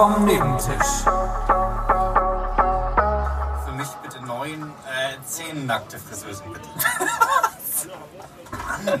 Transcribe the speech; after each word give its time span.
vom 0.00 0.24
Nebentisch. 0.24 1.04
Für 3.66 3.72
mich 3.76 3.88
bitte 4.02 4.24
neun, 4.24 4.62
äh, 4.62 5.22
zehn 5.26 5.66
nackte 5.66 5.98
Friseusen, 5.98 6.46
bitte. 6.54 6.66
Mann. 8.86 9.00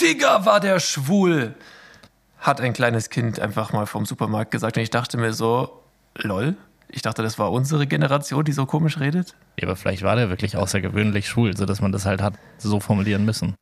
Digga, 0.00 0.46
war 0.46 0.60
der 0.60 0.80
schwul! 0.80 1.54
Hat 2.38 2.62
ein 2.62 2.72
kleines 2.72 3.10
Kind 3.10 3.38
einfach 3.38 3.74
mal 3.74 3.84
vom 3.84 4.06
Supermarkt 4.06 4.50
gesagt. 4.50 4.78
Und 4.78 4.82
ich 4.82 4.88
dachte 4.88 5.18
mir 5.18 5.34
so, 5.34 5.82
lol. 6.14 6.56
Ich 6.88 7.02
dachte, 7.02 7.22
das 7.22 7.38
war 7.38 7.52
unsere 7.52 7.86
Generation, 7.86 8.46
die 8.46 8.52
so 8.52 8.64
komisch 8.64 8.98
redet. 8.98 9.34
Ja, 9.58 9.68
aber 9.68 9.76
vielleicht 9.76 10.02
war 10.02 10.16
der 10.16 10.30
wirklich 10.30 10.56
außergewöhnlich 10.56 11.28
schwul, 11.28 11.54
sodass 11.54 11.82
man 11.82 11.92
das 11.92 12.06
halt 12.06 12.22
hat 12.22 12.32
so 12.56 12.80
formulieren 12.80 13.26
müssen. 13.26 13.56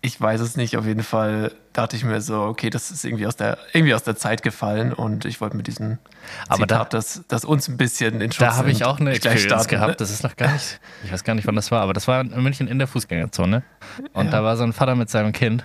Ich 0.00 0.20
weiß 0.20 0.40
es 0.40 0.56
nicht. 0.56 0.76
Auf 0.76 0.86
jeden 0.86 1.02
Fall 1.02 1.52
dachte 1.72 1.96
ich 1.96 2.04
mir 2.04 2.20
so, 2.20 2.42
okay, 2.42 2.70
das 2.70 2.92
ist 2.92 3.04
irgendwie 3.04 3.26
aus 3.26 3.34
der, 3.34 3.58
irgendwie 3.72 3.94
aus 3.94 4.04
der 4.04 4.14
Zeit 4.14 4.42
gefallen 4.44 4.92
und 4.92 5.24
ich 5.24 5.40
wollte 5.40 5.56
mit 5.56 5.66
diesem 5.66 5.98
Aber 6.48 6.66
da- 6.66 6.76
Zitat, 6.76 6.94
das, 6.94 7.24
das 7.26 7.44
uns 7.44 7.66
ein 7.68 7.76
bisschen 7.76 8.20
in 8.20 8.30
Schutz 8.30 8.46
Da 8.46 8.56
habe 8.56 8.70
ich 8.70 8.84
auch 8.84 9.00
eine 9.00 9.10
Experience 9.10 9.64
ne? 9.64 9.70
gehabt. 9.70 10.00
Das 10.00 10.10
ist 10.10 10.22
noch 10.22 10.36
gar 10.36 10.52
nicht, 10.52 10.80
ich 11.02 11.12
weiß 11.12 11.24
gar 11.24 11.34
nicht, 11.34 11.46
wann 11.48 11.56
das 11.56 11.72
war, 11.72 11.80
aber 11.82 11.94
das 11.94 12.06
war 12.06 12.20
in 12.20 12.42
München 12.42 12.68
in 12.68 12.78
der 12.78 12.86
Fußgängerzone. 12.86 13.64
Und 14.12 14.26
Ja. 14.26 14.30
da 14.30 14.44
war 14.44 14.56
so 14.56 14.62
ein 14.62 14.72
Vater 14.72 14.94
mit 14.94 15.10
seinem 15.10 15.32
Kind 15.32 15.64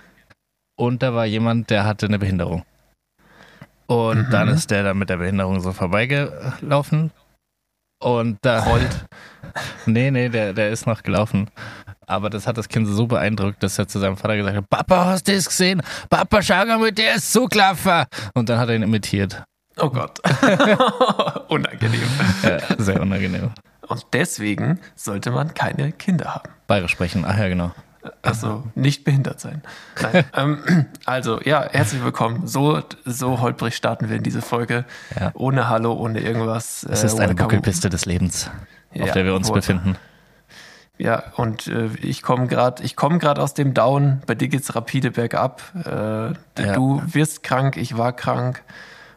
und 0.75 1.03
da 1.03 1.13
war 1.13 1.25
jemand, 1.25 1.69
der 1.69 1.85
hatte 1.85 2.07
eine 2.07 2.17
Behinderung. 2.17 2.63
Und 3.85 4.27
Mhm. 4.27 4.31
dann 4.31 4.47
ist 4.47 4.71
der 4.71 4.81
da 4.83 4.93
mit 4.95 5.09
der 5.09 5.17
Behinderung 5.17 5.59
so 5.59 5.73
vorbeigelaufen. 5.73 7.11
Und 8.01 8.37
da. 8.41 8.63
Rollt. 8.63 9.05
Nee, 9.85 10.09
nee, 10.11 10.29
der, 10.29 10.53
der 10.53 10.69
ist 10.71 10.87
noch 10.87 11.03
gelaufen. 11.03 11.49
Aber 12.07 12.29
das 12.29 12.47
hat 12.47 12.57
das 12.57 12.67
Kind 12.69 12.87
so 12.87 13.07
beeindruckt, 13.07 13.61
dass 13.63 13.77
er 13.79 13.87
zu 13.87 13.99
seinem 13.99 14.17
Vater 14.17 14.35
gesagt 14.37 14.57
hat: 14.57 14.69
Papa, 14.69 15.05
hast 15.05 15.27
du 15.27 15.33
das 15.33 15.45
gesehen? 15.45 15.81
Papa, 16.09 16.41
schau 16.41 16.65
mal, 16.65 16.77
mit 16.79 16.97
der 16.97 17.15
ist 17.15 17.31
so 17.31 17.47
klaffer. 17.47 18.05
Und 18.33 18.49
dann 18.49 18.59
hat 18.59 18.69
er 18.69 18.75
ihn 18.75 18.83
imitiert. 18.83 19.43
Oh 19.77 19.89
Gott. 19.89 20.19
Unangenehm. 21.49 22.01
Ja, 22.43 22.59
sehr 22.77 23.01
unangenehm. 23.01 23.51
Und 23.87 24.05
deswegen 24.13 24.79
sollte 24.95 25.31
man 25.31 25.53
keine 25.53 25.91
Kinder 25.91 26.35
haben. 26.35 26.49
Bayerisch 26.67 26.91
sprechen, 26.91 27.25
ach 27.27 27.37
ja, 27.37 27.47
genau. 27.47 27.71
Also 28.21 28.63
nicht 28.75 29.03
behindert 29.05 29.39
sein. 29.39 29.61
Ähm, 30.35 30.85
also 31.05 31.39
ja, 31.41 31.65
herzlich 31.71 32.03
willkommen. 32.03 32.47
So, 32.47 32.81
so 33.05 33.39
holprig 33.39 33.75
starten 33.75 34.09
wir 34.09 34.17
in 34.17 34.23
diese 34.23 34.41
Folge. 34.41 34.83
Ja. 35.19 35.31
Ohne 35.35 35.69
Hallo, 35.69 35.93
ohne 35.93 36.19
irgendwas. 36.19 36.85
Es 36.89 37.03
Äh, 37.03 37.05
ist 37.07 37.13
eine 37.13 37.29
welcome. 37.29 37.35
Buckelpiste 37.35 37.89
des 37.89 38.05
Lebens, 38.05 38.49
auf 38.99 39.07
Ja, 39.07 39.13
der 39.13 39.25
wir 39.25 39.33
uns 39.33 39.47
wohl. 39.47 39.55
befinden. 39.55 39.95
Ja, 40.99 41.23
und 41.37 41.67
äh, 41.67 41.87
ich 42.01 42.21
komme 42.21 42.47
gerade, 42.47 42.83
ich 42.83 42.95
komme 42.95 43.17
gerade 43.17 43.41
aus 43.41 43.53
dem 43.53 43.73
Down. 43.73 44.21
Bei 44.27 44.35
dir 44.35 44.47
geht's 44.47 44.75
rapide 44.75 45.11
bergab. 45.11 45.61
Äh, 45.85 46.33
Ja. 46.61 46.73
Du 46.75 47.01
wirst 47.05 47.43
krank, 47.43 47.77
ich 47.77 47.97
war 47.97 48.13
krank. 48.13 48.63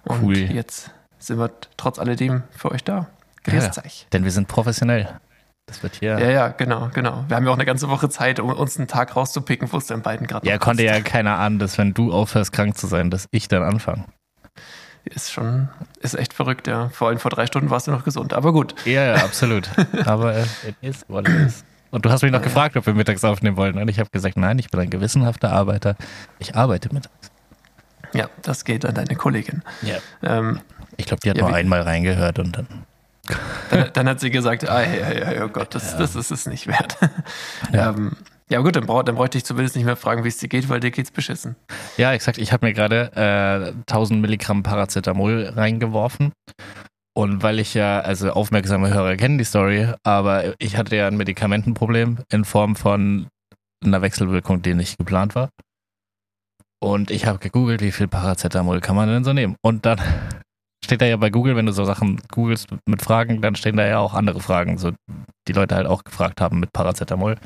Und 0.04 0.22
Cool. 0.22 0.36
jetzt 0.38 0.90
sind 1.18 1.38
wir 1.38 1.50
trotz 1.76 1.98
alledem 1.98 2.44
für 2.50 2.70
euch 2.70 2.82
da. 2.84 3.08
Ja, 3.46 3.52
Grüßt 3.52 3.84
euch. 3.84 4.06
denn 4.12 4.24
wir 4.24 4.30
sind 4.30 4.48
professionell. 4.48 5.20
Das 5.66 5.82
wird 5.82 5.96
hier. 5.96 6.18
Ja, 6.18 6.30
ja, 6.30 6.48
genau, 6.48 6.90
genau. 6.94 7.24
Wir 7.28 7.36
haben 7.36 7.44
ja 7.44 7.50
auch 7.50 7.56
eine 7.56 7.64
ganze 7.66 7.88
Woche 7.88 8.08
Zeit, 8.08 8.38
um 8.40 8.50
uns 8.50 8.78
einen 8.78 8.86
Tag 8.88 9.16
rauszupicken, 9.16 9.70
wo 9.72 9.78
es 9.78 9.86
den 9.86 10.00
beiden 10.00 10.26
gerade 10.28 10.46
Ja, 10.48 10.58
konnte 10.58 10.84
ja 10.84 11.00
keiner 11.00 11.38
ahnen, 11.38 11.58
dass 11.58 11.76
wenn 11.76 11.92
du 11.92 12.12
aufhörst, 12.12 12.52
krank 12.52 12.76
zu 12.78 12.86
sein, 12.86 13.10
dass 13.10 13.26
ich 13.32 13.48
dann 13.48 13.62
anfange. 13.64 14.04
Ist 15.14 15.32
schon, 15.32 15.68
ist 16.00 16.14
echt 16.18 16.32
verrückt, 16.34 16.66
ja. 16.66 16.88
Vor 16.90 17.08
allem 17.08 17.18
vor 17.18 17.30
drei 17.30 17.46
Stunden 17.46 17.70
warst 17.70 17.86
du 17.86 17.92
noch 17.92 18.04
gesund. 18.04 18.34
Aber 18.34 18.52
gut. 18.52 18.74
Ja, 18.84 19.04
ja, 19.04 19.14
absolut. 19.24 19.68
Aber 20.04 20.34
äh, 20.34 20.42
it 20.66 20.74
is 20.80 21.04
what 21.08 21.28
it 21.28 21.34
is. 21.46 21.64
Und 21.92 22.04
du 22.04 22.10
hast 22.10 22.22
mich 22.22 22.32
noch 22.32 22.42
gefragt, 22.42 22.76
ob 22.76 22.84
wir 22.86 22.92
mittags 22.94 23.22
aufnehmen 23.24 23.56
wollen. 23.56 23.78
Und 23.78 23.88
ich 23.88 24.00
habe 24.00 24.10
gesagt, 24.10 24.36
nein, 24.36 24.58
ich 24.58 24.68
bin 24.70 24.80
ein 24.80 24.90
gewissenhafter 24.90 25.52
Arbeiter. 25.52 25.96
Ich 26.40 26.56
arbeite 26.56 26.92
mittags. 26.92 27.30
Ja, 28.12 28.28
das 28.42 28.64
geht 28.64 28.84
an 28.84 28.94
deine 28.94 29.14
Kollegin. 29.16 29.62
Ja. 29.82 29.96
Ähm, 30.22 30.60
Ich 30.96 31.06
glaube, 31.06 31.20
die 31.20 31.30
hat 31.30 31.36
Ja, 31.38 31.46
nur 31.46 31.54
einmal 31.54 31.82
reingehört 31.82 32.38
und 32.40 32.56
dann. 32.56 32.66
dann, 33.70 33.90
dann 33.92 34.08
hat 34.08 34.20
sie 34.20 34.30
gesagt, 34.30 34.68
ah, 34.68 34.82
ja, 34.82 35.10
ja, 35.12 35.32
ja, 35.32 35.44
oh 35.44 35.48
Gott, 35.48 35.74
das, 35.74 35.96
das 35.96 36.16
ist 36.16 36.30
es 36.30 36.46
nicht 36.46 36.66
wert. 36.66 36.96
Ja. 37.72 37.90
ähm, 37.96 38.16
ja 38.50 38.60
gut, 38.60 38.76
dann, 38.76 38.86
brauch, 38.86 39.02
dann 39.02 39.16
bräuchte 39.16 39.38
ich 39.38 39.44
zumindest 39.44 39.76
nicht 39.76 39.84
mehr 39.84 39.96
fragen, 39.96 40.22
wie 40.24 40.28
es 40.28 40.38
dir 40.38 40.48
geht, 40.48 40.68
weil 40.68 40.80
dir 40.80 40.90
geht's 40.90 41.10
beschissen. 41.10 41.56
Ja, 41.96 42.12
exakt. 42.12 42.38
Ich 42.38 42.52
habe 42.52 42.66
mir 42.66 42.72
gerade 42.72 43.10
äh, 43.14 43.72
1000 43.90 44.20
Milligramm 44.20 44.62
Paracetamol 44.62 45.52
reingeworfen. 45.54 46.32
Und 47.16 47.42
weil 47.42 47.58
ich 47.58 47.74
ja, 47.74 48.00
also 48.00 48.30
aufmerksame 48.30 48.92
Hörer 48.92 49.16
kennen 49.16 49.38
die 49.38 49.44
Story, 49.44 49.88
aber 50.04 50.54
ich 50.58 50.76
hatte 50.76 50.96
ja 50.96 51.08
ein 51.08 51.16
Medikamentenproblem 51.16 52.18
in 52.30 52.44
Form 52.44 52.76
von 52.76 53.28
einer 53.82 54.02
Wechselwirkung, 54.02 54.60
die 54.62 54.74
nicht 54.74 54.98
geplant 54.98 55.34
war. 55.34 55.48
Und 56.78 57.10
ich 57.10 57.26
habe 57.26 57.38
gegoogelt, 57.38 57.80
wie 57.80 57.90
viel 57.90 58.06
Paracetamol 58.06 58.80
kann 58.80 58.96
man 58.96 59.08
denn 59.08 59.24
so 59.24 59.32
nehmen? 59.32 59.56
Und 59.62 59.86
dann 59.86 59.98
steht 60.86 61.02
da 61.02 61.06
ja 61.06 61.16
bei 61.16 61.30
Google, 61.30 61.56
wenn 61.56 61.66
du 61.66 61.72
so 61.72 61.84
Sachen 61.84 62.20
googelst 62.32 62.68
mit 62.86 63.02
Fragen, 63.02 63.42
dann 63.42 63.54
stehen 63.56 63.76
da 63.76 63.86
ja 63.86 63.98
auch 63.98 64.14
andere 64.14 64.40
Fragen, 64.40 64.78
so 64.78 64.92
die 65.46 65.52
Leute 65.52 65.74
halt 65.74 65.86
auch 65.86 66.04
gefragt 66.04 66.40
haben 66.40 66.60
mit 66.60 66.72
Paracetamol. 66.72 67.36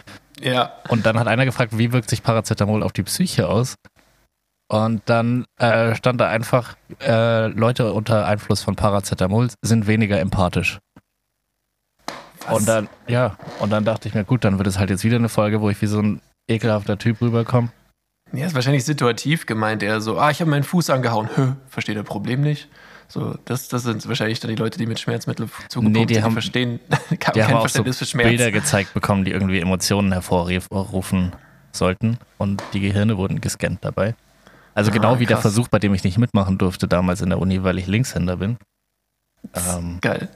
Ja. 0.40 0.72
Und 0.88 1.04
dann 1.06 1.18
hat 1.18 1.26
einer 1.26 1.44
gefragt, 1.44 1.76
wie 1.76 1.92
wirkt 1.92 2.08
sich 2.08 2.22
Paracetamol 2.22 2.82
auf 2.82 2.92
die 2.92 3.02
Psyche 3.02 3.48
aus? 3.48 3.74
Und 4.70 5.02
dann 5.06 5.46
äh, 5.58 5.96
stand 5.96 6.20
da 6.20 6.28
einfach, 6.28 6.76
äh, 7.02 7.48
Leute 7.48 7.92
unter 7.92 8.26
Einfluss 8.26 8.62
von 8.62 8.76
Paracetamol 8.76 9.48
sind 9.62 9.88
weniger 9.88 10.20
empathisch. 10.20 10.78
Und 12.48 12.68
dann, 12.68 12.88
ja, 13.06 13.36
und 13.58 13.70
dann 13.70 13.84
dachte 13.84 14.08
ich 14.08 14.14
mir, 14.14 14.24
gut, 14.24 14.44
dann 14.44 14.58
wird 14.58 14.68
es 14.68 14.78
halt 14.78 14.90
jetzt 14.90 15.04
wieder 15.04 15.16
eine 15.16 15.28
Folge, 15.28 15.60
wo 15.60 15.68
ich 15.70 15.82
wie 15.82 15.86
so 15.86 16.00
ein 16.00 16.20
ekelhafter 16.48 16.98
Typ 16.98 17.20
rüberkomme. 17.20 17.70
Ja, 18.32 18.46
ist 18.46 18.54
wahrscheinlich 18.54 18.84
situativ 18.84 19.46
gemeint, 19.46 19.82
eher 19.82 20.00
so, 20.00 20.18
ah, 20.18 20.30
ich 20.30 20.40
habe 20.40 20.50
meinen 20.50 20.62
Fuß 20.62 20.90
angehauen. 20.90 21.28
Hö, 21.34 21.52
versteht 21.68 21.96
das 21.96 22.04
Problem 22.04 22.40
nicht. 22.40 22.68
So, 23.12 23.36
das, 23.44 23.66
das 23.68 23.82
sind 23.82 24.06
wahrscheinlich 24.06 24.38
dann 24.38 24.50
die 24.50 24.54
Leute, 24.56 24.78
die 24.78 24.86
mit 24.86 25.00
Schmerzmittel 25.00 25.48
zugepumpt 25.68 25.98
Nee, 25.98 26.06
die 26.06 26.14
sind, 26.14 26.22
haben- 26.24 26.32
verstehen 26.32 26.78
Die 27.10 27.16
kein 27.16 27.34
haben 27.44 27.54
auch 27.54 27.58
so 27.62 27.82
Verständnis 27.82 27.98
für 27.98 28.06
Schmerz. 28.06 28.28
Bilder 28.28 28.52
gezeigt 28.52 28.94
bekommen, 28.94 29.24
die 29.24 29.32
irgendwie 29.32 29.58
Emotionen 29.58 30.12
hervorrufen 30.12 31.32
sollten. 31.72 32.18
Und 32.38 32.62
die 32.72 32.78
Gehirne 32.80 33.16
wurden 33.18 33.40
gescannt 33.40 33.80
dabei. 33.84 34.14
Also 34.74 34.92
Ah, 34.92 34.94
genau 34.94 35.18
wie 35.18 35.26
der 35.26 35.34
krass. 35.36 35.42
Versuch, 35.42 35.66
bei 35.66 35.80
dem 35.80 35.92
ich 35.92 36.04
nicht 36.04 36.18
mitmachen 36.18 36.56
durfte 36.56 36.86
damals 36.86 37.20
in 37.20 37.30
der 37.30 37.40
Uni, 37.40 37.64
weil 37.64 37.78
ich 37.78 37.88
Linkshänder 37.88 38.36
bin. 38.36 38.56
Ähm, 39.54 39.98
Geil. 40.00 40.28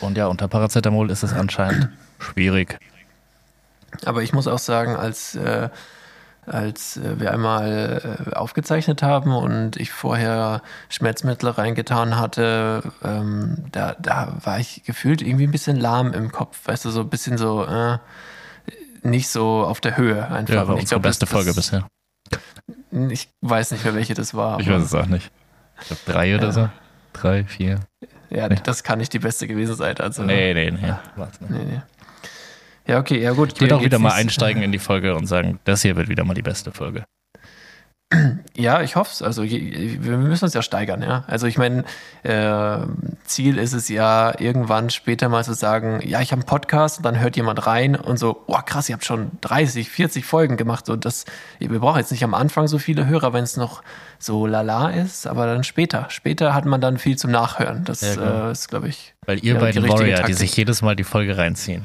Und 0.00 0.16
ja, 0.16 0.26
unter 0.28 0.48
Paracetamol 0.48 1.10
ist 1.10 1.22
es 1.22 1.34
anscheinend 1.34 1.90
schwierig. 2.18 2.78
Aber 4.06 4.22
ich 4.22 4.32
muss 4.32 4.46
auch 4.48 4.58
sagen, 4.58 4.96
als, 4.96 5.34
äh, 5.34 5.68
als 6.46 6.96
äh, 6.96 7.18
wir 7.20 7.32
einmal 7.32 8.26
äh, 8.30 8.34
aufgezeichnet 8.34 9.02
haben 9.02 9.34
und 9.34 9.76
ich 9.76 9.90
vorher 9.92 10.62
Schmerzmittel 10.88 11.50
reingetan 11.50 12.18
hatte, 12.18 12.82
ähm, 13.04 13.64
da, 13.72 13.96
da 13.98 14.34
war 14.42 14.58
ich 14.60 14.82
gefühlt 14.84 15.22
irgendwie 15.22 15.44
ein 15.46 15.50
bisschen 15.50 15.76
lahm 15.76 16.12
im 16.12 16.30
Kopf. 16.32 16.58
Weißt 16.64 16.84
du, 16.84 16.90
so 16.90 17.00
ein 17.00 17.08
bisschen 17.10 17.36
so, 17.38 17.64
äh, 17.64 17.98
nicht 19.02 19.28
so 19.28 19.64
auf 19.64 19.80
der 19.80 19.96
Höhe 19.96 20.28
einfach. 20.30 20.54
Ja, 20.54 20.68
war 20.68 20.74
ich 20.76 20.82
unsere 20.82 21.00
glaub, 21.00 21.02
beste 21.02 21.26
das- 21.26 21.32
Folge 21.32 21.46
das, 21.48 21.56
bisher. 21.56 21.86
Ich 23.10 23.28
weiß 23.42 23.72
nicht 23.72 23.84
mehr, 23.84 23.94
welche 23.94 24.14
das 24.14 24.34
war. 24.34 24.58
Ich 24.60 24.68
weiß 24.70 24.82
es 24.82 24.94
auch 24.94 25.06
nicht. 25.06 25.30
Ich 25.80 25.86
glaube 25.88 26.02
drei 26.06 26.34
oder 26.36 26.46
Ja. 26.46 26.52
so. 26.52 26.68
Drei, 27.12 27.44
vier. 27.44 27.80
Ja, 28.30 28.48
das 28.48 28.82
kann 28.82 28.98
nicht 28.98 29.12
die 29.12 29.18
beste 29.18 29.46
gewesen 29.46 29.74
sein. 29.76 29.96
Also, 29.98 30.22
Nee, 30.22 30.52
nee, 30.54 30.70
nee. 30.70 30.94
War's 31.16 31.40
nicht. 31.40 31.50
nee, 31.50 31.64
nee. 31.64 31.80
Ja, 32.86 32.98
okay, 32.98 33.20
ja 33.20 33.32
gut. 33.32 33.52
Ich 33.54 33.60
würde 33.60 33.76
auch 33.76 33.82
wieder 33.82 33.98
mal 33.98 34.12
einsteigen 34.12 34.62
in 34.62 34.72
die 34.72 34.78
Folge 34.78 35.14
und 35.16 35.26
sagen, 35.26 35.58
das 35.64 35.82
hier 35.82 35.96
wird 35.96 36.08
wieder 36.08 36.24
mal 36.24 36.34
die 36.34 36.42
beste 36.42 36.72
Folge. 36.72 37.04
Ja, 38.56 38.82
ich 38.82 38.94
hoffe 38.94 39.10
es. 39.12 39.20
Also 39.20 39.42
wir 39.42 40.16
müssen 40.16 40.44
uns 40.44 40.54
ja 40.54 40.62
steigern, 40.62 41.02
ja. 41.02 41.24
Also 41.26 41.48
ich 41.48 41.58
meine, 41.58 41.82
äh, 42.22 42.78
Ziel 43.24 43.58
ist 43.58 43.72
es 43.72 43.88
ja, 43.88 44.32
irgendwann 44.38 44.90
später 44.90 45.28
mal 45.28 45.42
zu 45.42 45.54
sagen, 45.54 46.00
ja, 46.04 46.20
ich 46.20 46.30
habe 46.30 46.40
einen 46.42 46.46
Podcast 46.46 46.98
und 46.98 47.02
dann 47.04 47.18
hört 47.18 47.34
jemand 47.36 47.66
rein 47.66 47.96
und 47.96 48.16
so, 48.16 48.44
oh 48.46 48.58
krass, 48.64 48.88
ihr 48.88 48.92
habt 48.94 49.04
schon 49.04 49.32
30, 49.40 49.90
40 49.90 50.24
Folgen 50.24 50.56
gemacht. 50.56 50.86
So, 50.86 50.94
das, 50.94 51.24
wir 51.58 51.80
brauchen 51.80 51.98
jetzt 51.98 52.12
nicht 52.12 52.22
am 52.22 52.34
Anfang 52.34 52.68
so 52.68 52.78
viele 52.78 53.06
Hörer, 53.06 53.32
wenn 53.32 53.42
es 53.42 53.56
noch 53.56 53.82
so 54.20 54.46
lala 54.46 54.90
ist, 54.90 55.26
aber 55.26 55.46
dann 55.46 55.64
später. 55.64 56.06
Später 56.08 56.54
hat 56.54 56.64
man 56.64 56.80
dann 56.80 56.98
viel 56.98 57.16
zum 57.18 57.32
Nachhören. 57.32 57.84
Das 57.84 58.02
Ja, 58.02 58.50
äh, 58.50 58.52
ist, 58.52 58.68
glaube 58.68 58.86
ich. 58.88 59.14
Weil 59.26 59.40
ihr 59.44 59.54
Ja, 59.54 59.58
die 59.58 59.64
richtige 59.66 59.88
Warrior, 59.88 60.06
die 60.06 60.14
Taktik. 60.14 60.36
sich 60.36 60.56
jedes 60.56 60.80
Mal 60.80 60.94
die 60.94 61.04
Folge 61.04 61.36
reinziehen, 61.36 61.82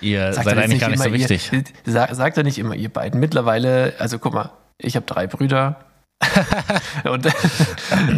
ihr 0.00 0.32
Sagt 0.32 0.44
seid 0.46 0.58
eigentlich 0.58 0.80
gar 0.80 0.90
nicht 0.90 1.02
so 1.02 1.12
wichtig. 1.12 1.50
Ihr, 1.52 1.64
sag, 1.84 2.14
sagt 2.14 2.36
er 2.36 2.44
nicht 2.44 2.58
immer, 2.58 2.74
ihr 2.74 2.88
beiden. 2.88 3.20
Mittlerweile, 3.20 3.94
also 3.98 4.18
guck 4.18 4.34
mal, 4.34 4.50
ich 4.78 4.96
habe 4.96 5.06
drei 5.06 5.26
Brüder. 5.26 5.76
und 7.04 7.26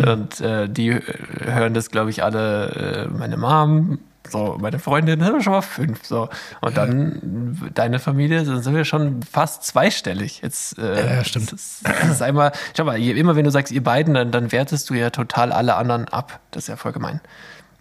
und 0.06 0.40
äh, 0.40 0.68
die 0.68 0.98
hören 1.44 1.74
das, 1.74 1.90
glaube 1.90 2.10
ich, 2.10 2.22
alle, 2.24 3.08
äh, 3.10 3.18
meine 3.18 3.36
Mom, 3.36 3.98
so, 4.28 4.56
meine 4.60 4.78
Freundin, 4.78 5.24
haben 5.24 5.34
wir 5.34 5.42
schon 5.42 5.52
mal 5.52 5.60
fünf. 5.62 6.04
So. 6.06 6.28
Und 6.60 6.76
dann 6.76 7.70
deine 7.74 7.98
Familie, 7.98 8.44
dann 8.44 8.62
sind 8.62 8.74
wir 8.74 8.84
schon 8.84 9.22
fast 9.22 9.64
zweistellig. 9.64 10.40
Jetzt, 10.42 10.78
äh, 10.78 11.16
Ja, 11.16 11.24
stimmt. 11.24 11.52
Das 11.52 11.80
das 11.82 12.08
ist 12.10 12.22
einmal, 12.22 12.52
schau 12.76 12.84
mal, 12.84 12.96
je- 12.96 13.12
immer 13.12 13.36
wenn 13.36 13.44
du 13.44 13.50
sagst, 13.50 13.72
ihr 13.72 13.82
beiden, 13.82 14.14
dann, 14.14 14.30
dann 14.30 14.52
wertest 14.52 14.88
du 14.88 14.94
ja 14.94 15.10
total 15.10 15.52
alle 15.52 15.74
anderen 15.74 16.06
ab. 16.08 16.40
Das 16.52 16.64
ist 16.64 16.68
ja 16.68 16.76
voll 16.76 16.92
gemein. 16.92 17.20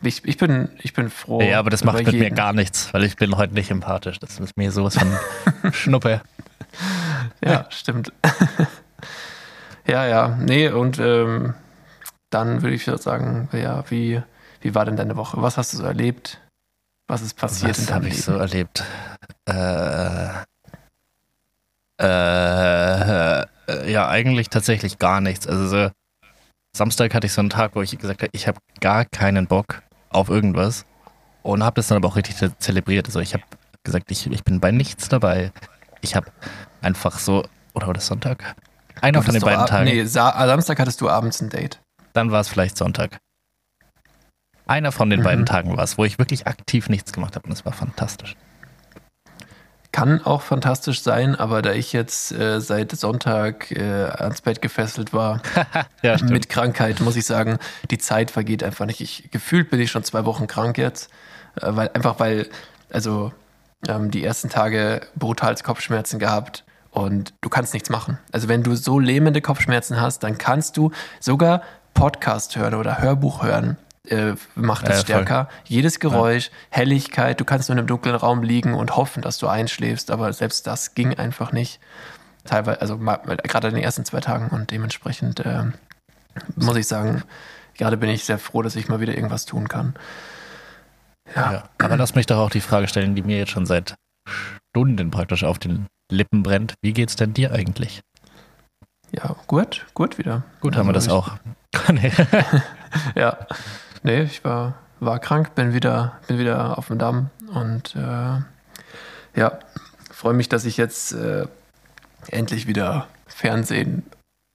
Ich, 0.02 0.24
ich, 0.26 0.38
bin, 0.38 0.70
ich 0.82 0.94
bin 0.94 1.10
froh. 1.10 1.42
Ja, 1.42 1.60
aber 1.60 1.70
das 1.70 1.84
macht 1.84 1.98
mit 1.98 2.14
mir 2.14 2.24
jeden. 2.24 2.36
gar 2.36 2.54
nichts, 2.54 2.94
weil 2.94 3.04
ich 3.04 3.18
bin 3.18 3.36
heute 3.36 3.54
nicht 3.54 3.70
empathisch. 3.70 4.20
Das 4.20 4.40
ist 4.40 4.56
mir 4.56 4.72
sowas 4.72 4.98
von 4.98 5.74
Schnuppe. 5.74 6.22
Ja, 7.44 7.66
stimmt. 7.70 8.14
Ja, 9.90 10.06
ja, 10.06 10.38
nee, 10.40 10.70
und 10.70 11.00
ähm, 11.00 11.56
dann 12.30 12.62
würde 12.62 12.76
ich 12.76 12.86
sagen, 12.86 13.50
ja, 13.54 13.84
wie, 13.90 14.22
wie 14.62 14.76
war 14.76 14.86
denn 14.86 14.98
deine 14.98 15.16
Woche? 15.16 15.42
Was 15.42 15.58
hast 15.58 15.74
du 15.74 15.78
so 15.78 15.84
erlebt? 15.84 16.40
Was 17.08 17.24
ist 17.24 17.34
passiert 17.34 17.76
in 17.76 17.82
Was 17.82 17.86
deinem 17.88 17.96
habe 17.96 18.08
ich 18.10 18.22
so 18.22 18.34
erlebt? 18.34 18.84
Äh, 19.50 20.30
äh, 22.00 23.92
ja, 23.92 24.08
eigentlich 24.08 24.50
tatsächlich 24.50 25.00
gar 25.00 25.22
nichts. 25.22 25.48
Also 25.48 25.68
so, 25.68 25.90
Samstag 26.78 27.16
hatte 27.16 27.26
ich 27.26 27.34
so 27.34 27.42
einen 27.42 27.50
Tag, 27.50 27.72
wo 27.74 27.82
ich 27.82 27.98
gesagt 27.98 28.22
habe, 28.22 28.30
ich 28.32 28.48
habe 28.48 28.60
gar 28.80 29.06
keinen 29.06 29.48
Bock 29.48 29.82
auf 30.10 30.30
irgendwas 30.30 30.86
und 31.44 31.64
habe 31.64 31.76
das 31.76 31.88
dann 31.88 31.98
aber 31.98 32.08
auch 32.08 32.16
richtig 32.16 32.36
ze- 32.38 32.58
zelebriert. 32.60 33.06
Also 33.08 33.20
ich 33.20 33.34
habe 33.34 33.44
gesagt, 33.84 34.12
ich, 34.12 34.26
ich 34.30 34.44
bin 34.44 34.60
bei 34.60 34.72
nichts 34.72 35.10
dabei. 35.10 35.52
Ich 36.02 36.16
habe 36.16 36.28
einfach 36.82 37.20
so, 37.20 37.46
oder 37.74 37.88
war 37.88 37.94
das 37.94 38.08
Sonntag? 38.08 38.56
Einer 39.02 39.22
von 39.24 39.34
den 39.34 39.44
beiden 39.44 39.66
Tagen. 39.66 39.86
Nee, 39.86 40.04
Sa 40.06 40.46
Samstag 40.48 40.80
hattest 40.80 41.00
du 41.02 41.10
abends 41.10 41.42
ein 41.42 41.50
Date. 41.50 41.80
Dann 42.14 42.32
war 42.32 42.42
es 42.42 42.50
vielleicht 42.50 42.78
Sonntag. 42.78 43.20
Einer 44.68 44.92
von 44.92 45.10
den 45.10 45.22
Mhm. 45.22 45.24
beiden 45.24 45.46
Tagen 45.46 45.78
war 45.78 45.84
es, 45.84 45.98
wo 45.98 46.06
ich 46.06 46.20
wirklich 46.20 46.46
aktiv 46.48 46.90
nichts 46.90 47.12
gemacht 47.14 47.36
habe 47.36 47.48
und 47.48 47.54
es 47.54 47.66
war 47.66 47.74
fantastisch. 47.74 48.36
Kann 49.92 50.24
auch 50.24 50.42
fantastisch 50.44 51.02
sein, 51.02 51.36
aber 51.36 51.62
da 51.62 51.74
ich 51.74 51.94
jetzt 51.94 52.32
äh, 52.32 52.62
seit 52.62 52.92
Sonntag 52.92 53.72
äh, 53.72 53.82
ans 53.82 54.42
Bett 54.42 54.62
gefesselt 54.62 55.14
war, 55.14 55.42
Ja, 56.04 56.18
mit 56.24 56.48
Krankheit, 56.48 57.00
muss 57.02 57.16
ich 57.16 57.26
sagen, 57.26 57.58
die 57.90 57.98
Zeit 57.98 58.30
vergeht 58.30 58.64
einfach 58.64 58.86
nicht. 58.86 59.02
Ich, 59.02 59.32
gefühlt 59.32 59.72
bin 59.72 59.80
ich 59.80 59.90
schon 59.90 60.04
zwei 60.04 60.26
Wochen 60.26 60.46
krank 60.46 60.78
jetzt, 60.78 61.10
äh, 61.60 61.68
weil 61.70 61.90
einfach 61.94 62.20
weil, 62.20 62.48
also 62.92 63.32
ähm, 63.88 64.12
die 64.12 64.24
ersten 64.24 64.50
Tage 64.50 65.02
brutals 65.16 65.64
Kopfschmerzen 65.64 66.20
gehabt 66.20 66.64
und 66.92 67.34
du 67.42 67.50
kannst 67.50 67.74
nichts 67.74 67.90
machen. 67.90 68.20
Also 68.32 68.48
wenn 68.48 68.64
du 68.64 68.76
so 68.76 69.00
lähmende 69.00 69.42
Kopfschmerzen 69.42 70.00
hast, 70.00 70.24
dann 70.24 70.38
kannst 70.38 70.78
du 70.78 70.92
sogar 71.20 71.64
Podcast 71.94 72.56
hören 72.56 72.76
oder 72.76 73.00
Hörbuch 73.02 73.44
hören. 73.44 73.78
Äh, 74.08 74.36
macht 74.56 74.88
Ja, 74.88 74.94
es 74.94 75.08
ja, 75.08 75.16
voll. 75.16 75.24
stärker. 75.26 75.50
Jedes 75.66 76.00
Geräusch, 76.00 76.52
Helligkeit, 76.70 77.40
du 77.40 77.46
kannst 77.46 77.70
nur 77.70 77.74
in 77.76 77.80
einem 77.80 77.88
dunklen 77.88 78.16
Raum 78.16 78.42
liegen 78.44 78.74
und 78.74 78.96
hoffen, 78.96 79.22
dass 79.22 79.38
du 79.38 79.48
einschläfst, 79.48 80.10
aber 80.10 80.32
selbst 80.34 80.66
das 80.68 80.96
ging 80.96 81.18
einfach 81.18 81.52
nicht. 81.52 81.80
Teilweise, 82.46 82.82
also 82.82 82.98
gerade 82.98 83.68
in 83.68 83.76
den 83.76 83.84
ersten 83.84 84.06
zwei 84.06 84.22
Tagen 84.22 84.48
und 84.50 84.72
dementsprechend 84.72 85.44
ähm, 85.46 85.74
muss 86.56 86.78
ich 86.78 86.88
sagen, 86.88 87.24
gerade 87.78 87.98
bin 87.98 88.10
ich 88.10 88.24
sehr 88.24 88.40
froh, 88.40 88.62
dass 88.62 88.76
ich 88.78 88.88
mal 88.88 89.02
wieder 89.02 89.14
irgendwas 89.16 89.46
tun 89.46 89.68
kann. 89.68 89.94
Ja, 91.36 91.52
Ja. 91.52 91.64
Aber 91.80 91.98
lass 91.98 92.16
mich 92.16 92.26
doch 92.26 92.38
auch 92.38 92.50
die 92.50 92.62
Frage 92.62 92.88
stellen, 92.88 93.16
die 93.16 93.22
mir 93.22 93.38
jetzt 93.38 93.52
schon 93.52 93.66
seit 93.66 93.96
Stunden 94.72 95.12
praktisch 95.12 95.44
auf 95.44 95.60
den 95.60 95.88
Lippen 96.12 96.42
brennt. 96.42 96.74
Wie 96.82 96.94
geht's 96.94 97.16
denn 97.18 97.34
dir 97.34 97.52
eigentlich? 97.52 98.02
ja, 99.12 99.36
gut, 99.48 99.86
gut 99.96 100.18
wieder. 100.20 100.44
Gut, 100.62 100.76
haben 100.78 100.88
wir 100.88 100.94
das 100.94 101.06
Also 101.10 101.18
auch. 101.18 101.32
Nee. 101.92 102.08
ich- 102.16 103.16
Ja, 103.16 103.38
nee, 104.04 104.22
ich 104.24 104.44
war, 104.44 104.76
war 105.00 105.20
krank, 105.20 105.56
bin 105.56 105.74
wieder, 105.74 106.14
bin 106.28 106.38
wieder 106.40 106.78
auf 106.78 106.88
dem 106.88 106.98
Damm 106.98 107.30
und 107.54 107.96
äh, 107.96 108.40
ja, 109.40 109.60
freue 110.12 110.34
mich, 110.34 110.50
dass 110.50 110.66
ich 110.66 110.78
jetzt 110.78 111.14
äh, 111.14 111.46
endlich 112.30 112.68
wieder 112.68 113.08
Fernsehen 113.28 114.04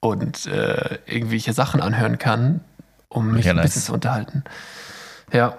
und 0.01 0.47
äh, 0.47 0.99
irgendwelche 1.07 1.53
Sachen 1.53 1.81
anhören 1.81 2.19
kann, 2.19 2.61
um 3.09 3.33
mich 3.33 3.47
Ja, 3.47 3.53
ein 3.53 3.57
nice. 3.57 3.67
bisschen 3.67 3.83
zu 3.83 3.93
unterhalten. 3.95 4.45
Ja. 5.33 5.57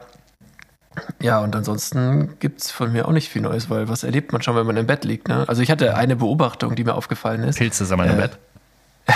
Ja, 1.21 1.39
und 1.39 1.53
ansonsten 1.55 2.39
gibt 2.39 2.61
es 2.61 2.71
von 2.71 2.93
mir 2.93 3.05
auch 3.07 3.11
nicht 3.11 3.27
viel 3.29 3.41
Neues, 3.41 3.69
weil 3.69 3.89
was 3.89 4.03
erlebt 4.03 4.31
man 4.31 4.41
schon, 4.41 4.55
wenn 4.55 4.65
man 4.65 4.77
im 4.77 4.85
Bett 4.87 5.03
liegt? 5.03 5.27
Ne? 5.27 5.43
Also 5.49 5.61
ich 5.61 5.69
hatte 5.69 5.95
eine 5.97 6.15
Beobachtung, 6.15 6.75
die 6.75 6.85
mir 6.85 6.93
aufgefallen 6.93 7.43
ist. 7.43 7.57
Pilze 7.57 7.83
sammeln 7.85 8.11
im 8.11 8.19
Äh, 8.19 8.21
Bett. 8.21 8.37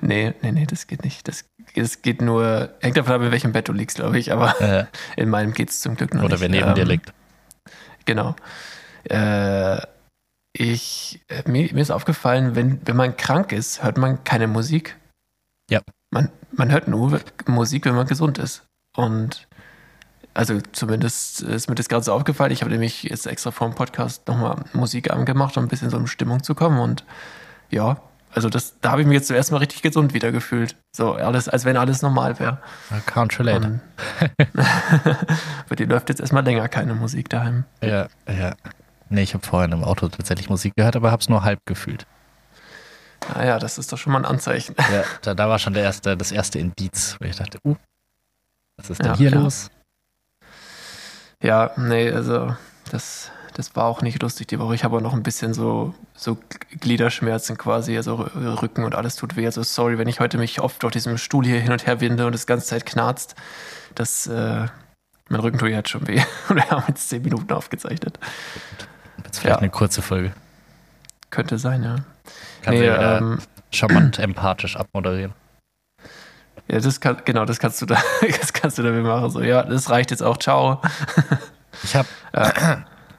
Nee, 0.00 0.34
nee, 0.42 0.52
nee, 0.52 0.66
das 0.66 0.86
geht 0.86 1.04
nicht. 1.04 1.26
Das, 1.28 1.44
das 1.74 2.02
geht 2.02 2.20
nur, 2.22 2.70
hängt 2.80 2.96
davon 2.96 3.14
ab, 3.14 3.22
in 3.22 3.30
welchem 3.32 3.52
Bett 3.52 3.68
du 3.68 3.72
liegst, 3.72 3.96
glaube 3.96 4.18
ich, 4.18 4.32
aber 4.32 4.60
Äh, 4.60 4.84
in 5.16 5.28
meinem 5.28 5.52
geht 5.52 5.70
es 5.70 5.80
zum 5.80 5.96
Glück 5.96 6.14
noch 6.14 6.22
oder 6.22 6.34
nicht. 6.34 6.40
wer 6.40 6.48
neben 6.48 6.68
Ähm, 6.68 6.74
dir 6.74 6.84
liegt. 6.84 7.12
Genau. 8.04 8.36
Äh, 9.04 9.78
ich, 10.56 11.20
äh, 11.28 11.48
mir, 11.48 11.72
mir 11.74 11.80
ist 11.80 11.90
aufgefallen, 11.90 12.54
wenn, 12.54 12.80
wenn 12.84 12.96
man 12.96 13.16
krank 13.16 13.52
ist, 13.52 13.82
hört 13.82 13.98
man 13.98 14.22
keine 14.24 14.46
Musik. 14.46 14.96
Ja. 15.70 15.80
Man, 16.10 16.30
man 16.52 16.70
hört 16.70 16.86
nur 16.86 17.20
Musik, 17.46 17.86
wenn 17.86 17.94
man 17.94 18.06
gesund 18.06 18.38
ist. 18.38 18.62
Und 18.96 19.48
also 20.32 20.60
zumindest 20.72 21.42
ist 21.42 21.68
mir 21.68 21.74
das 21.74 21.88
gerade 21.88 22.04
so 22.04 22.12
aufgefallen. 22.12 22.52
Ich 22.52 22.60
habe 22.62 22.70
nämlich 22.70 23.04
jetzt 23.04 23.26
extra 23.26 23.50
vor 23.50 23.68
dem 23.68 23.74
Podcast 23.74 24.26
nochmal 24.28 24.64
Musik 24.72 25.10
angemacht, 25.12 25.56
um 25.56 25.64
ein 25.64 25.68
bisschen 25.68 25.90
so 25.90 25.96
in 25.96 26.06
Stimmung 26.06 26.42
zu 26.42 26.54
kommen. 26.54 26.78
Und 26.78 27.04
ja, 27.70 28.00
also 28.34 28.48
das, 28.48 28.78
da 28.80 28.90
habe 28.92 29.00
ich 29.02 29.06
mich 29.06 29.14
jetzt 29.14 29.28
zuerst 29.28 29.52
mal 29.52 29.58
richtig 29.58 29.82
gesund 29.82 30.12
wieder 30.14 30.32
gefühlt. 30.32 30.76
So 30.94 31.14
alles, 31.14 31.48
als 31.48 31.64
wenn 31.64 31.76
alles 31.76 32.02
normal 32.02 32.38
wäre. 32.38 32.58
Can't 33.06 33.38
relate. 33.38 33.66
Und 33.66 33.80
Bei 35.68 35.76
dir 35.76 35.86
läuft 35.86 36.08
jetzt 36.08 36.20
erstmal 36.20 36.44
länger 36.44 36.68
keine 36.68 36.94
Musik 36.94 37.28
daheim. 37.28 37.64
Ja, 37.82 38.08
ja. 38.28 38.54
Nee, 39.08 39.22
ich 39.22 39.34
habe 39.34 39.46
vorhin 39.46 39.72
im 39.72 39.84
Auto 39.84 40.08
tatsächlich 40.08 40.48
Musik 40.50 40.74
gehört, 40.76 40.96
aber 40.96 41.10
habe 41.10 41.20
es 41.20 41.28
nur 41.28 41.44
halb 41.44 41.60
gefühlt. 41.66 42.06
Naja, 43.34 43.58
das 43.58 43.78
ist 43.78 43.92
doch 43.92 43.98
schon 43.98 44.12
mal 44.12 44.18
ein 44.18 44.24
Anzeichen. 44.24 44.74
Ja, 44.78 45.04
da, 45.22 45.34
da 45.34 45.48
war 45.48 45.58
schon 45.58 45.72
der 45.74 45.82
erste, 45.84 46.16
das 46.16 46.32
erste 46.32 46.58
Indiz, 46.58 47.16
wo 47.20 47.26
ich 47.26 47.36
dachte, 47.36 47.58
uh, 47.64 47.76
was 48.76 48.90
ist 48.90 48.98
denn 48.98 49.06
Ja, 49.06 49.16
hier 49.16 49.30
klar. 49.30 49.44
los? 49.44 49.70
Ja, 51.42 51.70
nee, 51.76 52.10
also 52.10 52.56
das, 52.90 53.30
das 53.54 53.76
war 53.76 53.84
auch 53.84 54.02
nicht 54.02 54.20
lustig 54.20 54.48
die 54.48 54.58
Woche. 54.58 54.74
Ich 54.74 54.82
habe 54.82 54.96
auch 54.96 55.00
noch 55.00 55.14
ein 55.14 55.22
bisschen 55.22 55.54
so, 55.54 55.94
so 56.14 56.36
Gliederschmerzen 56.80 57.56
quasi, 57.56 57.96
also 57.96 58.16
Rücken 58.16 58.84
und 58.84 58.96
alles 58.96 59.14
tut 59.14 59.36
weh. 59.36 59.46
Also 59.46 59.62
sorry, 59.62 59.96
wenn 59.96 60.08
ich 60.08 60.18
heute 60.18 60.38
mich 60.38 60.60
oft 60.60 60.84
auf 60.84 60.90
diesem 60.90 61.18
Stuhl 61.18 61.44
hier 61.44 61.60
hin 61.60 61.70
und 61.70 61.86
her 61.86 62.00
winde 62.00 62.26
und 62.26 62.32
das 62.32 62.46
ganze 62.46 62.66
Zeit 62.66 62.84
knarzt. 62.84 63.36
Das, 63.94 64.26
äh, 64.26 64.66
mein 65.28 65.40
Rücken 65.40 65.58
tut 65.58 65.68
jetzt 65.68 65.88
schon 65.88 66.06
weh. 66.08 66.20
Und 66.48 66.56
wir 66.56 66.68
haben 66.68 66.84
jetzt 66.88 67.08
zehn 67.08 67.22
Minuten 67.22 67.52
aufgezeichnet. 67.52 68.18
Jetzt 69.24 69.38
vielleicht 69.38 69.56
Ja. 69.56 69.60
eine 69.60 69.70
kurze 69.70 70.02
Folge. 70.02 70.32
Könnte 71.30 71.58
sein, 71.58 71.82
ja. 71.84 71.96
Kannst 72.62 72.80
nee, 72.80 72.86
du 72.86 72.92
wieder 72.92 73.18
ähm, 73.18 73.38
charmant 73.70 74.18
empathisch 74.18 74.76
abmoderieren. 74.76 75.32
ja, 76.68 76.80
das 76.80 77.00
kann, 77.00 77.22
genau, 77.24 77.44
das 77.44 77.60
kannst 77.60 77.80
du 77.80 77.86
da, 77.86 77.96
das 78.40 78.52
kannst 78.52 78.78
du 78.78 78.82
damit 78.82 79.04
machen. 79.04 79.30
So, 79.30 79.40
ja, 79.42 79.62
das 79.62 79.88
reicht 79.90 80.10
jetzt 80.10 80.22
auch. 80.22 80.38
Ciao. 80.38 80.82
Ich 81.84 81.94
habe, 81.96 82.08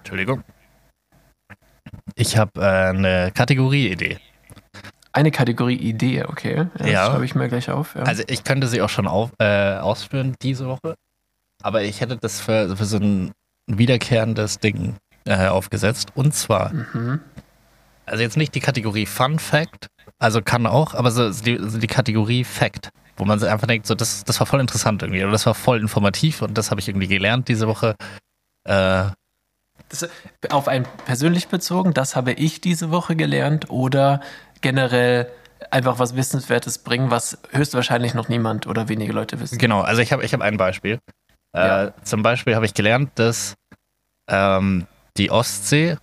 Entschuldigung, 0.06 0.44
ich 2.14 2.38
habe 2.38 2.62
äh, 2.62 2.90
eine 2.90 3.32
Kategorieidee. 3.34 4.20
Eine 5.12 5.32
Kategorie 5.32 5.78
Idee, 5.78 6.26
okay. 6.26 6.68
Das 6.78 6.88
Ja. 6.88 7.08
schreibe 7.08 7.26
ich 7.26 7.34
mir 7.34 7.50
gleich 7.50 7.72
auf. 7.72 7.96
Ja. 7.96 8.04
Also 8.04 8.22
ich 8.28 8.44
könnte 8.44 8.68
sie 8.68 8.84
auch 8.84 8.90
schon 8.90 9.08
auf, 9.08 9.32
äh, 9.40 9.78
ausführen 9.78 10.36
diese 10.44 10.68
Woche, 10.68 10.94
aber 11.64 11.82
ich 11.82 12.02
hätte 12.02 12.18
das 12.18 12.40
für, 12.40 12.78
für 12.78 12.86
so 12.86 12.98
ein 12.98 13.32
wiederkehrendes 13.66 14.60
Ding 14.60 14.98
äh, 15.26 15.48
aufgesetzt. 15.48 16.10
Und 16.14 16.36
zwar, 16.36 16.72
mhm. 16.72 17.20
also 18.06 18.22
jetzt 18.22 18.38
nicht 18.38 18.54
die 18.54 18.60
Kategorie 18.60 19.08
Fun 19.08 19.40
Fact, 19.40 19.88
also 20.20 20.40
kann 20.44 20.68
auch, 20.68 20.94
aber 20.94 21.10
so 21.10 21.32
die, 21.32 21.58
so 21.68 21.80
die 21.80 21.88
Kategorie 21.88 22.44
Fact, 22.44 22.90
wo 23.18 23.26
man 23.26 23.40
sich 23.40 23.50
einfach 23.50 23.66
denkt, 23.66 23.88
so 23.88 23.96
das, 23.96 24.24
das 24.24 24.40
war 24.40 24.46
voll 24.46 24.60
interessant 24.60 25.02
irgendwie 25.02 25.24
oder 25.24 25.32
das 25.32 25.48
war 25.48 25.56
voll 25.56 25.80
informativ 25.80 26.44
und 26.44 26.56
das 26.56 26.70
habe 26.70 26.80
ich 26.80 26.88
irgendwie 26.88 27.08
gelernt 27.08 27.48
diese 27.48 27.68
Woche. 27.68 27.96
Äh, 28.70 29.06
Das, 29.90 30.10
auf 30.50 30.68
einen 30.68 30.86
persönlich 31.06 31.48
bezogen, 31.48 31.94
das 31.94 32.16
habe 32.16 32.34
ich 32.34 32.62
diese 32.62 32.92
Woche 32.92 33.16
gelernt 33.16 33.70
oder 33.70 34.22
generell 34.62 35.28
einfach 35.72 36.00
was 36.00 36.16
Wissenswertes 36.16 36.80
bringen, 36.80 37.12
was 37.12 37.38
höchstwahrscheinlich 37.52 38.14
noch 38.14 38.30
niemand 38.30 38.68
oder 38.68 38.90
wenige 38.90 39.14
Leute 39.14 39.40
wissen. 39.40 39.58
Genau, 39.58 39.82
also 39.82 40.02
ich 40.02 40.12
habe 40.12 40.24
ich 40.24 40.34
hab 40.34 40.42
ein 40.42 40.58
Beispiel. 40.58 41.00
Ja. 41.56 41.86
Äh, 41.86 41.92
zum 42.04 42.24
Beispiel 42.24 42.56
habe 42.56 42.66
ich 42.66 42.74
gelernt, 42.74 43.12
dass 43.16 43.56
ähm, 44.28 44.88
die 45.18 45.32
Ostsee 45.32 45.98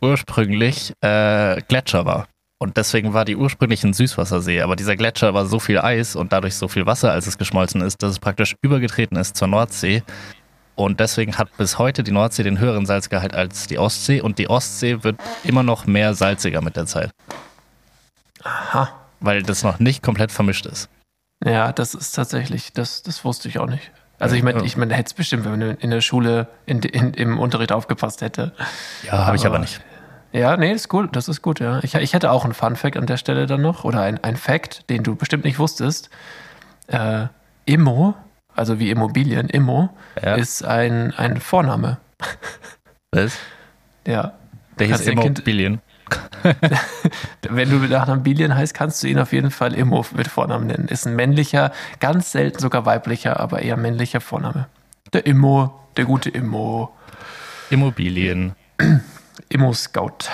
ursprünglich 0.00 0.92
äh, 1.00 1.60
Gletscher 1.62 2.04
war. 2.04 2.26
Und 2.60 2.76
deswegen 2.76 3.14
war 3.14 3.24
die 3.24 3.36
ursprünglich 3.36 3.84
ein 3.84 3.92
Süßwassersee. 3.92 4.62
Aber 4.62 4.74
dieser 4.74 4.96
Gletscher 4.96 5.32
war 5.32 5.46
so 5.46 5.60
viel 5.60 5.78
Eis 5.78 6.16
und 6.16 6.32
dadurch 6.32 6.56
so 6.56 6.66
viel 6.66 6.86
Wasser, 6.86 7.12
als 7.12 7.28
es 7.28 7.38
geschmolzen 7.38 7.80
ist, 7.80 8.02
dass 8.02 8.10
es 8.10 8.18
praktisch 8.18 8.56
übergetreten 8.62 9.16
ist 9.16 9.36
zur 9.36 9.46
Nordsee. 9.46 10.02
Und 10.78 11.00
deswegen 11.00 11.36
hat 11.38 11.56
bis 11.56 11.76
heute 11.78 12.04
die 12.04 12.12
Nordsee 12.12 12.44
den 12.44 12.60
höheren 12.60 12.86
Salzgehalt 12.86 13.34
als 13.34 13.66
die 13.66 13.78
Ostsee. 13.80 14.20
Und 14.20 14.38
die 14.38 14.48
Ostsee 14.48 15.02
wird 15.02 15.16
immer 15.42 15.64
noch 15.64 15.86
mehr 15.86 16.14
salziger 16.14 16.60
mit 16.60 16.76
der 16.76 16.86
Zeit, 16.86 17.10
Aha. 18.44 18.88
weil 19.18 19.42
das 19.42 19.64
noch 19.64 19.80
nicht 19.80 20.04
komplett 20.04 20.30
vermischt 20.30 20.66
ist. 20.66 20.88
Ja, 21.44 21.72
das 21.72 21.94
ist 21.94 22.12
tatsächlich, 22.12 22.72
das, 22.72 23.02
das 23.02 23.24
wusste 23.24 23.48
ich 23.48 23.58
auch 23.58 23.66
nicht. 23.66 23.90
Also 24.20 24.36
ich 24.36 24.44
meine, 24.44 24.64
ich 24.64 24.76
meine, 24.76 24.94
hätte 24.94 25.08
es 25.08 25.14
bestimmt, 25.14 25.44
wenn 25.44 25.58
man 25.58 25.76
in 25.78 25.90
der 25.90 26.00
Schule 26.00 26.46
in, 26.66 26.80
in, 26.80 27.12
im 27.14 27.40
Unterricht 27.40 27.72
aufgepasst 27.72 28.20
hätte. 28.20 28.52
Ja, 29.04 29.26
habe 29.26 29.34
ich 29.36 29.46
aber 29.46 29.56
Aber- 29.56 29.64
nicht. 29.64 29.80
Ja, 30.30 30.56
nee, 30.58 30.70
ist 30.72 30.88
gut, 30.88 31.16
das 31.16 31.26
ist 31.26 31.42
gut, 31.42 31.58
ja. 31.58 31.80
Ich, 31.82 31.94
ich 31.94 32.12
hätte 32.12 32.30
auch 32.30 32.44
einen 32.44 32.52
Fun 32.54 32.76
Fact 32.76 32.96
an 32.98 33.06
der 33.06 33.16
Stelle 33.16 33.46
dann 33.46 33.62
noch, 33.62 33.82
oder 33.84 34.02
ein, 34.02 34.22
ein 34.22 34.36
Fact, 34.36 34.88
den 34.90 35.02
du 35.02 35.16
bestimmt 35.16 35.44
nicht 35.44 35.58
wusstest. 35.58 36.10
Äh, 36.86 37.26
Immo, 37.64 38.14
also 38.58 38.78
wie 38.78 38.90
Immobilien, 38.90 39.48
Immo, 39.48 39.90
Ja. 40.22 40.34
ist 40.34 40.64
ein, 40.64 41.12
ein 41.14 41.40
Vorname. 41.40 41.98
Was? 43.12 43.38
Ja. 44.06 44.32
Der 44.78 44.86
hieß 44.88 45.06
Immobilien. 45.06 45.80
Wenn 47.48 47.70
du 47.70 47.76
nach 47.88 48.08
einem 48.08 48.22
Billion 48.22 48.54
heißt, 48.54 48.74
kannst 48.74 49.02
du 49.02 49.08
ihn 49.08 49.18
auf 49.18 49.32
jeden 49.32 49.50
Fall 49.50 49.74
Immo 49.74 50.04
mit 50.16 50.28
Vornamen 50.28 50.66
nennen. 50.66 50.88
Ist 50.88 51.06
ein 51.06 51.14
männlicher, 51.16 51.72
ganz 52.00 52.32
selten 52.32 52.58
sogar 52.58 52.86
weiblicher, 52.86 53.38
aber 53.40 53.60
eher 53.62 53.76
männlicher 53.76 54.20
Vorname. 54.20 54.66
Der 55.12 55.26
Immo, 55.26 55.78
der 55.96 56.04
gute 56.04 56.30
Immo. 56.30 56.90
Immobilien. 57.70 58.54
Immo 59.48 59.72
Scout. 59.72 60.28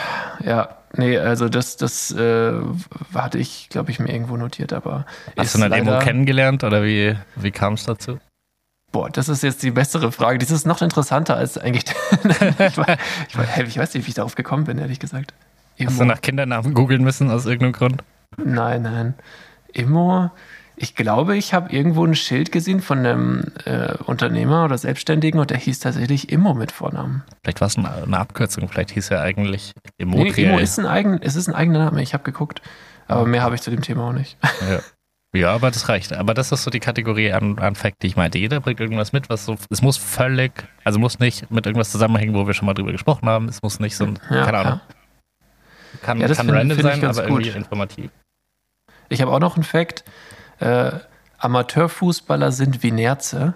Ja, 0.44 0.76
nee, 0.96 1.18
also 1.18 1.48
das, 1.48 1.76
das 1.76 2.10
äh, 2.12 2.52
hatte 3.14 3.38
ich, 3.38 3.68
glaube 3.68 3.90
ich, 3.90 3.98
mir 3.98 4.12
irgendwo 4.12 4.36
notiert, 4.36 4.72
aber. 4.72 5.06
Hast 5.36 5.56
du 5.56 5.62
einen 5.62 5.72
Immo 5.72 5.98
kennengelernt 5.98 6.64
oder 6.64 6.82
wie, 6.82 7.16
wie 7.36 7.50
kam 7.50 7.74
es 7.74 7.84
dazu? 7.84 8.18
Boah, 8.92 9.10
das 9.10 9.28
ist 9.28 9.42
jetzt 9.42 9.62
die 9.64 9.72
bessere 9.72 10.12
Frage. 10.12 10.38
Das 10.38 10.52
ist 10.52 10.66
noch 10.66 10.80
interessanter 10.80 11.36
als 11.36 11.58
eigentlich. 11.58 11.84
ich, 12.22 12.78
weiß, 12.78 12.98
ich, 13.28 13.38
weiß, 13.38 13.58
ich, 13.66 13.78
weiß 13.78 13.94
nicht, 13.94 14.06
wie 14.06 14.10
ich 14.10 14.14
darauf 14.14 14.36
gekommen 14.36 14.64
bin, 14.64 14.78
ehrlich 14.78 15.00
gesagt. 15.00 15.34
Immo. 15.76 15.90
Hast 15.90 16.00
du 16.00 16.04
nach 16.04 16.20
Kindernamen 16.20 16.74
googeln 16.74 17.02
müssen 17.02 17.30
aus 17.30 17.46
irgendeinem 17.46 17.72
Grund? 17.72 18.04
Nein, 18.36 18.82
nein. 18.82 19.14
Immo, 19.72 20.30
ich 20.76 20.94
glaube, 20.94 21.36
ich 21.36 21.54
habe 21.54 21.72
irgendwo 21.72 22.04
ein 22.04 22.14
Schild 22.14 22.50
gesehen 22.50 22.80
von 22.80 22.98
einem 22.98 23.52
äh, 23.64 23.94
Unternehmer 24.04 24.64
oder 24.64 24.76
Selbstständigen 24.76 25.38
und 25.40 25.50
der 25.50 25.58
hieß 25.58 25.80
tatsächlich 25.80 26.30
Immo 26.30 26.54
mit 26.54 26.72
Vornamen. 26.72 27.22
Vielleicht 27.42 27.60
war 27.60 27.68
es 27.68 27.78
eine 27.78 28.18
Abkürzung, 28.18 28.68
vielleicht 28.68 28.90
hieß 28.90 29.10
er 29.10 29.22
eigentlich 29.22 29.72
Immo. 29.98 30.22
Nee, 30.22 30.30
Immo 30.30 30.58
ist 30.58 30.78
ein, 30.78 30.86
eigen, 30.86 31.20
es 31.22 31.36
ist 31.36 31.48
ein 31.48 31.54
eigener 31.54 31.78
Name, 31.78 32.02
ich 32.02 32.14
habe 32.14 32.24
geguckt. 32.24 32.60
Aber 33.06 33.26
mehr 33.26 33.42
habe 33.42 33.54
ich 33.54 33.60
zu 33.60 33.70
dem 33.70 33.82
Thema 33.82 34.08
auch 34.08 34.12
nicht. 34.12 34.36
Ja. 34.68 34.80
Ja, 35.36 35.52
aber 35.52 35.72
das 35.72 35.88
reicht. 35.88 36.12
Aber 36.12 36.32
das 36.32 36.52
ist 36.52 36.62
so 36.62 36.70
die 36.70 36.78
Kategorie 36.78 37.32
an, 37.32 37.58
an 37.58 37.74
Fact, 37.74 38.02
die 38.02 38.06
ich 38.06 38.14
meinte. 38.14 38.38
Jeder 38.38 38.60
bringt 38.60 38.78
irgendwas 38.78 39.12
mit, 39.12 39.28
was 39.28 39.44
so, 39.44 39.56
es 39.68 39.82
muss 39.82 39.96
völlig, 39.96 40.52
also 40.84 41.00
muss 41.00 41.18
nicht 41.18 41.50
mit 41.50 41.66
irgendwas 41.66 41.90
zusammenhängen, 41.90 42.36
wo 42.36 42.46
wir 42.46 42.54
schon 42.54 42.66
mal 42.66 42.74
drüber 42.74 42.92
gesprochen 42.92 43.28
haben. 43.28 43.48
Es 43.48 43.60
muss 43.60 43.80
nicht 43.80 43.96
so 43.96 44.04
ein, 44.04 44.18
ja, 44.30 44.44
keine 44.44 44.58
Ahnung. 44.58 44.80
Ja. 44.88 45.98
Kann, 46.02 46.20
ja, 46.20 46.28
kann 46.28 46.36
find, 46.36 46.50
random 46.52 46.78
find 46.78 46.88
sein, 46.88 47.04
aber 47.04 47.22
gut. 47.26 47.40
irgendwie 47.40 47.58
informativ. 47.58 48.10
Ich 49.08 49.20
habe 49.22 49.32
auch 49.32 49.40
noch 49.40 49.56
einen 49.56 49.64
Fact. 49.64 50.04
Äh, 50.58 50.92
Amateurfußballer 51.38 52.52
sind 52.52 52.82
wie 52.82 52.90
Nerze. 52.90 53.54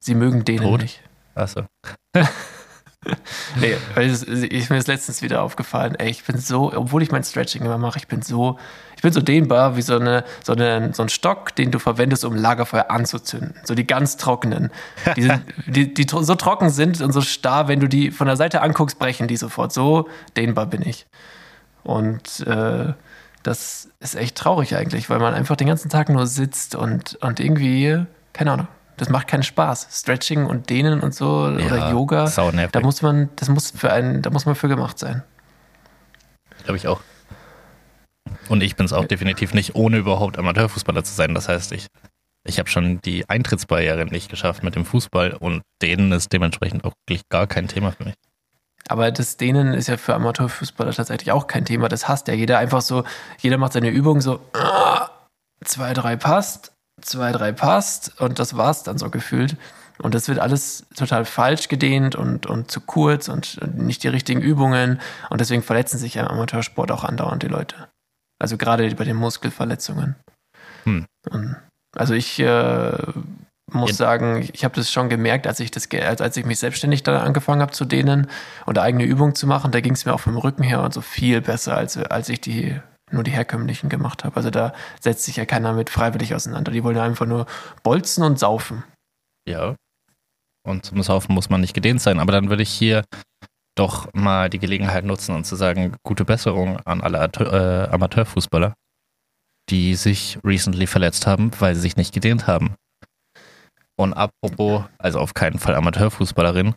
Sie 0.00 0.14
mögen 0.14 0.44
denen 0.44 0.64
Tot? 0.64 0.82
nicht. 0.82 1.00
Achso. 1.34 1.64
nee, 3.56 3.76
ich, 3.96 4.70
mir 4.70 4.76
ist 4.76 4.88
letztens 4.88 5.22
wieder 5.22 5.42
aufgefallen, 5.42 5.94
ey, 5.94 6.10
ich 6.10 6.24
bin 6.24 6.38
so, 6.38 6.72
obwohl 6.72 7.02
ich 7.02 7.10
mein 7.10 7.24
Stretching 7.24 7.62
immer 7.62 7.78
mache, 7.78 7.98
ich 7.98 8.06
bin 8.06 8.22
so, 8.22 8.58
ich 8.96 9.02
bin 9.02 9.12
so 9.12 9.20
dehnbar 9.20 9.76
wie 9.76 9.82
so, 9.82 9.96
eine, 9.96 10.24
so, 10.42 10.52
eine, 10.52 10.92
so 10.94 11.02
ein 11.02 11.08
Stock, 11.08 11.54
den 11.54 11.70
du 11.70 11.78
verwendest, 11.78 12.24
um 12.24 12.34
Lagerfeuer 12.34 12.90
anzuzünden. 12.90 13.54
So 13.64 13.74
die 13.74 13.86
ganz 13.86 14.16
trockenen. 14.16 14.70
Die, 15.16 15.22
sind, 15.22 15.42
die, 15.66 15.94
die 15.94 16.06
so 16.08 16.34
trocken 16.34 16.70
sind 16.70 17.00
und 17.00 17.12
so 17.12 17.20
starr, 17.20 17.68
wenn 17.68 17.80
du 17.80 17.88
die 17.88 18.10
von 18.10 18.26
der 18.26 18.36
Seite 18.36 18.62
anguckst, 18.62 18.98
brechen 18.98 19.28
die 19.28 19.36
sofort. 19.36 19.72
So 19.72 20.08
dehnbar 20.36 20.66
bin 20.66 20.82
ich. 20.82 21.06
Und 21.82 22.40
äh, 22.46 22.92
das 23.44 23.90
ist 24.00 24.16
echt 24.16 24.36
traurig 24.36 24.74
eigentlich, 24.74 25.08
weil 25.10 25.20
man 25.20 25.34
einfach 25.34 25.54
den 25.54 25.68
ganzen 25.68 25.90
Tag 25.90 26.08
nur 26.08 26.26
sitzt 26.26 26.74
und, 26.74 27.16
und 27.16 27.38
irgendwie, 27.38 28.04
keine 28.32 28.52
Ahnung, 28.52 28.68
das 28.96 29.08
macht 29.10 29.28
keinen 29.28 29.42
Spaß. 29.42 29.88
Stretching 29.90 30.46
und 30.46 30.70
Dehnen 30.70 31.00
und 31.00 31.14
so 31.14 31.48
ja, 31.48 31.66
oder 31.66 31.90
Yoga. 31.90 32.26
Da 32.72 32.80
muss 32.80 33.02
man, 33.02 33.28
das 33.36 33.48
muss 33.48 33.70
für 33.70 33.92
einen, 33.92 34.22
da 34.22 34.30
muss 34.30 34.46
man 34.46 34.54
für 34.54 34.68
gemacht 34.68 34.98
sein. 34.98 35.22
Glaube 36.64 36.78
ich 36.78 36.88
auch. 36.88 37.00
Und 38.48 38.62
ich 38.62 38.76
bin 38.76 38.86
es 38.86 38.92
auch 38.92 39.04
definitiv 39.04 39.52
nicht, 39.52 39.74
ohne 39.74 39.98
überhaupt 39.98 40.38
Amateurfußballer 40.38 41.04
zu 41.04 41.12
sein. 41.12 41.34
Das 41.34 41.48
heißt, 41.48 41.72
ich, 41.72 41.86
ich 42.46 42.58
habe 42.58 42.70
schon 42.70 43.00
die 43.02 43.28
Eintrittsbarriere 43.28 44.06
nicht 44.06 44.30
geschafft 44.30 44.62
mit 44.62 44.74
dem 44.74 44.84
Fußball 44.84 45.34
und 45.34 45.62
Dehnen 45.82 46.12
ist 46.12 46.32
dementsprechend 46.32 46.84
auch 46.84 46.94
wirklich 47.06 47.28
gar 47.28 47.46
kein 47.46 47.68
Thema 47.68 47.92
für 47.92 48.04
mich. 48.04 48.14
Aber 48.88 49.10
das 49.10 49.36
Dehnen 49.36 49.72
ist 49.72 49.88
ja 49.88 49.96
für 49.96 50.14
Amateurfußballer 50.14 50.92
tatsächlich 50.92 51.32
auch 51.32 51.46
kein 51.46 51.64
Thema. 51.64 51.88
Das 51.88 52.06
hasst 52.06 52.28
ja 52.28 52.34
jeder 52.34 52.58
einfach 52.58 52.82
so. 52.82 53.04
Jeder 53.40 53.56
macht 53.56 53.72
seine 53.72 53.90
Übung 53.90 54.20
so, 54.20 54.40
zwei, 55.64 55.94
drei 55.94 56.16
passt, 56.16 56.72
zwei, 57.00 57.32
drei 57.32 57.52
passt 57.52 58.20
und 58.20 58.38
das 58.38 58.56
war's 58.56 58.82
dann 58.82 58.98
so 58.98 59.10
gefühlt. 59.10 59.56
Und 59.98 60.14
das 60.14 60.28
wird 60.28 60.40
alles 60.40 60.86
total 60.96 61.24
falsch 61.24 61.68
gedehnt 61.68 62.16
und, 62.16 62.46
und 62.46 62.70
zu 62.70 62.80
kurz 62.80 63.28
und 63.28 63.60
nicht 63.76 64.02
die 64.02 64.08
richtigen 64.08 64.40
Übungen. 64.40 65.00
Und 65.30 65.40
deswegen 65.40 65.62
verletzen 65.62 65.98
sich 65.98 66.14
ja 66.14 66.22
im 66.22 66.28
Amateursport 66.28 66.90
auch 66.90 67.04
andauernd 67.04 67.42
die 67.42 67.48
Leute. 67.48 67.88
Also 68.40 68.56
gerade 68.56 68.92
bei 68.94 69.04
den 69.04 69.16
Muskelverletzungen. 69.16 70.16
Hm. 70.82 71.06
also 71.96 72.12
ich 72.12 72.38
äh, 72.40 72.98
muss 73.72 73.90
ja. 73.90 73.96
sagen, 73.96 74.48
ich 74.52 74.64
habe 74.64 74.74
das 74.74 74.92
schon 74.92 75.08
gemerkt, 75.08 75.46
als 75.46 75.60
ich 75.60 75.70
das, 75.70 75.88
als 75.90 76.36
ich 76.36 76.44
mich 76.44 76.58
selbstständig 76.58 77.02
da 77.02 77.22
angefangen 77.22 77.62
habe 77.62 77.72
zu 77.72 77.84
dehnen 77.84 78.28
und 78.66 78.78
eigene 78.78 79.04
Übungen 79.04 79.34
zu 79.34 79.46
machen, 79.46 79.72
da 79.72 79.80
ging 79.80 79.94
es 79.94 80.04
mir 80.04 80.14
auch 80.14 80.20
vom 80.20 80.36
Rücken 80.36 80.62
her 80.62 80.82
und 80.82 80.92
so 80.92 81.00
viel 81.00 81.40
besser, 81.40 81.76
als, 81.76 81.96
als 81.96 82.28
ich 82.28 82.40
die 82.40 82.78
nur 83.10 83.22
die 83.22 83.30
herkömmlichen 83.30 83.88
gemacht 83.88 84.24
habe. 84.24 84.36
Also 84.36 84.50
da 84.50 84.74
setzt 85.00 85.24
sich 85.24 85.36
ja 85.36 85.46
keiner 85.46 85.72
mit 85.72 85.90
freiwillig 85.90 86.34
auseinander. 86.34 86.72
Die 86.72 86.84
wollen 86.84 86.96
ja 86.96 87.04
einfach 87.04 87.26
nur 87.26 87.46
bolzen 87.82 88.24
und 88.24 88.38
saufen. 88.38 88.84
Ja. 89.48 89.76
Und 90.66 90.86
zum 90.86 91.02
Saufen 91.02 91.34
muss 91.34 91.50
man 91.50 91.60
nicht 91.60 91.74
gedehnt 91.74 92.00
sein. 92.00 92.18
Aber 92.18 92.32
dann 92.32 92.48
würde 92.48 92.62
ich 92.62 92.70
hier 92.70 93.04
doch 93.76 94.12
mal 94.14 94.48
die 94.48 94.58
Gelegenheit 94.58 95.04
nutzen 95.04 95.34
und 95.34 95.44
zu 95.44 95.56
sagen, 95.56 95.96
gute 96.02 96.24
Besserung 96.24 96.78
an 96.80 97.00
alle 97.00 97.18
äh, 97.18 97.92
Amateurfußballer, 97.92 98.74
die 99.70 99.94
sich 99.94 100.38
recently 100.44 100.86
verletzt 100.86 101.26
haben, 101.26 101.50
weil 101.58 101.74
sie 101.74 101.82
sich 101.82 101.96
nicht 101.96 102.14
gedehnt 102.14 102.46
haben. 102.46 102.74
Und 103.96 104.12
apropos, 104.14 104.84
also 104.98 105.20
auf 105.20 105.34
keinen 105.34 105.58
Fall 105.58 105.74
Amateurfußballerin, 105.74 106.74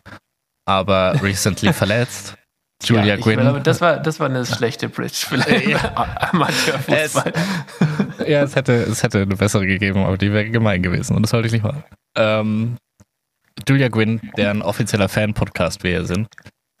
aber 0.66 1.18
recently 1.22 1.72
verletzt, 1.72 2.36
Julia 2.84 3.16
ja. 3.16 3.16
Glaube, 3.16 3.60
das, 3.60 3.80
war, 3.80 3.98
das 3.98 4.20
war 4.20 4.28
eine 4.28 4.46
schlechte 4.46 4.88
Bridge 4.88 5.26
vielleicht. 5.28 5.66
Ja. 5.66 6.30
Amateurfußball. 6.30 7.32
Es, 8.18 8.28
ja, 8.28 8.42
es 8.42 8.54
hätte, 8.54 8.72
es 8.74 9.02
hätte 9.02 9.22
eine 9.22 9.36
bessere 9.36 9.66
gegeben, 9.66 10.04
aber 10.04 10.16
die 10.16 10.32
wäre 10.32 10.48
gemein 10.48 10.82
gewesen 10.82 11.16
und 11.16 11.22
das 11.22 11.30
sollte 11.30 11.46
ich 11.48 11.52
nicht 11.52 11.64
machen. 11.64 11.82
Ähm, 12.16 12.76
Julia 13.68 13.88
Gwynn, 13.88 14.20
deren 14.36 14.62
offizieller 14.62 15.08
Fan-Podcast 15.08 15.82
wir 15.82 15.90
hier 15.90 16.04
sind. 16.04 16.28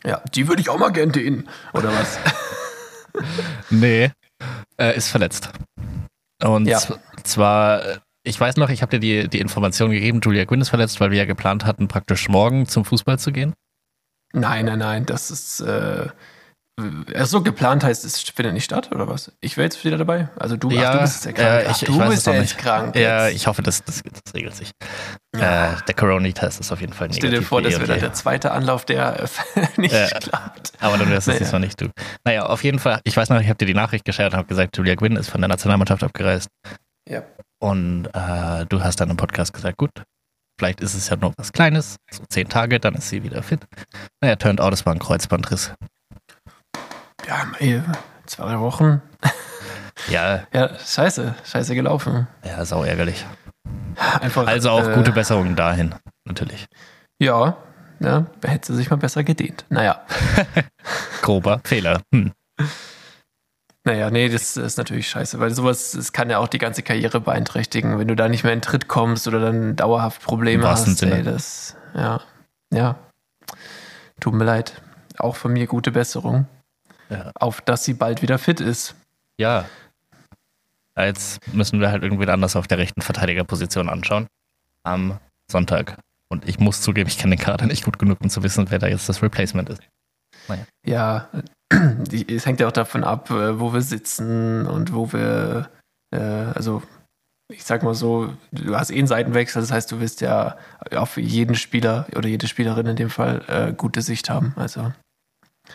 Ja, 0.04 0.22
die 0.34 0.46
würde 0.46 0.62
ich 0.62 0.68
auch 0.68 0.78
mal 0.78 0.90
gern 0.90 1.10
dehnen, 1.10 1.48
oder 1.72 1.88
was? 1.88 2.18
nee, 3.70 4.12
äh, 4.76 4.96
ist 4.96 5.08
verletzt. 5.08 5.50
Und 6.42 6.66
ja. 6.66 6.80
zwar, 7.24 7.82
ich 8.28 8.38
weiß 8.38 8.56
noch, 8.56 8.68
ich 8.70 8.82
habe 8.82 8.98
dir 8.98 9.00
die, 9.00 9.28
die 9.28 9.40
Information 9.40 9.90
gegeben, 9.90 10.20
Julia 10.22 10.44
Gwynn 10.44 10.60
ist 10.60 10.68
verletzt, 10.68 11.00
weil 11.00 11.10
wir 11.10 11.18
ja 11.18 11.24
geplant 11.24 11.64
hatten, 11.64 11.88
praktisch 11.88 12.28
morgen 12.28 12.66
zum 12.66 12.84
Fußball 12.84 13.18
zu 13.18 13.32
gehen. 13.32 13.54
Nein, 14.32 14.66
nein, 14.66 14.78
nein, 14.78 15.06
das 15.06 15.30
ist 15.30 15.60
äh, 15.60 16.08
so 17.24 17.42
geplant 17.42 17.82
heißt, 17.82 18.04
es 18.04 18.20
findet 18.20 18.54
nicht 18.54 18.64
statt 18.64 18.90
oder 18.92 19.08
was? 19.08 19.32
Ich 19.40 19.56
wäre 19.56 19.64
jetzt 19.64 19.84
wieder 19.84 19.98
dabei. 19.98 20.28
Also 20.36 20.56
du, 20.56 20.70
ja, 20.70 20.90
ach, 20.90 20.92
du 20.92 21.00
bist 21.00 21.24
jetzt 21.24 21.38
ja 21.38 21.44
krank. 21.44 21.48
Äh, 21.48 21.62
ich, 21.62 21.68
ach, 21.68 21.80
du 21.80 22.08
bist 22.08 22.26
ja 22.26 22.32
jetzt 22.34 22.58
krank. 22.58 22.96
Ja, 22.96 23.26
jetzt. 23.26 23.36
ich 23.36 23.46
hoffe, 23.46 23.62
das, 23.62 23.82
das, 23.82 24.02
das 24.02 24.34
regelt 24.34 24.54
sich. 24.54 24.70
Ja. 25.34 25.72
Äh, 25.72 25.76
der 25.86 25.94
Corona-Test 25.94 26.60
ist 26.60 26.70
auf 26.70 26.80
jeden 26.80 26.92
Fall 26.92 27.08
negativ. 27.08 27.28
Stell 27.28 27.40
dir 27.40 27.44
vor, 27.44 27.62
das 27.62 27.80
wäre 27.80 27.98
der 27.98 28.12
zweite 28.12 28.52
Anlauf, 28.52 28.84
der 28.84 29.28
nicht 29.76 29.92
äh, 29.92 30.08
klappt. 30.20 30.72
Aber 30.78 30.98
dann 30.98 31.10
wärst 31.10 31.26
du 31.26 31.32
naja. 31.32 31.40
diesmal 31.40 31.60
nicht 31.60 31.80
du. 31.80 31.88
Naja, 32.24 32.46
auf 32.46 32.62
jeden 32.62 32.78
Fall, 32.78 33.00
ich 33.04 33.16
weiß 33.16 33.30
noch, 33.30 33.40
ich 33.40 33.48
habe 33.48 33.58
dir 33.58 33.66
die 33.66 33.74
Nachricht 33.74 34.04
geschert 34.04 34.34
und 34.34 34.38
habe 34.38 34.48
gesagt, 34.48 34.76
Julia 34.76 34.94
Gwynn 34.94 35.16
ist 35.16 35.30
von 35.30 35.40
der 35.40 35.48
Nationalmannschaft 35.48 36.04
abgereist. 36.04 36.48
Ja. 37.08 37.22
Und 37.60 38.06
äh, 38.14 38.66
du 38.66 38.82
hast 38.82 39.00
dann 39.00 39.10
im 39.10 39.16
Podcast 39.16 39.52
gesagt, 39.52 39.78
gut, 39.78 39.90
Vielleicht 40.58 40.80
ist 40.80 40.94
es 40.94 41.08
ja 41.08 41.16
nur 41.16 41.32
was 41.36 41.52
Kleines, 41.52 41.98
so 42.10 42.24
zehn 42.28 42.48
Tage, 42.48 42.80
dann 42.80 42.94
ist 42.94 43.08
sie 43.08 43.22
wieder 43.22 43.42
fit. 43.44 43.60
Naja, 44.20 44.34
turned 44.34 44.60
out, 44.60 44.72
es 44.72 44.84
war 44.84 44.92
ein 44.92 44.98
Kreuzbandriss. 44.98 45.72
Ja, 47.26 47.46
zwei 48.26 48.58
Wochen. 48.60 49.02
Ja. 50.08 50.46
Ja, 50.52 50.78
scheiße, 50.78 51.34
scheiße 51.44 51.74
gelaufen. 51.74 52.28
Ja, 52.44 52.64
sau 52.64 52.84
ärgerlich. 52.84 53.26
Einfach, 54.20 54.46
also 54.46 54.70
auch 54.70 54.86
äh, 54.86 54.94
gute 54.94 55.10
Besserungen 55.10 55.56
dahin, 55.56 55.92
natürlich. 56.24 56.66
Ja, 57.20 57.56
ja, 57.98 58.26
hätte 58.44 58.68
sie 58.68 58.76
sich 58.76 58.90
mal 58.90 58.96
besser 58.96 59.24
gedehnt. 59.24 59.64
Naja. 59.70 60.00
Grober 61.20 61.60
Fehler. 61.64 62.00
Hm. 62.14 62.32
Naja, 63.88 64.10
nee, 64.10 64.28
das 64.28 64.58
ist 64.58 64.76
natürlich 64.76 65.08
scheiße, 65.08 65.40
weil 65.40 65.50
sowas, 65.50 65.92
das 65.92 66.12
kann 66.12 66.28
ja 66.28 66.40
auch 66.40 66.48
die 66.48 66.58
ganze 66.58 66.82
Karriere 66.82 67.20
beeinträchtigen, 67.20 67.98
wenn 67.98 68.06
du 68.06 68.14
da 68.14 68.28
nicht 68.28 68.44
mehr 68.44 68.52
in 68.52 68.60
Tritt 68.60 68.86
kommst 68.86 69.26
oder 69.26 69.40
dann 69.40 69.76
dauerhaft 69.76 70.22
Probleme 70.22 70.68
hast. 70.68 71.02
Ey, 71.02 71.22
das, 71.22 71.74
ja, 71.94 72.20
ja. 72.70 72.98
Tut 74.20 74.34
mir 74.34 74.44
leid. 74.44 74.82
Auch 75.16 75.36
von 75.36 75.54
mir 75.54 75.66
gute 75.66 75.90
Besserung. 75.90 76.46
Ja. 77.08 77.32
Auf 77.34 77.62
dass 77.62 77.84
sie 77.84 77.94
bald 77.94 78.20
wieder 78.20 78.36
fit 78.36 78.60
ist. 78.60 78.94
Ja. 79.38 79.64
Jetzt 80.94 81.40
müssen 81.54 81.80
wir 81.80 81.90
halt 81.90 82.02
irgendwie 82.02 82.28
anders 82.28 82.56
auf 82.56 82.66
der 82.66 82.76
rechten 82.76 83.00
Verteidigerposition 83.00 83.88
anschauen. 83.88 84.26
Am 84.82 85.18
Sonntag. 85.50 85.96
Und 86.28 86.46
ich 86.46 86.58
muss 86.58 86.82
zugeben, 86.82 87.08
ich 87.08 87.16
kenne 87.16 87.36
den 87.36 87.42
Kader 87.42 87.64
nicht 87.64 87.86
gut 87.86 87.98
genug, 87.98 88.20
um 88.20 88.28
zu 88.28 88.42
wissen, 88.42 88.70
wer 88.70 88.80
da 88.80 88.86
jetzt 88.86 89.08
das 89.08 89.22
Replacement 89.22 89.70
ist. 89.70 89.80
Naja. 90.46 90.66
Ja, 90.84 91.28
es 91.70 92.46
hängt 92.46 92.60
ja 92.60 92.68
auch 92.68 92.72
davon 92.72 93.04
ab, 93.04 93.30
äh, 93.30 93.60
wo 93.60 93.72
wir 93.72 93.82
sitzen 93.82 94.66
und 94.66 94.92
wo 94.92 95.12
wir, 95.12 95.70
äh, 96.14 96.18
also 96.18 96.82
ich 97.52 97.64
sag 97.64 97.82
mal 97.82 97.94
so, 97.94 98.34
du 98.52 98.76
hast 98.76 98.90
eh 98.90 98.98
einen 98.98 99.06
Seitenwechsel, 99.06 99.62
das 99.62 99.72
heißt, 99.72 99.90
du 99.90 100.00
wirst 100.00 100.20
ja 100.20 100.56
auf 100.94 101.16
jeden 101.16 101.54
Spieler 101.54 102.06
oder 102.14 102.28
jede 102.28 102.46
Spielerin 102.46 102.86
in 102.86 102.96
dem 102.96 103.10
Fall 103.10 103.42
äh, 103.48 103.72
gute 103.72 104.02
Sicht 104.02 104.28
haben. 104.28 104.52
Also 104.56 104.92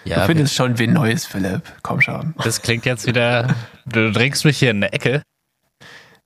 Ja, 0.05 0.21
du 0.21 0.25
findest 0.27 0.53
schon 0.53 0.77
wie 0.77 0.87
Neues, 0.87 1.25
Philipp. 1.25 1.63
Komm 1.81 2.01
schon. 2.01 2.35
Das 2.43 2.61
klingt 2.61 2.85
jetzt 2.85 3.07
wieder, 3.07 3.55
du 3.85 4.11
drängst 4.11 4.45
mich 4.45 4.59
hier 4.59 4.71
in 4.71 4.77
eine 4.77 4.93
Ecke, 4.93 5.23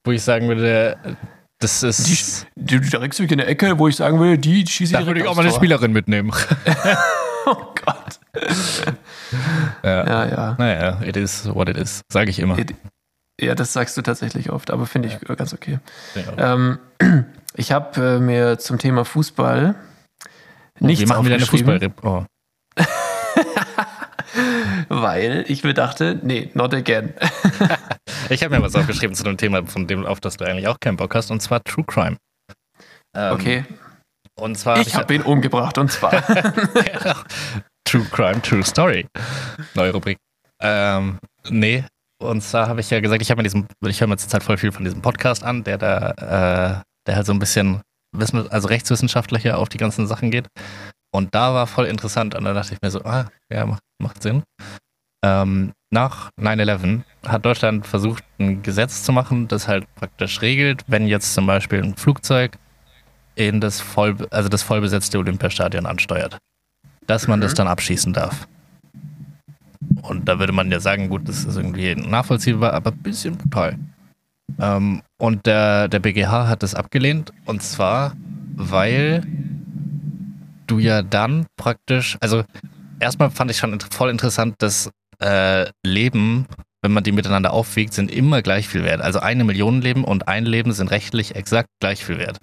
wo 0.05 0.11
ich 0.11 0.21
sagen 0.21 0.47
würde, 0.47 1.17
das 1.59 1.81
ist. 1.81 2.45
Die, 2.55 2.79
du 2.79 2.89
drängst 2.89 3.19
mich 3.19 3.31
in 3.31 3.39
eine 3.39 3.49
Ecke, 3.49 3.79
wo 3.79 3.87
ich 3.87 3.95
sagen 3.95 4.19
würde, 4.19 4.37
die 4.37 4.65
schieße 4.67 4.93
ich 4.93 4.99
Da 4.99 5.05
würde 5.05 5.21
ich 5.21 5.27
auch 5.27 5.35
mal 5.35 5.43
eine 5.43 5.53
Spielerin 5.53 5.91
mitnehmen. 5.91 6.31
oh 7.45 7.73
Gott. 7.85 8.19
Ja. 9.83 10.07
ja, 10.07 10.25
ja. 10.25 10.55
Naja, 10.57 11.01
it 11.03 11.17
is 11.17 11.47
what 11.53 11.69
it 11.69 11.77
is, 11.77 12.01
sage 12.11 12.29
ich 12.29 12.39
immer. 12.39 12.57
It, 12.57 12.73
ja, 13.39 13.53
das 13.53 13.73
sagst 13.73 13.95
du 13.97 14.01
tatsächlich 14.01 14.49
oft, 14.49 14.71
aber 14.71 14.85
finde 14.87 15.09
ich 15.09 15.19
ja. 15.27 15.35
ganz 15.35 15.53
okay. 15.53 15.79
Ähm, 16.37 16.79
ich 17.55 17.71
habe 17.71 18.15
äh, 18.15 18.19
mir 18.19 18.57
zum 18.57 18.79
Thema 18.79 19.05
Fußball 19.05 19.75
oh, 19.75 20.85
nichts 20.85 21.01
Wir 21.01 21.07
machen 21.07 21.25
wieder 21.25 21.35
eine 21.35 21.45
fußball 21.45 21.79
oh. 22.03 22.25
Weil 24.89 25.45
ich 25.47 25.63
mir 25.63 25.73
dachte, 25.73 26.19
nee, 26.23 26.49
not 26.53 26.73
again. 26.73 27.13
ich 28.29 28.43
habe 28.43 28.55
mir 28.57 28.63
was 28.63 28.75
aufgeschrieben 28.75 29.15
zu 29.15 29.23
einem 29.25 29.37
Thema, 29.37 29.65
von 29.65 29.87
dem 29.87 30.05
auf 30.05 30.19
das 30.19 30.37
du 30.37 30.45
eigentlich 30.45 30.67
auch 30.67 30.79
keinen 30.79 30.97
Bock 30.97 31.13
hast, 31.15 31.31
und 31.31 31.41
zwar 31.41 31.63
True 31.63 31.85
Crime. 31.85 32.17
Ähm, 33.15 33.33
okay. 33.33 33.65
Und 34.35 34.57
zwar 34.57 34.79
ich 34.79 34.93
habe 34.93 35.03
hab 35.03 35.11
ihn 35.11 35.21
umgebracht, 35.21 35.77
und 35.77 35.91
zwar 35.91 36.11
genau. 36.21 37.15
True 37.87 38.05
Crime, 38.11 38.41
True 38.41 38.63
Story. 38.63 39.07
Neue 39.73 39.93
Rubrik. 39.93 40.17
Ähm, 40.61 41.19
nee, 41.49 41.85
und 42.21 42.41
zwar 42.41 42.67
habe 42.67 42.81
ich 42.81 42.89
ja 42.89 42.99
gesagt, 42.99 43.21
ich 43.21 43.31
habe 43.31 43.39
mir 43.39 43.43
diesen, 43.43 43.65
ich 43.85 44.01
höre 44.01 44.09
mir 44.09 44.17
zurzeit 44.17 44.43
voll 44.43 44.57
viel 44.57 44.73
von 44.73 44.83
diesem 44.83 45.01
Podcast 45.01 45.41
an, 45.41 45.63
der 45.63 45.77
da, 45.77 46.11
äh, 46.11 46.81
der 47.07 47.15
halt 47.15 47.25
so 47.25 47.31
ein 47.31 47.39
bisschen 47.39 47.81
Wissen, 48.11 48.45
also 48.51 48.67
rechtswissenschaftlicher 48.67 49.57
auf 49.57 49.69
die 49.69 49.77
ganzen 49.77 50.05
Sachen 50.05 50.31
geht. 50.31 50.47
Und 51.11 51.33
da 51.33 51.53
war 51.53 51.65
voll 51.65 51.85
interessant 51.85 52.35
und 52.35 52.43
da 52.43 52.53
dachte 52.53 52.73
ich 52.73 52.81
mir 52.81 52.91
so, 52.91 53.01
ah, 53.05 53.29
ja, 53.49 53.65
macht, 53.65 53.83
macht 54.01 54.21
Sinn. 54.21 54.43
Ähm, 55.23 55.71
nach 55.89 56.29
9-11 56.37 57.03
hat 57.25 57.45
Deutschland 57.45 57.87
versucht, 57.87 58.21
ein 58.37 58.63
Gesetz 58.63 59.03
zu 59.03 59.13
machen, 59.13 59.47
das 59.47 59.69
halt 59.69 59.85
praktisch 59.95 60.41
regelt, 60.41 60.83
wenn 60.87 61.07
jetzt 61.07 61.33
zum 61.33 61.47
Beispiel 61.47 61.81
ein 61.81 61.95
Flugzeug 61.95 62.57
in 63.35 63.61
das 63.61 63.79
voll, 63.79 64.17
also 64.31 64.49
das 64.49 64.63
vollbesetzte 64.63 65.17
Olympiastadion 65.19 65.85
ansteuert, 65.85 66.37
dass 67.07 67.27
man 67.27 67.39
mhm. 67.39 67.43
das 67.43 67.53
dann 67.55 67.67
abschießen 67.67 68.13
darf. 68.13 68.47
Und 70.01 70.27
da 70.27 70.39
würde 70.39 70.53
man 70.53 70.71
ja 70.71 70.79
sagen, 70.79 71.09
gut, 71.09 71.27
das 71.27 71.45
ist 71.45 71.57
irgendwie 71.57 71.95
nachvollziehbar, 71.95 72.73
aber 72.73 72.91
ein 72.91 72.97
bisschen 72.99 73.37
brutal. 73.37 73.77
Ähm, 74.59 75.01
und 75.17 75.45
der, 75.45 75.87
der 75.87 75.99
BGH 75.99 76.47
hat 76.47 76.63
das 76.63 76.75
abgelehnt. 76.75 77.33
Und 77.45 77.61
zwar, 77.61 78.13
weil 78.55 79.23
du 80.67 80.79
ja 80.79 81.01
dann 81.01 81.47
praktisch, 81.57 82.17
also 82.21 82.43
erstmal 82.99 83.31
fand 83.31 83.51
ich 83.51 83.57
schon 83.57 83.79
voll 83.79 84.09
interessant, 84.09 84.55
dass 84.59 84.89
äh, 85.19 85.65
Leben, 85.83 86.45
wenn 86.81 86.91
man 86.91 87.03
die 87.03 87.11
miteinander 87.11 87.53
aufwiegt, 87.53 87.93
sind 87.93 88.11
immer 88.11 88.41
gleich 88.41 88.67
viel 88.67 88.83
wert. 88.83 89.01
Also 89.01 89.19
eine 89.19 89.43
Million 89.43 89.81
Leben 89.81 90.03
und 90.03 90.27
ein 90.27 90.45
Leben 90.45 90.71
sind 90.71 90.91
rechtlich 90.91 91.35
exakt 91.35 91.69
gleich 91.81 92.05
viel 92.05 92.19
wert. 92.19 92.37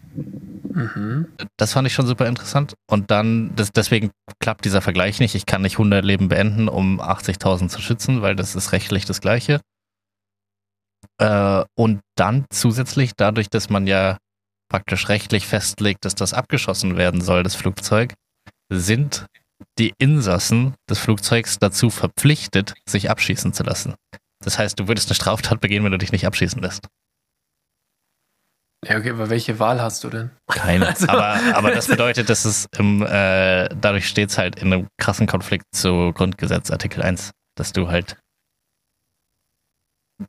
Mhm. 0.75 1.29
Das 1.57 1.73
fand 1.73 1.87
ich 1.87 1.95
schon 1.95 2.07
super 2.07 2.27
interessant. 2.27 2.75
Und 2.91 3.11
dann, 3.11 3.55
das, 3.55 3.71
deswegen 3.71 4.11
klappt 4.41 4.65
dieser 4.65 4.83
Vergleich 4.83 5.21
nicht. 5.21 5.35
Ich 5.35 5.47
kann 5.47 5.63
nicht 5.63 5.75
100 5.75 6.05
Leben 6.05 6.29
beenden, 6.29 6.69
um 6.69 7.01
80.000 7.01 7.69
zu 7.69 7.81
schützen, 7.81 8.23
weil 8.23 8.35
das 8.35 8.57
ist 8.57 8.73
rechtlich 8.73 9.05
das 9.05 9.21
Gleiche. 9.21 9.61
Äh, 11.19 11.65
und 11.77 12.01
dann 12.17 12.47
zusätzlich, 12.51 13.13
dadurch, 13.17 13.49
dass 13.49 13.71
man 13.71 13.87
ja 13.87 14.19
praktisch 14.69 15.09
rechtlich 15.09 15.47
festlegt, 15.47 16.05
dass 16.05 16.17
das 16.17 16.35
abgeschossen 16.35 16.97
werden 16.97 17.21
soll, 17.21 17.45
das 17.45 17.55
Flugzeug, 17.55 18.15
sind 18.69 19.27
die 19.79 19.95
Insassen 19.99 20.75
des 20.91 20.99
Flugzeugs 20.99 21.59
dazu 21.61 21.91
verpflichtet, 21.91 22.75
sich 22.89 23.11
abschießen 23.11 23.53
zu 23.53 23.63
lassen. 23.63 23.95
Das 24.45 24.59
heißt, 24.59 24.79
du 24.79 24.89
würdest 24.89 25.09
eine 25.09 25.15
Straftat 25.15 25.61
begehen, 25.61 25.85
wenn 25.85 25.93
du 25.93 25.99
dich 25.99 26.13
nicht 26.13 26.27
abschießen 26.27 26.61
lässt. 26.63 26.89
Ja, 28.87 28.99
okay, 28.99 29.11
aber 29.11 29.31
welche 29.31 29.59
Wahl 29.59 29.81
hast 29.81 30.05
du 30.05 30.11
denn? 30.11 30.31
Keine. 30.49 30.87
Also, 30.95 31.09
aber, 31.09 31.41
aber 31.55 31.71
das 31.71 31.87
bedeutet, 31.87 32.29
dass 32.29 32.45
es 32.45 32.67
im, 32.77 33.03
äh, 33.03 33.69
dadurch 33.75 34.07
steht 34.07 34.31
es 34.31 34.39
halt 34.39 34.57
in 34.57 34.73
einem 34.73 34.89
krassen 34.99 35.27
Konflikt 35.27 35.65
zu 35.75 36.13
Grundgesetz 36.13 36.71
Artikel 36.71 37.03
1, 37.03 37.31
dass 37.57 37.73
du 37.73 37.89
halt, 37.89 38.19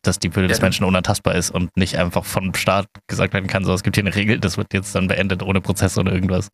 dass 0.02 0.20
die 0.20 0.34
Würde 0.34 0.44
ja, 0.44 0.48
des 0.50 0.62
Menschen 0.62 0.86
unantastbar 0.86 1.36
ist 1.36 1.52
und 1.52 1.76
nicht 1.76 1.98
einfach 1.98 2.24
vom 2.24 2.54
Staat 2.54 2.88
gesagt 3.08 3.34
werden 3.34 3.48
kann, 3.48 3.66
so, 3.66 3.74
es 3.74 3.84
gibt 3.84 3.98
hier 3.98 4.06
eine 4.06 4.16
Regel, 4.16 4.40
das 4.40 4.58
wird 4.58 4.74
jetzt 4.74 4.96
dann 4.96 5.08
beendet 5.08 5.44
ohne 5.44 5.60
Prozess 5.60 5.98
oder 5.98 6.14
irgendwas. 6.14 6.48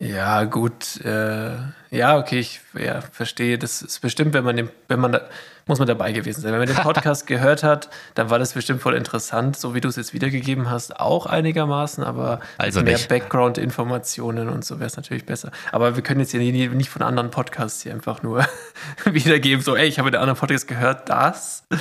Ja, 0.00 0.44
gut. 0.44 1.04
Äh, 1.04 1.56
ja, 1.90 2.18
okay, 2.18 2.38
ich 2.38 2.60
ja, 2.78 3.00
verstehe. 3.00 3.58
Das 3.58 3.82
ist 3.82 4.00
bestimmt, 4.00 4.32
wenn 4.32 4.44
man 4.44 4.56
den, 4.56 4.70
wenn 4.86 5.00
man 5.00 5.10
da, 5.10 5.22
muss 5.66 5.80
man 5.80 5.88
dabei 5.88 6.12
gewesen 6.12 6.40
sein. 6.40 6.52
Wenn 6.52 6.60
man 6.60 6.68
den 6.68 6.76
Podcast 6.76 7.26
gehört 7.26 7.64
hat, 7.64 7.90
dann 8.14 8.30
war 8.30 8.38
das 8.38 8.52
bestimmt 8.52 8.80
voll 8.80 8.94
interessant, 8.94 9.56
so 9.56 9.74
wie 9.74 9.80
du 9.80 9.88
es 9.88 9.96
jetzt 9.96 10.14
wiedergegeben 10.14 10.70
hast, 10.70 11.00
auch 11.00 11.26
einigermaßen, 11.26 12.04
aber 12.04 12.40
also 12.58 12.82
mehr 12.82 12.98
Background-Informationen 12.98 14.48
und 14.48 14.64
so 14.64 14.78
wäre 14.78 14.86
es 14.86 14.96
natürlich 14.96 15.26
besser. 15.26 15.50
Aber 15.72 15.96
wir 15.96 16.02
können 16.04 16.20
jetzt 16.20 16.30
hier 16.30 16.40
nicht 16.40 16.90
von 16.90 17.02
anderen 17.02 17.30
Podcasts 17.30 17.82
hier 17.82 17.92
einfach 17.92 18.22
nur 18.22 18.46
wiedergeben, 19.04 19.64
so, 19.64 19.74
ey, 19.74 19.88
ich 19.88 19.98
habe 19.98 20.10
in 20.10 20.14
einem 20.14 20.22
anderen 20.22 20.38
Podcast 20.38 20.68
gehört, 20.68 21.08
das. 21.08 21.64
Ja, 21.70 21.78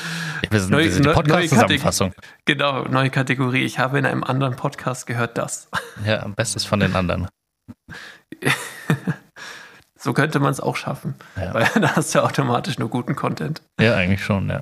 wir 0.52 0.60
sind, 0.60 0.72
neue, 0.72 0.86
wir 0.86 0.92
sind 0.92 1.06
die 1.06 1.12
Podcast-Zusammenfassung. 1.12 2.14
Genau, 2.46 2.86
neue 2.86 3.12
Kategorie. 3.12 3.64
Ich 3.64 3.78
habe 3.78 4.00
in 4.00 4.08
einem 4.08 4.24
anderen 4.24 4.56
Podcast 4.56 5.06
gehört, 5.06 5.38
das. 5.38 5.70
Ja, 6.04 6.24
am 6.24 6.34
besten 6.34 6.60
von 6.60 6.80
den 6.80 6.96
anderen. 6.96 7.28
so 9.98 10.14
könnte 10.14 10.40
man 10.40 10.52
es 10.52 10.60
auch 10.60 10.76
schaffen. 10.76 11.16
Ja. 11.36 11.54
Weil 11.54 11.70
da 11.82 11.96
hast 11.96 12.14
du 12.16 12.24
automatisch 12.24 12.80
nur 12.80 12.90
guten 12.90 13.16
Content. 13.16 13.62
Ja, 13.80 13.96
eigentlich 13.96 14.24
schon, 14.24 14.50
ja. 14.50 14.62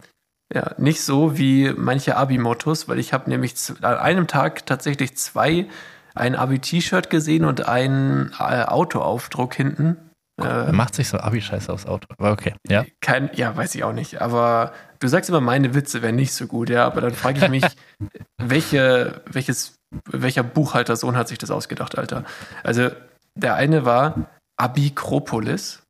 Ja, 0.53 0.75
nicht 0.77 1.01
so 1.01 1.37
wie 1.37 1.73
manche 1.75 2.17
Abi-Mottos, 2.17 2.87
weil 2.87 2.99
ich 2.99 3.13
habe 3.13 3.29
nämlich 3.29 3.55
an 3.81 3.97
einem 3.97 4.27
Tag 4.27 4.65
tatsächlich 4.67 5.17
zwei, 5.17 5.65
ein 6.13 6.35
Abi-T-Shirt 6.35 7.09
gesehen 7.09 7.45
und 7.45 7.67
einen 7.67 8.31
äh, 8.39 8.63
Autoaufdruck 8.63 9.55
hinten. 9.55 9.97
Äh, 10.41 10.71
macht 10.71 10.95
sich 10.95 11.07
so 11.07 11.17
Abi-Scheiße 11.17 11.71
aufs 11.71 11.85
Auto. 11.85 12.07
Aber 12.17 12.31
okay, 12.31 12.53
ja. 12.67 12.85
Kein, 13.01 13.29
ja, 13.33 13.55
weiß 13.55 13.73
ich 13.75 13.83
auch 13.83 13.93
nicht. 13.93 14.21
Aber 14.21 14.73
du 14.99 15.07
sagst 15.07 15.29
immer, 15.29 15.41
meine 15.41 15.73
Witze 15.73 16.01
wären 16.01 16.15
nicht 16.15 16.33
so 16.33 16.45
gut, 16.45 16.69
ja. 16.69 16.85
Aber 16.85 17.01
dann 17.01 17.13
frage 17.13 17.43
ich 17.43 17.49
mich, 17.49 17.65
welche, 18.37 19.23
welches 19.31 19.77
welcher 20.05 20.43
Buchhaltersohn 20.43 21.15
hat 21.15 21.27
sich 21.27 21.37
das 21.37 21.51
ausgedacht, 21.51 21.97
Alter? 21.97 22.23
Also, 22.63 22.89
der 23.35 23.55
eine 23.55 23.85
war 23.85 24.29
Abikropolis. 24.57 25.83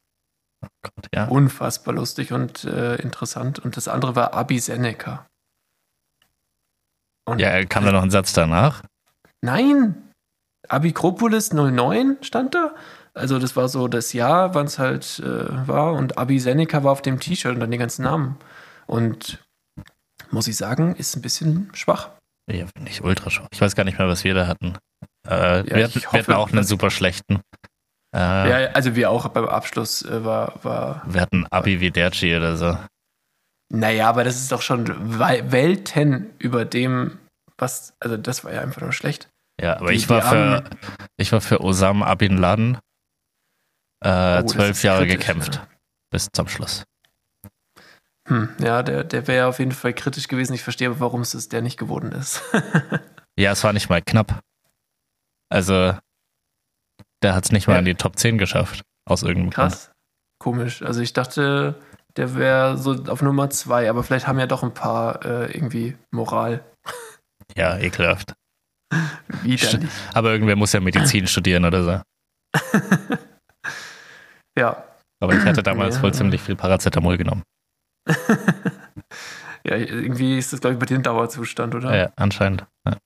Oh 0.64 0.68
Gott, 0.82 1.08
ja. 1.14 1.26
Unfassbar 1.26 1.94
lustig 1.94 2.32
und 2.32 2.64
äh, 2.64 2.96
interessant. 2.96 3.60
Und 3.60 3.78
das 3.78 3.88
andere 3.88 4.16
war 4.16 4.34
Abiseneca. 4.34 5.26
Und 7.28 7.40
ja, 7.40 7.64
kam 7.66 7.86
da 7.86 7.92
noch 7.92 8.04
ein 8.04 8.12
Satz 8.12 8.34
danach? 8.34 8.84
Nein! 9.42 10.12
Abikropolis 10.68 11.54
09 11.54 12.18
stand 12.22 12.56
da. 12.56 12.76
Also, 13.14 13.40
das 13.40 13.56
war 13.56 13.70
so 13.70 13.88
das 13.88 14.14
Jahr, 14.14 14.56
wann 14.56 14.66
es 14.66 14.80
halt 14.80 15.20
äh, 15.20 15.68
war. 15.68 15.94
Und 15.94 16.18
Abiseneca 16.18 16.84
war 16.84 16.92
auf 16.92 17.02
dem 17.02 17.20
T-Shirt 17.20 17.54
und 17.54 17.60
dann 17.60 17.72
die 17.72 17.78
ganzen 17.78 18.04
Namen. 18.04 18.38
Und 18.88 19.44
muss 20.32 20.48
ich 20.48 20.58
sagen, 20.58 20.96
ist 20.96 21.16
ein 21.16 21.22
bisschen 21.22 21.70
schwach. 21.74 22.10
Ja, 22.52 22.66
nicht 22.80 23.02
ultra 23.02 23.30
schwach. 23.30 23.48
Ich 23.52 23.62
weiß 23.62 23.76
gar 23.76 23.84
nicht 23.84 23.98
mehr, 23.98 24.08
was 24.08 24.24
wir 24.24 24.34
da 24.34 24.48
hatten. 24.48 24.78
Äh, 25.28 25.68
ja, 25.68 25.76
wir, 25.76 25.84
hatten 25.86 25.96
hoffe, 25.96 26.14
wir, 26.14 26.20
hatten 26.20 26.34
auch 26.34 26.52
einen 26.52 26.64
super 26.64 26.92
schlechten. 26.92 27.42
Äh, 28.16 28.20
ja, 28.20 28.72
also 28.72 28.96
wir 28.96 29.10
auch 29.10 29.28
beim 29.30 29.46
Abschluss 29.46 30.04
äh, 30.04 30.24
war, 30.24 30.64
war. 30.64 31.04
Wir 31.08 31.22
hatten 31.22 31.48
Abi 31.48 31.80
wie 31.80 31.92
Derci 31.92 32.36
oder 32.36 32.56
so. 32.56 32.78
Naja, 33.70 34.08
aber 34.08 34.24
das 34.24 34.36
ist 34.36 34.52
doch 34.52 34.62
schon 34.62 34.88
Welten 35.20 36.34
über 36.38 36.66
dem, 36.66 37.18
was. 37.58 37.94
Also 38.00 38.16
das 38.16 38.44
war 38.44 38.54
ja 38.54 38.62
einfach 38.62 38.82
nur 38.82 38.94
schlecht. 38.94 39.28
Ja, 39.60 39.78
aber 39.78 39.90
die, 39.90 39.98
ich 39.98 40.10
war 40.10 40.22
für 40.22 40.64
ich 41.18 41.32
war 41.32 41.42
für 41.42 41.62
Osam 41.62 42.04
Abin 42.04 42.38
Laden 42.38 42.78
äh, 44.04 44.42
oh, 44.44 44.46
zwölf 44.46 44.84
Jahre 44.84 45.08
kritisch, 45.08 45.26
gekämpft. 45.26 45.56
Ja. 45.56 45.68
Bis 46.12 46.30
zum 46.32 46.48
Schluss. 46.48 46.84
Hm, 48.28 48.50
ja, 48.60 48.82
der, 48.82 49.04
der 49.04 49.28
wäre 49.28 49.48
auf 49.48 49.60
jeden 49.60 49.72
Fall 49.72 49.94
kritisch 49.94 50.28
gewesen. 50.28 50.54
Ich 50.54 50.64
verstehe 50.64 50.90
aber, 50.90 51.00
warum 51.00 51.22
es 51.22 51.50
der 51.50 51.62
nicht 51.62 51.78
geworden 51.78 52.12
ist. 52.12 52.42
ja, 53.40 53.52
es 53.52 53.64
war 53.64 53.74
nicht 53.74 53.90
mal 53.90 54.02
knapp. 54.02 54.40
Also, 55.50 55.98
der 57.22 57.36
hat 57.36 57.46
es 57.46 57.52
nicht 57.52 57.68
mal 57.68 57.74
ja. 57.74 57.80
in 57.80 57.86
die 57.86 57.96
Top 57.96 58.18
10 58.18 58.38
geschafft. 58.38 58.82
Aus 59.08 59.22
irgendeinem 59.22 59.52
Krass. 59.52 59.86
Grund. 59.86 59.96
Komisch. 60.40 60.82
Also, 60.82 61.02
ich 61.02 61.14
dachte, 61.14 61.80
der 62.18 62.36
wäre 62.36 62.78
so 62.78 62.94
auf 63.06 63.22
Nummer 63.22 63.52
2, 63.52 63.90
aber 63.90 64.04
vielleicht 64.04 64.28
haben 64.28 64.40
ja 64.40 64.48
doch 64.48 64.64
ein 64.64 64.74
paar 64.74 65.24
äh, 65.24 65.52
irgendwie 65.52 65.96
Moral. 66.12 66.64
Ja, 67.56 67.78
ekelhaft. 67.78 68.34
Widerlich. 69.44 69.90
Aber 70.16 70.32
irgendwer 70.32 70.56
muss 70.56 70.74
ja 70.74 70.80
Medizin 70.80 71.28
studieren 71.28 71.64
oder 71.64 71.84
so. 71.84 72.02
ja. 74.58 74.84
Aber 75.20 75.34
ich 75.36 75.46
hatte 75.46 75.62
damals 75.62 75.98
ja. 75.98 76.02
wohl 76.02 76.14
ziemlich 76.14 76.42
viel 76.42 76.56
Paracetamol 76.56 77.18
genommen. 77.18 77.44
Ja, 79.66 79.76
irgendwie 79.76 80.38
ist 80.38 80.54
das, 80.54 80.62
glaube 80.62 80.74
ich, 80.76 80.80
bei 80.80 80.86
dir 80.86 80.98
ein 80.98 81.04
Dauerzustand, 81.04 81.76
oder? 81.76 81.96
Ja, 81.96 82.10
anscheinend. 82.16 82.66
Ja. 82.86 82.98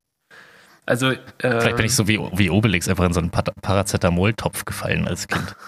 Also, 0.85 1.11
äh, 1.11 1.17
Vielleicht 1.39 1.75
bin 1.77 1.85
ich 1.85 1.95
so 1.95 2.07
wie, 2.07 2.17
wie 2.33 2.49
Obelix 2.49 2.87
einfach 2.87 3.05
in 3.05 3.13
so 3.13 3.19
einen 3.19 3.29
Paracetamol-Topf 3.31 4.65
gefallen 4.65 5.07
als 5.07 5.27
Kind. 5.27 5.55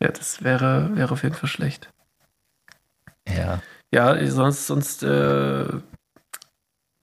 Ja, 0.00 0.10
das 0.12 0.44
wäre, 0.44 0.94
wäre 0.94 1.10
auf 1.12 1.24
jeden 1.24 1.34
Fall 1.34 1.48
schlecht. 1.48 1.90
Ja. 3.26 3.60
Ja, 3.92 4.24
sonst, 4.28 4.68
sonst 4.68 5.02
äh, 5.02 5.64
Ja. 5.64 5.80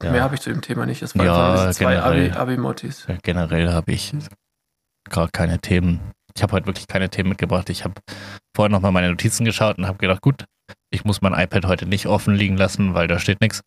mehr 0.01 0.21
habe 0.23 0.35
ich 0.35 0.41
zu 0.41 0.49
dem 0.49 0.61
Thema 0.61 0.85
nicht. 0.85 1.01
Das 1.01 1.13
waren 1.17 1.25
Ja, 1.25 1.71
zwei 1.73 1.99
Abi- 1.99 2.19
generell. 2.21 2.37
Abi-Mottis. 2.37 3.05
Ja, 3.09 3.17
Generell 3.21 3.73
habe 3.73 3.91
ich 3.91 4.13
gar 5.09 5.27
keine 5.29 5.59
Themen. 5.59 5.99
Ich 6.35 6.43
habe 6.43 6.53
heute 6.53 6.67
wirklich 6.67 6.87
keine 6.87 7.09
Themen 7.09 7.29
mitgebracht. 7.29 7.69
Ich 7.69 7.83
habe 7.83 7.95
vorher 8.55 8.69
nochmal 8.71 8.93
meine 8.93 9.09
Notizen 9.09 9.43
geschaut 9.43 9.77
und 9.77 9.87
habe 9.87 9.97
gedacht, 9.97 10.21
gut, 10.21 10.45
ich 10.89 11.03
muss 11.05 11.21
mein 11.21 11.33
iPad 11.33 11.65
heute 11.65 11.85
nicht 11.85 12.07
offen 12.07 12.35
liegen 12.35 12.57
lassen, 12.57 12.93
weil 12.93 13.07
da 13.07 13.19
steht 13.19 13.41
nichts. 13.41 13.61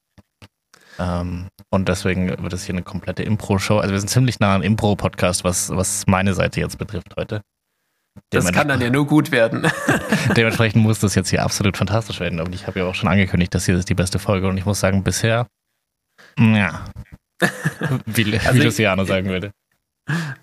Ähm, 0.99 1.49
und 1.71 1.89
deswegen 1.89 2.29
wird 2.43 2.53
es 2.53 2.65
hier 2.65 2.75
eine 2.75 2.83
komplette 2.83 3.23
Impro-Show. 3.23 3.79
Also 3.79 3.93
wir 3.93 4.01
sind 4.01 4.09
ziemlich 4.09 4.41
nah 4.41 4.55
am 4.55 4.63
Impro-Podcast, 4.63 5.45
was, 5.45 5.71
was 5.71 6.07
meine 6.07 6.35
Seite 6.35 6.61
jetzt 6.61 6.79
betrifft 6.79 7.15
heute. 7.17 7.43
Das 8.31 8.51
kann 8.53 8.67
dann 8.67 8.81
ja 8.81 8.91
nur 8.91 9.07
gut 9.07 9.31
werden. 9.31 9.71
Dementsprechend 10.37 10.83
muss 10.83 10.99
das 10.99 11.15
jetzt 11.15 11.31
hier 11.31 11.45
absolut 11.45 11.77
fantastisch 11.77 12.19
werden. 12.19 12.41
Und 12.41 12.53
ich 12.53 12.67
habe 12.67 12.81
ja 12.81 12.87
auch 12.87 12.95
schon 12.97 13.09
angekündigt, 13.09 13.55
dass 13.55 13.67
hier 13.67 13.77
ist 13.77 13.89
die 13.89 13.95
beste 13.95 14.19
Folge. 14.19 14.49
Und 14.49 14.59
ich 14.59 14.65
muss 14.67 14.81
sagen, 14.81 15.05
bisher, 15.05 15.47
ja, 16.37 16.85
wie, 18.07 18.27
wie 18.33 18.39
Also 18.41 18.59
ich- 18.59 18.65
Luciano 18.65 19.05
sagen 19.05 19.29
würde. 19.29 19.53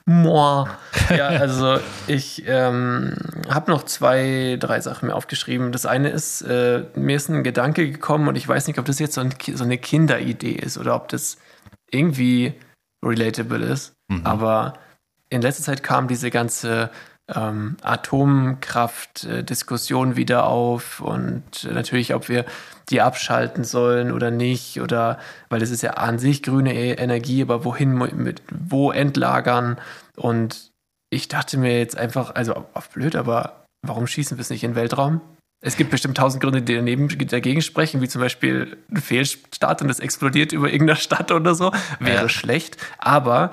Moa. 0.06 0.78
Ja, 1.10 1.28
also 1.28 1.80
ich 2.08 2.44
ähm, 2.48 3.14
habe 3.50 3.72
noch 3.72 3.84
zwei, 3.84 4.58
drei 4.60 4.80
Sachen 4.82 5.08
mir 5.08 5.16
aufgeschrieben. 5.16 5.72
Das 5.72 5.86
eine 5.86 6.10
ist, 6.10 6.42
äh, 6.42 6.86
mir 6.96 7.16
ist 7.16 7.30
ein 7.30 7.44
Gedanke 7.44 7.90
gekommen 7.90 8.28
und 8.28 8.36
ich 8.36 8.48
weiß 8.48 8.68
nicht, 8.68 8.80
ob 8.80 8.86
das 8.86 9.00
jetzt 9.00 9.16
so, 9.16 9.22
ein, 9.22 9.34
so 9.54 9.64
eine 9.64 9.78
Kinderidee 9.78 10.54
ist 10.54 10.78
oder 10.78 10.96
ob 10.96 11.08
das 11.10 11.38
irgendwie 11.92 12.54
relatable 13.04 13.64
ist. 13.66 13.94
Mhm. 14.08 14.26
Aber 14.26 14.74
in 15.30 15.42
letzter 15.42 15.64
Zeit 15.64 15.84
kam 15.84 16.08
diese 16.08 16.32
ganze 16.32 16.90
ähm, 17.34 17.78
Atomkraft-Diskussion 17.82 20.16
wieder 20.16 20.46
auf 20.48 21.00
und 21.02 21.64
äh, 21.64 21.74
natürlich, 21.74 22.14
ob 22.14 22.30
wir 22.30 22.46
die 22.90 23.02
abschalten 23.02 23.64
sollen 23.64 24.12
oder 24.12 24.30
nicht 24.32 24.80
oder 24.80 25.18
weil 25.50 25.62
es 25.64 25.72
ist 25.72 25.82
ja 25.82 25.92
an 25.92 26.20
sich 26.20 26.44
grüne 26.44 26.74
E- 26.76 26.94
Energie, 26.94 27.42
aber 27.42 27.66
wohin 27.66 27.94
mit 27.94 28.42
wo 28.52 28.92
entlagern 28.92 29.78
und 30.16 30.72
ich 31.10 31.28
dachte 31.28 31.58
mir 31.58 31.78
jetzt 31.80 31.98
einfach, 31.98 32.36
also 32.36 32.66
auf 32.74 32.90
blöd, 32.90 33.16
aber 33.16 33.64
warum 33.86 34.08
schießen 34.08 34.38
wir 34.38 34.42
es 34.42 34.50
nicht 34.50 34.64
in 34.64 34.72
den 34.72 34.76
Weltraum? 34.76 35.22
Es 35.64 35.78
gibt 35.78 35.90
bestimmt 35.90 36.18
tausend 36.18 36.44
Gründe, 36.44 36.62
die 36.62 36.76
daneben, 36.76 37.08
dagegen 37.28 37.62
sprechen, 37.62 38.02
wie 38.02 38.10
zum 38.10 38.22
Beispiel 38.22 38.78
ein 38.92 38.98
Fehlstart 38.98 39.82
und 39.82 39.90
es 39.90 40.00
explodiert 40.00 40.52
über 40.52 40.72
irgendeiner 40.72 41.00
Stadt 41.00 41.32
oder 41.32 41.56
so. 41.56 41.72
Wäre 42.00 42.24
Ja. 42.24 42.30
schlecht. 42.30 42.78
Aber 43.00 43.52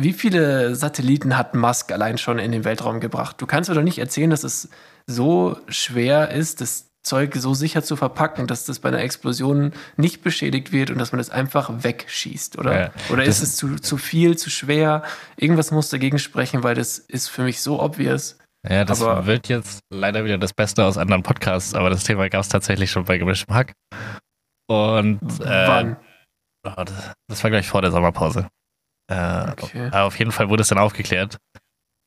wie 0.00 0.12
viele 0.12 0.74
Satelliten 0.74 1.36
hat 1.36 1.54
Musk 1.54 1.92
allein 1.92 2.18
schon 2.18 2.38
in 2.38 2.52
den 2.52 2.64
Weltraum 2.64 3.00
gebracht? 3.00 3.40
Du 3.40 3.46
kannst 3.46 3.68
mir 3.70 3.76
doch 3.76 3.82
nicht 3.82 3.98
erzählen, 3.98 4.30
dass 4.30 4.44
es 4.44 4.68
so 5.06 5.56
schwer 5.68 6.30
ist, 6.30 6.60
das 6.60 6.90
Zeug 7.02 7.34
so 7.36 7.52
sicher 7.52 7.82
zu 7.82 7.96
verpacken, 7.96 8.46
dass 8.46 8.64
das 8.64 8.78
bei 8.78 8.88
einer 8.88 9.00
Explosion 9.00 9.72
nicht 9.96 10.22
beschädigt 10.22 10.72
wird 10.72 10.90
und 10.90 10.98
dass 10.98 11.12
man 11.12 11.18
das 11.18 11.28
einfach 11.28 11.70
wegschießt, 11.84 12.56
oder? 12.58 12.80
Ja, 12.80 12.90
oder 13.10 13.24
ist 13.24 13.42
es 13.42 13.56
zu, 13.56 13.76
zu 13.76 13.98
viel, 13.98 14.38
zu 14.38 14.48
schwer? 14.48 15.02
Irgendwas 15.36 15.70
muss 15.70 15.90
dagegen 15.90 16.18
sprechen, 16.18 16.62
weil 16.62 16.74
das 16.74 16.98
ist 16.98 17.28
für 17.28 17.42
mich 17.42 17.60
so 17.60 17.82
obvious. 17.82 18.38
Ja, 18.66 18.86
das 18.86 19.02
Aber- 19.02 19.26
wird 19.26 19.48
jetzt 19.48 19.80
leider 19.92 20.24
wieder 20.24 20.38
das 20.38 20.54
Beste 20.54 20.84
aus 20.86 20.96
anderen 20.96 21.22
Podcasts, 21.22 21.74
aber 21.74 21.90
das 21.90 22.04
Thema 22.04 22.30
gab 22.30 22.40
es 22.40 22.48
tatsächlich 22.48 22.90
schon 22.90 23.04
bei 23.04 23.18
Gemischtem 23.18 23.54
Hack. 23.54 23.74
Und 24.66 25.20
äh, 25.40 25.68
Wann? 25.68 25.96
oh, 26.66 26.84
das 27.28 27.42
war 27.44 27.50
gleich 27.50 27.68
vor 27.68 27.82
der 27.82 27.90
Sommerpause. 27.90 28.48
Äh, 29.10 29.50
Okay. 29.62 29.86
aber 29.88 30.04
auf 30.04 30.18
jeden 30.18 30.32
Fall 30.32 30.48
wurde 30.48 30.62
es 30.62 30.68
dann 30.68 30.78
aufgeklärt. 30.78 31.38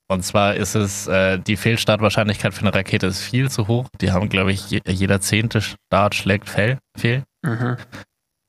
Und 0.10 0.24
zwar 0.24 0.56
ist 0.56 0.76
es, 0.76 1.08
äh, 1.08 1.38
die 1.38 1.58
Fehlstartwahrscheinlichkeit 1.58 2.54
für 2.54 2.62
eine 2.62 2.74
Rakete 2.74 3.08
ist 3.08 3.22
viel 3.22 3.52
zu 3.52 3.68
hoch. 3.68 3.88
Die 4.00 4.12
haben, 4.12 4.30
glaube 4.30 4.54
ich, 4.54 4.70
je, 4.70 4.82
jeder 4.88 5.20
zehnte 5.20 5.62
Start 5.62 6.16
schlägt 6.16 6.50
fehl. 6.50 6.80
fehl. 6.98 7.24
Mhm. 7.44 7.78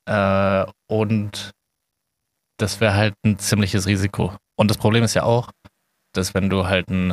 Äh, 0.09 0.65
und 0.89 1.51
das 2.59 2.81
wäre 2.81 2.95
halt 2.95 3.15
ein 3.25 3.39
ziemliches 3.39 3.87
Risiko. 3.87 4.37
Und 4.57 4.71
das 4.71 4.79
Problem 4.79 5.05
ist 5.05 5.15
ja 5.15 5.25
auch, 5.25 5.51
dass 6.15 6.35
wenn 6.35 6.49
du 6.49 6.67
halt 6.67 6.89
ein, 6.91 7.13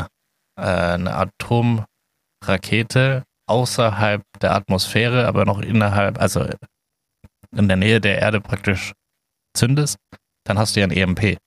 äh, 0.60 0.62
eine 0.62 1.16
Atomrakete 1.16 3.24
außerhalb 3.48 4.24
der 4.42 4.56
Atmosphäre, 4.56 5.28
aber 5.28 5.46
noch 5.46 5.60
innerhalb, 5.60 6.20
also 6.20 6.48
in 7.56 7.68
der 7.68 7.78
Nähe 7.78 8.02
der 8.02 8.20
Erde 8.20 8.42
praktisch 8.42 8.94
zündest, 9.56 9.98
dann 10.46 10.58
hast 10.58 10.76
du 10.76 10.80
ja 10.80 10.86
ein 10.88 10.92
EMP. 10.92 11.38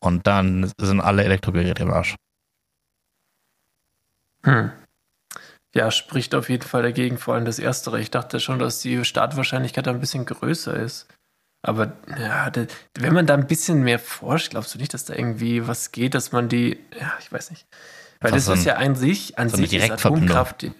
Und 0.00 0.26
dann 0.26 0.70
sind 0.80 1.00
alle 1.00 1.24
Elektrogeräte 1.24 1.82
im 1.82 1.90
Arsch. 1.90 2.14
Hm. 4.44 4.70
Ja, 5.74 5.90
spricht 5.90 6.34
auf 6.34 6.48
jeden 6.48 6.62
Fall 6.62 6.82
dagegen, 6.82 7.18
vor 7.18 7.34
allem 7.34 7.44
das 7.44 7.58
Erstere. 7.58 8.00
Ich 8.00 8.10
dachte 8.10 8.40
schon, 8.40 8.58
dass 8.58 8.80
die 8.80 9.04
Startwahrscheinlichkeit 9.04 9.86
ein 9.88 10.00
bisschen 10.00 10.24
größer 10.24 10.74
ist. 10.74 11.06
Aber 11.62 11.92
ja, 12.16 12.50
wenn 12.94 13.12
man 13.12 13.26
da 13.26 13.34
ein 13.34 13.46
bisschen 13.48 13.82
mehr 13.82 13.98
forscht, 13.98 14.50
glaubst 14.50 14.74
du 14.74 14.78
nicht, 14.78 14.94
dass 14.94 15.04
da 15.04 15.14
irgendwie 15.14 15.66
was 15.66 15.90
geht, 15.92 16.14
dass 16.14 16.30
man 16.32 16.48
die, 16.48 16.78
ja, 16.98 17.12
ich 17.20 17.30
weiß 17.32 17.50
nicht. 17.50 17.66
Weil 18.20 18.32
Einfach 18.32 18.36
das 18.36 18.44
so 18.46 18.52
ist 18.52 18.60
ein- 18.60 18.66
ja 18.66 18.76
an 18.76 18.94
sich, 18.94 19.38
an 19.38 19.48
so 19.48 19.56
sich 19.56 19.74
ist. 19.74 19.90
Atomkraft. 19.90 20.62
die- 20.62 20.72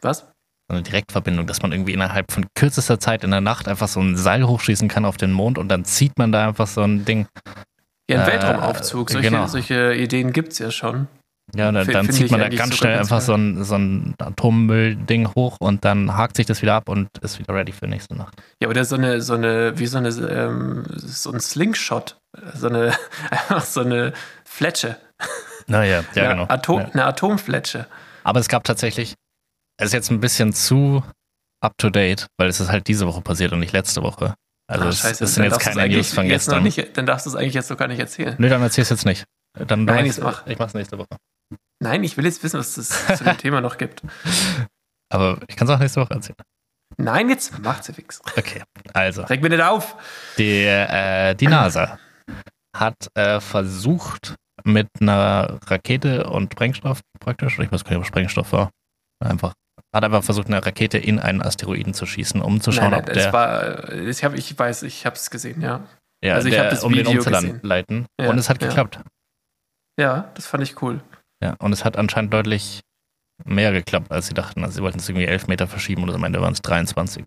Was? 0.00 0.26
So 0.68 0.74
eine 0.74 0.82
Direktverbindung, 0.82 1.46
dass 1.46 1.62
man 1.62 1.70
irgendwie 1.72 1.92
innerhalb 1.92 2.32
von 2.32 2.46
kürzester 2.56 2.98
Zeit 2.98 3.22
in 3.22 3.30
der 3.30 3.40
Nacht 3.40 3.68
einfach 3.68 3.86
so 3.88 4.00
ein 4.00 4.16
Seil 4.16 4.46
hochschießen 4.46 4.88
kann 4.88 5.04
auf 5.04 5.16
den 5.16 5.30
Mond 5.32 5.58
und 5.58 5.68
dann 5.68 5.84
zieht 5.84 6.18
man 6.18 6.32
da 6.32 6.48
einfach 6.48 6.66
so 6.66 6.82
ein 6.82 7.04
Ding. 7.04 7.26
Ja, 8.10 8.22
ein 8.22 8.28
Äh, 8.28 8.32
Weltraumaufzug. 8.32 9.10
Solche, 9.10 9.30
genau. 9.30 9.46
solche 9.46 9.94
Ideen 9.94 10.32
gibt 10.32 10.52
es 10.52 10.58
ja 10.58 10.70
schon. 10.70 11.06
Ja, 11.54 11.70
dann, 11.70 11.86
dann 11.86 12.10
zieht 12.10 12.32
man 12.32 12.40
da 12.40 12.48
ganz 12.48 12.76
schnell 12.76 12.96
ganz 12.96 13.06
einfach 13.12 13.20
so 13.24 13.34
ein, 13.34 13.62
so 13.62 13.76
ein 13.76 14.14
Atommüllding 14.18 15.28
hoch 15.36 15.56
und 15.60 15.84
dann 15.84 16.16
hakt 16.16 16.36
sich 16.36 16.46
das 16.46 16.60
wieder 16.60 16.74
ab 16.74 16.88
und 16.88 17.08
ist 17.20 17.38
wieder 17.38 17.54
ready 17.54 17.70
für 17.70 17.86
nächste 17.86 18.16
Nacht. 18.16 18.34
Ja, 18.60 18.68
oder 18.68 18.84
so 18.84 18.96
eine, 18.96 19.20
so 19.22 19.34
eine, 19.34 19.78
wie 19.78 19.86
so 19.86 19.98
eine, 19.98 20.08
ähm, 20.08 20.82
so 20.96 21.30
ein 21.30 21.38
Slingshot. 21.38 22.16
So 22.54 22.68
eine, 22.68 22.92
einfach 23.30 23.62
so 23.64 23.80
eine 23.82 24.12
Fletsche. 24.44 24.96
Naja, 25.68 26.02
ja, 26.14 26.22
eine, 26.22 26.34
genau. 26.34 26.46
Atom, 26.52 26.80
Ja. 26.80 26.88
eine 26.92 27.04
Atomfletsche. 27.04 27.86
Aber 28.24 28.40
es 28.40 28.48
gab 28.48 28.64
tatsächlich, 28.64 29.14
ist 29.80 29.92
jetzt 29.92 30.10
ein 30.10 30.20
bisschen 30.20 30.52
zu 30.52 31.02
up 31.60 31.76
to 31.78 31.90
date, 31.90 32.26
weil 32.38 32.48
es 32.48 32.60
ist 32.60 32.70
halt 32.70 32.86
diese 32.86 33.06
Woche 33.06 33.20
passiert 33.20 33.52
und 33.52 33.60
nicht 33.60 33.72
letzte 33.72 34.02
Woche. 34.02 34.34
Also 34.68 34.88
es, 34.88 34.98
scheiße, 34.98 35.24
es 35.24 35.34
sind 35.34 35.44
dann 35.44 35.52
jetzt 35.52 35.60
keine 35.60 35.88
News 35.88 36.12
von 36.12 36.26
gestern. 36.26 36.62
Nicht, 36.62 36.96
dann 36.96 37.06
darfst 37.06 37.26
du 37.26 37.30
es 37.30 37.36
eigentlich 37.36 37.54
jetzt 37.54 37.70
noch 37.70 37.76
gar 37.76 37.88
nicht 37.88 38.00
erzählen. 38.00 38.34
Nö, 38.38 38.48
dann 38.48 38.62
erzähl's 38.62 38.90
jetzt 38.90 39.06
nicht. 39.06 39.24
Dann 39.56 39.84
Nein, 39.84 40.06
ich 40.06 40.18
mach. 40.18 40.46
ich 40.46 40.58
mach's 40.58 40.74
nächste 40.74 40.98
Woche. 40.98 41.16
Nein, 41.80 42.02
ich 42.04 42.16
will 42.16 42.24
jetzt 42.24 42.42
wissen, 42.42 42.58
was 42.58 42.76
es 42.76 42.88
zu 42.88 43.24
dem 43.24 43.38
Thema 43.38 43.60
noch 43.60 43.78
gibt. 43.78 44.02
Aber 45.12 45.38
ich 45.46 45.56
kann 45.56 45.68
es 45.68 45.74
auch 45.74 45.78
nächste 45.78 46.00
Woche 46.00 46.14
erzählen. 46.14 46.36
Nein, 46.98 47.28
jetzt 47.28 47.58
macht's 47.60 47.88
ja 47.88 47.94
fix. 47.94 48.20
Okay, 48.36 48.62
also. 48.92 49.22
Reg 49.22 49.42
mir 49.42 49.50
nicht 49.50 49.62
auf. 49.62 49.96
Die, 50.38 50.64
äh, 50.64 51.34
die 51.34 51.46
NASA 51.46 51.98
hat 52.76 53.08
äh, 53.14 53.40
versucht, 53.40 54.34
mit 54.64 54.88
einer 55.00 55.58
Rakete 55.66 56.28
und 56.28 56.52
Sprengstoff 56.52 57.00
praktisch, 57.20 57.58
ich 57.58 57.70
weiß 57.70 57.84
gar 57.84 57.90
nicht, 57.90 58.00
ob 58.00 58.06
Sprengstoff 58.06 58.52
war, 58.52 58.70
einfach, 59.24 59.52
hat 59.94 60.04
einfach 60.04 60.24
versucht, 60.24 60.48
eine 60.48 60.64
Rakete 60.64 60.98
in 60.98 61.18
einen 61.18 61.42
Asteroiden 61.42 61.94
zu 61.94 62.06
schießen, 62.06 62.40
um 62.40 62.60
zu 62.60 62.72
schauen, 62.72 62.90
nein, 62.90 63.00
ob 63.00 63.06
nein, 63.06 63.14
der, 63.14 63.26
es 63.26 63.32
war, 63.32 63.92
ich, 63.92 64.24
hab, 64.24 64.34
ich 64.34 64.58
weiß, 64.58 64.82
ich 64.82 65.06
habe 65.06 65.16
es 65.16 65.30
gesehen, 65.30 65.62
ja. 65.62 65.84
ja, 66.22 66.34
also 66.34 66.48
ich 66.48 66.54
der 66.54 66.64
hab 66.64 66.70
das 66.70 66.84
um 66.84 66.92
den 66.92 67.06
Video 67.06 67.22
umzuleiten. 67.22 68.06
Ja, 68.20 68.30
und 68.30 68.38
es 68.38 68.50
hat 68.50 68.60
ja. 68.60 68.68
geklappt. 68.68 69.00
Ja, 69.98 70.30
das 70.34 70.46
fand 70.46 70.62
ich 70.62 70.82
cool. 70.82 71.00
Ja, 71.42 71.54
und 71.58 71.72
es 71.72 71.84
hat 71.84 71.96
anscheinend 71.96 72.32
deutlich 72.32 72.82
mehr 73.44 73.72
geklappt, 73.72 74.10
als 74.10 74.26
sie 74.26 74.34
dachten. 74.34 74.62
Also 74.62 74.76
sie 74.76 74.82
wollten 74.82 74.98
es 74.98 75.08
irgendwie 75.08 75.26
elf 75.26 75.46
Meter 75.46 75.66
verschieben 75.66 76.02
und 76.02 76.10
am 76.10 76.24
Ende 76.24 76.40
waren 76.40 76.52
es 76.52 76.62
23. 76.62 77.24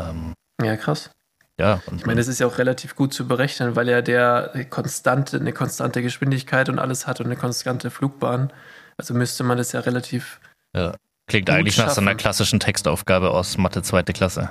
Ähm, 0.00 0.34
Ja, 0.60 0.76
krass. 0.76 1.10
ja, 1.58 1.80
Ich 1.96 2.06
meine, 2.06 2.18
das 2.18 2.28
ist 2.28 2.40
ja 2.40 2.46
auch 2.46 2.58
relativ 2.58 2.94
gut 2.94 3.12
zu 3.12 3.26
berechnen, 3.26 3.76
weil 3.76 3.88
ja 3.88 4.02
der 4.02 4.66
konstante, 4.70 5.38
eine 5.38 5.52
konstante 5.52 6.02
Geschwindigkeit 6.02 6.68
und 6.68 6.78
alles 6.78 7.06
hat 7.06 7.20
und 7.20 7.26
eine 7.26 7.36
konstante 7.36 7.90
Flugbahn. 7.90 8.52
Also 8.96 9.14
müsste 9.14 9.42
man 9.42 9.58
das 9.58 9.72
ja 9.72 9.80
relativ. 9.80 10.40
Klingt 11.26 11.46
gut 11.46 11.54
eigentlich 11.56 11.76
nach 11.78 11.90
so 11.90 12.00
einer 12.00 12.10
schaffen. 12.12 12.18
klassischen 12.18 12.60
Textaufgabe 12.60 13.30
aus 13.30 13.56
Mathe 13.58 13.82
zweite 13.82 14.12
Klasse. 14.12 14.50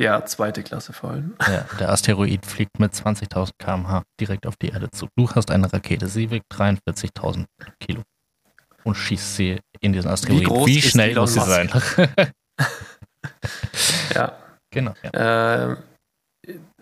Ja, 0.00 0.24
zweite 0.24 0.62
Klasse 0.62 0.92
vor 0.92 1.10
allem. 1.10 1.34
Ja, 1.46 1.64
der 1.78 1.90
Asteroid 1.90 2.44
fliegt 2.46 2.78
mit 2.78 2.92
20.000 2.92 3.50
km/h 3.58 4.02
direkt 4.20 4.46
auf 4.46 4.54
die 4.60 4.68
Erde 4.68 4.90
zu. 4.90 5.06
Du 5.16 5.30
hast 5.30 5.50
eine 5.50 5.72
Rakete, 5.72 6.08
sie 6.08 6.30
wiegt 6.30 6.46
43.000 6.52 7.44
Kilo 7.80 8.02
und 8.84 8.94
schießt 8.96 9.36
sie 9.36 9.60
in 9.80 9.92
diesen 9.92 10.10
Asteroid. 10.10 10.44
groß 10.44 10.66
Wie 10.66 10.78
ist 10.78 10.90
schnell 10.90 11.14
muss 11.14 11.34
sie 11.34 11.40
sein? 11.40 11.70
Ja. 14.14 14.32
genau. 14.70 14.94
Ja. 15.02 15.68
Ähm, 15.70 15.76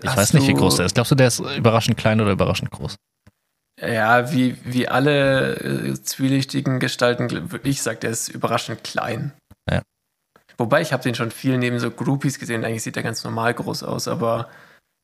Ich 0.02 0.16
weiß 0.16 0.32
nicht, 0.34 0.48
wie 0.48 0.54
groß 0.54 0.76
der 0.76 0.86
ist. 0.86 0.94
Glaubst 0.94 1.12
du, 1.12 1.14
der 1.14 1.28
ist 1.28 1.38
überraschend 1.40 1.96
klein 1.96 2.20
oder 2.20 2.32
überraschend 2.32 2.70
groß? 2.70 2.96
Ja, 3.80 4.30
wie, 4.30 4.56
wie 4.64 4.88
alle 4.88 5.56
äh, 5.56 6.02
zwielichtigen 6.02 6.80
Gestalten, 6.80 7.28
gl- 7.28 7.60
ich 7.62 7.82
sag, 7.82 8.00
der 8.00 8.10
ist 8.10 8.28
überraschend 8.28 8.84
klein. 8.84 9.32
Ja. 9.70 9.80
Wobei, 10.58 10.82
ich 10.82 10.92
habe 10.92 11.02
den 11.02 11.14
schon 11.14 11.30
viel 11.30 11.56
neben 11.56 11.78
so 11.78 11.90
Groupies 11.90 12.38
gesehen. 12.38 12.64
Eigentlich 12.64 12.82
sieht 12.82 12.96
der 12.96 13.02
ganz 13.02 13.24
normal 13.24 13.54
groß 13.54 13.82
aus, 13.82 14.06
aber 14.06 14.48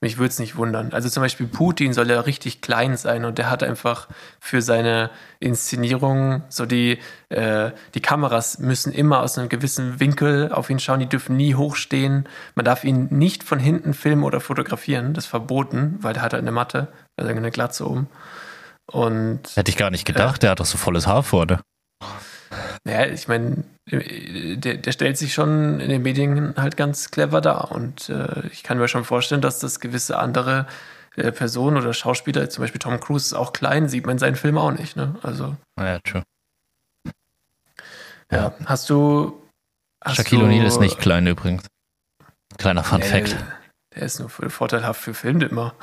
Mich 0.03 0.19
würde 0.19 0.29
es 0.29 0.39
nicht 0.39 0.57
wundern. 0.57 0.93
Also 0.93 1.09
zum 1.09 1.23
Beispiel 1.23 1.47
Putin 1.47 1.95
soll 1.95 2.11
ja 2.11 2.21
richtig 2.21 2.61
klein 2.61 2.99
sein 2.99 3.25
und 3.25 3.39
der 3.39 3.49
hat 3.49 3.63
einfach 3.63 4.09
für 4.41 4.61
seine 4.61 5.09
Inszenierung 5.41 6.43
so 6.51 6.67
die, 6.67 6.99
äh, 7.31 7.71
die 7.95 8.01
Kameras 8.03 8.59
müssen 8.59 8.93
immer 8.93 9.21
aus 9.23 9.39
einem 9.39 9.49
gewissen 9.49 9.99
Winkel 9.99 10.53
auf 10.53 10.69
ihn 10.69 10.81
schauen, 10.81 11.01
die 11.01 11.09
dürfen 11.09 11.37
nie 11.39 11.55
hochstehen. 11.55 12.29
Man 12.55 12.67
darf 12.67 12.85
ihn 12.85 13.09
nicht 13.11 13.43
von 13.43 13.59
hinten 13.59 13.95
filmen 13.95 14.25
oder 14.25 14.41
fotografieren, 14.41 15.15
das 15.15 15.25
ist 15.25 15.31
verboten, 15.31 15.97
weil 16.03 16.13
der 16.13 16.23
hat 16.23 16.35
halt 16.35 16.43
eine 16.43 16.53
Matte, 16.53 16.89
also 17.17 17.31
eine 17.31 17.51
Glatze 17.51 17.89
oben. 17.89 18.07
Und 18.91 19.41
Hätte 19.57 19.71
ich 19.71 19.77
gar 19.77 19.91
nicht 19.91 20.05
gedacht, 20.07 20.43
der 20.43 20.51
hat 20.51 20.61
doch 20.61 20.67
so 20.67 20.79
volles 20.79 21.07
Haar 21.07 21.23
vorne. 21.23 21.61
naja, 22.85 23.07
ich 23.13 23.27
meine, 23.29 23.65
der, 23.91 24.77
der 24.77 24.93
stellt 24.93 25.19
sich 25.19 25.35
schon 25.35 25.81
in 25.81 25.89
den 25.91 26.03
Medien 26.03 26.55
halt 26.57 26.77
ganz 26.77 27.11
clever 27.11 27.41
dar. 27.41 27.73
Und 27.73 28.09
äh, 28.09 28.47
ich 28.53 28.63
kann 28.63 28.79
mir 28.79 28.89
schon 28.89 29.05
vorstellen, 29.05 29.41
dass 29.41 29.59
das 29.59 29.81
gewisse 29.81 30.19
andere 30.19 30.67
äh, 31.17 31.33
Personen 31.33 31.77
oder 31.79 31.93
Schauspieler, 31.95 32.49
zum 32.49 32.63
Beispiel 32.63 32.79
Tom 32.79 33.01
Cruise 33.01 33.27
ist 33.27 33.35
auch 33.35 33.53
klein, 33.53 33.89
sieht 33.89 34.07
man 34.07 34.13
in 34.15 34.19
seinen 34.19 34.37
Filmen 34.37 34.59
auch 34.59 34.71
nicht. 34.73 34.97
Ne? 34.97 35.17
Also, 35.23 35.57
Ja, 35.79 35.99
true. 36.01 36.23
ja. 38.31 38.55
Hast 38.67 38.89
du. 38.91 39.43
Hast 40.05 40.17
Shaquille 40.17 40.45
O'Neal 40.45 40.65
ist 40.67 40.79
nicht 40.79 40.99
klein 40.99 41.27
übrigens. 41.27 41.65
Kleiner 42.59 42.85
Fun 42.85 43.01
Nee, 43.01 43.07
Fact. 43.07 43.37
Der 43.95 44.03
ist 44.03 44.21
nur 44.21 44.29
vorteilhaft 44.31 45.01
für 45.01 45.15
Filme 45.15 45.47
immer. 45.47 45.75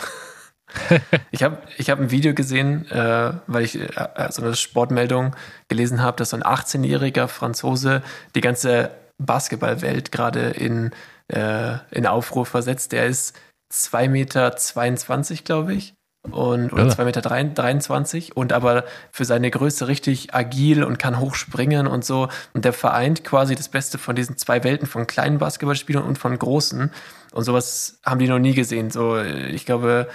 Ich 1.31 1.43
habe 1.43 1.57
ich 1.77 1.89
hab 1.89 1.99
ein 1.99 2.11
Video 2.11 2.33
gesehen, 2.33 2.89
äh, 2.91 3.33
weil 3.47 3.63
ich 3.63 3.79
äh, 3.79 3.87
so 4.31 4.41
eine 4.43 4.55
Sportmeldung 4.55 5.35
gelesen 5.67 6.01
habe, 6.01 6.17
dass 6.17 6.31
so 6.31 6.37
ein 6.37 6.43
18-jähriger 6.43 7.27
Franzose 7.27 8.01
die 8.35 8.41
ganze 8.41 8.91
Basketballwelt 9.17 10.11
gerade 10.11 10.49
in, 10.49 10.91
äh, 11.27 11.75
in 11.91 12.07
Aufruhr 12.07 12.45
versetzt. 12.45 12.91
Der 12.91 13.05
ist 13.05 13.35
2,22 13.71 14.09
Meter, 14.09 15.43
glaube 15.43 15.73
ich. 15.73 15.93
Und, 16.31 16.71
oder 16.71 16.85
Ja. 16.85 16.89
2,23 16.89 17.03
Meter 17.03 17.21
drein- 17.21 17.53
23 17.53 18.37
und 18.37 18.53
aber 18.53 18.85
für 19.11 19.25
seine 19.25 19.51
Größe 19.51 19.89
richtig 19.89 20.33
agil 20.33 20.83
und 20.85 20.97
kann 20.97 21.19
hochspringen 21.19 21.85
und 21.85 22.05
so. 22.05 22.29
Und 22.53 22.63
der 22.63 22.71
vereint 22.71 23.25
quasi 23.25 23.55
das 23.55 23.67
Beste 23.67 23.97
von 23.97 24.15
diesen 24.15 24.37
zwei 24.37 24.63
Welten, 24.63 24.87
von 24.87 25.05
kleinen 25.05 25.37
Basketballspielern 25.37 26.03
und 26.03 26.17
von 26.17 26.37
großen. 26.39 26.91
Und 27.33 27.43
sowas 27.43 27.99
haben 28.05 28.19
die 28.19 28.29
noch 28.29 28.39
nie 28.39 28.53
gesehen. 28.53 28.89
So, 28.89 29.17
äh, 29.17 29.47
ich 29.47 29.65
glaube, 29.65 30.07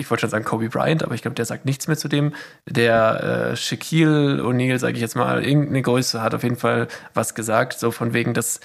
ich 0.00 0.10
wollte 0.10 0.22
schon 0.22 0.30
sagen 0.30 0.44
Kobe 0.44 0.68
Bryant, 0.68 1.04
aber 1.04 1.14
ich 1.14 1.22
glaube, 1.22 1.34
der 1.34 1.44
sagt 1.44 1.66
nichts 1.66 1.86
mehr 1.86 1.96
zu 1.96 2.08
dem. 2.08 2.34
Der 2.66 3.50
äh, 3.52 3.56
Shaquille 3.56 4.42
O'Neal, 4.42 4.78
sage 4.78 4.94
ich 4.94 5.00
jetzt 5.00 5.14
mal, 5.14 5.44
irgendeine 5.44 5.82
Größe, 5.82 6.22
hat 6.22 6.34
auf 6.34 6.42
jeden 6.42 6.56
Fall 6.56 6.88
was 7.14 7.34
gesagt, 7.34 7.78
so 7.78 7.90
von 7.90 8.14
wegen, 8.14 8.32
dass 8.32 8.60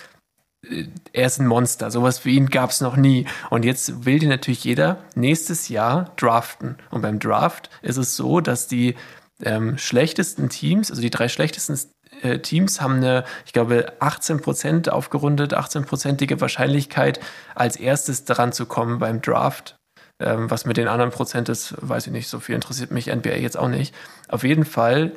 äh, 0.70 0.86
er 1.12 1.28
ist 1.28 1.40
ein 1.40 1.48
Monster. 1.48 1.92
Sowas 1.92 2.20
für 2.20 2.30
ihn 2.30 2.48
gab 2.48 2.70
es 2.70 2.80
noch 2.82 2.96
nie. 2.96 3.26
Und 3.50 3.66
jetzt 3.66 4.06
will 4.06 4.20
den 4.20 4.30
natürlich 4.30 4.64
jeder 4.64 4.98
nächstes 5.16 5.68
Jahr 5.68 6.14
draften. 6.16 6.78
Und 6.90 7.02
beim 7.02 7.20
Draft 7.20 7.70
ist 7.82 7.98
es 7.98 8.16
so, 8.16 8.40
dass 8.40 8.68
die 8.68 8.96
ähm, 9.44 9.78
schlechtesten 9.78 10.48
Teams, 10.50 10.90
also 10.90 11.02
die 11.02 11.10
drei 11.10 11.28
schlechtesten 11.28 11.78
äh, 12.22 12.40
Teams, 12.40 12.80
haben 12.80 12.96
eine, 12.96 13.26
ich 13.46 13.52
glaube, 13.52 13.92
18% 14.00 14.90
aufgerundet, 14.90 15.54
18%ige 15.54 16.40
Wahrscheinlichkeit, 16.40 17.20
als 17.56 17.76
erstes 17.76 18.24
daran 18.24 18.54
zu 18.54 18.66
kommen 18.66 19.00
beim 19.00 19.22
Draft. 19.22 19.76
Ähm, 20.20 20.50
was 20.50 20.66
mit 20.66 20.78
den 20.78 20.88
anderen 20.88 21.12
Prozent 21.12 21.50
ist, 21.50 21.76
weiß 21.82 22.08
ich 22.08 22.14
nicht. 22.14 22.30
So 22.30 22.40
viel 22.40 22.56
interessiert 22.56 22.92
mich 22.92 23.14
NBA 23.14 23.36
jetzt 23.36 23.58
auch 23.58 23.68
nicht. 23.68 23.94
Auf 24.30 24.44
jeden 24.44 24.66
Fall 24.66 25.12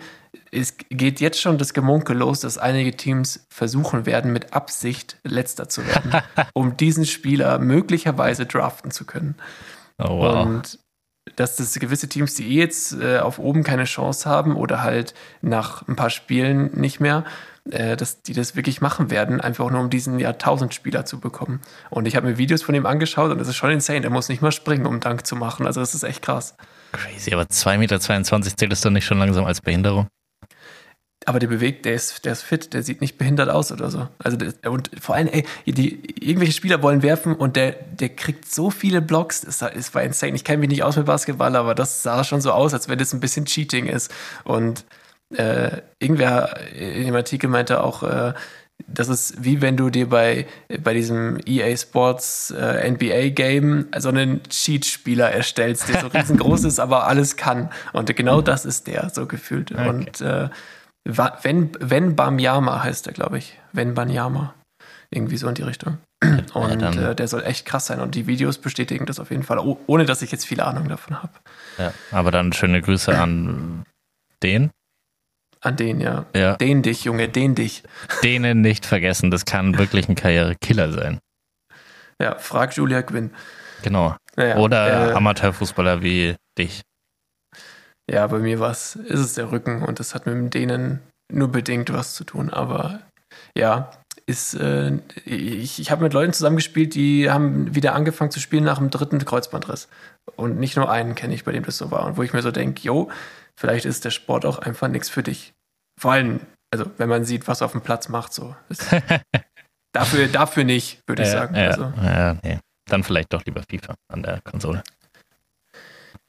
es 0.50 0.76
geht 0.90 1.20
jetzt 1.20 1.40
schon 1.40 1.58
das 1.58 1.74
Gemunkel 1.74 2.16
los, 2.16 2.40
dass 2.40 2.58
einige 2.58 2.96
Teams 2.96 3.46
versuchen 3.50 4.06
werden, 4.06 4.32
mit 4.32 4.52
Absicht 4.52 5.18
letzter 5.24 5.68
zu 5.68 5.86
werden, 5.86 6.12
um 6.52 6.76
diesen 6.76 7.06
Spieler 7.06 7.58
möglicherweise 7.58 8.46
draften 8.46 8.90
zu 8.90 9.04
können. 9.04 9.34
Oh, 9.98 10.20
wow. 10.20 10.46
Und 10.46 10.78
dass 11.36 11.56
das 11.56 11.78
gewisse 11.78 12.08
Teams, 12.08 12.34
die 12.34 12.48
eh 12.48 12.58
jetzt 12.58 12.94
äh, 12.94 13.18
auf 13.18 13.38
oben 13.38 13.62
keine 13.62 13.84
Chance 13.84 14.28
haben 14.28 14.56
oder 14.56 14.82
halt 14.82 15.14
nach 15.42 15.86
ein 15.86 15.96
paar 15.96 16.10
Spielen 16.10 16.70
nicht 16.78 17.00
mehr, 17.00 17.24
äh, 17.70 17.96
dass 17.96 18.22
die 18.22 18.32
das 18.32 18.56
wirklich 18.56 18.80
machen 18.80 19.10
werden, 19.10 19.40
einfach 19.40 19.70
nur 19.70 19.80
um 19.80 19.90
diesen 19.90 20.18
Jahrtausendspieler 20.18 21.04
zu 21.04 21.20
bekommen. 21.20 21.60
Und 21.90 22.06
ich 22.06 22.16
habe 22.16 22.26
mir 22.26 22.38
Videos 22.38 22.62
von 22.62 22.74
ihm 22.74 22.86
angeschaut 22.86 23.30
und 23.30 23.38
das 23.38 23.48
ist 23.48 23.56
schon 23.56 23.70
insane. 23.70 24.04
Er 24.04 24.10
muss 24.10 24.28
nicht 24.28 24.42
mal 24.42 24.52
springen, 24.52 24.86
um 24.86 25.00
Dank 25.00 25.26
zu 25.26 25.36
machen. 25.36 25.66
Also 25.66 25.80
das 25.80 25.94
ist 25.94 26.02
echt 26.02 26.22
krass. 26.22 26.56
Crazy, 26.92 27.32
aber 27.32 27.42
2,22 27.42 27.78
Meter 27.78 28.00
zählt 28.56 28.72
es 28.72 28.80
doch 28.80 28.90
nicht 28.90 29.04
schon 29.04 29.18
langsam 29.18 29.44
als 29.44 29.60
Behinderung? 29.60 30.08
Aber 31.26 31.40
der 31.40 31.48
bewegt, 31.48 31.84
der 31.84 31.94
ist, 31.94 32.24
der 32.24 32.32
ist 32.32 32.42
fit, 32.42 32.72
der 32.72 32.82
sieht 32.82 33.02
nicht 33.02 33.18
behindert 33.18 33.50
aus 33.50 33.70
oder 33.70 33.90
so. 33.90 34.08
Also 34.18 34.38
der, 34.38 34.54
und 34.70 34.90
vor 34.98 35.14
allem, 35.14 35.26
ey, 35.26 35.44
die, 35.66 36.24
irgendwelche 36.24 36.54
Spieler 36.54 36.82
wollen 36.82 37.02
werfen 37.02 37.34
und 37.34 37.56
der, 37.56 37.72
der 37.72 38.08
kriegt 38.08 38.50
so 38.50 38.70
viele 38.70 39.02
Blocks, 39.02 39.42
das, 39.42 39.58
das 39.58 39.94
war 39.94 40.02
insane. 40.02 40.36
Ich 40.36 40.44
kenne 40.44 40.58
mich 40.58 40.70
nicht 40.70 40.82
aus 40.84 40.96
mit 40.96 41.04
Basketball, 41.04 41.54
aber 41.56 41.74
das 41.74 42.02
sah 42.02 42.24
schon 42.24 42.40
so 42.40 42.52
aus, 42.52 42.72
als 42.72 42.88
wenn 42.88 42.98
das 42.98 43.12
ein 43.12 43.20
bisschen 43.20 43.44
Cheating 43.44 43.86
ist. 43.86 44.10
Und 44.44 44.86
äh, 45.36 45.82
irgendwer 45.98 46.56
in 46.74 47.06
dem 47.06 47.14
Artikel 47.14 47.48
meinte 47.48 47.82
auch, 47.82 48.02
äh, 48.02 48.32
das 48.86 49.08
ist 49.08 49.44
wie 49.44 49.60
wenn 49.60 49.76
du 49.76 49.90
dir 49.90 50.08
bei, 50.08 50.46
bei 50.82 50.94
diesem 50.94 51.38
EA 51.44 51.76
Sports 51.76 52.50
äh, 52.52 52.88
NBA 52.90 53.30
Game 53.30 53.88
so 53.98 54.08
einen 54.08 54.42
Cheat-Spieler 54.44 55.30
erstellst, 55.30 55.88
der 55.88 56.00
so 56.00 56.06
riesengroß 56.14 56.64
ist, 56.64 56.78
aber 56.78 57.06
alles 57.06 57.36
kann. 57.36 57.70
Und 57.92 58.14
genau 58.14 58.40
das 58.40 58.64
ist 58.64 58.86
der, 58.86 59.10
so 59.10 59.26
gefühlt. 59.26 59.72
Okay. 59.72 59.88
Und 59.88 60.20
äh, 60.20 60.48
wenn, 61.04 61.70
wenn 61.80 62.16
Bamyama 62.16 62.82
heißt 62.82 63.06
er, 63.06 63.12
glaube 63.12 63.38
ich. 63.38 63.58
Wenn 63.72 63.94
Banyama. 63.94 64.54
Irgendwie 65.10 65.38
so 65.38 65.48
in 65.48 65.54
die 65.54 65.62
Richtung. 65.62 65.98
Und 66.54 66.82
dann- 66.82 66.98
äh, 66.98 67.14
der 67.14 67.28
soll 67.28 67.42
echt 67.44 67.66
krass 67.66 67.86
sein. 67.86 68.00
Und 68.00 68.14
die 68.14 68.26
Videos 68.26 68.58
bestätigen 68.58 69.06
das 69.06 69.18
auf 69.18 69.30
jeden 69.30 69.42
Fall, 69.42 69.58
oh, 69.58 69.78
ohne 69.86 70.04
dass 70.04 70.22
ich 70.22 70.30
jetzt 70.30 70.46
viel 70.46 70.60
Ahnung 70.60 70.88
davon 70.88 71.22
habe. 71.22 71.32
Ja. 71.78 71.92
Aber 72.12 72.30
dann 72.30 72.52
schöne 72.52 72.80
Grüße 72.82 73.16
an 73.16 73.84
den. 74.42 74.70
An 75.60 75.76
den, 75.76 76.00
ja. 76.00 76.26
Ja. 76.34 76.56
Den 76.56 76.82
dich, 76.82 77.04
Junge, 77.04 77.28
den 77.28 77.54
dich. 77.54 77.82
Denen 78.22 78.60
nicht 78.60 78.86
vergessen, 78.86 79.30
das 79.30 79.44
kann 79.44 79.78
wirklich 79.78 80.08
ein 80.08 80.14
Karrierekiller 80.14 80.92
sein. 80.92 81.18
Ja, 82.20 82.36
frag 82.38 82.74
Julia 82.74 83.02
Quinn. 83.02 83.30
Genau. 83.82 84.16
Naja, 84.36 84.56
Oder 84.56 85.10
äh, 85.10 85.12
Amateurfußballer 85.14 86.02
wie 86.02 86.36
dich. 86.58 86.82
Ja, 88.10 88.26
bei 88.26 88.38
mir 88.38 88.58
war's, 88.58 88.96
ist 88.96 89.20
es 89.20 89.34
der 89.34 89.52
Rücken 89.52 89.82
und 89.82 90.00
das 90.00 90.14
hat 90.14 90.26
mit 90.26 90.54
denen 90.54 91.00
nur 91.30 91.48
bedingt 91.48 91.92
was 91.92 92.14
zu 92.14 92.24
tun. 92.24 92.50
Aber 92.50 93.00
ja, 93.56 93.90
ist, 94.26 94.54
äh, 94.54 94.98
ich, 95.24 95.80
ich 95.80 95.90
habe 95.90 96.02
mit 96.02 96.12
Leuten 96.12 96.32
zusammengespielt, 96.32 96.94
die 96.94 97.30
haben 97.30 97.74
wieder 97.74 97.94
angefangen 97.94 98.30
zu 98.30 98.40
spielen 98.40 98.64
nach 98.64 98.78
dem 98.78 98.90
dritten 98.90 99.24
Kreuzbandriss. 99.24 99.88
Und 100.36 100.58
nicht 100.58 100.76
nur 100.76 100.90
einen 100.90 101.14
kenne 101.14 101.34
ich, 101.34 101.44
bei 101.44 101.52
dem 101.52 101.64
das 101.64 101.78
so 101.78 101.90
war. 101.90 102.04
Und 102.04 102.16
wo 102.16 102.22
ich 102.22 102.32
mir 102.32 102.42
so 102.42 102.50
denke, 102.50 102.82
jo, 102.82 103.10
vielleicht 103.58 103.84
ist 103.84 104.04
der 104.04 104.10
Sport 104.10 104.44
auch 104.44 104.58
einfach 104.58 104.88
nichts 104.88 105.08
für 105.08 105.22
dich. 105.22 105.54
Vor 105.98 106.12
allem, 106.12 106.40
also 106.70 106.90
wenn 106.98 107.08
man 107.08 107.24
sieht, 107.24 107.48
was 107.48 107.60
er 107.60 107.66
auf 107.66 107.72
dem 107.72 107.80
Platz 107.80 108.08
macht, 108.08 108.32
so. 108.32 108.54
Dafür, 109.92 110.28
dafür 110.28 110.64
nicht, 110.64 111.00
würde 111.06 111.22
ich 111.22 111.28
ja, 111.28 111.34
sagen. 111.34 111.56
Ja, 111.56 111.68
Also, 111.68 111.92
ja, 112.02 112.34
nee. 112.42 112.58
Dann 112.90 113.02
vielleicht 113.02 113.32
doch 113.32 113.44
lieber 113.44 113.62
FIFA 113.68 113.94
an 114.12 114.22
der 114.22 114.40
Konsole. 114.42 114.82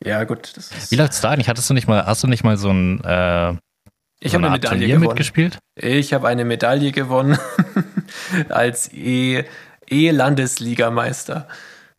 ja, 0.03 0.23
gut. 0.23 0.53
Wie 0.89 0.95
läuft's 0.95 1.21
da 1.21 1.31
eigentlich? 1.31 1.49
Hattest 1.49 1.69
du 1.69 1.73
nicht 1.73 1.87
mal, 1.87 2.05
hast 2.05 2.23
du 2.23 2.27
nicht 2.27 2.43
mal 2.43 2.57
so 2.57 2.69
ein, 2.69 3.03
äh, 3.03 3.53
ich 4.21 4.31
so 4.31 4.37
habe 4.37 4.47
eine 4.47 4.55
Medaille 4.55 4.77
Turnier 4.79 4.95
gewonnen. 4.95 5.07
mitgespielt? 5.09 5.59
Ich 5.75 6.13
habe 6.13 6.27
eine 6.27 6.45
Medaille 6.45 6.91
gewonnen 6.91 7.37
als 8.49 8.91
E- 8.93 9.45
E-Landesligameister. 9.89 11.47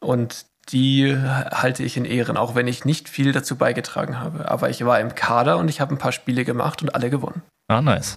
Und 0.00 0.46
die 0.70 1.16
halte 1.16 1.82
ich 1.82 1.96
in 1.96 2.04
Ehren, 2.04 2.36
auch 2.36 2.54
wenn 2.54 2.68
ich 2.68 2.84
nicht 2.84 3.08
viel 3.08 3.32
dazu 3.32 3.56
beigetragen 3.56 4.20
habe. 4.20 4.48
Aber 4.50 4.70
ich 4.70 4.84
war 4.84 5.00
im 5.00 5.14
Kader 5.14 5.58
und 5.58 5.68
ich 5.68 5.80
habe 5.80 5.94
ein 5.94 5.98
paar 5.98 6.12
Spiele 6.12 6.44
gemacht 6.44 6.82
und 6.82 6.94
alle 6.94 7.10
gewonnen. 7.10 7.42
Ah, 7.68 7.82
nice. 7.82 8.16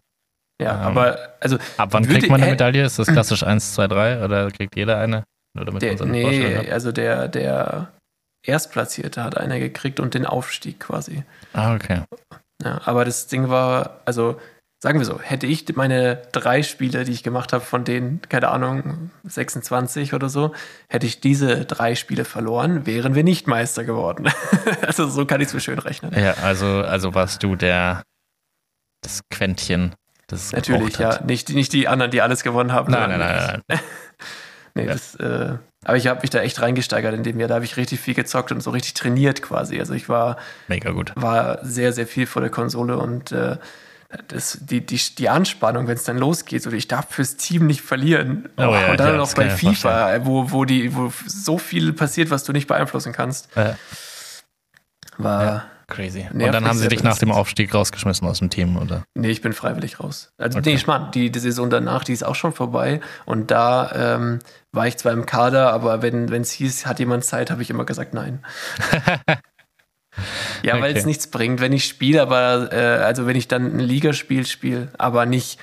Ja, 0.61 0.75
Ähm, 0.75 0.97
aber 0.97 1.17
also 1.39 1.57
Ab 1.77 1.89
wann 1.91 2.05
kriegt 2.07 2.29
man 2.29 2.41
eine 2.41 2.51
Medaille? 2.51 2.83
Ist 2.85 2.99
das 2.99 3.07
klassisch 3.11 3.43
1, 3.43 3.73
2, 3.73 3.87
3 3.87 4.23
oder 4.23 4.51
kriegt 4.51 4.75
jeder 4.75 4.99
eine? 4.99 5.23
Nur 5.55 5.65
damit 5.65 5.81
der, 5.81 6.05
nee, 6.05 6.69
also 6.71 6.91
der, 6.91 7.27
der 7.27 7.89
Erstplatzierte 8.45 9.23
hat 9.23 9.37
eine 9.37 9.59
gekriegt 9.59 9.99
und 9.99 10.13
den 10.13 10.25
Aufstieg 10.25 10.79
quasi. 10.79 11.23
Ah, 11.53 11.75
okay. 11.75 12.01
Ja, 12.61 12.81
aber 12.85 13.05
das 13.05 13.27
Ding 13.27 13.49
war, 13.49 14.01
also 14.05 14.39
sagen 14.81 14.99
wir 14.99 15.05
so, 15.05 15.19
hätte 15.19 15.47
ich 15.47 15.73
meine 15.75 16.21
drei 16.33 16.61
Spiele, 16.61 17.05
die 17.05 17.13
ich 17.13 17.23
gemacht 17.23 17.53
habe, 17.53 17.63
von 17.63 17.85
denen, 17.85 18.21
keine 18.27 18.49
Ahnung, 18.49 19.11
26 19.23 20.13
oder 20.13 20.27
so, 20.29 20.53
hätte 20.89 21.05
ich 21.07 21.21
diese 21.21 21.65
drei 21.65 21.95
Spiele 21.95 22.25
verloren, 22.25 22.85
wären 22.85 23.15
wir 23.15 23.23
nicht 23.23 23.47
Meister 23.47 23.85
geworden. 23.85 24.29
also 24.81 25.07
so 25.07 25.25
kann 25.25 25.39
ich 25.41 25.47
es 25.47 25.53
mir 25.53 25.61
schön 25.61 25.79
rechnen. 25.79 26.13
Ja, 26.17 26.33
also, 26.43 26.67
also 26.67 27.15
warst 27.15 27.43
du 27.43 27.55
der, 27.55 28.03
das 29.01 29.21
Quäntchen, 29.29 29.95
das 30.27 30.51
Natürlich, 30.51 30.97
ja. 30.97 31.21
Nicht, 31.23 31.49
nicht 31.49 31.73
die 31.73 31.87
anderen, 31.87 32.11
die 32.11 32.21
alles 32.21 32.43
gewonnen 32.43 32.71
haben. 32.71 32.91
Nein, 32.91 33.09
nein, 33.09 33.19
nein, 33.19 33.61
nein. 33.67 33.79
Nee, 34.75 34.85
Ja. 34.87 34.93
das, 34.93 35.13
äh, 35.15 35.57
aber 35.83 35.97
ich 35.97 36.07
habe 36.07 36.21
mich 36.21 36.29
da 36.29 36.39
echt 36.41 36.61
reingesteigert 36.61 37.13
in 37.13 37.23
dem 37.23 37.39
Jahr. 37.39 37.49
Da 37.49 37.55
habe 37.55 37.65
ich 37.65 37.77
richtig 37.77 37.99
viel 37.99 38.13
gezockt 38.13 38.51
und 38.51 38.61
so 38.61 38.71
richtig 38.71 38.93
trainiert 38.93 39.41
quasi. 39.41 39.79
Also 39.79 39.93
ich 39.93 40.09
war 40.09 40.37
Mega 40.67 40.91
gut. 40.91 41.11
war 41.15 41.63
sehr, 41.63 41.93
sehr 41.93 42.07
viel 42.07 42.25
vor 42.25 42.41
der 42.41 42.51
Konsole 42.51 42.97
und 42.97 43.31
äh, 43.31 43.57
das, 44.27 44.59
die, 44.61 44.85
die, 44.85 44.99
die 45.17 45.29
Anspannung, 45.29 45.87
wenn 45.87 45.95
es 45.95 46.03
dann 46.03 46.17
losgeht, 46.17 46.65
oder 46.67 46.75
ich 46.75 46.87
darf 46.87 47.09
fürs 47.09 47.35
Team 47.35 47.67
nicht 47.67 47.81
verlieren. 47.81 48.49
Oh 48.57 48.61
ja, 48.61 48.91
und 48.91 48.99
dann 48.99 49.09
ja, 49.09 49.17
noch 49.17 49.33
bei 49.33 49.49
FIFA, 49.49 50.25
wo, 50.25 50.51
wo, 50.51 50.65
die, 50.65 50.95
wo 50.95 51.11
so 51.25 51.57
viel 51.57 51.93
passiert, 51.93 52.29
was 52.29 52.43
du 52.43 52.51
nicht 52.51 52.67
beeinflussen 52.67 53.11
kannst. 53.11 53.55
Äh, 53.57 53.73
War. 55.17 55.65
Crazy. 55.87 56.27
Und 56.31 56.37
Nervig, 56.37 56.51
dann 56.53 56.65
haben 56.65 56.77
sie 56.77 56.87
dich 56.87 57.03
nach 57.03 57.17
dem. 57.17 57.31
Aufstieg 57.31 57.73
rausgeschmissen 57.73 58.27
aus 58.27 58.39
dem 58.39 58.49
Team, 58.49 58.77
oder? 58.77 59.03
Nee, 59.15 59.29
ich 59.29 59.41
bin 59.41 59.53
freiwillig 59.53 59.99
raus. 59.99 60.29
Also, 60.37 60.59
Okay. 60.59 60.73
nee, 60.73 60.77
Schmarrn, 60.77 61.11
die, 61.11 61.31
die 61.31 61.39
Saison 61.39 61.69
danach, 61.69 62.03
die 62.03 62.13
ist 62.13 62.23
auch 62.23 62.35
schon 62.35 62.53
vorbei. 62.53 63.01
Und 63.25 63.51
da 63.51 64.15
ähm, 64.15 64.39
war 64.71 64.87
ich 64.87 64.97
zwar 64.97 65.11
im 65.13 65.25
Kader, 65.25 65.73
aber 65.73 66.01
wenn 66.01 66.31
es 66.31 66.51
hieß, 66.51 66.85
hat 66.85 66.99
jemand 66.99 67.25
Zeit, 67.25 67.49
habe 67.51 67.61
ich 67.61 67.69
immer 67.69 67.85
gesagt, 67.85 68.13
nein. 68.13 68.43
ja, 70.63 70.73
weil 70.79 70.91
Okay. 70.91 70.99
es 70.99 71.05
nichts 71.05 71.27
bringt, 71.27 71.59
wenn 71.59 71.73
ich 71.73 71.85
spiele, 71.85 72.21
aber 72.21 72.71
äh, 72.71 73.01
also 73.03 73.25
wenn 73.25 73.35
ich 73.35 73.47
dann 73.47 73.75
ein 73.75 73.79
Ligaspiel 73.79 74.45
spiele, 74.45 74.89
aber 74.97 75.25
nicht 75.25 75.59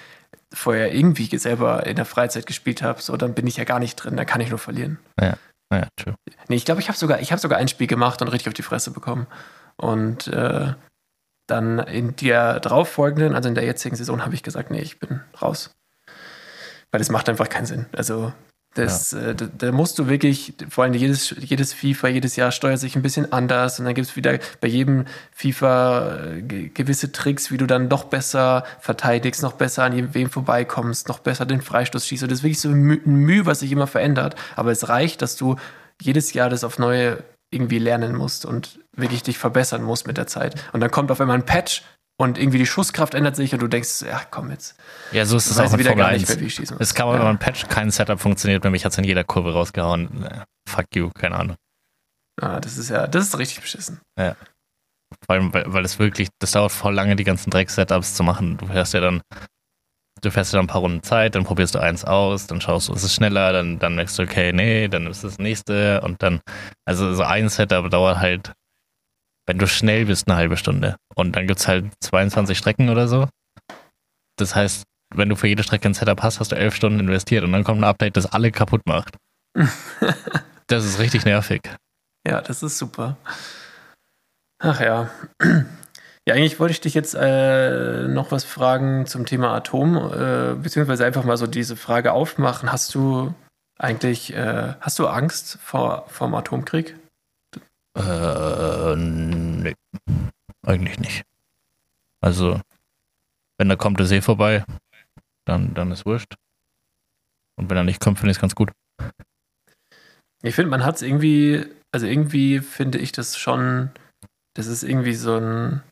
vorher 0.53 0.93
irgendwie 0.93 1.37
selber 1.39 1.87
in 1.87 1.95
der 1.97 2.05
Freizeit 2.05 2.47
gespielt 2.47 2.83
habe, 2.83 3.01
so 3.01 3.17
dann 3.17 3.35
bin 3.35 3.47
ich 3.47 3.57
ja 3.57 3.65
gar 3.65 3.79
nicht 3.79 3.95
drin, 3.97 4.17
dann 4.17 4.27
kann 4.27 4.41
ich 4.41 4.51
nur 4.51 4.59
verlieren. 4.59 4.99
Ja, 5.73 5.87
true. 5.97 6.17
Nee, 6.49 6.57
ich 6.57 6.65
glaube, 6.65 6.81
ich 6.81 6.89
habe 6.89 6.99
sogar, 6.99 7.21
ich 7.21 7.31
habe 7.31 7.41
sogar 7.41 7.59
ein 7.61 7.69
Spiel 7.69 7.87
gemacht 7.87 8.21
und 8.23 8.29
richtig 8.29 8.49
auf 8.49 8.55
die 8.55 8.63
Fresse 8.63 8.91
bekommen. 8.91 9.29
Und 9.81 10.29
äh, 10.29 10.75
dann 11.47 11.79
in 11.81 12.15
der 12.17 12.61
darauffolgenden, 12.61 13.35
also 13.35 13.49
in 13.49 13.55
der 13.55 13.65
jetzigen 13.65 13.97
Saison, 13.97 14.25
habe 14.25 14.35
ich 14.35 14.43
gesagt, 14.43 14.71
nee, 14.71 14.81
ich 14.83 15.01
bin 15.01 15.21
raus. 15.41 15.71
Weil 16.91 16.99
das 16.99 17.11
macht 17.11 17.29
einfach 17.29 17.49
keinen 17.49 17.67
Sinn. 17.67 17.87
Also 17.97 18.33
das, 18.75 19.13
äh, 19.15 19.35
da, 19.35 19.47
da 19.47 19.73
musst 19.73 19.99
du 19.99 20.07
wirklich, 20.09 20.55
vor 20.69 20.85
allem 20.85 20.95
jedes, 20.95 21.35
jedes 21.39 21.73
FIFA, 21.73 22.09
jedes 22.09 22.37
Jahr 22.37 22.53
steuert 22.53 22.79
sich 22.79 22.95
ein 22.95 23.03
bisschen 23.03 23.33
anders 23.33 23.81
und 23.81 23.85
dann 23.85 23.95
gibt 23.95 24.07
es 24.07 24.15
wieder 24.15 24.39
bei 24.61 24.69
jedem 24.69 25.07
FIFA 25.33 26.17
äh, 26.25 26.43
ge- 26.43 26.69
gewisse 26.69 27.11
Tricks, 27.11 27.51
wie 27.51 27.57
du 27.57 27.67
dann 27.67 27.89
noch 27.89 28.05
besser 28.05 28.65
verteidigst, 28.79 29.43
noch 29.43 29.55
besser 29.55 29.83
an 29.85 29.93
jedem- 29.93 30.15
wem 30.15 30.31
vorbeikommst, 30.31 31.09
noch 31.09 31.19
besser 31.19 31.47
den 31.47 31.63
Freistoß 31.63 32.07
schießt. 32.07 32.23
Und 32.23 32.31
das 32.31 32.41
ist 32.41 32.45
wirklich 32.45 32.61
so 32.61 32.69
ein 32.69 33.01
Mühe, 33.07 33.45
was 33.47 33.61
sich 33.61 33.73
immer 33.73 33.89
verändert. 33.89 34.37
Aber 34.55 34.71
es 34.71 34.89
reicht, 34.89 35.23
dass 35.23 35.35
du 35.35 35.57
jedes 36.01 36.33
Jahr 36.33 36.49
das 36.49 36.63
auf 36.63 36.79
neue 36.79 37.25
irgendwie 37.51 37.79
lernen 37.79 38.15
musst 38.15 38.45
und 38.47 38.79
wirklich 38.97 39.23
dich 39.23 39.39
verbessern 39.39 39.83
musst 39.83 40.07
mit 40.07 40.17
der 40.17 40.27
Zeit. 40.27 40.55
Und 40.73 40.81
dann 40.81 40.91
kommt 40.91 41.11
auf 41.11 41.21
einmal 41.21 41.37
ein 41.37 41.45
Patch 41.47 41.83
und 42.19 42.39
irgendwie 42.39 42.59
die 42.59 42.67
Schusskraft 42.67 43.15
ändert 43.15 43.35
sich 43.37 43.53
und 43.55 43.61
du 43.61 43.67
denkst, 43.67 44.03
ja, 44.03 44.21
komm 44.31 44.51
jetzt. 44.51 44.77
Ja, 45.11 45.25
so 45.25 45.37
ist 45.37 45.51
es 45.51 45.59
auch 45.59 45.73
in 45.73 45.79
wieder 45.79 45.91
Formel 45.91 46.05
gar 46.05 46.13
nicht 46.13 46.23
1. 46.23 46.29
mehr, 46.29 46.41
wie 46.41 46.47
ich 46.47 46.55
schießen 46.55 46.77
muss. 46.77 46.89
Es 46.89 46.95
kann 46.95 47.09
man, 47.09 47.17
Ja. 47.19 47.25
man 47.25 47.39
Patch 47.39 47.67
kein 47.69 47.91
Setup 47.91 48.21
funktioniert, 48.21 48.63
mich 48.65 48.85
hat 48.85 48.93
es 48.93 48.99
in 48.99 49.05
jeder 49.05 49.25
Kurve 49.25 49.53
rausgehauen. 49.53 50.25
Äh, 50.25 50.45
Fuck 50.69 50.87
you, 50.95 51.11
keine 51.11 51.37
Ahnung. 51.37 51.57
Ah, 52.41 52.61
das 52.61 52.79
ist 52.79 52.91
ja, 52.91 53.07
das 53.07 53.25
ist 53.29 53.39
richtig 53.39 53.61
beschissen. 53.61 54.01
Vor 54.17 55.35
allem, 55.35 55.53
weil, 55.53 55.65
weil 55.67 55.85
es 55.85 55.99
wirklich, 55.99 56.29
das 56.39 56.53
dauert 56.53 56.71
voll 56.73 56.95
lange, 56.95 57.17
die 57.17 57.25
ganzen 57.25 57.51
Dreck-Setups 57.51 58.15
zu 58.15 58.23
machen. 58.23 58.57
Du 58.59 58.67
fährst 58.67 58.95
ja 58.95 59.01
dann, 59.01 59.23
du 60.21 60.31
fährst 60.31 60.53
dann 60.55 60.61
ein 60.61 60.67
paar 60.67 60.81
Runden 60.81 61.03
Zeit, 61.03 61.35
dann 61.35 61.45
probierst 61.45 61.75
du 61.75 61.79
eins 61.79 62.05
aus, 62.05 62.47
dann 62.47 62.61
schaust 62.61 62.89
du, 62.89 62.93
ist 62.93 63.03
es 63.03 63.15
schneller, 63.15 63.53
dann, 63.53 63.79
dann 63.79 63.95
merkst 63.95 64.19
du, 64.19 64.23
okay, 64.23 64.53
nee, 64.53 64.89
dann 64.89 65.07
ist 65.07 65.25
das 65.25 65.39
nächste 65.39 66.01
und 66.03 66.23
dann, 66.23 66.41
also 66.85 67.15
so 67.15 67.23
ein 67.23 67.49
Setup 67.49 67.91
dauert 67.91 68.19
halt, 68.19 68.53
wenn 69.47 69.59
du 69.59 69.67
schnell 69.67 70.07
bist, 70.07 70.29
eine 70.29 70.37
halbe 70.37 70.57
Stunde. 70.57 70.97
Und 71.15 71.35
dann 71.35 71.47
gibt's 71.47 71.67
halt 71.67 71.93
22 72.05 72.57
Strecken 72.57 72.89
oder 72.89 73.09
so. 73.09 73.29
Das 74.37 74.55
heißt, 74.55 74.85
wenn 75.15 75.29
du 75.29 75.37
für 75.37 75.49
jede 75.49 75.63
Strecke 75.63 75.89
ein 75.89 75.95
Setup 75.95 76.23
hast, 76.23 76.41
hast 76.41 76.53
du 76.53 76.57
elf 76.57 76.75
Stunden 76.75 77.01
investiert 77.01 77.45
und 77.45 77.53
dann 77.53 77.65
kommt 77.65 77.81
ein 77.81 77.85
Update, 77.85 78.17
das 78.17 78.27
alle 78.27 78.53
kaputt 78.53 78.83
macht. 78.87 79.17
das 80.67 80.85
ist 80.85 80.99
richtig 81.01 81.25
nervig. 81.25 81.63
Ja, 82.27 82.41
das 82.41 82.63
ist 82.63 82.79
super. 82.79 83.17
Ach 84.63 84.81
ja. 84.81 85.11
Ja, 86.31 86.37
eigentlich 86.37 86.61
wollte 86.61 86.71
ich 86.71 86.81
dich 86.81 86.95
jetzt 86.95 87.17
äh, 87.17 88.07
noch 88.07 88.31
was 88.31 88.45
fragen 88.45 89.05
zum 89.05 89.27
Thema 89.27 89.53
Atom, 89.53 89.97
äh, 89.97 90.55
beziehungsweise 90.55 91.05
einfach 91.05 91.25
mal 91.25 91.37
so 91.37 91.49
diese 91.49 91.75
Frage 91.75 92.13
aufmachen. 92.13 92.71
Hast 92.71 92.95
du 92.95 93.35
eigentlich, 93.77 94.33
äh, 94.33 94.75
hast 94.81 95.01
du 95.01 95.09
Angst 95.09 95.59
vor 95.61 96.05
vom 96.07 96.37
Atomkrieg? 96.37 96.95
Äh, 97.99 98.95
nee. 98.95 99.75
Eigentlich 100.65 101.01
nicht. 101.01 101.25
Also, 102.21 102.61
wenn 103.59 103.69
da 103.69 103.75
kommt 103.75 103.99
der 103.99 104.07
See 104.07 104.21
vorbei, 104.21 104.65
dann, 105.47 105.75
dann 105.75 105.91
ist 105.91 106.07
wurscht. 106.07 106.37
Und 107.57 107.71
wenn 107.71 107.77
er 107.77 107.83
nicht 107.83 108.01
kommt, 108.01 108.21
finde 108.21 108.31
ich 108.31 108.37
es 108.37 108.41
ganz 108.41 108.55
gut. 108.55 108.71
Ich 110.45 110.55
finde, 110.55 110.71
man 110.71 110.85
hat 110.85 110.95
es 110.95 111.03
irgendwie, 111.03 111.67
also 111.91 112.07
irgendwie 112.07 112.61
finde 112.61 112.99
ich 112.99 113.11
das 113.11 113.37
schon, 113.37 113.91
das 114.55 114.69
ist 114.69 114.85
irgendwie 114.85 115.15
so 115.15 115.35
ein 115.37 115.83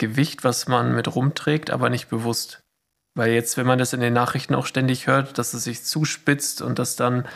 Gewicht, 0.00 0.42
was 0.42 0.66
man 0.66 0.94
mit 0.94 1.14
rumträgt, 1.14 1.70
aber 1.70 1.90
nicht 1.90 2.08
bewusst. 2.08 2.60
Weil 3.14 3.32
jetzt, 3.32 3.56
wenn 3.56 3.66
man 3.66 3.78
das 3.78 3.92
in 3.92 4.00
den 4.00 4.12
Nachrichten 4.12 4.54
auch 4.54 4.66
ständig 4.66 5.06
hört, 5.06 5.38
dass 5.38 5.54
es 5.54 5.64
sich 5.64 5.84
zuspitzt 5.84 6.62
und 6.62 6.78
dass 6.78 6.96
dann 6.96 7.28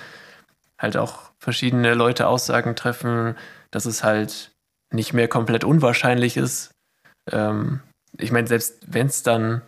halt 0.80 0.96
auch 0.96 1.30
verschiedene 1.38 1.94
Leute 1.94 2.26
Aussagen 2.26 2.74
treffen, 2.74 3.36
dass 3.70 3.84
es 3.84 4.02
halt 4.02 4.50
nicht 4.92 5.12
mehr 5.12 5.28
komplett 5.28 5.64
unwahrscheinlich 5.64 6.36
ist. 6.36 6.70
Ähm, 7.30 7.80
ich 8.18 8.32
meine, 8.32 8.46
selbst 8.46 8.78
wenn 8.86 9.08
es 9.08 9.22
dann, 9.22 9.62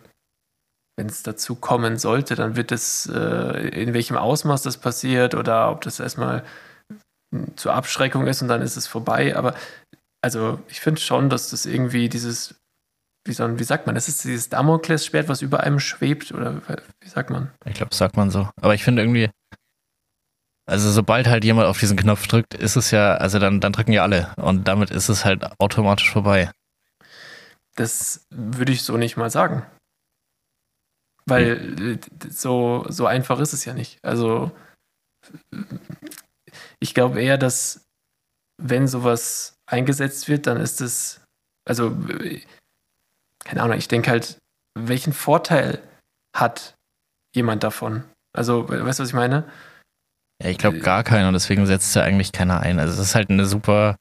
wenn 0.97 1.07
es 1.07 1.23
dazu 1.23 1.55
kommen 1.55 1.97
sollte, 1.97 2.35
dann 2.35 2.55
wird 2.55 2.71
es, 2.71 3.05
äh, 3.07 3.69
in 3.69 3.93
welchem 3.93 4.17
Ausmaß 4.17 4.63
das 4.63 4.77
passiert 4.77 5.35
oder 5.35 5.69
ob 5.69 5.81
das 5.81 5.99
erstmal 5.99 6.43
zur 7.55 7.73
Abschreckung 7.73 8.25
ist 8.25 8.41
und 8.41 8.47
dann 8.47 8.61
ist 8.61 8.77
es 8.77 8.87
vorbei. 8.87 9.35
Aber 9.35 9.53
also 10.23 10.59
ich 10.67 10.79
finde 10.79 11.01
schon, 11.01 11.29
dass 11.29 11.51
das 11.51 11.65
irgendwie 11.65 12.09
dieses, 12.09 12.55
wie, 13.27 13.33
so 13.33 13.43
ein, 13.43 13.59
wie 13.59 13.63
sagt 13.63 13.85
man, 13.85 13.95
das 13.95 14.07
ist 14.07 14.23
dieses 14.23 14.49
Damoklesschwert, 14.49 15.29
was 15.29 15.41
über 15.41 15.61
einem 15.61 15.79
schwebt 15.79 16.31
oder 16.31 16.61
wie 17.01 17.09
sagt 17.09 17.29
man? 17.29 17.51
Ich 17.65 17.75
glaube, 17.75 17.89
das 17.89 17.97
sagt 17.97 18.17
man 18.17 18.29
so. 18.29 18.49
Aber 18.61 18.73
ich 18.73 18.83
finde 18.83 19.01
irgendwie, 19.01 19.29
also 20.67 20.91
sobald 20.91 21.27
halt 21.27 21.45
jemand 21.45 21.67
auf 21.67 21.79
diesen 21.79 21.97
Knopf 21.97 22.27
drückt, 22.27 22.53
ist 22.53 22.75
es 22.75 22.91
ja, 22.91 23.15
also 23.15 23.39
dann, 23.39 23.61
dann 23.61 23.71
drücken 23.71 23.93
ja 23.93 24.03
alle. 24.03 24.33
Und 24.35 24.67
damit 24.67 24.91
ist 24.91 25.07
es 25.07 25.23
halt 25.23 25.45
automatisch 25.59 26.11
vorbei. 26.11 26.51
Das 27.75 28.25
würde 28.29 28.73
ich 28.73 28.81
so 28.83 28.97
nicht 28.97 29.15
mal 29.15 29.29
sagen. 29.29 29.65
Weil 31.25 31.79
äh, 31.81 31.99
so, 32.29 32.85
so 32.89 33.05
einfach 33.05 33.39
ist 33.39 33.53
es 33.53 33.63
ja 33.65 33.73
nicht. 33.73 33.99
Also 34.03 34.51
ich 36.79 36.93
glaube 36.93 37.21
eher, 37.21 37.37
dass 37.37 37.85
wenn 38.61 38.87
sowas 38.87 39.55
eingesetzt 39.69 40.27
wird, 40.27 40.47
dann 40.47 40.57
ist 40.57 40.81
es, 40.81 41.21
also 41.65 41.91
äh, 42.19 42.41
keine 43.47 43.63
Ahnung, 43.63 43.77
ich 43.77 43.87
denke 43.87 44.11
halt, 44.11 44.39
welchen 44.77 45.13
Vorteil 45.13 45.81
hat 46.35 46.75
jemand 47.33 47.63
davon? 47.63 48.03
Also, 48.33 48.67
weißt 48.67 48.99
du, 48.99 49.03
was 49.03 49.09
ich 49.09 49.15
meine? 49.15 49.49
Ja, 50.43 50.49
ich 50.49 50.57
glaube 50.57 50.79
gar 50.79 51.03
keiner 51.03 51.29
und 51.29 51.33
deswegen 51.33 51.65
setzt 51.65 51.95
ja 51.95 52.03
eigentlich 52.03 52.33
keiner 52.33 52.59
ein. 52.59 52.77
Also 52.79 52.93
es 52.93 52.99
ist 52.99 53.15
halt 53.15 53.29
eine 53.29 53.45
super 53.45 53.95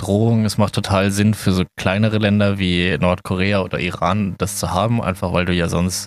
Drohung. 0.00 0.44
Es 0.44 0.58
macht 0.58 0.74
total 0.74 1.10
Sinn 1.10 1.34
für 1.34 1.52
so 1.52 1.64
kleinere 1.78 2.18
Länder 2.18 2.58
wie 2.58 2.96
Nordkorea 2.98 3.60
oder 3.60 3.78
Iran, 3.78 4.34
das 4.38 4.58
zu 4.58 4.72
haben, 4.72 5.02
einfach 5.02 5.32
weil 5.32 5.44
du 5.44 5.52
ja 5.52 5.68
sonst 5.68 6.06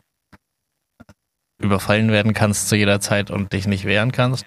überfallen 1.62 2.12
werden 2.12 2.34
kannst 2.34 2.70
zu 2.70 2.76
jeder 2.76 3.00
Zeit 3.00 3.30
und 3.30 3.54
dich 3.54 3.68
nicht 3.68 3.86
wehren 3.86 4.12
kannst. 4.12 4.46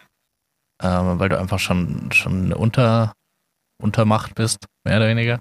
Ähm, 0.82 1.18
weil 1.20 1.28
du 1.28 1.38
einfach 1.38 1.60
schon, 1.60 2.10
schon 2.12 2.46
eine 2.46 2.58
Unter, 2.58 3.12
Untermacht 3.80 4.34
bist, 4.34 4.66
mehr 4.84 4.96
oder 4.96 5.08
weniger. 5.08 5.38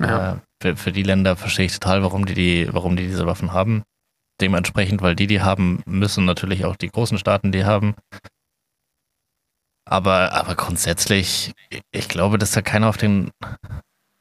Ja. 0.00 0.32
Äh, 0.32 0.36
für, 0.62 0.76
für 0.76 0.92
die 0.92 1.02
Länder 1.02 1.36
verstehe 1.36 1.66
ich 1.66 1.72
total, 1.72 2.02
warum 2.02 2.26
die, 2.26 2.34
die, 2.34 2.68
warum 2.72 2.96
die 2.96 3.06
diese 3.06 3.26
Waffen 3.26 3.52
haben. 3.52 3.84
Dementsprechend, 4.40 5.00
weil 5.02 5.16
die 5.16 5.26
die 5.26 5.40
haben, 5.40 5.82
müssen 5.86 6.24
natürlich 6.24 6.64
auch 6.64 6.76
die 6.76 6.90
großen 6.90 7.18
Staaten 7.18 7.52
die 7.52 7.64
haben. 7.64 7.94
Aber, 9.88 10.32
aber 10.32 10.56
grundsätzlich, 10.56 11.52
ich 11.92 12.08
glaube, 12.08 12.38
dass 12.38 12.50
da 12.50 12.60
keiner 12.60 12.88
auf 12.88 12.96
den 12.96 13.30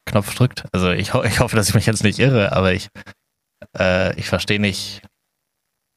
Knopf 0.05 0.35
drückt. 0.35 0.65
Also 0.71 0.91
ich, 0.91 1.13
ho 1.13 1.23
ich 1.23 1.39
hoffe, 1.39 1.55
dass 1.55 1.69
ich 1.69 1.75
mich 1.75 1.87
jetzt 1.87 2.03
nicht 2.03 2.19
irre, 2.19 2.51
aber 2.53 2.73
ich, 2.73 2.87
äh, 3.77 4.17
ich 4.19 4.29
verstehe 4.29 4.59
nicht, 4.59 5.01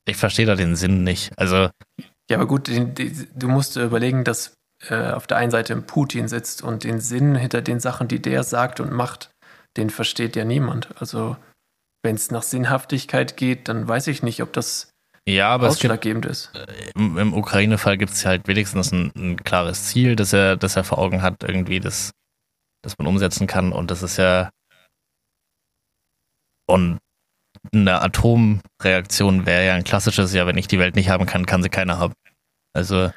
ich 0.07 0.16
verstehe 0.16 0.46
da 0.46 0.57
den 0.57 0.75
Sinn 0.75 1.04
nicht. 1.04 1.38
Also 1.38 1.69
Ja, 2.31 2.38
aber 2.38 2.46
gut, 2.46 2.69
du 2.69 3.48
musst 3.48 3.77
überlegen, 3.77 4.25
dass 4.25 4.54
äh, 4.88 5.10
auf 5.10 5.27
der 5.27 5.37
einen 5.37 5.50
Seite 5.50 5.77
Putin 5.83 6.29
sitzt 6.29 6.62
und 6.62 6.85
den 6.85 7.00
Sinn 7.00 7.35
hinter 7.35 7.62
den 7.62 7.79
Sachen, 7.79 8.08
die 8.08 8.23
der 8.23 8.44
sagt 8.44 8.81
und 8.81 8.92
macht, 8.92 9.31
den 9.79 9.90
versteht 9.90 10.37
ja 10.37 10.44
niemand. 10.44 10.90
Also 11.00 11.37
wenn 12.02 12.16
es 12.16 12.31
nach 12.31 12.42
Sinnhaftigkeit 12.42 13.37
geht, 13.37 13.68
dann 13.68 13.88
weiß 13.88 14.08
ich 14.08 14.22
nicht, 14.22 14.42
ob 14.42 14.52
das 14.52 14.90
ja, 15.29 15.50
aber 15.50 15.66
es 15.66 15.74
gibt, 15.74 15.90
ausschlaggebend 15.90 16.26
ist. 16.26 16.50
im, 16.94 17.18
im 17.18 17.35
Ukraine-Fall 17.35 17.98
gibt 17.98 18.12
es 18.12 18.24
halt 18.24 18.48
wenigstens 18.48 18.92
ein, 18.92 19.12
ein 19.14 19.37
klares 19.37 19.85
Ziel, 19.85 20.16
das 20.16 20.33
er, 20.33 20.56
das 20.56 20.76
er 20.76 20.85
vor 20.85 20.98
Augen 20.98 21.20
hat, 21.22 21.42
irgendwie, 21.42 21.81
das, 21.81 22.12
das 22.83 22.96
man 22.98 23.06
umsetzen 23.06 23.46
kann. 23.46 23.72
Und 23.72 23.90
das 23.90 24.02
ist 24.02 24.16
ja. 24.16 24.50
Und 26.66 26.98
eine 27.74 28.00
Atomreaktion 28.00 29.44
wäre 29.44 29.66
ja 29.66 29.74
ein 29.74 29.85
klassisches, 29.85 30.33
ja, 30.33 30.46
wenn 30.46 30.56
ich 30.56 30.68
die 30.68 30.79
Welt 30.79 30.96
nicht 30.96 31.10
haben 31.10 31.26
kann, 31.26 31.44
kann 31.44 31.62
sie 31.62 31.68
keiner 31.68 31.98
haben. 31.98 32.14
Also, 32.74 33.10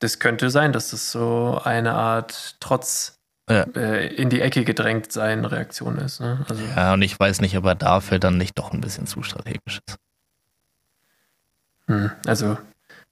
Das 0.00 0.20
könnte 0.20 0.48
sein, 0.50 0.72
dass 0.72 0.90
das 0.90 1.10
so 1.10 1.60
eine 1.62 1.94
Art 1.94 2.56
ja. 3.48 3.62
äh, 3.74 4.06
in 4.14 4.30
die 4.30 4.40
Ecke 4.40 4.64
gedrängt 4.64 5.12
sein 5.12 5.44
Reaktion 5.44 5.98
ist. 5.98 6.20
Ne? 6.20 6.44
Also, 6.48 6.62
ja, 6.76 6.94
und 6.94 7.02
ich 7.02 7.18
weiß 7.18 7.40
nicht, 7.40 7.56
ob 7.56 7.64
er 7.64 7.74
dafür 7.74 8.18
dann 8.18 8.38
nicht 8.38 8.58
doch 8.58 8.72
ein 8.72 8.80
bisschen 8.80 9.06
zu 9.06 9.22
strategisch 9.22 9.80
ist. 9.86 9.96
Hm, 11.86 12.10
also 12.26 12.58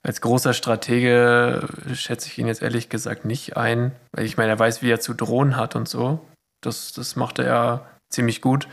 als 0.03 0.21
großer 0.21 0.55
Stratege 0.55 1.67
schätze 1.95 2.29
ich 2.29 2.39
ihn 2.39 2.47
jetzt 2.47 2.63
ehrlich 2.63 2.89
gesagt 2.89 3.25
nicht 3.25 3.57
ein, 3.57 3.91
weil 4.13 4.25
ich 4.25 4.37
meine, 4.37 4.51
er 4.51 4.59
weiß, 4.59 4.81
wie 4.83 4.91
er 4.91 5.01
zu 5.01 5.15
drohen 5.15 5.57
hat 5.57 5.75
und 5.75 5.89
so. 5.89 6.25
Das, 6.61 6.93
das 6.93 7.17
macht 7.17 7.41
er 7.41 7.47
ja 7.47 7.87
ziemlich 8.09 8.41
gut. 8.41 8.69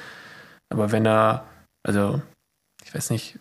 Aber 0.69 0.91
wenn 0.91 1.07
er, 1.07 1.45
also, 1.81 2.21
ich 2.83 2.93
weiß 2.93 3.09
nicht, 3.09 3.39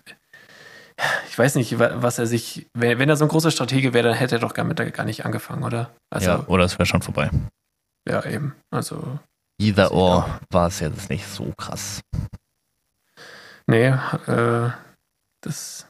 ich 1.28 1.38
weiß 1.38 1.56
nicht, 1.56 1.78
was 1.78 2.18
er 2.18 2.26
sich, 2.26 2.66
wenn, 2.74 2.98
wenn 2.98 3.08
er 3.08 3.16
so 3.16 3.24
ein 3.24 3.28
großer 3.28 3.50
Stratege 3.50 3.92
wäre, 3.92 4.08
dann 4.08 4.16
hätte 4.16 4.36
er 4.36 4.40
doch 4.40 4.54
gar, 4.54 4.64
mit, 4.64 4.94
gar 4.94 5.04
nicht 5.04 5.26
angefangen, 5.26 5.62
oder? 5.62 5.90
Also, 6.10 6.30
ja, 6.30 6.44
oder 6.46 6.64
es 6.64 6.78
wäre 6.78 6.86
schon 6.86 7.02
vorbei. 7.02 7.30
Ja, 8.08 8.24
eben. 8.24 8.54
Also. 8.70 9.18
Either 9.58 9.92
or 9.92 10.40
war 10.50 10.68
es 10.68 10.80
jetzt 10.80 11.08
nicht 11.08 11.26
so 11.26 11.52
krass. 11.56 12.00
Nee, 13.66 13.88
äh, 14.26 14.70
das. 15.40 15.86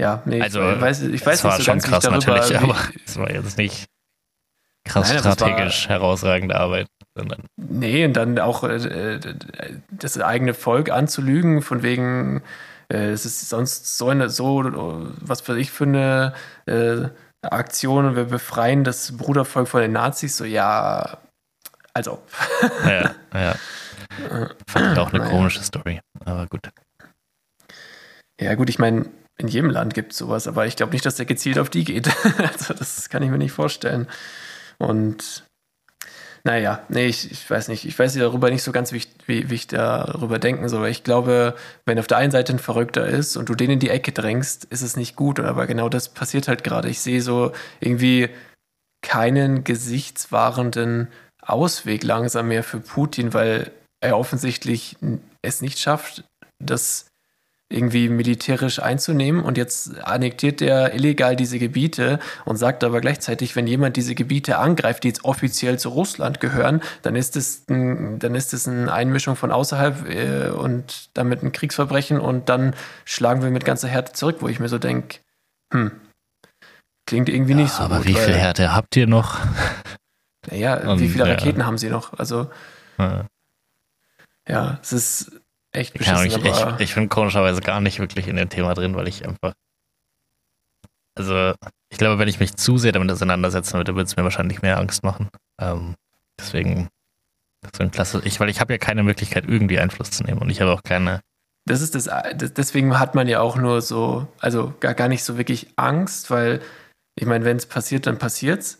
Ja, 0.00 0.22
nee, 0.24 0.40
also, 0.40 0.60
ich 0.70 0.80
weiß, 0.80 1.02
ich 1.02 1.26
weiß 1.26 1.44
nicht 1.44 1.56
so 1.56 1.62
schon 1.62 1.80
krass 1.80 2.04
darüber, 2.04 2.36
natürlich, 2.36 2.58
aber 2.58 2.76
es 3.04 3.16
war 3.18 3.30
jetzt 3.30 3.58
nicht 3.58 3.88
krass 4.84 5.10
Nein, 5.10 5.18
strategisch 5.18 5.88
war, 5.88 5.96
herausragende 5.96 6.54
Arbeit. 6.54 6.86
Sondern 7.14 7.44
nee, 7.56 8.04
und 8.04 8.14
dann 8.14 8.38
auch 8.38 8.62
äh, 8.62 9.18
das 9.90 10.20
eigene 10.20 10.54
Volk 10.54 10.90
anzulügen, 10.90 11.62
von 11.62 11.82
wegen, 11.82 12.42
äh, 12.88 13.10
es 13.10 13.26
ist 13.26 13.48
sonst 13.48 13.98
so 13.98 14.08
eine, 14.08 14.30
so, 14.30 14.62
was 15.20 15.40
für 15.40 15.58
ich 15.58 15.80
eine 15.80 16.32
äh, 16.66 17.08
Aktion 17.42 18.06
und 18.06 18.16
wir 18.16 18.24
befreien 18.24 18.84
das 18.84 19.16
Brudervolk 19.16 19.68
von 19.68 19.80
den 19.80 19.92
Nazis, 19.92 20.36
so 20.36 20.44
ja, 20.44 21.18
als 21.94 22.08
ob. 22.08 22.28
ja, 22.84 23.14
ja. 23.34 23.54
Fand 24.66 24.92
ich 24.92 24.98
auch 24.98 25.12
eine 25.12 25.20
naja. 25.20 25.30
komische 25.30 25.62
Story, 25.62 26.00
aber 26.24 26.46
gut. 26.46 26.68
Ja, 28.40 28.54
gut, 28.54 28.68
ich 28.68 28.78
meine, 28.78 29.10
in 29.36 29.48
jedem 29.48 29.70
Land 29.70 29.94
gibt 29.94 30.12
es 30.12 30.18
sowas, 30.18 30.48
aber 30.48 30.66
ich 30.66 30.76
glaube 30.76 30.92
nicht, 30.92 31.06
dass 31.06 31.16
der 31.16 31.26
gezielt 31.26 31.58
auf 31.58 31.70
die 31.70 31.84
geht. 31.84 32.08
also, 32.38 32.74
das 32.74 33.08
kann 33.08 33.22
ich 33.22 33.30
mir 33.30 33.38
nicht 33.38 33.52
vorstellen. 33.52 34.08
Und 34.78 35.44
naja, 36.48 36.82
nee, 36.88 37.04
ich, 37.04 37.30
ich 37.30 37.50
weiß 37.50 37.68
nicht. 37.68 37.84
Ich 37.84 37.98
weiß 37.98 38.14
darüber 38.14 38.48
nicht 38.48 38.62
so 38.62 38.72
ganz, 38.72 38.92
wie 38.92 38.96
ich, 38.96 39.08
wie, 39.26 39.50
wie 39.50 39.54
ich 39.54 39.66
darüber 39.66 40.38
denken 40.38 40.70
soll. 40.70 40.88
Ich 40.88 41.04
glaube, 41.04 41.54
wenn 41.84 41.98
auf 41.98 42.06
der 42.06 42.16
einen 42.16 42.30
Seite 42.30 42.54
ein 42.54 42.58
Verrückter 42.58 43.06
ist 43.06 43.36
und 43.36 43.50
du 43.50 43.54
den 43.54 43.72
in 43.72 43.80
die 43.80 43.90
Ecke 43.90 44.12
drängst, 44.12 44.64
ist 44.64 44.80
es 44.80 44.96
nicht 44.96 45.14
gut. 45.14 45.40
Aber 45.40 45.66
genau 45.66 45.90
das 45.90 46.08
passiert 46.08 46.48
halt 46.48 46.64
gerade. 46.64 46.88
Ich 46.88 47.00
sehe 47.00 47.20
so 47.20 47.52
irgendwie 47.80 48.30
keinen 49.02 49.62
gesichtswahrenden 49.62 51.08
Ausweg 51.42 52.02
langsam 52.02 52.48
mehr 52.48 52.64
für 52.64 52.80
Putin, 52.80 53.34
weil 53.34 53.70
er 54.00 54.16
offensichtlich 54.16 54.96
es 55.42 55.60
nicht 55.60 55.78
schafft, 55.78 56.24
das 56.64 57.07
irgendwie 57.70 58.08
militärisch 58.08 58.80
einzunehmen 58.80 59.42
und 59.42 59.58
jetzt 59.58 59.98
annektiert 60.02 60.62
er 60.62 60.94
illegal 60.94 61.36
diese 61.36 61.58
Gebiete 61.58 62.18
und 62.46 62.56
sagt 62.56 62.82
aber 62.82 63.02
gleichzeitig, 63.02 63.56
wenn 63.56 63.66
jemand 63.66 63.96
diese 63.96 64.14
Gebiete 64.14 64.56
angreift, 64.56 65.04
die 65.04 65.08
jetzt 65.08 65.24
offiziell 65.24 65.78
zu 65.78 65.90
Russland 65.90 66.40
gehören, 66.40 66.80
dann 67.02 67.14
ist 67.14 67.36
es 67.36 67.68
ein, 67.68 68.18
dann 68.18 68.34
ist 68.34 68.54
es 68.54 68.66
eine 68.66 68.90
Einmischung 68.90 69.36
von 69.36 69.52
außerhalb 69.52 70.08
äh, 70.08 70.48
und 70.48 71.10
damit 71.12 71.42
ein 71.42 71.52
Kriegsverbrechen 71.52 72.18
und 72.18 72.48
dann 72.48 72.74
schlagen 73.04 73.42
wir 73.42 73.50
mit 73.50 73.66
ganzer 73.66 73.88
Härte 73.88 74.12
zurück, 74.12 74.36
wo 74.40 74.48
ich 74.48 74.60
mir 74.60 74.68
so 74.68 74.78
denke, 74.78 75.18
hm, 75.70 75.90
klingt 77.06 77.28
irgendwie 77.28 77.52
ja, 77.52 77.58
nicht 77.58 77.72
so 77.72 77.82
aber 77.82 77.98
gut. 77.98 78.06
Aber 78.06 78.16
wie 78.16 78.24
viel 78.24 78.34
Härte 78.34 78.74
habt 78.74 78.96
ihr 78.96 79.06
noch? 79.06 79.38
Naja, 80.50 80.76
und, 80.92 81.00
wie 81.00 81.08
viele 81.08 81.26
Raketen 81.26 81.66
haben 81.66 81.76
sie 81.76 81.90
noch? 81.90 82.18
Also 82.18 82.48
ja. 82.96 83.26
ja, 84.48 84.78
es 84.80 84.94
ist 84.94 85.37
echt 85.72 85.94
beschissen. 85.94 86.26
Ich, 86.26 86.36
ich, 86.36 86.80
ich 86.80 86.94
bin 86.94 87.08
komischerweise 87.08 87.60
gar 87.60 87.80
nicht 87.80 87.98
wirklich 87.98 88.28
in 88.28 88.36
dem 88.36 88.48
Thema 88.48 88.74
drin, 88.74 88.94
weil 88.96 89.08
ich 89.08 89.26
einfach. 89.26 89.54
Also, 91.14 91.52
ich 91.90 91.98
glaube, 91.98 92.18
wenn 92.18 92.28
ich 92.28 92.38
mich 92.38 92.54
zu 92.56 92.78
sehr 92.78 92.92
damit 92.92 93.10
auseinandersetzen 93.10 93.74
würde, 93.74 93.94
würde 93.94 94.06
es 94.06 94.16
mir 94.16 94.24
wahrscheinlich 94.24 94.62
mehr 94.62 94.78
Angst 94.78 95.02
machen. 95.02 95.28
Ähm, 95.60 95.94
deswegen, 96.38 96.88
deswegen 97.64 97.90
klasse. 97.90 98.20
Ich, 98.24 98.38
weil 98.38 98.48
ich 98.48 98.60
habe 98.60 98.72
ja 98.72 98.78
keine 98.78 99.02
Möglichkeit, 99.02 99.44
irgendwie 99.46 99.80
Einfluss 99.80 100.10
zu 100.10 100.22
nehmen 100.22 100.40
und 100.40 100.50
ich 100.50 100.60
habe 100.60 100.72
auch 100.72 100.82
keine. 100.82 101.20
Das 101.66 101.82
ist 101.82 101.94
das, 101.94 102.08
deswegen 102.34 102.98
hat 102.98 103.14
man 103.14 103.28
ja 103.28 103.40
auch 103.40 103.56
nur 103.56 103.82
so, 103.82 104.26
also 104.38 104.72
gar, 104.80 104.94
gar 104.94 105.08
nicht 105.08 105.22
so 105.24 105.36
wirklich 105.36 105.68
Angst, 105.76 106.30
weil 106.30 106.62
ich 107.14 107.26
meine, 107.26 107.44
wenn 107.44 107.56
es 107.56 107.66
passiert, 107.66 108.06
dann 108.06 108.18
passiert's. 108.18 108.78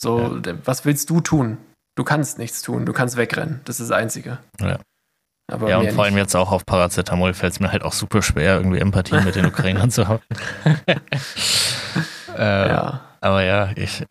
So, 0.00 0.40
ja. 0.44 0.54
was 0.64 0.84
willst 0.84 1.10
du 1.10 1.20
tun? 1.20 1.58
Du 1.96 2.04
kannst 2.04 2.38
nichts 2.38 2.62
tun, 2.62 2.86
du 2.86 2.92
kannst 2.94 3.16
wegrennen. 3.16 3.60
Das 3.64 3.80
ist 3.80 3.90
das 3.90 3.98
Einzige. 3.98 4.38
Ja. 4.58 4.78
Aber 5.50 5.68
ja, 5.68 5.78
und 5.78 5.92
vor 5.92 6.04
allem 6.04 6.16
jetzt 6.16 6.34
auch 6.36 6.52
auf 6.52 6.64
Paracetamol 6.64 7.34
fällt 7.34 7.54
es 7.54 7.60
mir 7.60 7.72
halt 7.72 7.82
auch 7.82 7.92
super 7.92 8.22
schwer, 8.22 8.56
irgendwie 8.56 8.78
Empathie 8.78 9.20
mit 9.20 9.34
den 9.34 9.46
Ukrainern 9.46 9.90
zu 9.90 10.08
haben. 10.08 10.22
äh, 12.36 12.68
ja. 12.68 13.00
Aber 13.20 13.42
ja, 13.42 13.70
ich. 13.76 14.04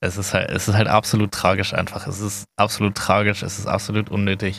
Es 0.00 0.18
ist, 0.18 0.34
halt, 0.34 0.50
es 0.50 0.68
ist 0.68 0.74
halt 0.74 0.88
absolut 0.88 1.32
tragisch 1.32 1.72
einfach. 1.72 2.06
Es 2.06 2.20
ist 2.20 2.44
absolut 2.56 2.94
tragisch, 2.94 3.42
es 3.42 3.58
ist 3.58 3.66
absolut 3.66 4.10
unnötig. 4.10 4.58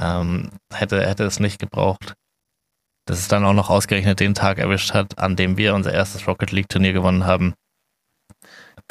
Ähm, 0.00 0.50
hätte, 0.72 1.06
hätte 1.06 1.24
es 1.24 1.38
nicht 1.38 1.60
gebraucht. 1.60 2.14
Dass 3.06 3.18
es 3.18 3.28
dann 3.28 3.44
auch 3.44 3.52
noch 3.52 3.70
ausgerechnet 3.70 4.18
den 4.20 4.34
Tag 4.34 4.58
erwischt 4.58 4.94
hat, 4.94 5.18
an 5.18 5.36
dem 5.36 5.56
wir 5.56 5.74
unser 5.74 5.92
erstes 5.92 6.26
Rocket 6.26 6.50
League 6.50 6.68
Turnier 6.68 6.92
gewonnen 6.92 7.24
haben. 7.24 7.54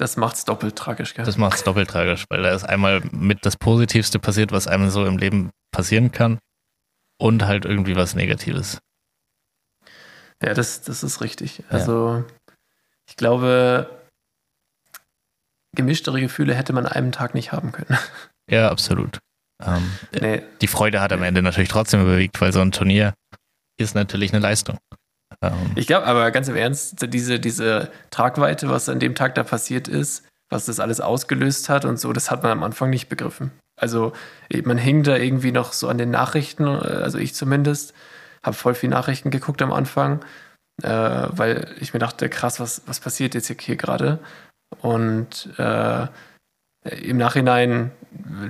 Das 0.02 0.18
macht 0.18 0.36
es 0.36 0.45
doppelt 0.45 0.76
tragisch, 0.76 1.14
gell? 1.14 1.26
Das 1.26 1.38
macht 1.38 1.58
es 1.58 1.64
doppelt 1.64 1.88
tragisch, 1.88 2.26
weil 2.30 2.41
da 2.41 2.56
ist 2.56 2.64
einmal 2.64 3.04
mit 3.12 3.45
das 3.45 3.56
Positivste 3.56 4.18
passiert, 4.18 4.52
was 4.52 4.66
einem 4.66 4.89
so 4.89 5.06
im 5.06 5.20
Leben 5.20 5.52
passieren 5.72 6.12
kann 6.12 6.39
und 7.20 7.45
halt 7.45 7.66
irgendwie 7.66 7.95
was 7.95 8.16
Negatives. 8.16 8.80
Ja, 10.41 10.56
das, 10.56 10.82
das 10.82 11.04
ist 11.04 11.22
richtig. 11.22 11.62
Also, 11.70 12.16
ja. 12.16 12.26
ich 13.08 13.16
glaube, 13.16 13.91
gemischtere 15.76 16.20
Gefühle 16.20 16.56
hätte 16.56 16.74
man 16.74 16.88
einen 16.88 17.12
Tag 17.12 17.36
nicht 17.36 17.52
haben 17.52 17.72
können. 17.72 17.95
Ja, 18.49 18.72
absolut. 18.72 19.20
Ähm, 19.64 19.91
nee. 20.20 20.41
Die 20.62 20.68
Freude 20.68 20.99
hat 20.99 21.14
am 21.14 21.22
Ende 21.22 21.43
natürlich 21.43 21.70
trotzdem 21.70 22.02
überwiegt, 22.02 22.41
weil 22.41 22.52
so 22.52 22.60
ein 22.60 22.72
Turnier 22.72 23.14
ist 23.78 23.93
natürlich 23.93 24.34
eine 24.34 24.41
Leistung. 24.41 24.80
Ähm, 25.42 25.72
ich 25.76 25.88
glaube 25.88 26.08
aber 26.08 26.32
ganz 26.32 26.48
im 26.48 26.56
Ernst, 26.56 27.06
diese, 27.14 27.39
diese 27.39 27.92
Tragweite, 28.10 28.70
was 28.70 28.89
an 28.89 29.00
dem 29.00 29.16
Tag 29.16 29.36
da 29.36 29.44
passiert 29.44 29.88
ist, 29.88 30.28
was 30.50 30.66
das 30.66 30.80
alles 30.80 31.02
ausgelöst 31.02 31.70
hat 31.70 31.86
und 31.86 32.00
so, 32.00 32.14
das 32.14 32.30
hat 32.30 32.44
man 32.44 32.52
am 32.52 32.64
Anfang 32.64 32.89
nicht 32.89 33.10
begriffen. 33.10 33.52
Also 33.80 34.14
man 34.64 34.78
hing 34.78 35.04
da 35.04 35.16
irgendwie 35.16 35.52
noch 35.52 35.74
so 35.74 35.88
an 35.88 35.98
den 35.98 36.12
Nachrichten, 36.12 36.68
also 36.68 37.18
ich 37.18 37.34
zumindest, 37.34 37.94
habe 38.44 38.56
voll 38.56 38.74
viel 38.76 38.89
Nachrichten 38.89 39.32
geguckt 39.32 39.62
am 39.62 39.72
Anfang, 39.72 40.24
äh, 40.84 40.89
weil 40.89 41.76
ich 41.80 41.94
mir 41.94 42.00
dachte, 42.00 42.30
krass, 42.30 42.60
was, 42.60 42.82
was 42.86 43.00
passiert 43.00 43.34
jetzt 43.34 43.48
hier 43.48 43.76
gerade? 43.76 44.20
Und 44.82 45.50
äh, 45.58 46.08
im 46.84 47.18
Nachhinein 47.18 47.92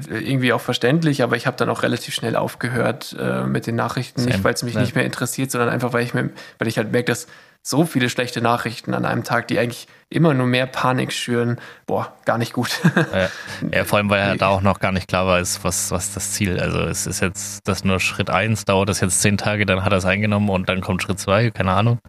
irgendwie 0.09 0.53
auch 0.53 0.61
verständlich, 0.61 1.21
aber 1.21 1.35
ich 1.35 1.45
habe 1.45 1.57
dann 1.57 1.69
auch 1.69 1.83
relativ 1.83 2.15
schnell 2.15 2.35
aufgehört 2.35 3.15
äh, 3.19 3.43
mit 3.43 3.67
den 3.67 3.75
Nachrichten. 3.75 4.21
Same. 4.21 4.33
Nicht, 4.33 4.43
weil 4.43 4.53
es 4.53 4.63
mich 4.63 4.73
ja. 4.73 4.81
nicht 4.81 4.95
mehr 4.95 5.05
interessiert, 5.05 5.51
sondern 5.51 5.69
einfach, 5.69 5.93
weil 5.93 6.03
ich 6.03 6.13
mir, 6.13 6.31
weil 6.57 6.67
ich 6.67 6.77
halt 6.77 6.91
merke, 6.91 7.11
dass 7.11 7.27
so 7.63 7.85
viele 7.85 8.09
schlechte 8.09 8.41
Nachrichten 8.41 8.95
an 8.95 9.05
einem 9.05 9.23
Tag, 9.23 9.47
die 9.47 9.59
eigentlich 9.59 9.87
immer 10.09 10.33
nur 10.33 10.47
mehr 10.47 10.65
Panik 10.65 11.13
schüren, 11.13 11.59
boah, 11.85 12.11
gar 12.25 12.39
nicht 12.39 12.53
gut. 12.53 12.81
Ja, 13.13 13.29
ja 13.71 13.83
vor 13.83 13.99
allem, 13.99 14.09
weil 14.09 14.19
er 14.19 14.35
da 14.37 14.47
auch 14.47 14.61
noch 14.61 14.79
gar 14.79 14.91
nicht 14.91 15.07
klar 15.07 15.27
war, 15.27 15.39
ist, 15.39 15.63
was, 15.63 15.91
was 15.91 16.13
das 16.13 16.31
Ziel. 16.31 16.59
Also 16.59 16.79
es 16.79 17.05
ist 17.05 17.21
jetzt 17.21 17.67
das 17.67 17.83
nur 17.83 17.99
Schritt 17.99 18.31
1, 18.31 18.65
dauert 18.65 18.89
das 18.89 18.99
jetzt 18.99 19.21
zehn 19.21 19.37
Tage, 19.37 19.67
dann 19.67 19.83
hat 19.83 19.91
er 19.91 19.99
es 19.99 20.05
eingenommen 20.05 20.49
und 20.49 20.69
dann 20.69 20.81
kommt 20.81 21.03
Schritt 21.03 21.19
2, 21.19 21.51
keine 21.51 21.71
Ahnung. 21.73 21.99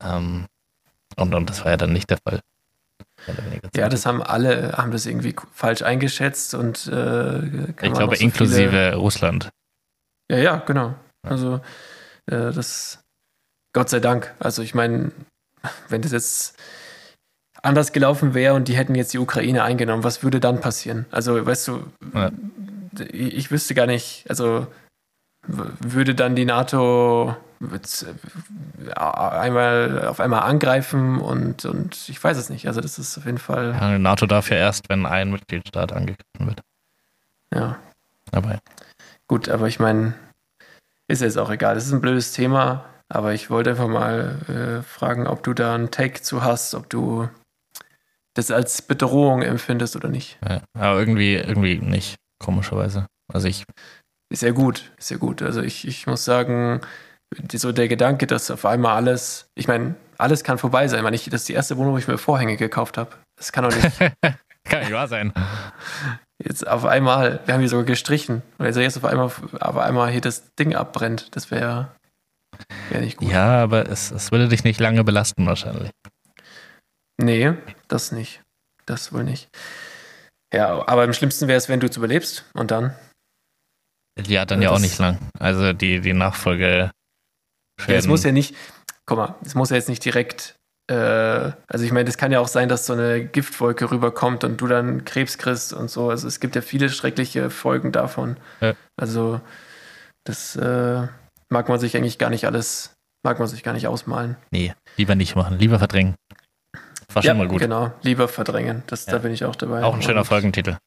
Ähm, 0.00 0.46
und, 1.16 1.34
und 1.34 1.50
das 1.50 1.64
war 1.64 1.72
ja 1.72 1.76
dann 1.76 1.92
nicht 1.92 2.10
der 2.10 2.18
Fall. 2.18 2.40
Ja, 3.74 3.88
das 3.88 4.06
haben 4.06 4.22
alle, 4.22 4.72
haben 4.72 4.90
das 4.90 5.06
irgendwie 5.06 5.34
falsch 5.52 5.82
eingeschätzt 5.82 6.54
und 6.54 6.86
äh, 6.86 7.38
ich 7.68 7.76
glaube 7.76 8.16
so 8.16 8.22
inklusive 8.22 8.70
viele... 8.70 8.96
Russland. 8.96 9.50
Ja, 10.30 10.38
ja, 10.38 10.56
genau. 10.56 10.94
Also 11.22 11.60
äh, 12.26 12.52
das 12.52 13.00
Gott 13.72 13.90
sei 13.90 14.00
Dank. 14.00 14.34
Also 14.38 14.62
ich 14.62 14.74
meine, 14.74 15.12
wenn 15.88 16.02
das 16.02 16.12
jetzt 16.12 16.56
anders 17.62 17.92
gelaufen 17.92 18.32
wäre 18.32 18.54
und 18.54 18.68
die 18.68 18.76
hätten 18.76 18.94
jetzt 18.94 19.12
die 19.12 19.18
Ukraine 19.18 19.64
eingenommen, 19.64 20.04
was 20.04 20.22
würde 20.22 20.40
dann 20.40 20.60
passieren? 20.60 21.06
Also, 21.10 21.44
weißt 21.44 21.68
du, 21.68 21.82
ja. 22.14 22.30
ich, 23.12 23.34
ich 23.34 23.50
wüsste 23.50 23.74
gar 23.74 23.86
nicht, 23.86 24.24
also 24.28 24.66
würde 25.46 26.14
dann 26.14 26.36
die 26.36 26.44
NATO 26.44 27.36
äh, 27.60 28.92
einmal 28.94 30.06
auf 30.06 30.20
einmal 30.20 30.42
angreifen 30.42 31.20
und, 31.20 31.64
und 31.64 32.08
ich 32.08 32.22
weiß 32.22 32.36
es 32.36 32.50
nicht. 32.50 32.66
Also 32.68 32.80
das 32.80 32.98
ist 32.98 33.16
auf 33.16 33.24
jeden 33.24 33.38
Fall. 33.38 33.76
Ja, 33.80 33.92
die 33.92 34.02
NATO 34.02 34.26
darf 34.26 34.50
ja 34.50 34.56
erst, 34.56 34.88
wenn 34.88 35.06
ein 35.06 35.30
Mitgliedstaat 35.30 35.92
angegriffen 35.92 36.46
wird. 36.46 36.60
Ja. 37.54 37.78
Aber 38.32 38.52
ja. 38.52 38.58
Gut, 39.28 39.48
aber 39.48 39.68
ich 39.68 39.80
meine, 39.80 40.14
ist 41.08 41.22
jetzt 41.22 41.38
auch 41.38 41.50
egal. 41.50 41.74
Das 41.74 41.86
ist 41.86 41.92
ein 41.92 42.00
blödes 42.00 42.32
Thema, 42.32 42.84
aber 43.08 43.32
ich 43.32 43.50
wollte 43.50 43.70
einfach 43.70 43.88
mal 43.88 44.40
äh, 44.48 44.82
fragen, 44.82 45.26
ob 45.26 45.42
du 45.42 45.54
da 45.54 45.74
einen 45.74 45.90
Take 45.90 46.22
zu 46.22 46.42
hast, 46.42 46.74
ob 46.74 46.90
du 46.90 47.28
das 48.34 48.50
als 48.50 48.82
Bedrohung 48.82 49.42
empfindest 49.42 49.96
oder 49.96 50.08
nicht. 50.08 50.38
Ja, 50.46 50.60
aber 50.74 50.98
irgendwie, 50.98 51.34
irgendwie 51.34 51.78
nicht, 51.78 52.16
komischerweise. 52.38 53.06
Also 53.32 53.48
ich. 53.48 53.64
Ist 54.28 54.42
ja 54.42 54.50
gut, 54.50 54.92
ist 54.98 55.10
ja 55.10 55.16
gut. 55.16 55.42
Also 55.42 55.62
ich, 55.62 55.86
ich 55.86 56.06
muss 56.06 56.24
sagen, 56.24 56.80
so 57.52 57.72
der 57.72 57.88
Gedanke, 57.88 58.26
dass 58.26 58.50
auf 58.50 58.64
einmal 58.64 58.96
alles, 58.96 59.48
ich 59.54 59.68
meine, 59.68 59.94
alles 60.18 60.44
kann 60.44 60.58
vorbei 60.58 60.88
sein. 60.88 61.04
Ich 61.14 61.28
das 61.30 61.42
ist 61.42 61.48
die 61.48 61.54
erste 61.54 61.76
Wohnung, 61.76 61.94
wo 61.94 61.98
ich 61.98 62.08
mir 62.08 62.18
Vorhänge 62.18 62.56
gekauft 62.56 62.98
habe. 62.98 63.10
Das 63.36 63.52
kann 63.52 63.64
doch 63.64 63.74
nicht. 63.74 63.98
kann 64.64 64.80
nicht 64.80 64.92
wahr 64.92 65.08
sein. 65.08 65.32
Jetzt 66.42 66.66
auf 66.66 66.84
einmal, 66.84 67.40
wir 67.44 67.54
haben 67.54 67.60
hier 67.60 67.68
sogar 67.68 67.84
gestrichen. 67.84 68.42
Und 68.58 68.66
jetzt 68.66 68.76
erst 68.76 68.98
auf 68.98 69.04
einmal, 69.04 69.30
auf 69.60 69.76
einmal 69.76 70.10
hier 70.10 70.20
das 70.20 70.54
Ding 70.54 70.74
abbrennt. 70.74 71.34
Das 71.36 71.50
wäre 71.50 71.92
wär 72.90 73.00
nicht 73.00 73.18
gut. 73.18 73.30
Ja, 73.30 73.62
aber 73.62 73.88
es, 73.88 74.10
es 74.10 74.32
würde 74.32 74.48
dich 74.48 74.64
nicht 74.64 74.80
lange 74.80 75.04
belasten 75.04 75.46
wahrscheinlich. 75.46 75.90
Nee, 77.18 77.54
das 77.88 78.12
nicht. 78.12 78.42
Das 78.84 79.12
wohl 79.12 79.24
nicht. 79.24 79.48
Ja, 80.52 80.86
aber 80.86 81.02
am 81.02 81.12
schlimmsten 81.12 81.48
wäre 81.48 81.58
es, 81.58 81.68
wenn 81.68 81.80
du 81.80 81.86
es 81.88 81.96
überlebst 81.96 82.44
und 82.54 82.70
dann. 82.70 82.94
Ja, 84.26 84.44
dann 84.44 84.62
ja, 84.62 84.70
ja 84.70 84.74
auch 84.74 84.80
nicht 84.80 84.98
lang. 84.98 85.18
Also 85.38 85.72
die, 85.72 86.00
die 86.00 86.12
Nachfolge. 86.12 86.90
Ja, 87.86 87.94
es 87.94 88.06
muss 88.06 88.24
ja 88.24 88.32
nicht, 88.32 88.54
guck 89.04 89.18
mal, 89.18 89.34
es 89.44 89.54
muss 89.54 89.70
ja 89.70 89.76
jetzt 89.76 89.88
nicht 89.88 90.04
direkt, 90.04 90.56
äh, 90.90 90.94
also 90.94 91.84
ich 91.84 91.92
meine, 91.92 92.08
es 92.08 92.16
kann 92.16 92.32
ja 92.32 92.40
auch 92.40 92.48
sein, 92.48 92.68
dass 92.68 92.86
so 92.86 92.94
eine 92.94 93.24
Giftwolke 93.26 93.90
rüberkommt 93.90 94.44
und 94.44 94.60
du 94.60 94.66
dann 94.66 95.04
Krebs 95.04 95.36
kriegst 95.36 95.74
und 95.74 95.90
so. 95.90 96.08
Also 96.08 96.26
es 96.26 96.40
gibt 96.40 96.56
ja 96.56 96.62
viele 96.62 96.88
schreckliche 96.88 97.50
Folgen 97.50 97.92
davon. 97.92 98.38
Ja. 98.60 98.74
Also 98.96 99.40
das 100.24 100.56
äh, 100.56 101.06
mag 101.50 101.68
man 101.68 101.78
sich 101.78 101.96
eigentlich 101.96 102.18
gar 102.18 102.30
nicht 102.30 102.46
alles, 102.46 102.94
mag 103.22 103.38
man 103.38 103.48
sich 103.48 103.62
gar 103.62 103.74
nicht 103.74 103.86
ausmalen. 103.86 104.36
Nee, 104.50 104.74
lieber 104.96 105.14
nicht 105.14 105.36
machen, 105.36 105.58
lieber 105.58 105.78
verdrängen. 105.78 106.14
War 107.12 107.22
schon 107.22 107.28
ja, 107.28 107.34
mal 107.34 107.48
gut. 107.48 107.60
Genau, 107.60 107.92
lieber 108.02 108.28
verdrängen. 108.28 108.82
Das. 108.86 109.06
Da 109.06 109.18
bin 109.18 109.32
ich 109.32 109.44
auch 109.44 109.56
dabei. 109.56 109.82
Auch 109.82 109.94
ein 109.94 110.02
schöner 110.02 110.24
Folgentitel. 110.24 110.78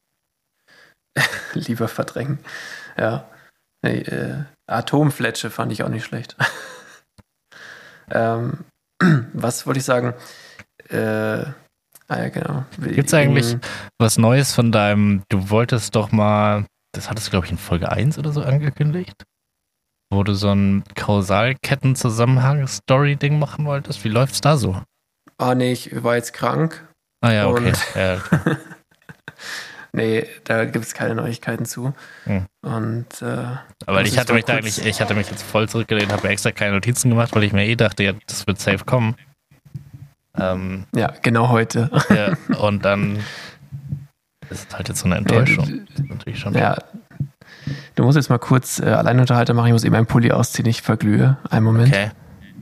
lieber 1.54 1.88
verdrängen. 1.88 2.40
Ja. 3.00 3.28
Hey, 3.82 4.02
äh, 4.02 4.43
Atomfletsche 4.68 5.50
fand 5.50 5.72
ich 5.72 5.84
auch 5.84 5.89
nicht 5.89 6.04
schlecht. 6.04 6.36
ähm, 8.12 8.66
was 9.34 9.66
wollte 9.66 9.80
ich 9.80 9.86
sagen? 9.86 10.14
Äh, 10.89 10.97
ah 10.97 11.56
ja, 12.10 12.28
genau. 12.30 12.66
Gibt 12.82 13.08
es 13.08 13.14
eigentlich 13.14 13.56
was 13.97 14.18
Neues 14.18 14.54
von 14.54 14.74
deinem, 14.74 15.24
du 15.30 15.50
wolltest 15.50 15.95
doch 15.95 16.12
mal, 16.12 16.66
das 16.93 17.10
hattest 17.10 17.28
du, 17.28 17.32
glaube 17.32 17.45
ich, 17.45 17.54
in 17.54 17.58
Folge 17.58 17.89
1 17.89 18.20
oder 18.20 18.34
so 18.34 18.41
angekündigt? 18.41 19.24
Wo 20.12 20.24
du 20.24 20.34
so 20.34 20.52
ein 20.52 20.84
Kausalketten-Zusammenhang-Story-Ding 20.95 23.39
machen 23.39 23.66
wolltest? 23.66 24.04
Wie 24.04 24.10
läuft's 24.10 24.41
da 24.41 24.58
so? 24.58 24.82
Ah, 25.38 25.56
nee, 25.56 25.72
ich 25.72 26.04
war 26.04 26.16
jetzt 26.16 26.34
krank. 26.34 26.86
Ah 27.22 27.32
ja, 27.32 27.47
okay. 27.47 27.72
Ja. 27.95 28.22
nee, 29.94 30.26
da 30.44 30.66
gibt 30.66 30.86
es 30.86 30.94
keine 30.94 31.16
Neuigkeiten 31.16 31.66
zu. 31.66 31.94
Hm. 32.26 32.46
Und 32.62 33.22
äh, 33.22 33.46
aber 33.86 34.02
ich 34.02 34.18
hatte 34.18 34.34
mich 34.34 34.46
da 34.46 34.54
eigentlich, 34.54 34.86
ich 34.86 35.02
hatte 35.02 35.14
mich 35.14 35.30
jetzt 35.30 35.44
voll 35.44 35.70
zurückgelehnt, 35.70 36.12
habe 36.12 36.28
extra 36.30 36.52
keine 36.52 36.74
Notizen 36.74 37.10
gemacht, 37.10 37.36
weil 37.36 37.44
ich 37.44 37.54
mir 37.54 37.66
eh 37.66 37.76
dachte, 37.76 38.04
ja, 38.04 38.14
das 38.28 38.48
wird 38.48 38.60
safe 38.60 38.86
kommen. 38.86 39.16
Ähm, 40.38 40.86
ja, 40.96 41.14
genau 41.22 41.50
heute. 41.50 41.90
ja, 42.10 42.58
und 42.58 42.86
dann 42.86 43.18
ist 44.50 44.68
es 44.70 44.76
halt 44.76 44.90
jetzt 44.90 45.00
so 45.00 45.06
eine 45.06 45.18
Enttäuschung. 45.18 45.68
Ja, 45.68 46.04
natürlich 46.08 46.40
schon. 46.40 46.54
Ja. 46.54 46.78
Du 47.96 48.04
musst 48.04 48.16
jetzt 48.16 48.30
mal 48.30 48.40
kurz 48.40 48.80
äh, 48.80 48.86
Alleinunterhalter 48.86 49.54
machen, 49.54 49.68
ich 49.68 49.74
muss 49.74 49.84
eben 49.84 49.96
einen 49.96 50.06
Pulli 50.06 50.32
ausziehen, 50.32 50.68
ich 50.68 50.82
verglühe. 50.82 51.38
Einen 51.50 51.66
Moment. 51.66 51.90
Okay. 51.90 52.12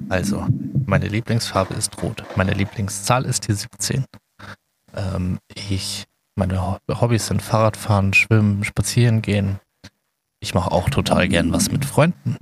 Also, 0.09 0.45
meine 0.85 1.07
Lieblingsfarbe 1.07 1.73
ist 1.73 2.01
rot. 2.01 2.23
Meine 2.35 2.53
Lieblingszahl 2.53 3.25
ist 3.25 3.47
die 3.47 3.53
17. 3.53 4.05
Ähm, 4.95 5.39
ich, 5.53 6.05
meine 6.37 6.79
Hobbys 6.89 7.27
sind 7.27 7.41
Fahrradfahren, 7.41 8.13
Schwimmen, 8.13 8.63
Spazieren 8.63 9.21
gehen. 9.21 9.59
Ich 10.39 10.53
mache 10.53 10.71
auch 10.71 10.89
total 10.89 11.27
gern 11.27 11.51
was 11.51 11.71
mit 11.71 11.83
Freunden. 11.83 12.37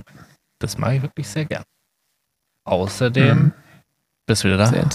Das 0.60 0.78
mache 0.78 0.96
ich 0.96 1.02
wirklich 1.02 1.28
sehr 1.28 1.46
gern. 1.46 1.64
Außerdem, 2.66 3.38
mhm. 3.38 3.54
bist 4.26 4.44
du 4.44 4.48
wieder 4.50 4.58
da? 4.58 4.68
Sehr 4.68 4.88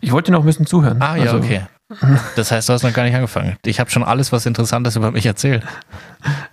ich 0.00 0.12
wollte 0.12 0.30
dir 0.30 0.32
noch 0.32 0.44
ein 0.44 0.46
bisschen 0.46 0.66
zuhören. 0.66 1.00
Ah, 1.00 1.16
ja, 1.16 1.32
also, 1.32 1.38
okay. 1.38 1.66
Das 2.36 2.50
heißt, 2.50 2.68
du 2.68 2.72
hast 2.72 2.82
noch 2.84 2.92
gar 2.92 3.04
nicht 3.04 3.14
angefangen. 3.14 3.56
Ich 3.64 3.80
habe 3.80 3.90
schon 3.90 4.02
alles, 4.02 4.32
was 4.32 4.46
Interessantes 4.46 4.96
über 4.96 5.10
mich 5.10 5.26
erzählt. 5.26 5.64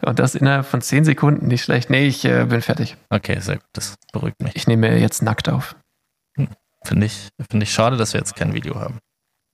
Und 0.01 0.19
das 0.19 0.35
innerhalb 0.35 0.65
von 0.65 0.81
zehn 0.81 1.05
Sekunden, 1.05 1.47
nicht 1.47 1.63
schlecht. 1.63 1.89
Nee, 1.89 2.07
ich 2.07 2.25
äh, 2.25 2.45
bin 2.45 2.61
fertig. 2.61 2.97
Okay, 3.09 3.39
sehr 3.39 3.55
gut. 3.55 3.65
Das 3.73 3.95
beruhigt 4.11 4.41
mich. 4.41 4.55
Ich 4.55 4.67
nehme 4.67 4.97
jetzt 4.97 5.21
nackt 5.21 5.49
auf. 5.49 5.75
Hm. 6.35 6.49
Finde 6.83 7.05
ich, 7.05 7.29
find 7.49 7.63
ich 7.63 7.71
schade, 7.71 7.95
dass 7.95 8.13
wir 8.13 8.19
jetzt 8.19 8.35
kein 8.35 8.53
Video 8.53 8.75
haben. 8.75 8.99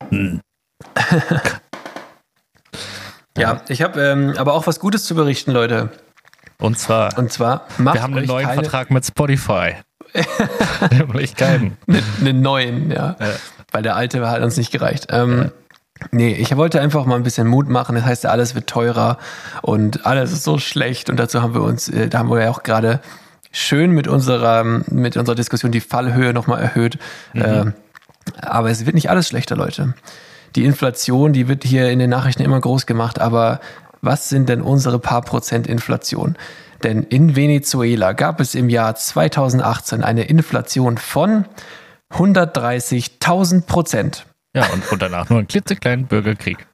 Hm. 0.09 0.41
ja, 3.37 3.61
ich 3.67 3.81
habe 3.81 4.01
ähm, 4.01 4.33
aber 4.37 4.53
auch 4.53 4.67
was 4.67 4.79
Gutes 4.79 5.05
zu 5.05 5.15
berichten, 5.15 5.51
Leute. 5.51 5.89
Und 6.57 6.79
zwar, 6.79 7.17
Und 7.17 7.31
zwar 7.31 7.65
wir 7.77 8.01
haben 8.01 8.15
einen 8.15 8.27
neuen 8.27 8.47
keine... 8.47 8.61
Vertrag 8.61 8.91
mit 8.91 9.05
Spotify. 9.05 9.75
Nämlich 10.91 11.35
keinen. 11.35 11.77
Einen 12.19 12.41
neuen, 12.41 12.91
ja. 12.91 13.17
ja. 13.19 13.27
Weil 13.71 13.83
der 13.83 13.95
alte 13.95 14.25
hat 14.29 14.41
uns 14.41 14.55
nicht 14.55 14.71
gereicht. 14.71 15.07
Ähm, 15.09 15.43
ja. 15.43 15.51
Nee, 16.11 16.33
ich 16.33 16.55
wollte 16.55 16.81
einfach 16.81 17.05
mal 17.05 17.15
ein 17.15 17.23
bisschen 17.23 17.47
Mut 17.47 17.69
machen. 17.69 17.95
Das 17.95 18.05
heißt, 18.05 18.25
alles 18.25 18.55
wird 18.55 18.67
teurer 18.67 19.17
und 19.61 20.05
alles 20.05 20.31
ist 20.31 20.43
so 20.43 20.57
schlecht. 20.57 21.09
Und 21.09 21.17
dazu 21.17 21.41
haben 21.41 21.53
wir 21.53 21.61
uns, 21.61 21.89
äh, 21.89 22.07
da 22.07 22.19
haben 22.19 22.29
wir 22.29 22.41
ja 22.41 22.49
auch 22.49 22.63
gerade 22.63 23.01
schön 23.51 23.91
mit 23.91 24.07
unserer, 24.07 24.63
mit 24.63 25.17
unserer 25.17 25.35
Diskussion 25.35 25.71
die 25.71 25.81
Fallhöhe 25.81 26.33
nochmal 26.33 26.61
erhöht. 26.61 26.99
Mhm. 27.33 27.41
Äh, 27.41 27.65
aber 28.41 28.69
es 28.69 28.85
wird 28.85 28.95
nicht 28.95 29.09
alles 29.09 29.27
schlechter, 29.27 29.55
Leute. 29.55 29.93
Die 30.55 30.63
Inflation, 30.63 31.33
die 31.33 31.47
wird 31.47 31.63
hier 31.63 31.89
in 31.89 31.99
den 31.99 32.09
Nachrichten 32.09 32.43
immer 32.43 32.59
groß 32.59 32.85
gemacht. 32.85 33.19
Aber 33.19 33.59
was 34.01 34.29
sind 34.29 34.49
denn 34.49 34.61
unsere 34.61 34.99
paar 34.99 35.21
Prozent 35.21 35.67
Inflation? 35.67 36.37
Denn 36.83 37.03
in 37.03 37.35
Venezuela 37.35 38.13
gab 38.13 38.39
es 38.39 38.55
im 38.55 38.69
Jahr 38.69 38.95
2018 38.95 40.03
eine 40.03 40.23
Inflation 40.23 40.97
von 40.97 41.45
130.000 42.11 43.65
Prozent. 43.65 44.25
Ja, 44.53 44.65
und, 44.67 44.89
und 44.91 45.01
danach 45.01 45.29
nur 45.29 45.39
einen 45.39 45.47
klitzekleinen 45.47 46.05
Bürgerkrieg. 46.05 46.67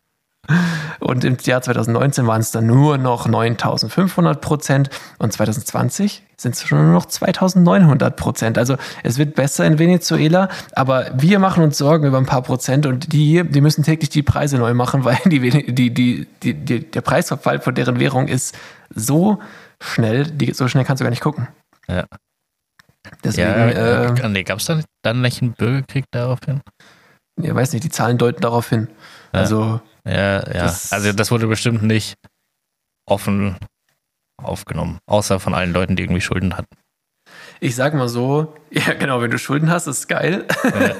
Und 0.99 1.23
im 1.23 1.37
Jahr 1.41 1.61
2019 1.61 2.27
waren 2.27 2.41
es 2.41 2.51
dann 2.51 2.65
nur 2.65 2.97
noch 2.97 3.27
9500 3.27 4.41
Prozent 4.41 4.89
und 5.17 5.33
2020 5.33 6.23
sind 6.37 6.55
es 6.55 6.63
schon 6.63 6.83
nur 6.83 6.93
noch 6.93 7.05
2900 7.05 8.15
Prozent. 8.15 8.57
Also 8.57 8.77
es 9.03 9.17
wird 9.17 9.35
besser 9.35 9.65
in 9.65 9.79
Venezuela, 9.79 10.49
aber 10.73 11.11
wir 11.15 11.39
machen 11.39 11.63
uns 11.63 11.77
Sorgen 11.77 12.07
über 12.07 12.17
ein 12.17 12.25
paar 12.25 12.41
Prozent 12.41 12.85
und 12.85 13.13
die, 13.13 13.43
die 13.43 13.61
müssen 13.61 13.83
täglich 13.83 14.09
die 14.09 14.23
Preise 14.23 14.57
neu 14.57 14.73
machen, 14.73 15.03
weil 15.05 15.17
die, 15.25 15.39
die, 15.73 15.93
die, 15.93 16.27
die, 16.43 16.91
der 16.91 17.01
Preisverfall 17.01 17.59
von 17.61 17.75
deren 17.75 17.99
Währung 17.99 18.27
ist 18.27 18.57
so 18.93 19.39
schnell, 19.79 20.27
so 20.53 20.67
schnell 20.67 20.83
kannst 20.85 21.01
du 21.01 21.05
gar 21.05 21.11
nicht 21.11 21.23
gucken. 21.23 21.47
Ja. 21.87 22.05
Deswegen, 23.23 23.47
ja, 23.47 24.13
äh, 24.13 24.29
nee, 24.29 24.43
gab 24.43 24.59
es 24.59 24.65
dann, 24.65 24.83
dann 25.03 25.21
nicht 25.21 25.41
einen 25.41 25.53
Bürgerkrieg 25.53 26.05
daraufhin? 26.11 26.61
Ja, 27.39 27.55
weiß 27.55 27.73
nicht, 27.73 27.83
die 27.83 27.89
Zahlen 27.89 28.17
deuten 28.17 28.41
darauf 28.41 28.69
hin. 28.69 28.87
Ja. 29.33 29.41
Also. 29.41 29.81
Ja, 30.05 30.13
ja. 30.13 30.63
Das, 30.63 30.91
also 30.91 31.13
das 31.13 31.31
wurde 31.31 31.47
bestimmt 31.47 31.83
nicht 31.83 32.15
offen 33.05 33.57
aufgenommen, 34.41 34.99
außer 35.05 35.39
von 35.39 35.53
allen 35.53 35.73
Leuten, 35.73 35.95
die 35.95 36.03
irgendwie 36.03 36.21
Schulden 36.21 36.57
hatten. 36.57 36.75
Ich 37.59 37.75
sag 37.75 37.93
mal 37.93 38.09
so, 38.09 38.55
ja 38.71 38.93
genau, 38.93 39.21
wenn 39.21 39.31
du 39.31 39.37
Schulden 39.37 39.69
hast, 39.69 39.87
ist 39.87 40.07
geil. 40.07 40.45
Ja. 40.63 40.95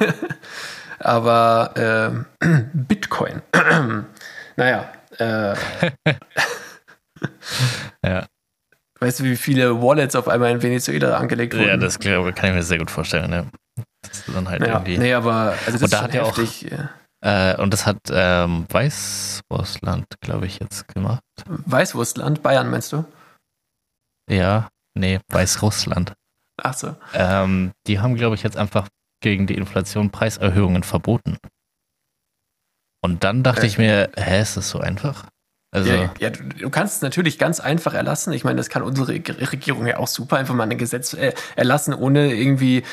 Aber 0.99 2.25
äh, 2.41 2.45
Bitcoin, 2.73 3.41
naja. 4.55 4.91
Äh, 5.17 5.55
ja. 8.05 8.25
Weißt 8.99 9.19
du, 9.19 9.23
wie 9.23 9.35
viele 9.35 9.81
Wallets 9.81 10.15
auf 10.15 10.27
einmal 10.27 10.51
in 10.51 10.61
Venezuela 10.61 11.17
angelegt 11.17 11.55
wurden? 11.55 11.67
Ja, 11.67 11.77
das 11.77 11.99
kann 11.99 12.29
ich 12.31 12.41
mir 12.41 12.61
sehr 12.63 12.77
gut 12.77 12.91
vorstellen. 12.91 13.31
Ja. 13.31 13.45
Das 14.03 14.19
ist 14.19 14.35
dann 14.35 14.47
halt 14.47 14.61
ja, 14.61 14.73
irgendwie. 14.73 14.99
Nee, 14.99 15.13
aber 15.13 15.55
also 15.65 15.71
das 15.71 15.81
und 15.81 15.93
da 15.93 16.03
hat 16.03 16.13
ja. 16.13 16.23
Auch, 16.23 16.37
äh, 17.23 17.55
und 17.61 17.71
das 17.71 17.85
hat 17.85 17.99
ähm, 18.09 18.65
Weißrussland, 18.69 20.05
glaube 20.21 20.47
ich, 20.47 20.59
jetzt 20.59 20.87
gemacht. 20.87 21.21
Weißrussland? 21.45 22.41
Bayern 22.41 22.69
meinst 22.69 22.91
du? 22.91 23.05
Ja, 24.29 24.69
nee, 24.97 25.19
Weißrussland. 25.29 26.13
Ach 26.57 26.73
so. 26.73 26.95
Ähm, 27.13 27.71
die 27.87 27.99
haben, 27.99 28.15
glaube 28.15 28.35
ich, 28.35 28.43
jetzt 28.43 28.57
einfach 28.57 28.87
gegen 29.21 29.47
die 29.47 29.55
Inflation 29.55 30.09
Preiserhöhungen 30.09 30.83
verboten. 30.83 31.37
Und 33.03 33.23
dann 33.23 33.43
dachte 33.43 33.63
äh. 33.63 33.67
ich 33.67 33.77
mir, 33.77 34.11
hä, 34.15 34.41
ist 34.41 34.57
das 34.57 34.69
so 34.69 34.79
einfach? 34.79 35.27
Also 35.73 35.89
ja, 35.89 36.13
ja 36.19 36.29
du, 36.29 36.43
du, 36.43 36.69
kannst 36.69 36.97
es 36.97 37.01
natürlich 37.01 37.39
ganz 37.39 37.61
einfach 37.61 37.93
erlassen. 37.93 38.33
Ich 38.33 38.43
meine, 38.43 38.57
das 38.57 38.67
kann 38.67 38.83
unsere 38.83 39.07
Regierung 39.07 39.87
ja 39.87 39.97
auch 39.97 40.07
super 40.07 40.35
einfach 40.35 40.53
mal 40.53 40.69
ein 40.69 40.77
Gesetz 40.77 41.13
äh, 41.13 41.33
erlassen, 41.55 41.93
ohne 41.93 42.33
irgendwie 42.33 42.83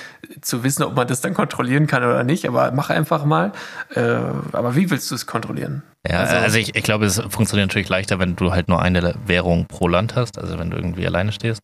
zu 0.43 0.63
wissen, 0.63 0.85
ob 0.85 0.95
man 0.95 1.09
das 1.09 1.21
dann 1.21 1.35
kontrollieren 1.35 1.89
kann 1.89 2.05
oder 2.05 2.23
nicht. 2.23 2.47
Aber 2.47 2.71
mach 2.71 2.91
einfach 2.91 3.25
mal. 3.25 3.51
Äh, 3.95 4.01
aber 4.01 4.77
wie 4.77 4.91
willst 4.91 5.11
du 5.11 5.17
es 5.17 5.27
kontrollieren? 5.27 5.83
Ja, 6.09 6.21
also, 6.21 6.37
also 6.37 6.59
ich, 6.59 6.77
ich 6.77 6.85
glaube, 6.85 7.07
es 7.07 7.21
funktioniert 7.29 7.69
natürlich 7.69 7.89
leichter, 7.89 8.21
wenn 8.21 8.37
du 8.37 8.53
halt 8.53 8.69
nur 8.69 8.81
eine 8.81 9.17
Währung 9.27 9.67
pro 9.67 9.89
Land 9.89 10.15
hast. 10.15 10.39
Also 10.39 10.61
wenn 10.61 10.71
du 10.71 10.77
irgendwie 10.77 11.05
alleine 11.05 11.33
stehst, 11.33 11.61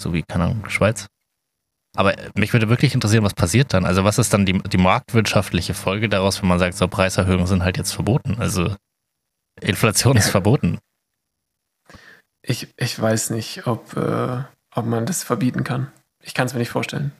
so 0.00 0.14
wie, 0.14 0.22
keine 0.22 0.44
Ahnung, 0.44 0.64
Schweiz. 0.68 1.08
Aber 1.94 2.14
mich 2.34 2.54
würde 2.54 2.70
wirklich 2.70 2.94
interessieren, 2.94 3.22
was 3.22 3.34
passiert 3.34 3.74
dann? 3.74 3.84
Also 3.84 4.02
was 4.02 4.18
ist 4.18 4.32
dann 4.32 4.46
die, 4.46 4.58
die 4.60 4.78
marktwirtschaftliche 4.78 5.74
Folge 5.74 6.08
daraus, 6.08 6.40
wenn 6.40 6.48
man 6.48 6.58
sagt, 6.58 6.74
so 6.74 6.88
Preiserhöhungen 6.88 7.46
sind 7.46 7.62
halt 7.62 7.76
jetzt 7.76 7.92
verboten? 7.92 8.36
Also 8.38 8.74
Inflation 9.60 10.16
ist 10.16 10.28
verboten. 10.30 10.78
Ich, 12.42 12.68
ich 12.76 13.00
weiß 13.00 13.30
nicht, 13.30 13.66
ob, 13.66 13.96
äh, 13.96 14.42
ob 14.74 14.86
man 14.86 15.06
das 15.06 15.24
verbieten 15.24 15.64
kann. 15.64 15.90
Ich 16.20 16.34
kann 16.34 16.46
es 16.46 16.52
mir 16.52 16.60
nicht 16.60 16.70
vorstellen. 16.70 17.12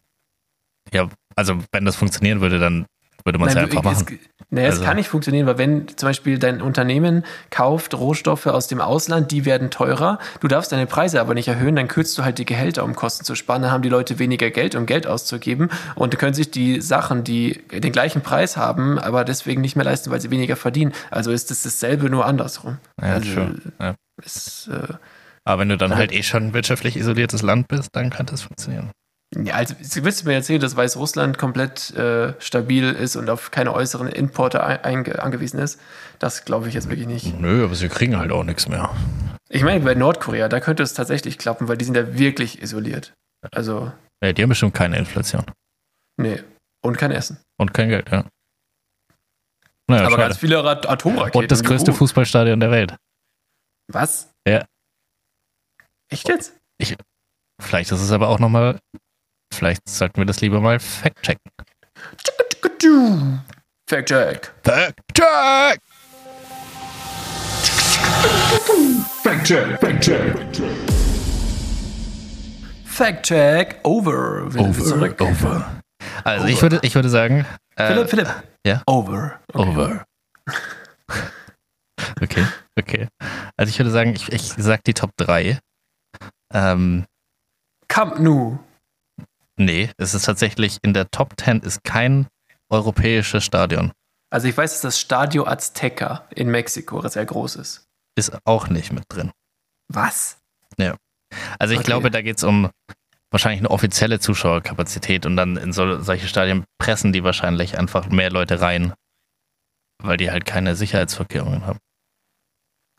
Ja, 0.92 1.08
also 1.34 1.58
wenn 1.72 1.84
das 1.84 1.96
funktionieren 1.96 2.40
würde, 2.40 2.58
dann 2.58 2.86
würde 3.24 3.38
man 3.38 3.48
es 3.48 3.54
ja 3.54 3.62
einfach 3.62 3.82
machen. 3.82 4.06
Es, 4.20 4.28
nee, 4.54 4.66
also. 4.66 4.80
es 4.80 4.86
kann 4.86 4.96
nicht 4.96 5.08
funktionieren, 5.08 5.46
weil 5.46 5.58
wenn 5.58 5.88
zum 5.88 6.08
Beispiel 6.08 6.38
dein 6.38 6.62
Unternehmen 6.62 7.24
kauft 7.50 7.94
Rohstoffe 7.94 8.46
aus 8.46 8.66
dem 8.68 8.80
Ausland, 8.80 9.30
die 9.30 9.44
werden 9.44 9.70
teurer, 9.70 10.18
du 10.40 10.48
darfst 10.48 10.72
deine 10.72 10.86
Preise 10.86 11.20
aber 11.20 11.34
nicht 11.34 11.48
erhöhen, 11.48 11.76
dann 11.76 11.88
kürzt 11.88 12.16
du 12.18 12.24
halt 12.24 12.38
die 12.38 12.44
Gehälter, 12.44 12.84
um 12.84 12.94
Kosten 12.94 13.24
zu 13.24 13.34
sparen, 13.34 13.62
dann 13.62 13.70
haben 13.70 13.82
die 13.82 13.88
Leute 13.88 14.18
weniger 14.18 14.50
Geld, 14.50 14.74
um 14.74 14.86
Geld 14.86 15.06
auszugeben 15.06 15.70
und 15.94 16.16
können 16.18 16.34
sich 16.34 16.50
die 16.50 16.80
Sachen, 16.80 17.24
die 17.24 17.62
den 17.70 17.92
gleichen 17.92 18.22
Preis 18.22 18.56
haben, 18.56 18.98
aber 18.98 19.24
deswegen 19.24 19.60
nicht 19.60 19.76
mehr 19.76 19.84
leisten, 19.84 20.10
weil 20.10 20.20
sie 20.20 20.30
weniger 20.30 20.56
verdienen. 20.56 20.92
Also 21.10 21.30
ist 21.30 21.50
es 21.50 21.62
dasselbe, 21.62 22.10
nur 22.10 22.26
andersrum. 22.26 22.78
Ja, 23.00 23.14
also, 23.14 23.30
schon. 23.30 23.62
Ja. 23.80 23.94
Ist, 24.22 24.68
äh, 24.68 24.94
aber 25.44 25.60
wenn 25.60 25.68
du 25.68 25.76
dann 25.76 25.94
halt 25.94 26.12
eh 26.12 26.22
schon 26.22 26.48
ein 26.48 26.54
wirtschaftlich 26.54 26.96
isoliertes 26.96 27.42
Land 27.42 27.68
bist, 27.68 27.90
dann 27.92 28.10
kann 28.10 28.26
das 28.26 28.42
funktionieren. 28.42 28.90
Ja, 29.42 29.54
also 29.54 29.74
willst 29.80 30.22
du 30.22 30.28
mir 30.28 30.34
erzählen, 30.34 30.60
dass 30.60 30.76
Weißrussland 30.76 31.38
komplett 31.38 31.90
äh, 31.96 32.34
stabil 32.40 32.90
ist 32.90 33.16
und 33.16 33.28
auf 33.28 33.50
keine 33.50 33.72
äußeren 33.72 34.08
Importe 34.08 34.62
angewiesen 34.62 35.58
ist? 35.58 35.80
Das 36.18 36.44
glaube 36.44 36.68
ich 36.68 36.74
jetzt 36.74 36.88
wirklich 36.88 37.08
nicht. 37.08 37.38
Nö, 37.40 37.64
aber 37.64 37.74
sie 37.74 37.88
kriegen 37.88 38.16
halt 38.16 38.30
auch 38.30 38.44
nichts 38.44 38.68
mehr. 38.68 38.94
Ich 39.48 39.62
meine, 39.62 39.84
bei 39.84 39.94
Nordkorea, 39.94 40.48
da 40.48 40.60
könnte 40.60 40.82
es 40.82 40.94
tatsächlich 40.94 41.38
klappen, 41.38 41.68
weil 41.68 41.76
die 41.76 41.84
sind 41.84 41.96
ja 41.96 42.16
wirklich 42.16 42.62
isoliert. 42.62 43.12
Also. 43.50 43.92
Ja, 44.22 44.32
die 44.32 44.42
haben 44.42 44.48
bestimmt 44.48 44.74
keine 44.74 44.98
Inflation. 44.98 45.44
Nee. 46.16 46.42
Und 46.82 46.96
kein 46.96 47.10
Essen. 47.10 47.38
Und 47.58 47.74
kein 47.74 47.88
Geld, 47.88 48.10
ja. 48.10 48.24
Naja, 49.86 50.02
aber 50.02 50.10
schade. 50.12 50.22
ganz 50.22 50.38
viele 50.38 50.58
Atomraketen. 50.64 51.40
Und 51.40 51.50
das 51.50 51.62
größte 51.62 51.90
uh. 51.90 51.94
Fußballstadion 51.94 52.60
der 52.60 52.70
Welt. 52.70 52.96
Was? 53.92 54.30
Ja. 54.46 54.64
Echt 56.08 56.28
jetzt? 56.28 56.56
Ich, 56.78 56.96
vielleicht 57.60 57.92
ist 57.92 58.00
es 58.00 58.12
aber 58.12 58.28
auch 58.28 58.38
nochmal 58.38 58.78
Vielleicht 59.54 59.88
sollten 59.88 60.18
wir 60.18 60.26
das 60.26 60.40
lieber 60.40 60.60
mal 60.60 60.80
fact-checken. 60.80 61.50
Fact-check. 63.88 64.52
Fact-check. 64.64 65.80
Fact-check. 69.22 69.80
Fact-check. 69.80 70.36
Fact-check 72.84 73.80
over. 73.84 74.46
Over. 74.56 75.20
Over. 75.20 75.82
Also 76.24 76.44
over. 76.44 76.48
ich 76.48 76.62
würde, 76.62 76.80
ich 76.82 76.94
würde 76.94 77.08
sagen. 77.08 77.46
Äh, 77.76 77.86
Philipp, 77.88 78.10
Philipp. 78.10 78.28
Ja. 78.66 78.82
Over. 78.86 79.40
Okay. 79.52 79.68
Over. 79.68 80.04
okay, 82.22 82.46
okay. 82.78 83.08
Also 83.56 83.70
ich 83.70 83.78
würde 83.78 83.90
sagen, 83.90 84.14
ich, 84.14 84.32
ich 84.32 84.42
sag 84.42 84.82
die 84.84 84.94
Top 84.94 85.10
3. 85.16 85.58
Ähm, 86.52 87.04
Camp 87.88 88.18
Nou. 88.18 88.58
Nee, 89.56 89.90
es 89.98 90.14
ist 90.14 90.24
tatsächlich 90.24 90.78
in 90.82 90.94
der 90.94 91.10
Top 91.10 91.34
10 91.40 91.60
ist 91.60 91.84
kein 91.84 92.26
europäisches 92.68 93.44
Stadion. 93.44 93.92
Also 94.30 94.48
ich 94.48 94.56
weiß, 94.56 94.72
dass 94.72 94.80
das 94.80 95.00
Stadio 95.00 95.46
Azteca 95.46 96.26
in 96.34 96.50
Mexiko 96.50 97.06
sehr 97.06 97.24
groß 97.24 97.56
ist. 97.56 97.86
Ist 98.16 98.36
auch 98.44 98.68
nicht 98.68 98.92
mit 98.92 99.04
drin. 99.08 99.30
Was? 99.88 100.38
Ja. 100.76 100.96
Also 101.58 101.74
ich 101.74 101.80
okay. 101.80 101.86
glaube, 101.86 102.10
da 102.10 102.20
geht 102.20 102.38
es 102.38 102.44
um 102.44 102.70
wahrscheinlich 103.30 103.60
eine 103.60 103.70
offizielle 103.70 104.20
Zuschauerkapazität 104.20 105.26
und 105.26 105.36
dann 105.36 105.56
in 105.56 105.72
so, 105.72 106.00
solche 106.00 106.28
Stadien 106.28 106.64
pressen 106.78 107.12
die 107.12 107.24
wahrscheinlich 107.24 107.78
einfach 107.78 108.08
mehr 108.08 108.30
Leute 108.30 108.60
rein, 108.60 108.94
weil 110.02 110.16
die 110.16 110.30
halt 110.30 110.46
keine 110.46 110.76
Sicherheitsvorkehrungen 110.76 111.66
haben. 111.66 111.78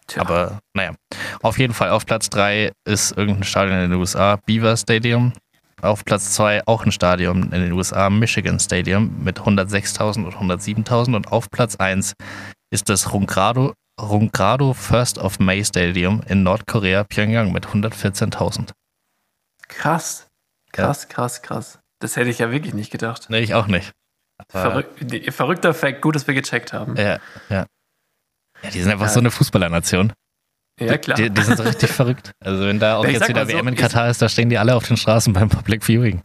Tja. 0.08 0.22
Aber 0.22 0.60
naja, 0.74 0.94
auf 1.42 1.58
jeden 1.58 1.74
Fall 1.74 1.90
auf 1.90 2.06
Platz 2.06 2.30
3 2.30 2.72
ist 2.86 3.18
irgendein 3.18 3.44
Stadion 3.44 3.78
in 3.80 3.92
den 3.92 4.00
USA, 4.00 4.36
Beaver 4.46 4.78
Stadium. 4.78 5.34
Auf 5.82 6.06
Platz 6.06 6.32
2 6.34 6.68
auch 6.68 6.86
ein 6.86 6.92
Stadion 6.92 7.44
in 7.52 7.62
den 7.62 7.72
USA, 7.74 8.10
Michigan 8.10 8.60
Stadium 8.60 9.24
mit 9.24 9.40
106.000 9.40 10.26
und 10.26 10.36
107.000. 10.36 11.16
Und 11.16 11.32
auf 11.32 11.50
Platz 11.52 11.76
1 11.76 12.14
ist 12.72 12.90
das 12.90 13.14
Rungrado, 13.14 13.74
Rungrado 14.00 14.74
First 14.74 15.18
of 15.18 15.40
May 15.40 15.64
Stadium 15.64 16.22
in 16.28 16.44
Nordkorea, 16.44 17.04
Pyongyang 17.04 17.52
mit 17.52 17.68
114.000. 17.68 18.72
Krass. 19.68 20.28
Krass, 20.72 21.08
krass, 21.08 21.42
krass. 21.42 21.80
Das 22.00 22.16
hätte 22.16 22.30
ich 22.30 22.40
ja 22.40 22.52
wirklich 22.52 22.74
nicht 22.74 22.92
gedacht. 22.92 23.28
Nee, 23.30 23.40
ich 23.40 23.54
auch 23.54 23.68
nicht. 23.68 23.94
Verrück, 24.50 24.88
verrückter 25.30 25.74
Fact, 25.74 26.02
gut, 26.02 26.16
dass 26.16 26.28
wir 26.28 26.34
gecheckt 26.34 26.74
haben. 26.74 26.98
Ja, 26.98 27.20
ja. 27.50 27.66
Ja, 28.62 28.70
die 28.70 28.82
sind 28.82 28.92
einfach 28.92 29.08
ja. 29.08 29.12
so 29.12 29.20
eine 29.20 29.32
Fußballernation. 29.32 30.14
Ja, 30.80 30.98
klar. 30.98 31.18
Die, 31.18 31.30
die 31.30 31.42
sind 31.42 31.58
so 31.58 31.64
richtig 31.64 31.90
verrückt. 31.92 32.32
Also 32.44 32.66
wenn 32.66 32.80
da 32.80 32.98
auch 32.98 33.06
jetzt 33.06 33.28
wieder 33.30 33.48
WM 33.48 33.66
so, 33.66 33.68
in 33.70 33.76
Katar 33.76 34.10
ist, 34.10 34.22
da 34.22 34.28
stehen 34.28 34.50
die 34.50 34.58
alle 34.58 34.76
auf 34.76 34.88
den 34.88 34.98
Straßen 34.98 35.32
beim 35.34 35.50
Public 35.50 35.84
Viewing. 35.84 36.22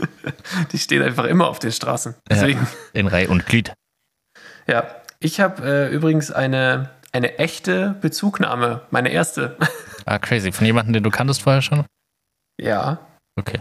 die 0.72 0.78
stehen 0.78 1.02
einfach 1.02 1.24
immer 1.24 1.48
auf 1.48 1.58
den 1.58 1.72
Straßen. 1.72 2.14
Deswegen. 2.28 2.60
Ja, 2.60 3.00
in 3.00 3.06
Reihe 3.06 3.28
und 3.28 3.46
Glied. 3.46 3.72
Ja, 4.66 4.84
ich 5.20 5.40
habe 5.40 5.66
äh, 5.66 5.88
übrigens 5.94 6.30
eine, 6.30 6.90
eine 7.12 7.38
echte 7.38 7.96
Bezugnahme, 8.00 8.82
meine 8.90 9.10
erste. 9.10 9.56
Ah, 10.06 10.18
crazy. 10.18 10.52
Von 10.52 10.64
jemandem, 10.64 10.94
den 10.94 11.02
du 11.02 11.10
kanntest 11.10 11.42
vorher 11.42 11.60
schon? 11.60 11.84
Ja. 12.58 12.98
Okay. 13.38 13.60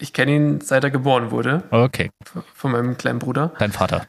Ich 0.00 0.14
kenne 0.14 0.34
ihn, 0.34 0.60
seit 0.62 0.82
er 0.82 0.90
geboren 0.90 1.30
wurde. 1.30 1.64
Okay. 1.70 2.08
Von 2.54 2.72
meinem 2.72 2.96
kleinen 2.96 3.18
Bruder. 3.18 3.52
Dein 3.58 3.72
Vater. 3.72 4.06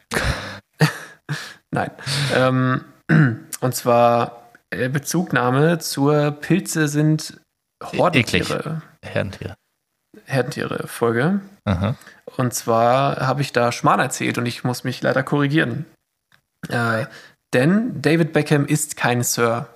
Nein. 1.72 1.92
Ähm, 2.34 2.86
und 3.60 3.76
zwar 3.76 4.49
Bezugnahme 4.70 5.80
zur 5.80 6.32
Pilze 6.32 6.88
sind 6.88 7.40
Hordentiere. 7.84 8.82
Herdentiere. 9.04 9.56
Herdentiere-Folge. 10.26 11.42
Und 12.38 12.54
zwar 12.54 13.26
habe 13.26 13.42
ich 13.42 13.54
da 13.54 13.72
Schmarrn 13.72 14.00
erzählt 14.00 14.38
und 14.38 14.46
ich 14.46 14.64
muss 14.64 14.84
mich 14.84 15.02
leider 15.02 15.24
korrigieren. 15.24 15.86
Äh, 16.68 17.06
denn 17.54 18.02
David 18.02 18.34
Beckham 18.34 18.66
ist 18.66 18.96
kein 18.98 19.24
Sir. 19.24 19.70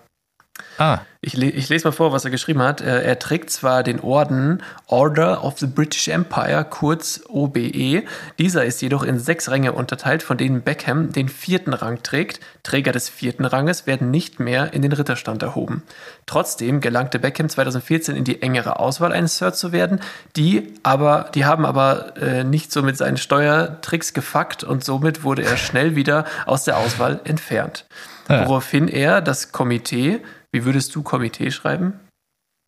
Ah. 0.77 0.99
Ich, 1.21 1.37
le 1.37 1.49
ich, 1.49 1.69
lese 1.69 1.87
mal 1.87 1.91
vor, 1.91 2.11
was 2.11 2.25
er 2.25 2.31
geschrieben 2.31 2.61
hat. 2.61 2.81
Er, 2.81 3.03
er, 3.03 3.17
trägt 3.17 3.49
zwar 3.49 3.81
den 3.81 4.01
Orden 4.01 4.61
Order 4.87 5.43
of 5.43 5.57
the 5.57 5.67
British 5.67 6.09
Empire, 6.09 6.65
kurz 6.69 7.21
OBE. 7.29 8.03
Dieser 8.39 8.65
ist 8.65 8.81
jedoch 8.81 9.03
in 9.03 9.19
sechs 9.19 9.49
Ränge 9.49 9.71
unterteilt, 9.71 10.21
von 10.21 10.37
denen 10.37 10.61
Beckham 10.61 11.11
den 11.11 11.29
vierten 11.29 11.73
Rang 11.73 12.03
trägt. 12.03 12.39
Träger 12.63 12.91
des 12.91 13.07
vierten 13.07 13.45
Ranges 13.45 13.87
werden 13.87 14.11
nicht 14.11 14.39
mehr 14.39 14.73
in 14.73 14.81
den 14.81 14.91
Ritterstand 14.91 15.41
erhoben. 15.43 15.83
Trotzdem 16.25 16.81
gelangte 16.81 17.19
Beckham 17.19 17.47
2014 17.47 18.15
in 18.15 18.25
die 18.25 18.41
engere 18.41 18.79
Auswahl, 18.79 19.13
ein 19.13 19.27
Sir 19.27 19.53
zu 19.53 19.71
werden. 19.71 20.01
Die 20.35 20.73
aber, 20.83 21.31
die 21.33 21.45
haben 21.45 21.65
aber 21.65 22.17
äh, 22.17 22.43
nicht 22.43 22.71
so 22.71 22.83
mit 22.83 22.97
seinen 22.97 23.17
Steuertricks 23.17 24.13
gefuckt 24.13 24.63
und 24.63 24.83
somit 24.83 25.23
wurde 25.23 25.43
er 25.43 25.57
schnell 25.57 25.95
wieder 25.95 26.25
aus 26.45 26.65
der 26.65 26.77
Auswahl 26.77 27.21
entfernt. 27.23 27.85
Ja. 28.27 28.47
Woraufhin 28.47 28.87
er 28.87 29.21
das 29.21 29.51
Komitee 29.51 30.21
wie 30.53 30.63
würdest 30.63 30.95
du 30.95 31.03
Komitee 31.03 31.51
schreiben? 31.51 31.99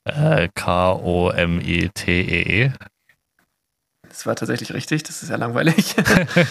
Äh, 0.04 0.50
K-O-M-I-T-E-E. 0.54 2.68
-E. 2.68 2.74
Das 4.10 4.26
war 4.26 4.36
tatsächlich 4.36 4.74
richtig, 4.74 5.04
das 5.04 5.24
ist 5.24 5.30
ja 5.30 5.36
langweilig. 5.36 5.98
äh, 5.98 6.46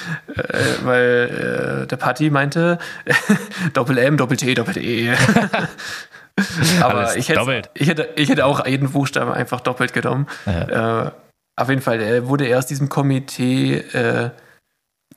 weil 0.82 1.82
äh, 1.82 1.86
der 1.86 1.96
Party 1.96 2.30
meinte 2.30 2.78
Doppel 3.72 3.98
M, 3.98 4.16
Doppel 4.16 4.36
T, 4.36 4.54
Doppel 4.54 4.78
E. 4.78 5.12
Aber 6.80 7.16
ich 7.16 7.28
hätte, 7.28 7.62
ich, 7.74 7.88
hätte, 7.88 8.08
ich 8.16 8.28
hätte 8.28 8.44
auch 8.44 8.66
jeden 8.66 8.90
Buchstaben 8.90 9.32
einfach 9.32 9.60
doppelt 9.60 9.92
genommen. 9.92 10.26
Ja. 10.46 11.06
Äh, 11.06 11.10
auf 11.56 11.68
jeden 11.68 11.80
Fall 11.80 12.00
äh, 12.00 12.26
wurde 12.26 12.46
er 12.46 12.58
aus 12.58 12.66
diesem 12.66 12.88
Komitee, 12.88 13.78
äh, 13.78 14.30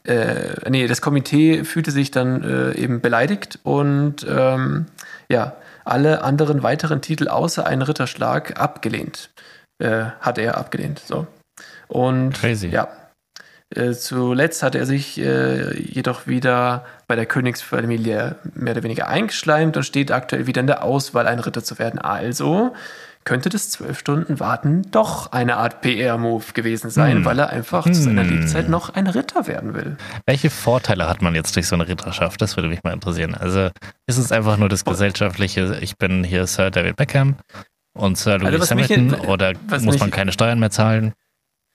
äh, 0.03 0.70
nee, 0.70 0.88
das 0.88 1.01
Komitee 1.01 1.63
fühlte 1.63 1.91
sich 1.91 2.11
dann 2.11 2.43
äh, 2.43 2.76
eben 2.76 3.01
beleidigt 3.01 3.59
und 3.63 4.26
ähm, 4.30 4.86
ja, 5.30 5.55
alle 5.88 6.21
anderen 6.23 6.63
weiteren 6.63 7.01
Titel 7.01 7.27
außer 7.27 7.65
einen 7.65 7.81
Ritterschlag 7.81 8.59
abgelehnt. 8.59 9.29
Äh, 9.79 10.05
hat 10.19 10.38
er 10.38 10.57
abgelehnt. 10.57 10.99
So. 10.99 11.27
Und 11.88 12.33
Crazy. 12.33 12.67
ja. 12.67 12.88
Äh, 13.75 13.91
zuletzt 13.91 14.63
hat 14.63 14.75
er 14.75 14.85
sich 14.85 15.19
äh, 15.19 15.77
jedoch 15.77 16.25
wieder 16.25 16.85
bei 17.07 17.15
der 17.15 17.25
Königsfamilie 17.25 18.38
mehr 18.53 18.73
oder 18.73 18.83
weniger 18.83 19.09
eingeschleimt 19.09 19.75
und 19.75 19.83
steht 19.83 20.11
aktuell 20.11 20.47
wieder 20.47 20.61
in 20.61 20.67
der 20.67 20.83
Auswahl, 20.83 21.27
ein 21.27 21.39
Ritter 21.39 21.63
zu 21.63 21.77
werden. 21.77 21.99
Also 21.99 22.73
könnte 23.28 23.49
das 23.49 23.69
zwölf 23.69 23.99
Stunden 23.99 24.39
Warten 24.39 24.89
doch 24.89 25.34
eine 25.34 25.57
Art 25.57 25.82
PR-Move 25.82 26.53
gewesen 26.53 26.89
sein, 26.89 27.17
hm. 27.17 27.25
weil 27.25 27.38
er 27.38 27.49
einfach 27.49 27.86
hm. 27.86 27.93
zu 27.93 28.03
seiner 28.03 28.23
hm. 28.23 28.39
Lebzeit 28.39 28.69
noch 28.69 28.95
ein 28.95 29.05
Ritter 29.05 29.47
werden 29.47 29.73
will. 29.73 29.97
Welche 30.25 30.49
Vorteile 30.49 31.09
hat 31.09 31.21
man 31.21 31.36
jetzt 31.36 31.53
durch 31.57 31.67
so 31.67 31.75
eine 31.75 31.89
Ritterschaft? 31.89 32.41
Das 32.41 32.55
würde 32.55 32.69
mich 32.69 32.84
mal 32.84 32.93
interessieren. 32.93 33.36
Also 33.36 33.69
ist 34.05 34.17
es 34.17 34.32
einfach 34.32 34.55
nur 34.55 34.69
das 34.69 34.86
gesellschaftliche, 34.86 35.78
ich 35.82 35.97
bin 35.97 36.23
hier 36.23 36.47
Sir 36.47 36.71
David 36.71 36.95
Beckham 36.95 37.36
und 37.93 38.17
Sir 38.17 38.39
Louis 38.39 38.61
also 38.61 38.71
Hamilton 38.71 39.15
oder 39.15 39.51
muss 39.82 39.99
man 39.99 40.09
keine 40.09 40.32
Steuern 40.32 40.59
mehr 40.59 40.71
zahlen? 40.71 41.11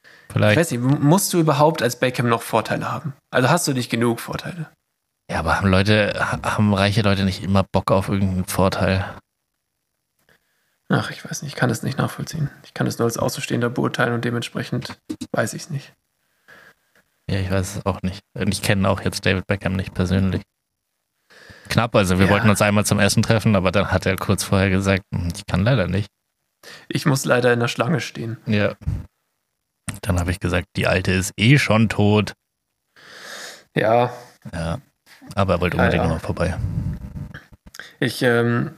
Ich 0.04 0.32
vielleicht. 0.32 0.58
weiß 0.58 0.70
nicht, 0.70 0.80
musst 0.80 1.34
du 1.34 1.40
überhaupt 1.40 1.82
als 1.82 1.96
Beckham 1.96 2.30
noch 2.30 2.40
Vorteile 2.40 2.90
haben? 2.90 3.12
Also 3.30 3.50
hast 3.50 3.68
du 3.68 3.74
nicht 3.74 3.90
genug 3.90 4.20
Vorteile? 4.20 4.70
Ja, 5.30 5.40
aber 5.40 5.58
haben 5.58 5.68
Leute, 5.68 6.14
haben 6.42 6.72
reiche 6.72 7.02
Leute 7.02 7.26
nicht 7.26 7.44
immer 7.44 7.62
Bock 7.62 7.90
auf 7.90 8.08
irgendeinen 8.08 8.46
Vorteil? 8.46 9.04
Ach, 10.94 11.10
ich 11.10 11.24
weiß 11.24 11.40
nicht, 11.42 11.52
ich 11.54 11.56
kann 11.58 11.70
es 11.70 11.82
nicht 11.82 11.96
nachvollziehen. 11.96 12.50
Ich 12.64 12.74
kann 12.74 12.86
es 12.86 12.98
nur 12.98 13.06
als 13.06 13.16
Außenstehender 13.16 13.70
beurteilen 13.70 14.12
und 14.12 14.24
dementsprechend 14.26 14.98
weiß 15.32 15.54
ich 15.54 15.62
es 15.62 15.70
nicht. 15.70 15.94
Ja, 17.30 17.38
ich 17.38 17.50
weiß 17.50 17.76
es 17.76 17.86
auch 17.86 18.02
nicht. 18.02 18.20
Und 18.34 18.52
ich 18.52 18.60
kenne 18.62 18.88
auch 18.90 19.00
jetzt 19.00 19.24
David 19.24 19.46
Beckham 19.46 19.72
nicht 19.72 19.94
persönlich. 19.94 20.42
Knapp, 21.70 21.94
also 21.96 22.18
wir 22.18 22.26
Ja. 22.26 22.32
wollten 22.32 22.50
uns 22.50 22.60
einmal 22.60 22.84
zum 22.84 22.98
Essen 22.98 23.22
treffen, 23.22 23.56
aber 23.56 23.72
dann 23.72 23.90
hat 23.90 24.04
er 24.04 24.16
kurz 24.16 24.44
vorher 24.44 24.68
gesagt, 24.68 25.04
"Hm, 25.14 25.28
ich 25.34 25.46
kann 25.46 25.64
leider 25.64 25.86
nicht. 25.88 26.08
Ich 26.88 27.06
muss 27.06 27.24
leider 27.24 27.52
in 27.54 27.60
der 27.60 27.68
Schlange 27.68 28.00
stehen. 28.00 28.36
Ja. 28.46 28.74
Dann 30.02 30.20
habe 30.20 30.30
ich 30.30 30.40
gesagt, 30.40 30.66
die 30.76 30.86
Alte 30.86 31.12
ist 31.12 31.32
eh 31.38 31.58
schon 31.58 31.88
tot. 31.88 32.34
Ja, 33.74 34.12
Ja. 34.52 34.80
Aber 35.36 35.54
er 35.54 35.60
wollte 35.60 35.76
Ja, 35.76 35.84
unbedingt 35.84 36.04
ja. 36.04 36.10
noch 36.10 36.20
vorbei. 36.20 36.58
ich, 38.00 38.20
ähm, 38.22 38.72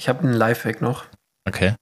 ich 0.00 0.08
habe 0.08 0.20
einen 0.20 0.32
Lifehack 0.32 0.80
noch. 0.80 1.04
Okay. 1.46 1.74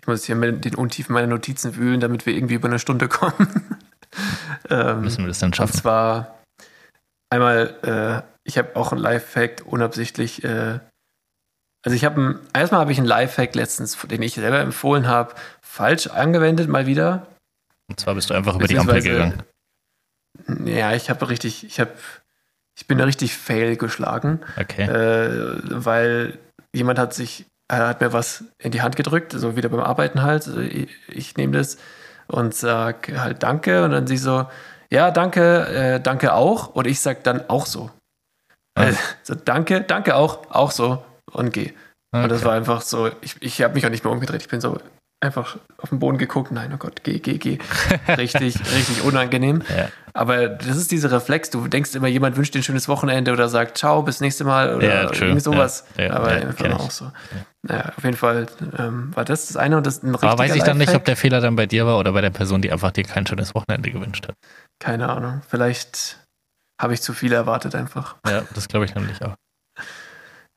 Ich 0.00 0.06
muss 0.06 0.24
hier 0.24 0.36
mit 0.36 0.64
den 0.64 0.76
Untiefen 0.76 1.12
meiner 1.12 1.26
Notizen 1.26 1.74
wühlen, 1.74 1.98
damit 1.98 2.24
wir 2.24 2.34
irgendwie 2.34 2.54
über 2.54 2.68
eine 2.68 2.78
Stunde 2.78 3.08
kommen. 3.08 3.76
ähm, 4.70 5.00
Müssen 5.00 5.24
wir 5.24 5.28
das 5.28 5.42
Und 5.42 5.56
schaffen? 5.56 5.72
zwar 5.76 6.38
einmal, 7.28 7.74
äh, 7.82 8.22
ich 8.44 8.58
habe 8.58 8.76
auch 8.76 8.92
einen 8.92 9.00
Lifehack 9.00 9.62
unabsichtlich. 9.66 10.44
Äh, 10.44 10.78
also 11.84 11.96
ich 11.96 12.04
habe 12.04 12.40
erstmal 12.54 12.80
habe 12.80 12.92
ich 12.92 12.98
einen 12.98 13.08
Lifehack 13.08 13.56
letztens, 13.56 13.98
den 14.08 14.22
ich 14.22 14.34
selber 14.34 14.60
empfohlen 14.60 15.08
habe, 15.08 15.34
falsch 15.60 16.06
angewendet 16.06 16.68
mal 16.68 16.86
wieder. 16.86 17.26
Und 17.88 17.98
zwar 17.98 18.14
bist 18.14 18.30
du 18.30 18.34
einfach 18.34 18.54
über 18.54 18.68
die 18.68 18.78
Ampel 18.78 19.02
gegangen. 19.02 19.42
Ja, 20.64 20.92
ich 20.92 21.10
habe 21.10 21.28
richtig, 21.28 21.64
ich 21.64 21.80
habe, 21.80 21.90
ich 22.76 22.86
bin 22.86 22.98
da 22.98 23.04
richtig 23.04 23.36
fail 23.36 23.76
geschlagen, 23.76 24.40
Okay. 24.56 24.82
äh, 24.84 25.60
weil 25.64 26.38
jemand 26.76 26.98
hat 26.98 27.14
sich, 27.14 27.46
äh, 27.72 27.76
hat 27.76 28.00
mir 28.00 28.12
was 28.12 28.44
in 28.58 28.70
die 28.70 28.82
Hand 28.82 28.96
gedrückt, 28.96 29.32
so 29.32 29.56
wieder 29.56 29.68
beim 29.68 29.80
Arbeiten 29.80 30.22
halt. 30.22 30.46
Also 30.46 30.60
ich, 30.60 30.88
ich 31.08 31.36
nehme 31.36 31.56
das 31.56 31.78
und 32.28 32.54
sag 32.54 33.08
halt 33.16 33.42
Danke 33.42 33.84
und 33.84 33.90
dann 33.92 34.06
sie 34.06 34.16
so, 34.16 34.46
ja, 34.90 35.10
danke, 35.10 35.66
äh, 35.66 36.00
danke 36.00 36.34
auch. 36.34 36.68
Und 36.74 36.86
ich 36.86 37.00
sag 37.00 37.24
dann 37.24 37.48
auch 37.48 37.66
so. 37.66 37.90
Also, 38.78 38.98
so 39.22 39.34
danke, 39.34 39.80
danke 39.80 40.14
auch, 40.16 40.50
auch 40.50 40.70
so 40.70 41.02
und 41.32 41.52
geh. 41.52 41.72
Und 42.12 42.28
das 42.28 42.40
Okay. 42.40 42.46
war 42.46 42.54
einfach 42.54 42.82
so, 42.82 43.10
ich, 43.20 43.36
ich 43.40 43.62
habe 43.62 43.74
mich 43.74 43.86
auch 43.86 43.90
nicht 43.90 44.04
mehr 44.04 44.12
umgedreht. 44.12 44.42
Ich 44.42 44.48
bin 44.48 44.60
so 44.60 44.78
einfach 45.26 45.58
auf 45.78 45.90
den 45.90 45.98
Boden 45.98 46.18
geguckt. 46.18 46.50
Nein, 46.52 46.72
oh 46.74 46.78
Gott, 46.78 47.02
geh, 47.02 47.18
geh, 47.18 47.38
geh. 47.38 47.58
Richtig, 48.08 48.58
richtig 48.74 49.04
unangenehm. 49.04 49.62
Ja. 49.76 49.88
Aber 50.14 50.48
das 50.48 50.76
ist 50.76 50.90
dieser 50.90 51.12
Reflex. 51.12 51.50
Du 51.50 51.68
denkst 51.68 51.94
immer, 51.94 52.08
jemand 52.08 52.36
wünscht 52.36 52.54
dir 52.54 52.60
ein 52.60 52.62
schönes 52.62 52.88
Wochenende 52.88 53.32
oder 53.32 53.48
sagt 53.48 53.76
Ciao, 53.76 54.02
bis 54.02 54.20
nächste 54.20 54.44
Mal 54.44 54.74
oder 54.74 54.86
Ja, 54.86 55.12
irgendwie 55.12 55.40
sowas. 55.40 55.84
Ja, 55.98 56.14
Aber 56.14 56.38
ja, 56.38 56.46
einfach 56.46 56.80
auch 56.80 56.90
so. 56.90 57.12
Naja, 57.62 57.92
auf 57.96 58.04
jeden 58.04 58.16
Fall 58.16 58.46
ähm, 58.78 59.14
war 59.14 59.24
das 59.24 59.48
das 59.48 59.56
eine 59.56 59.76
und 59.76 59.86
das 59.86 60.02
ein 60.02 60.14
Aber 60.14 60.22
weiß 60.24 60.38
richtiger 60.38 60.56
ich 60.56 60.62
dann 60.62 60.78
nicht, 60.78 60.94
ob 60.94 61.04
der 61.04 61.16
Fehler 61.16 61.40
dann 61.40 61.56
bei 61.56 61.66
dir 61.66 61.84
war 61.86 61.98
oder 61.98 62.12
bei 62.12 62.22
der 62.22 62.30
Person, 62.30 62.62
die 62.62 62.72
einfach 62.72 62.92
dir 62.92 63.04
kein 63.04 63.26
schönes 63.26 63.54
Wochenende 63.54 63.90
gewünscht 63.90 64.26
hat. 64.28 64.36
Keine 64.78 65.08
Ahnung. 65.08 65.42
Vielleicht 65.48 66.18
habe 66.80 66.94
ich 66.94 67.02
zu 67.02 67.12
viel 67.12 67.32
erwartet 67.32 67.74
einfach. 67.74 68.16
Ja, 68.26 68.42
das 68.54 68.68
glaube 68.68 68.84
ich 68.86 68.94
nämlich 68.94 69.22
auch. 69.22 69.34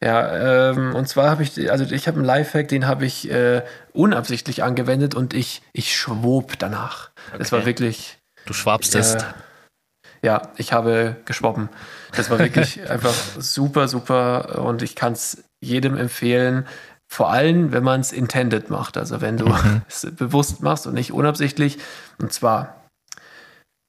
Ja, 0.03 0.69
ähm, 0.71 0.95
und 0.95 1.09
zwar 1.09 1.29
habe 1.29 1.43
ich, 1.43 1.69
also 1.71 1.83
ich 1.83 2.07
habe 2.07 2.17
einen 2.17 2.25
Lifehack, 2.25 2.69
den 2.69 2.87
habe 2.87 3.05
ich 3.05 3.29
äh, 3.29 3.63
unabsichtlich 3.91 4.63
angewendet 4.63 5.13
und 5.13 5.33
ich, 5.33 5.61
ich 5.73 5.95
schwob 5.95 6.57
danach. 6.57 7.09
Es 7.37 7.51
war 7.51 7.59
Okay. 7.59 7.65
wirklich, 7.67 8.17
Du 8.45 8.53
schwabstest. 8.53 9.21
Äh, 9.21 10.25
ja, 10.25 10.41
ich 10.57 10.71
habe 10.73 11.17
geschwobben. 11.25 11.69
Das 12.15 12.29
war 12.29 12.39
wirklich 12.39 12.81
einfach 12.89 13.13
super, 13.37 13.87
super 13.89 14.63
und 14.63 14.81
ich 14.81 14.95
kann 14.95 15.13
es 15.13 15.43
jedem 15.61 15.97
empfehlen. 15.97 16.65
Vor 17.11 17.29
allem, 17.31 17.71
wenn 17.73 17.83
man 17.83 17.99
es 17.99 18.11
intended 18.13 18.69
macht, 18.69 18.95
also 18.97 19.19
wenn 19.19 19.35
du 19.37 19.47
Mhm. 19.47 19.81
es 19.89 20.07
bewusst 20.15 20.61
machst 20.61 20.87
und 20.87 20.93
nicht 20.93 21.11
unabsichtlich. 21.11 21.77
Und 22.21 22.31
zwar, 22.31 22.85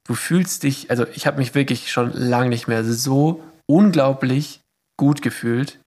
du 0.07 0.13
fühlst 0.15 0.63
dich, 0.63 0.89
also 0.89 1.07
ich 1.13 1.25
habe 1.25 1.37
mich 1.37 1.55
wirklich 1.55 1.89
schon 1.91 2.11
lange 2.11 2.49
nicht 2.49 2.67
mehr 2.67 2.83
so 2.83 3.41
unglaublich 3.69 4.59
gut 4.99 5.21
gefühlt, 5.21 5.79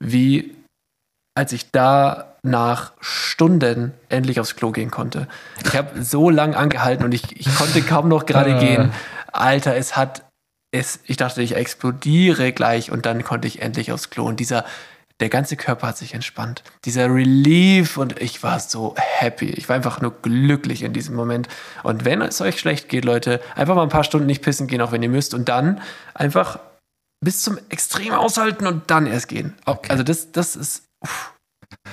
wie 0.00 0.54
als 1.34 1.52
ich 1.52 1.70
da 1.70 2.36
nach 2.42 2.92
Stunden 3.00 3.92
endlich 4.08 4.40
aufs 4.40 4.56
Klo 4.56 4.70
gehen 4.70 4.90
konnte. 4.90 5.28
Ich 5.66 5.76
habe 5.76 6.02
so 6.02 6.30
lang 6.30 6.54
angehalten 6.54 7.04
und 7.04 7.12
ich, 7.12 7.38
ich 7.38 7.54
konnte 7.54 7.82
kaum 7.82 8.08
noch 8.08 8.24
gerade 8.24 8.54
Ah. 8.54 8.58
gehen. 8.58 8.92
Alter, 9.32 9.76
es 9.76 9.96
hat, 9.96 10.24
es, 10.70 11.00
ich 11.04 11.18
dachte, 11.18 11.42
ich 11.42 11.54
explodiere 11.54 12.52
gleich 12.52 12.90
und 12.90 13.04
dann 13.04 13.22
konnte 13.22 13.48
ich 13.48 13.60
endlich 13.60 13.92
aufs 13.92 14.08
Klo. 14.08 14.24
Und 14.24 14.40
dieser, 14.40 14.64
der 15.20 15.28
ganze 15.28 15.56
Körper 15.56 15.88
hat 15.88 15.98
sich 15.98 16.14
entspannt. 16.14 16.62
Dieser 16.86 17.12
Relief 17.12 17.98
und 17.98 18.18
ich 18.20 18.42
war 18.42 18.58
so 18.60 18.94
happy. 18.96 19.50
Ich 19.50 19.68
war 19.68 19.76
einfach 19.76 20.00
nur 20.00 20.12
glücklich 20.22 20.82
in 20.82 20.94
diesem 20.94 21.16
Moment. 21.16 21.48
Und 21.82 22.06
wenn 22.06 22.22
es 22.22 22.40
euch 22.40 22.58
schlecht 22.58 22.88
geht, 22.88 23.04
Leute, 23.04 23.42
einfach 23.56 23.74
mal 23.74 23.82
ein 23.82 23.88
paar 23.90 24.04
Stunden 24.04 24.26
nicht 24.26 24.42
pissen 24.42 24.68
gehen, 24.68 24.80
auch 24.80 24.92
wenn 24.92 25.02
ihr 25.02 25.10
müsst. 25.10 25.34
Und 25.34 25.50
dann 25.50 25.82
einfach 26.14 26.60
bis 27.20 27.42
zum 27.42 27.58
Extrem 27.68 28.12
aushalten 28.12 28.66
und 28.66 28.90
dann 28.90 29.06
erst 29.06 29.28
gehen. 29.28 29.54
Okay. 29.64 29.90
Also 29.90 30.02
das, 30.02 30.32
das 30.32 30.56
ist. 30.56 30.84
Uff. 31.02 31.34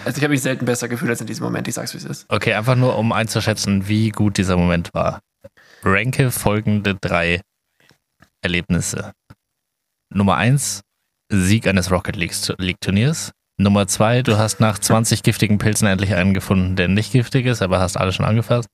Also 0.06 0.18
ich 0.18 0.24
habe 0.24 0.32
mich 0.34 0.42
selten 0.42 0.66
besser 0.66 0.88
gefühlt 0.88 1.10
als 1.10 1.22
in 1.22 1.28
diesem 1.28 1.44
Moment. 1.44 1.68
Ich 1.68 1.74
sag's 1.74 1.94
wie 1.94 1.98
es 1.98 2.06
ist. 2.06 2.26
Okay, 2.30 2.54
einfach 2.54 2.76
nur 2.76 2.98
um 2.98 3.12
einzuschätzen, 3.12 3.88
wie 3.88 4.10
gut 4.10 4.38
dieser 4.38 4.58
Moment 4.58 4.94
war. 4.94 5.20
Ranke 5.84 6.32
folgende 6.32 6.96
drei 6.96 7.42
Erlebnisse. 8.42 9.14
Nummer 10.14 10.36
eins, 10.36 10.82
Sieg 11.32 11.68
eines 11.68 11.92
Rocket 11.92 12.16
League 12.16 12.82
Turniers. 12.82 13.32
Nummer 13.60 13.88
zwei, 13.88 14.22
du 14.22 14.38
hast 14.38 14.60
nach 14.60 14.80
20 14.80 15.24
giftigen 15.24 15.58
Pilzen 15.58 15.88
endlich 15.88 16.14
einen 16.16 16.34
gefunden, 16.34 16.76
der 16.76 16.88
nicht 16.88 17.12
giftig 17.12 17.46
ist, 17.46 17.62
aber 17.62 17.80
hast 17.80 17.98
alle 17.98 18.12
schon 18.12 18.26
angefasst. 18.26 18.68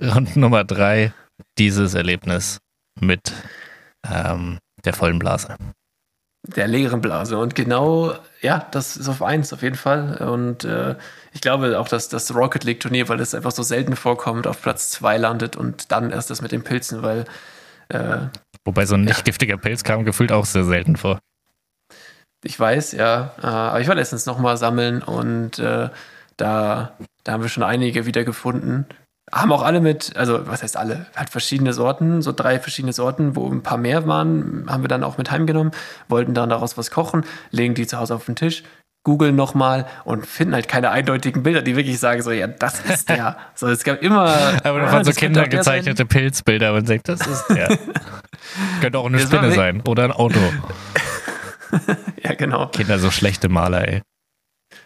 Und 0.00 0.36
Nummer 0.36 0.64
drei, 0.64 1.12
dieses 1.58 1.94
Erlebnis 1.94 2.58
mit 3.00 3.32
ähm, 4.08 4.58
der 4.84 4.94
vollen 4.94 5.18
Blase. 5.18 5.56
Der 6.42 6.66
leeren 6.66 7.00
Blase. 7.00 7.36
Und 7.38 7.54
genau, 7.54 8.14
ja, 8.40 8.66
das 8.70 8.96
ist 8.96 9.08
auf 9.08 9.22
eins 9.22 9.52
auf 9.52 9.62
jeden 9.62 9.76
Fall. 9.76 10.16
Und 10.16 10.64
äh, 10.64 10.96
ich 11.32 11.40
glaube 11.40 11.78
auch, 11.78 11.88
dass 11.88 12.08
das 12.08 12.34
Rocket 12.34 12.64
League 12.64 12.80
Turnier, 12.80 13.08
weil 13.08 13.20
es 13.20 13.34
einfach 13.34 13.52
so 13.52 13.62
selten 13.62 13.94
vorkommt, 13.94 14.46
auf 14.46 14.62
Platz 14.62 14.90
zwei 14.90 15.18
landet 15.18 15.56
und 15.56 15.92
dann 15.92 16.10
erst 16.10 16.30
das 16.30 16.40
mit 16.40 16.52
den 16.52 16.64
Pilzen, 16.64 17.02
weil 17.02 17.26
äh, 17.88 18.28
Wobei 18.64 18.86
so 18.86 18.94
ein 18.94 19.04
nicht 19.04 19.24
giftiger 19.24 19.56
Pilz 19.56 19.84
kam 19.84 20.04
gefühlt 20.04 20.32
auch 20.32 20.44
sehr 20.44 20.64
selten 20.64 20.96
vor. 20.96 21.18
ich 22.44 22.58
weiß, 22.58 22.92
ja, 22.92 23.34
äh, 23.42 23.46
aber 23.46 23.80
ich 23.80 23.88
war 23.88 23.94
letztens 23.94 24.26
nochmal 24.26 24.56
sammeln 24.56 25.02
und 25.02 25.58
äh, 25.58 25.90
da, 26.36 26.96
da 27.24 27.32
haben 27.32 27.42
wir 27.42 27.48
schon 27.48 27.62
einige 27.62 28.06
wieder 28.06 28.24
gefunden. 28.24 28.86
Haben 29.32 29.52
auch 29.52 29.62
alle 29.62 29.80
mit, 29.80 30.16
also 30.16 30.46
was 30.46 30.62
heißt 30.62 30.76
alle, 30.76 31.06
halt 31.14 31.30
verschiedene 31.30 31.72
Sorten, 31.72 32.20
so 32.20 32.32
drei 32.32 32.58
verschiedene 32.58 32.92
Sorten, 32.92 33.36
wo 33.36 33.48
ein 33.48 33.62
paar 33.62 33.78
mehr 33.78 34.06
waren, 34.06 34.66
haben 34.68 34.82
wir 34.82 34.88
dann 34.88 35.04
auch 35.04 35.18
mit 35.18 35.30
heimgenommen, 35.30 35.72
wollten 36.08 36.34
dann 36.34 36.50
daraus 36.50 36.76
was 36.76 36.90
kochen, 36.90 37.24
legen 37.50 37.74
die 37.74 37.86
zu 37.86 37.98
Hause 37.98 38.16
auf 38.16 38.26
den 38.26 38.34
Tisch, 38.34 38.64
googeln 39.04 39.36
nochmal 39.36 39.86
und 40.04 40.26
finden 40.26 40.54
halt 40.54 40.68
keine 40.68 40.90
eindeutigen 40.90 41.42
Bilder, 41.42 41.62
die 41.62 41.76
wirklich 41.76 41.98
sagen 41.98 42.22
so, 42.22 42.32
ja, 42.32 42.48
das 42.48 42.80
ist 42.80 43.08
der. 43.08 43.36
so, 43.54 43.68
es 43.68 43.84
gab 43.84 44.02
immer... 44.02 44.36
Aber 44.64 44.80
da 44.80 44.86
ah, 44.88 44.92
waren 44.92 45.04
so 45.04 45.10
das 45.10 45.16
auch 45.16 45.20
der 45.20 45.34
sein. 45.34 45.44
kindergezeichnete 45.44 46.06
Pilzbilder 46.06 46.74
und 46.74 46.86
sagt, 46.86 47.08
das 47.08 47.26
ist 47.26 47.46
der. 47.50 47.78
Könnte 48.80 48.98
auch 48.98 49.06
eine 49.06 49.18
Das 49.18 49.28
Spinne 49.28 49.52
sein 49.52 49.82
oder 49.86 50.04
ein 50.04 50.12
Auto. 50.12 50.40
Ja, 52.24 52.34
genau. 52.34 52.66
Kinder, 52.66 52.98
so 52.98 53.12
schlechte 53.12 53.48
Maler, 53.48 53.86
ey. 53.86 54.02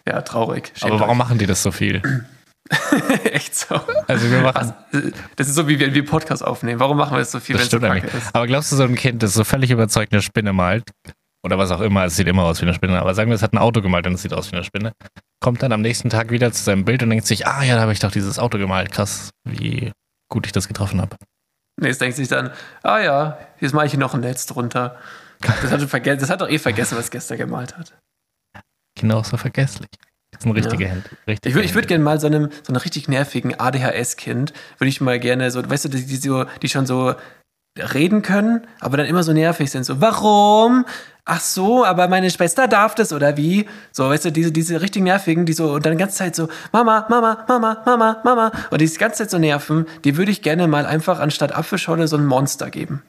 Ja, 0.06 0.20
traurig. 0.20 0.70
Schämt 0.74 0.92
Aber 0.92 1.00
warum 1.00 1.16
machen 1.16 1.38
die 1.38 1.46
das 1.46 1.62
so 1.62 1.72
viel? 1.72 2.02
Echt 3.24 3.54
so. 3.54 3.80
Also 4.06 4.30
wir 4.30 4.40
machen, 4.40 4.72
Das 5.36 5.48
ist 5.48 5.54
so, 5.54 5.68
wie 5.68 5.78
wenn 5.78 5.92
wir 5.92 6.04
Podcast 6.04 6.44
aufnehmen. 6.44 6.80
Warum 6.80 6.96
machen 6.96 7.12
wir 7.12 7.18
das 7.18 7.32
so 7.32 7.40
viel, 7.40 7.56
das 7.56 7.70
wenn 7.70 7.98
es 7.98 8.14
ist? 8.14 8.34
Aber 8.34 8.46
glaubst 8.46 8.72
du, 8.72 8.76
so 8.76 8.84
ein 8.84 8.94
Kind, 8.94 9.22
das 9.22 9.34
so 9.34 9.44
völlig 9.44 9.70
überzeugt 9.70 10.12
eine 10.12 10.22
Spinne 10.22 10.52
malt, 10.52 10.84
oder 11.44 11.58
was 11.58 11.70
auch 11.70 11.82
immer, 11.82 12.04
es 12.06 12.16
sieht 12.16 12.26
immer 12.26 12.44
aus 12.44 12.60
wie 12.60 12.64
eine 12.64 12.74
Spinne, 12.74 12.98
aber 12.98 13.14
sagen 13.14 13.30
wir, 13.30 13.34
es 13.34 13.42
hat 13.42 13.52
ein 13.52 13.58
Auto 13.58 13.82
gemalt 13.82 14.06
und 14.06 14.14
es 14.14 14.22
sieht 14.22 14.32
aus 14.32 14.50
wie 14.50 14.56
eine 14.56 14.64
Spinne, 14.64 14.92
kommt 15.40 15.62
dann 15.62 15.72
am 15.72 15.82
nächsten 15.82 16.08
Tag 16.08 16.30
wieder 16.30 16.50
zu 16.52 16.62
seinem 16.64 16.86
Bild 16.86 17.02
und 17.02 17.10
denkt 17.10 17.26
sich, 17.26 17.46
ah 17.46 17.62
ja, 17.62 17.74
da 17.74 17.82
habe 17.82 17.92
ich 17.92 17.98
doch 17.98 18.10
dieses 18.10 18.38
Auto 18.38 18.56
gemalt, 18.56 18.90
krass, 18.90 19.30
wie 19.44 19.92
gut 20.30 20.46
ich 20.46 20.52
das 20.52 20.68
getroffen 20.68 21.02
habe. 21.02 21.16
Nee, 21.78 21.88
es 21.88 21.98
denkt 21.98 22.16
sich 22.16 22.28
dann, 22.28 22.50
ah 22.82 22.98
ja, 22.98 23.38
jetzt 23.60 23.74
mache 23.74 23.86
ich 23.86 23.92
hier 23.92 24.00
noch 24.00 24.14
ein 24.14 24.20
Netz 24.20 24.46
drunter. 24.46 24.98
Das 25.40 25.70
hat, 25.70 25.80
schon 25.80 26.02
das 26.02 26.30
hat 26.30 26.40
doch 26.40 26.48
eh 26.48 26.58
vergessen, 26.58 26.96
was 26.96 27.04
es 27.06 27.10
gestern 27.10 27.36
gemalt 27.36 27.76
hat. 27.76 27.92
Kinder 28.96 29.18
auch 29.18 29.24
so 29.24 29.36
vergesslich. 29.36 29.88
Das 30.34 30.42
sind 30.42 30.52
richtige 30.52 30.84
Ja. 30.84 30.90
Hände. 30.90 31.08
Richtige 31.26 31.48
Ich 31.48 31.54
würde 31.54 31.74
würd 31.74 31.88
gerne 31.88 32.04
mal 32.04 32.20
so 32.20 32.26
einem, 32.26 32.50
so 32.62 32.72
einem 32.72 32.80
richtig 32.82 33.08
nervigen 33.08 33.58
ADHS-Kind, 33.58 34.52
würde 34.78 34.88
ich 34.88 35.00
mal 35.00 35.18
gerne 35.18 35.50
so, 35.50 35.68
weißt 35.68 35.86
du, 35.86 35.88
die, 35.88 36.04
die, 36.04 36.16
so, 36.16 36.44
die 36.62 36.68
schon 36.68 36.86
so 36.86 37.14
reden 37.76 38.22
können, 38.22 38.66
aber 38.80 38.96
dann 38.96 39.06
immer 39.06 39.22
so 39.22 39.32
nervig 39.32 39.70
sind. 39.70 39.84
So, 39.84 40.00
warum? 40.00 40.84
ach 41.24 41.40
so, 41.40 41.84
aber 41.84 42.08
meine 42.08 42.30
Schwester 42.30 42.68
darf 42.68 42.94
das 42.94 43.12
oder 43.12 43.36
wie? 43.36 43.66
So, 43.92 44.08
weißt 44.08 44.26
du, 44.26 44.32
diese, 44.32 44.52
diese 44.52 44.80
richtig 44.80 45.02
nervigen, 45.02 45.46
die 45.46 45.52
so, 45.52 45.72
und 45.72 45.86
dann 45.86 45.92
die 45.92 45.98
ganze 45.98 46.16
Zeit 46.16 46.36
so, 46.36 46.48
Mama, 46.72 47.06
Mama, 47.08 47.44
Mama, 47.48 47.82
Mama, 47.84 48.20
Mama, 48.24 48.52
und 48.70 48.80
die 48.80 48.86
die 48.86 48.98
ganze 48.98 49.18
Zeit 49.18 49.30
so 49.30 49.38
nerven, 49.38 49.86
die 50.04 50.16
würde 50.16 50.30
ich 50.30 50.42
gerne 50.42 50.66
mal 50.66 50.86
einfach 50.86 51.20
anstatt 51.20 51.52
Apfelschorle 51.52 52.08
so 52.08 52.16
ein 52.16 52.26
Monster 52.26 52.70
geben. 52.70 53.02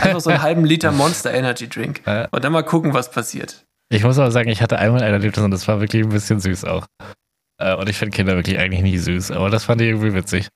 Einfach 0.00 0.20
so 0.20 0.30
einen 0.30 0.42
halben 0.42 0.64
Liter 0.64 0.92
Monster 0.92 1.32
Energy 1.32 1.68
Drink. 1.68 2.02
Und 2.30 2.44
dann 2.44 2.52
mal 2.52 2.62
gucken, 2.62 2.94
was 2.94 3.10
passiert. 3.10 3.64
Ich 3.90 4.02
muss 4.02 4.18
aber 4.18 4.30
sagen, 4.30 4.48
ich 4.48 4.62
hatte 4.62 4.78
einmal 4.78 5.02
ein 5.02 5.12
Erlebnis 5.12 5.44
und 5.44 5.50
das 5.50 5.68
war 5.68 5.80
wirklich 5.80 6.02
ein 6.04 6.08
bisschen 6.08 6.40
süß 6.40 6.64
auch. 6.64 6.86
Äh, 7.60 7.74
Und 7.74 7.88
ich 7.88 7.96
finde 7.96 8.16
Kinder 8.16 8.34
wirklich 8.34 8.58
eigentlich 8.58 8.82
nie 8.82 8.98
süß, 8.98 9.30
aber 9.30 9.50
das 9.50 9.64
fand 9.64 9.80
ich 9.80 9.88
irgendwie 9.88 10.14
witzig. 10.14 10.48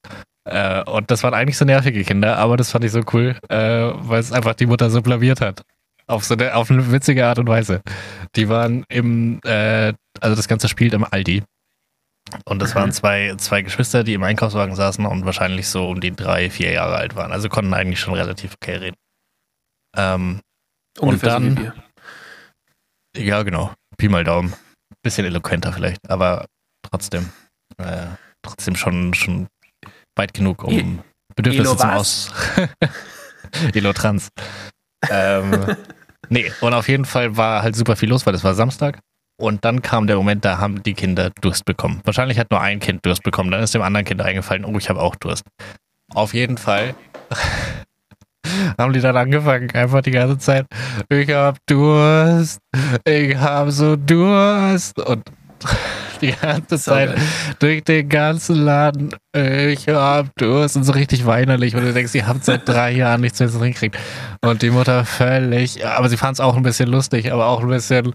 Äh, 0.45 0.83
Und 0.85 1.11
das 1.11 1.23
waren 1.23 1.35
eigentlich 1.35 1.59
so 1.59 1.65
nervige 1.65 2.03
Kinder, 2.05 2.37
aber 2.39 2.57
das 2.57 2.71
fand 2.73 2.85
ich 2.85 2.93
so 2.93 3.03
cool, 3.13 3.37
äh, 3.49 3.57
weil 3.95 4.21
es 4.21 4.33
einfach 4.33 4.55
die 4.55 4.67
Mutter 4.67 4.91
so 4.91 5.03
blamiert 5.03 5.41
hat. 5.41 5.63
Auf 6.07 6.25
so 6.25 6.35
eine, 6.35 6.55
auf 6.57 6.71
eine 6.71 6.91
witzige 6.91 7.27
Art 7.27 7.39
und 7.39 7.49
Weise. 7.49 7.83
Die 8.35 8.49
waren 8.49 8.85
im, 8.89 9.41
äh, 9.45 9.93
also 10.21 10.35
das 10.35 10.49
Ganze 10.49 10.69
spielt 10.69 10.95
im 10.95 11.05
Aldi. 11.05 11.43
Und 12.45 12.61
das 12.61 12.75
waren 12.75 12.93
zwei, 12.93 13.35
zwei 13.39 13.63
Geschwister, 13.63 14.05
die 14.05 14.15
im 14.15 14.23
Einkaufswagen 14.23 14.75
saßen 14.75 15.05
und 15.07 15.25
wahrscheinlich 15.27 15.69
so 15.69 15.89
um 15.89 16.01
die 16.01 16.15
drei, 16.15 16.51
vier 16.51 16.73
Jahre 16.73 16.97
alt 16.97 17.15
waren. 17.15 17.31
Also 17.33 17.49
konnten 17.49 17.73
eigentlich 17.75 18.01
schon 18.01 18.15
relativ 18.15 18.55
okay 18.55 18.77
reden. 18.77 18.97
Ähm, 19.97 20.41
Ungefähr 20.99 21.29
dann- 21.31 21.57
so. 21.57 21.73
Ja, 23.19 23.43
genau. 23.43 23.73
Pi 23.97 24.09
mal 24.09 24.25
Daumen. 24.25 24.55
Bisschen 25.03 25.27
eloquenter 25.27 25.73
vielleicht, 25.73 26.09
aber 26.11 26.47
trotzdem. 26.83 27.31
Äh, 27.79 28.07
trotzdem 28.43 28.77
schon, 28.77 29.15
schon 29.15 29.47
weit 30.17 30.35
genug, 30.35 30.65
um 30.65 30.73
I- 30.73 30.99
Bedürfnisse 31.37 31.77
zum? 31.77 31.91
Aus. 31.91 32.33
Elo 33.75 33.93
Trans. 33.93 34.29
ähm, 35.11 35.77
nee, 36.29 36.51
und 36.61 36.75
auf 36.75 36.89
jeden 36.89 37.05
Fall 37.05 37.37
war 37.37 37.63
halt 37.63 37.77
super 37.77 37.97
viel 37.97 38.09
los, 38.09 38.27
weil 38.27 38.35
es 38.35 38.45
war 38.45 38.55
Samstag. 38.55 38.99
Und 39.41 39.65
dann 39.65 39.83
kam 39.83 40.09
der 40.09 40.17
Moment, 40.17 40.45
da 40.45 40.59
haben 40.59 40.83
die 40.83 40.95
Kinder 40.95 41.31
Durst 41.41 41.65
bekommen. 41.65 42.01
Wahrscheinlich 42.05 42.41
hat 42.41 42.51
nur 42.51 42.61
ein 42.61 42.81
Kind 42.81 43.07
Durst 43.07 43.23
bekommen. 43.23 43.53
Dann 43.53 43.63
ist 43.63 43.73
dem 43.73 43.83
anderen 43.83 44.05
Kind 44.05 44.21
eingefallen, 44.21 44.65
oh, 44.65 44.77
ich 44.79 44.89
habe 44.89 45.01
auch 45.01 45.15
Durst. 45.15 45.45
Auf 46.13 46.35
jeden 46.35 46.59
Fall 46.59 46.95
haben 48.79 48.93
die 48.93 49.01
dann 49.01 49.17
angefangen, 49.17 49.71
einfach 49.73 50.03
die 50.03 50.11
ganze 50.11 50.39
Zeit, 50.39 50.67
ich 51.09 51.31
hab 51.31 51.59
Durst, 51.67 52.61
ich 53.05 53.37
hab 53.37 53.71
so 53.71 53.97
Durst. 53.97 54.99
Und 54.99 55.25
die 56.21 56.33
ganze 56.33 56.79
Zeit 56.79 57.17
durch 57.59 57.85
den 57.85 58.09
ganzen 58.09 58.57
Laden, 58.57 59.15
ich 59.35 59.89
hab 59.89 60.35
Durst 60.37 60.77
und 60.77 60.85
so 60.85 60.93
richtig 60.93 61.27
weinerlich. 61.27 61.75
Und 61.75 61.83
du 61.83 61.93
denkst, 61.93 62.15
ihr 62.15 62.27
habt 62.27 62.45
seit 62.45 62.69
drei 62.69 62.93
Jahren 62.93 63.21
nichts 63.21 63.41
mehr 63.41 63.49
zu 63.49 63.59
trinken 63.59 63.75
gekriegt. 63.75 63.99
Und 64.45 64.63
die 64.63 64.71
Mutter 64.71 65.05
völlig, 65.05 65.85
aber 65.87 66.09
sie 66.09 66.17
fand 66.17 66.35
es 66.35 66.41
auch 66.41 66.57
ein 66.57 66.63
bisschen 66.63 66.89
lustig, 66.89 67.33
aber 67.33 67.47
auch 67.47 67.61
ein 67.61 67.69
bisschen 67.69 68.13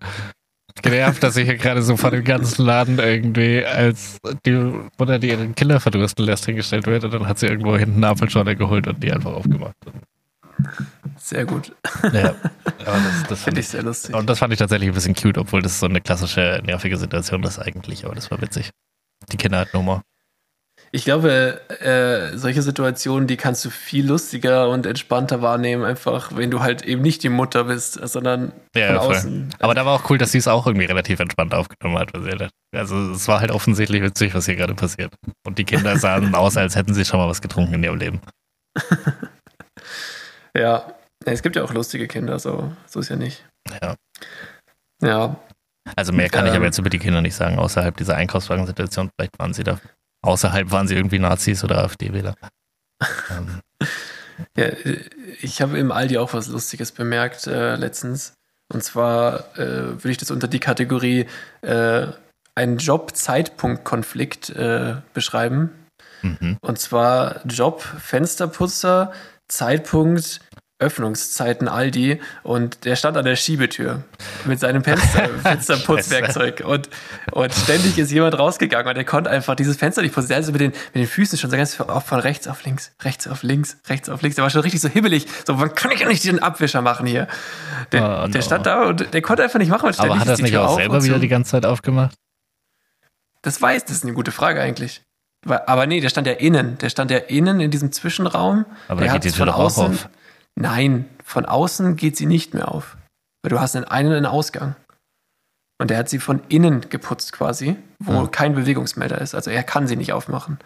genervt, 0.81 1.21
dass 1.23 1.37
ich 1.37 1.45
hier 1.45 1.57
gerade 1.57 1.81
so 1.81 1.97
vor 1.97 2.11
dem 2.11 2.23
ganzen 2.23 2.65
Laden 2.65 2.99
irgendwie 2.99 3.63
als 3.63 4.17
die 4.45 4.73
Mutter, 4.97 5.19
die 5.19 5.29
ihren 5.29 5.55
Kinder 5.55 5.79
verdursten 5.79 6.25
lässt, 6.25 6.45
hingestellt 6.45 6.87
wird. 6.87 7.03
Und 7.03 7.13
dann 7.13 7.27
hat 7.27 7.39
sie 7.39 7.47
irgendwo 7.47 7.77
hinten 7.77 7.97
eine 7.97 8.09
Apfelschorle 8.09 8.55
geholt 8.55 8.87
und 8.87 9.01
die 9.03 9.11
einfach 9.11 9.33
aufgemacht. 9.33 9.75
Sehr 11.17 11.45
gut. 11.45 11.73
Ja, 12.11 12.35
das, 12.85 13.23
das 13.29 13.43
Finde 13.43 13.61
ich 13.61 13.67
sehr 13.69 13.83
lustig. 13.83 14.15
und 14.15 14.29
das 14.29 14.39
fand 14.39 14.53
ich 14.53 14.59
tatsächlich 14.59 14.89
ein 14.89 14.93
bisschen 14.95 15.15
cute, 15.15 15.37
obwohl 15.37 15.61
das 15.61 15.79
so 15.79 15.85
eine 15.85 16.01
klassische 16.01 16.61
nervige 16.65 16.97
Situation 16.97 17.43
ist 17.43 17.59
eigentlich, 17.59 18.05
aber 18.05 18.15
das 18.15 18.29
war 18.31 18.41
witzig. 18.41 18.69
Die 19.31 19.37
Kinder 19.37 19.59
hatten 19.59 19.77
Humor. 19.77 20.01
Ich 20.95 21.05
glaube, 21.05 21.59
äh, 21.81 22.37
solche 22.37 22.61
Situationen, 22.61 23.27
die 23.27 23.37
kannst 23.37 23.65
du 23.65 23.71
viel 23.71 24.05
lustiger 24.07 24.69
und 24.69 24.85
entspannter 24.85 25.41
wahrnehmen, 25.41 25.83
einfach, 25.83 26.35
wenn 26.35 26.51
du 26.51 26.59
halt 26.59 26.83
eben 26.83 27.01
nicht 27.01 27.23
die 27.23 27.29
Mutter 27.29 27.63
bist, 27.63 27.93
sondern 28.07 28.51
Ja, 28.75 28.87
von 28.87 28.97
voll. 29.07 29.15
außen. 29.15 29.55
Aber 29.59 29.73
da 29.73 29.85
war 29.87 29.93
auch 29.93 30.09
cool, 30.11 30.19
dass 30.19 30.31
sie 30.31 30.37
es 30.37 30.47
auch 30.47 30.67
irgendwie 30.67 30.85
relativ 30.85 31.19
entspannt 31.19 31.55
aufgenommen 31.55 31.97
hat. 31.97 32.11
Also 32.75 33.11
es 33.11 33.27
war 33.27 33.39
halt 33.39 33.49
offensichtlich 33.49 34.03
witzig, 34.03 34.35
was 34.35 34.45
hier 34.45 34.55
gerade 34.55 34.75
passiert. 34.75 35.13
Und 35.47 35.57
die 35.57 35.63
Kinder 35.63 35.97
sahen 35.97 36.35
aus, 36.35 36.57
als 36.57 36.75
hätten 36.75 36.93
sie 36.93 37.05
schon 37.05 37.19
mal 37.19 37.27
was 37.29 37.41
getrunken 37.41 37.73
in 37.75 37.83
ihrem 37.83 37.97
Leben. 37.97 38.21
Ja. 40.55 40.93
es 41.25 41.41
gibt 41.41 41.55
ja 41.55 41.63
auch 41.63 41.73
lustige 41.73 42.07
Kinder, 42.07 42.37
so, 42.39 42.71
so 42.85 42.99
ist 42.99 43.09
ja 43.09 43.15
nicht. 43.15 43.43
Ja. 43.81 43.95
Ja, 45.01 45.35
Also 45.95 46.13
mehr 46.13 46.29
kann 46.29 46.45
ich 46.45 46.51
Ähm. 46.51 46.57
aber 46.57 46.65
jetzt 46.65 46.77
über 46.77 46.89
die 46.89 46.99
Kinder 46.99 47.21
nicht 47.21 47.35
sagen, 47.35 47.59
außerhalb 47.59 47.95
dieser 47.97 48.15
Einkaufswagensituation. 48.15 49.09
Vielleicht 49.15 49.37
waren 49.39 49.53
sie 49.53 49.63
da. 49.63 49.79
Außerhalb 50.21 50.71
waren 50.71 50.87
sie 50.87 50.95
irgendwie 50.95 51.19
Nazis 51.19 51.63
oder 51.63 51.79
AfD-Wähler. 51.83 52.35
ähm, 53.31 53.59
Ja, 54.57 54.65
ich 55.41 55.61
habe 55.61 55.77
im 55.77 55.91
Aldi 55.91 56.17
auch 56.17 56.33
was 56.33 56.47
Lustiges 56.47 56.91
bemerkt 56.91 57.45
äh, 57.47 57.75
letztens. 57.75 58.33
Und 58.73 58.83
zwar 58.83 59.55
äh, 59.59 59.91
würde 60.03 60.09
ich 60.09 60.17
das 60.17 60.31
unter 60.31 60.47
die 60.47 60.59
Kategorie 60.59 61.27
äh, 61.61 62.07
einen 62.55 62.77
Job-Zeitpunkt-Konflikt 62.77 64.49
äh, 64.51 64.95
beschreiben. 65.13 65.69
mhm. 66.21 66.57
Und 66.61 66.79
zwar 66.79 67.45
Job 67.45 67.81
Fensterputzer, 67.81 69.11
Zeitpunkt 69.53 70.39
Öffnungszeiten 70.79 71.67
Aldi 71.69 72.19
und 72.41 72.83
der 72.83 72.95
stand 72.95 73.15
an 73.15 73.23
der 73.23 73.35
Schiebetür 73.37 74.03
mit 74.43 74.59
seinem 74.59 74.83
Fenster, 74.83 75.29
Fensterputzwerkzeug 75.43 76.61
und, 76.65 76.89
und 77.31 77.53
ständig 77.53 77.97
ist 77.97 78.11
jemand 78.11 78.37
rausgegangen 78.37 78.89
und 78.89 78.97
er 78.97 79.05
konnte 79.05 79.29
einfach 79.29 79.55
dieses 79.55 79.77
Fenster 79.77 80.01
nicht 80.01 80.13
putzen. 80.13 80.29
Der 80.29 80.37
hat 80.37 80.45
so 80.45 80.51
mit 80.51 80.59
den, 80.59 80.71
mit 80.71 80.95
den 80.95 81.07
Füßen 81.07 81.37
schon 81.37 81.49
so 81.51 81.55
ganz 81.55 81.73
von 81.75 82.01
von 82.01 82.19
rechts 82.19 82.47
auf 82.47 82.65
links, 82.65 82.91
rechts 83.01 83.27
auf 83.27 83.43
links, 83.43 83.77
rechts 83.87 84.09
auf 84.09 84.21
links. 84.23 84.35
Der 84.35 84.43
war 84.43 84.49
schon 84.49 84.61
richtig 84.61 84.81
so 84.81 84.89
hibbelig. 84.89 85.25
So, 85.47 85.59
wann 85.59 85.73
kann 85.73 85.91
ich 85.91 86.01
ja 86.01 86.07
nicht 86.07 86.23
diesen 86.23 86.39
Abwischer 86.39 86.81
machen 86.81 87.05
hier? 87.05 87.27
Der, 87.91 88.01
Oh, 88.03 88.27
der 88.27 88.41
no. 88.41 88.41
stand 88.41 88.65
da 88.65 88.83
und 88.83 89.13
der 89.13 89.21
konnte 89.21 89.43
einfach 89.43 89.59
nicht 89.59 89.69
machen. 89.69 89.85
Aber 89.85 89.93
ständig 89.93 90.19
hat 90.19 90.27
er 90.27 90.35
die 90.35 90.43
nicht 90.43 90.57
auch 90.57 90.75
selber 90.75 91.03
wieder 91.03 91.19
die 91.19 91.29
ganze 91.29 91.51
Zeit 91.51 91.65
aufgemacht? 91.65 92.15
Das 93.41 93.61
weiß, 93.61 93.85
das 93.85 93.97
ist 93.97 94.03
eine 94.03 94.13
gute 94.13 94.31
Frage 94.31 94.59
eigentlich. 94.59 95.03
Aber 95.45 95.85
nee, 95.87 95.99
der 95.99 96.09
stand 96.09 96.25
ja 96.27 96.33
innen. 96.33 96.77
Der 96.79 96.89
stand 96.89 97.11
ja 97.11 97.17
innen 97.17 97.59
in 97.59 97.69
diesem 97.71 97.91
Zwischenraum. 97.91 98.65
Aber 98.87 99.01
der 99.01 99.09
da 99.09 99.13
geht 99.17 99.25
die 99.25 99.31
Tür 99.31 99.45
doch 99.47 99.57
auch 99.59 99.77
auf. 99.77 100.07
Nein, 100.55 101.05
von 101.23 101.45
außen 101.45 101.95
geht 101.95 102.17
sie 102.17 102.25
nicht 102.25 102.53
mehr 102.53 102.71
auf. 102.71 102.97
Weil 103.41 103.49
du 103.49 103.59
hast 103.59 103.75
einen 103.75 103.85
Ein- 103.85 104.07
und 104.07 104.13
einen 104.13 104.25
Ausgang. 104.25 104.75
Und 105.81 105.89
der 105.89 105.97
hat 105.97 106.07
sie 106.07 106.19
von 106.19 106.41
innen 106.49 106.87
geputzt 106.89 107.33
quasi, 107.33 107.75
wo 107.99 108.21
Hm. 108.21 108.31
kein 108.31 108.55
Bewegungsmelder 108.55 109.19
ist. 109.19 109.33
Also 109.35 109.49
er 109.49 109.63
kann 109.63 109.87
sie 109.87 109.95
nicht 109.97 110.13
aufmachen. 110.13 110.59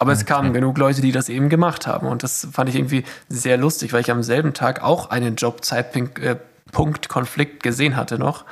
Aber 0.00 0.12
es 0.12 0.22
Okay. 0.22 0.32
kamen 0.32 0.52
genug 0.54 0.78
Leute, 0.78 1.02
die 1.02 1.12
das 1.12 1.28
eben 1.28 1.50
gemacht 1.50 1.86
haben. 1.86 2.06
Und 2.08 2.22
das 2.22 2.48
fand 2.50 2.70
ich 2.70 2.74
irgendwie 2.76 3.04
sehr 3.28 3.58
lustig, 3.58 3.92
weil 3.92 4.00
ich 4.00 4.10
am 4.10 4.22
selben 4.22 4.54
Tag 4.54 4.82
auch 4.82 5.10
einen 5.10 5.36
Job-Zeitpunkt-Konflikt 5.36 7.62
gesehen 7.62 7.96
hatte 7.96 8.18
noch. 8.18 8.46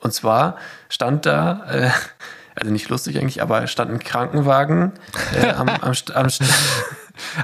Und 0.00 0.14
zwar 0.14 0.56
stand 0.88 1.26
da, 1.26 1.66
äh, 1.70 1.90
also 2.58 2.72
nicht 2.72 2.88
lustig 2.88 3.18
eigentlich, 3.18 3.42
aber 3.42 3.66
stand 3.66 3.90
ein 3.90 3.98
Krankenwagen 3.98 4.92
äh, 5.34 5.48
am, 5.52 5.68
am, 5.68 5.92
am, 6.14 6.28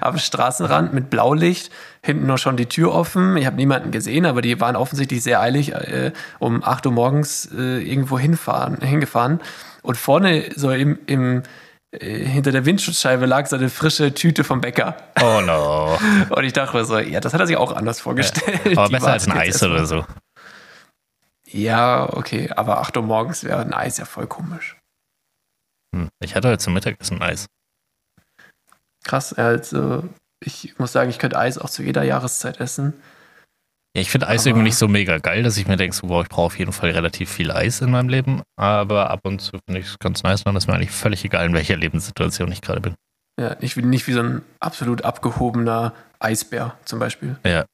am 0.01 0.19
Straßenrand 0.19 0.93
mit 0.93 1.11
Blaulicht, 1.11 1.71
hinten 2.03 2.27
noch 2.27 2.39
schon 2.39 2.57
die 2.57 2.67
Tür 2.67 2.93
offen. 2.93 3.37
Ich 3.37 3.47
habe 3.47 3.57
niemanden 3.57 3.91
gesehen, 3.91 4.27
aber 4.27 4.43
die 4.43 4.61
waren 4.61 4.77
offensichtlich 4.77 5.23
sehr 5.23 5.41
eilig 5.41 5.73
äh, 5.73 6.13
um 6.39 6.63
8 6.63 6.87
Uhr 6.87 6.93
morgens 6.93 7.49
äh, 7.57 7.79
irgendwo 7.79 8.19
hinfahren, 8.19 8.81
hingefahren. 8.81 9.41
Und 9.83 9.97
vorne 9.97 10.51
so 10.57 10.71
im, 10.71 10.99
im 11.07 11.43
äh, 11.93 12.25
hinter 12.25 12.53
der 12.53 12.65
Windschutzscheibe 12.65 13.27
lag 13.27 13.47
so 13.47 13.57
eine 13.57 13.69
frische 13.69 14.15
Tüte 14.15 14.45
vom 14.45 14.61
Bäcker. 14.61 14.97
Oh 15.23 15.41
no. 15.41 15.99
Und 16.31 16.45
ich 16.45 16.53
dachte 16.53 16.77
mir 16.77 16.85
so, 16.85 16.99
ja, 16.99 17.21
das 17.21 17.35
hat 17.35 17.41
er 17.41 17.47
sich 17.47 17.57
auch 17.57 17.73
anders 17.73 18.01
vorgestellt. 18.01 18.77
Aber 18.77 18.89
Die 18.89 18.93
besser 18.93 19.13
als 19.13 19.27
ein 19.27 19.37
Eis 19.37 19.63
oder 19.63 19.87
so. 19.87 20.05
Ja, 21.47 22.09
okay, 22.13 22.51
aber 22.57 22.81
8 22.81 22.97
Uhr 22.97 23.05
morgens 23.05 23.45
wäre 23.45 23.61
ein 23.61 23.73
Eis 23.73 23.99
ja 23.99 24.05
voll 24.05 24.27
komisch. 24.27 24.77
Hm. 25.95 26.09
Ich 26.23 26.35
hatte 26.35 26.49
heute 26.49 26.59
zum 26.59 26.75
Mittagessen 26.75 27.23
Eis. 27.23 27.47
Krass, 29.05 29.33
also 29.35 30.05
ich 30.45 30.79
muss 30.79 30.93
sagen, 30.93 31.11
ich 31.11 31.19
könnte 31.19 31.39
Eis 31.39 31.59
auch 31.59 31.71
zu 31.71 31.83
jeder 31.83 32.03
Jahreszeit 32.03 32.59
essen. 32.61 32.95
Ja, 33.97 34.01
ich 34.03 34.11
finde 34.11 34.27
Eis 34.29 34.41
Aber- 34.43 34.49
irgendwie 34.49 34.65
nicht 34.65 34.77
so 34.79 34.89
mega 34.89 35.19
geil, 35.19 35.43
dass 35.43 35.57
ich 35.57 35.69
mir 35.69 35.77
denke, 35.77 35.95
so, 35.95 36.09
wow, 36.09 36.23
ich 36.23 36.29
brauche 36.29 36.47
auf 36.47 36.59
jeden 36.59 36.73
Fall 36.73 36.91
relativ 36.91 37.31
viel 37.31 37.51
Eis 37.53 37.81
in 37.81 37.91
meinem 37.91 38.09
Leben. 38.09 38.43
Aber 38.57 39.11
ab 39.11 39.21
und 39.25 39.41
zu 39.41 39.53
finde 39.67 39.81
ich 39.81 39.87
es 39.87 39.99
ganz 39.99 40.23
nice, 40.23 40.43
dann 40.45 40.57
ist 40.57 40.67
mir 40.67 40.75
eigentlich 40.75 40.91
völlig 40.91 41.25
egal, 41.25 41.47
in 41.47 41.55
welcher 41.55 41.77
Lebenssituation 41.77 42.51
ich 42.51 42.61
gerade 42.61 42.81
bin. 42.81 42.95
Ja, 43.41 43.57
nicht, 43.61 43.77
wie- 43.77 43.83
nicht 43.83 44.07
wie 44.07 44.13
so 44.13 44.21
ein 44.21 44.43
absolut 44.61 45.03
abgehobener 45.03 45.93
Eisbär 46.19 46.77
zum 46.85 46.99
Beispiel. 46.99 47.37
Ja. 47.45 47.65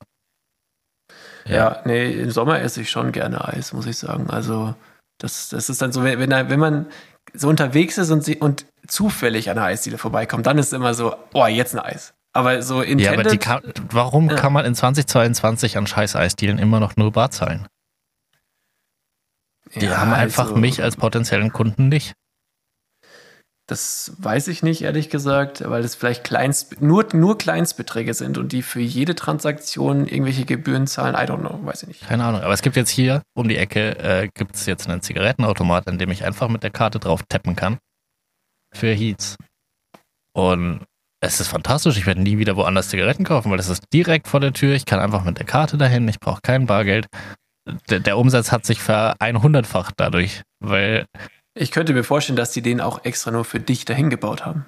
Ja. 1.47 1.81
nee, 1.85 2.13
im 2.13 2.31
Sommer 2.31 2.61
esse 2.61 2.83
ich 2.83 2.91
schon 2.91 3.13
gerne 3.13 3.47
Eis, 3.47 3.73
muss 3.73 3.87
ich 3.87 3.97
sagen. 3.97 4.29
Also, 4.31 4.75
das, 5.19 5.49
das 5.49 5.71
ist 5.71 5.81
dann 5.83 5.93
so, 5.93 6.03
wenn 6.05 6.19
wenn 6.31 6.61
man 6.61 6.87
so 7.35 7.49
unterwegs 7.49 7.99
ist 7.99 8.11
und, 8.11 8.25
sie, 8.25 8.37
und 8.37 8.67
zufällig 8.87 9.51
an 9.51 9.59
einer 9.59 9.67
Eisdiele 9.67 9.99
vorbeikommt, 9.99 10.47
dann 10.47 10.59
ist 10.59 10.69
es 10.69 10.73
immer 10.73 10.95
so, 10.95 11.15
oh, 11.33 11.47
jetzt 11.47 11.75
ein 11.75 11.81
Eis. 11.81 12.15
Aber 12.33 12.63
so 12.63 12.81
intended, 12.81 13.05
Ja, 13.07 13.13
aber 13.13 13.25
die 13.25 13.39
kann, 13.39 13.61
warum 13.91 14.29
Ja. 14.31 14.37
kann 14.37 14.53
man 14.53 14.65
in 14.65 14.75
2022 14.75 15.77
an 15.77 15.87
scheiß 15.87 16.15
Eisdielen 16.17 16.59
immer 16.59 16.79
noch 16.81 16.97
nur 16.97 17.11
Bar 17.13 17.31
zahlen? 17.31 17.67
Die 19.75 19.87
Ja, 19.87 19.99
haben 19.99 20.13
einfach 20.13 20.45
also, 20.45 20.57
mich 20.57 20.83
als 20.83 20.97
potenziellen 20.97 21.53
Kunden 21.53 21.89
nicht. 21.89 22.15
Das 23.71 24.15
weiß 24.19 24.49
ich 24.49 24.65
nicht, 24.65 24.83
ehrlich 24.83 25.11
gesagt, 25.11 25.63
weil 25.65 25.85
es 25.85 25.95
vielleicht 25.95 26.25
Kleinst, 26.25 26.83
nur, 26.83 27.07
nur 27.13 27.39
Kleinstbeträge 27.39 28.15
sind 28.15 28.37
und 28.37 28.51
die 28.51 28.63
für 28.63 28.81
jede 28.81 29.15
Transaktion 29.15 30.09
irgendwelche 30.09 30.45
Gebühren 30.45 30.89
zahlen. 30.89 31.15
I 31.15 31.31
don't 31.31 31.39
know, 31.39 31.65
weiß 31.65 31.85
ich 31.85 31.89
nicht. 31.89 32.01
Keine 32.09 32.25
Ahnung. 32.25 32.41
Aber 32.41 32.53
es 32.53 32.63
gibt 32.63 32.75
jetzt 32.75 32.91
hier 32.91 33.23
um 33.33 33.47
die 33.47 33.57
Ecke, 33.57 33.97
äh, 34.01 34.29
gibt 34.35 34.57
es 34.57 34.67
jetzt 34.67 34.89
einen 34.89 35.03
Zigarettenautomat, 35.03 35.87
an 35.87 35.99
dem 35.99 36.11
ich 36.11 36.25
einfach 36.25 36.49
mit 36.49 36.65
der 36.65 36.71
Karte 36.71 36.99
drauf 36.99 37.23
tappen 37.29 37.55
kann. 37.55 37.79
Für 38.75 38.93
Heats. 38.93 39.37
Und 40.33 40.85
es 41.21 41.39
ist 41.39 41.47
fantastisch. 41.47 41.97
Ich 41.97 42.07
werde 42.07 42.23
nie 42.23 42.39
wieder 42.39 42.57
woanders 42.57 42.89
Zigaretten 42.89 43.23
kaufen, 43.23 43.53
weil 43.53 43.59
das 43.59 43.69
ist 43.69 43.85
direkt 43.93 44.27
vor 44.27 44.41
der 44.41 44.53
Tür. 44.53 44.75
Ich 44.75 44.85
kann 44.85 44.99
einfach 44.99 45.23
mit 45.23 45.39
der 45.39 45.47
Karte 45.47 45.79
dahin. 45.79 46.09
Ich 46.09 46.19
brauche 46.19 46.41
kein 46.43 46.67
Bargeld. 46.67 47.07
Der, 47.89 48.01
der 48.01 48.19
Umsatz 48.19 48.51
hat 48.51 48.67
sich 48.67 48.81
ver 48.81 49.15
100-facht 49.21 49.93
dadurch, 49.97 50.43
weil 50.59 51.07
Ich 51.55 51.71
könnte 51.71 51.93
mir 51.93 52.05
vorstellen, 52.05 52.37
dass 52.37 52.53
die 52.53 52.63
den 52.63 52.81
auch 52.81 53.05
extra 53.05 53.31
nur 53.31 53.45
für 53.45 53.61
dich 53.61 53.85
dahin 53.85 54.11
gebaut 54.11 54.47
haben. 54.47 54.67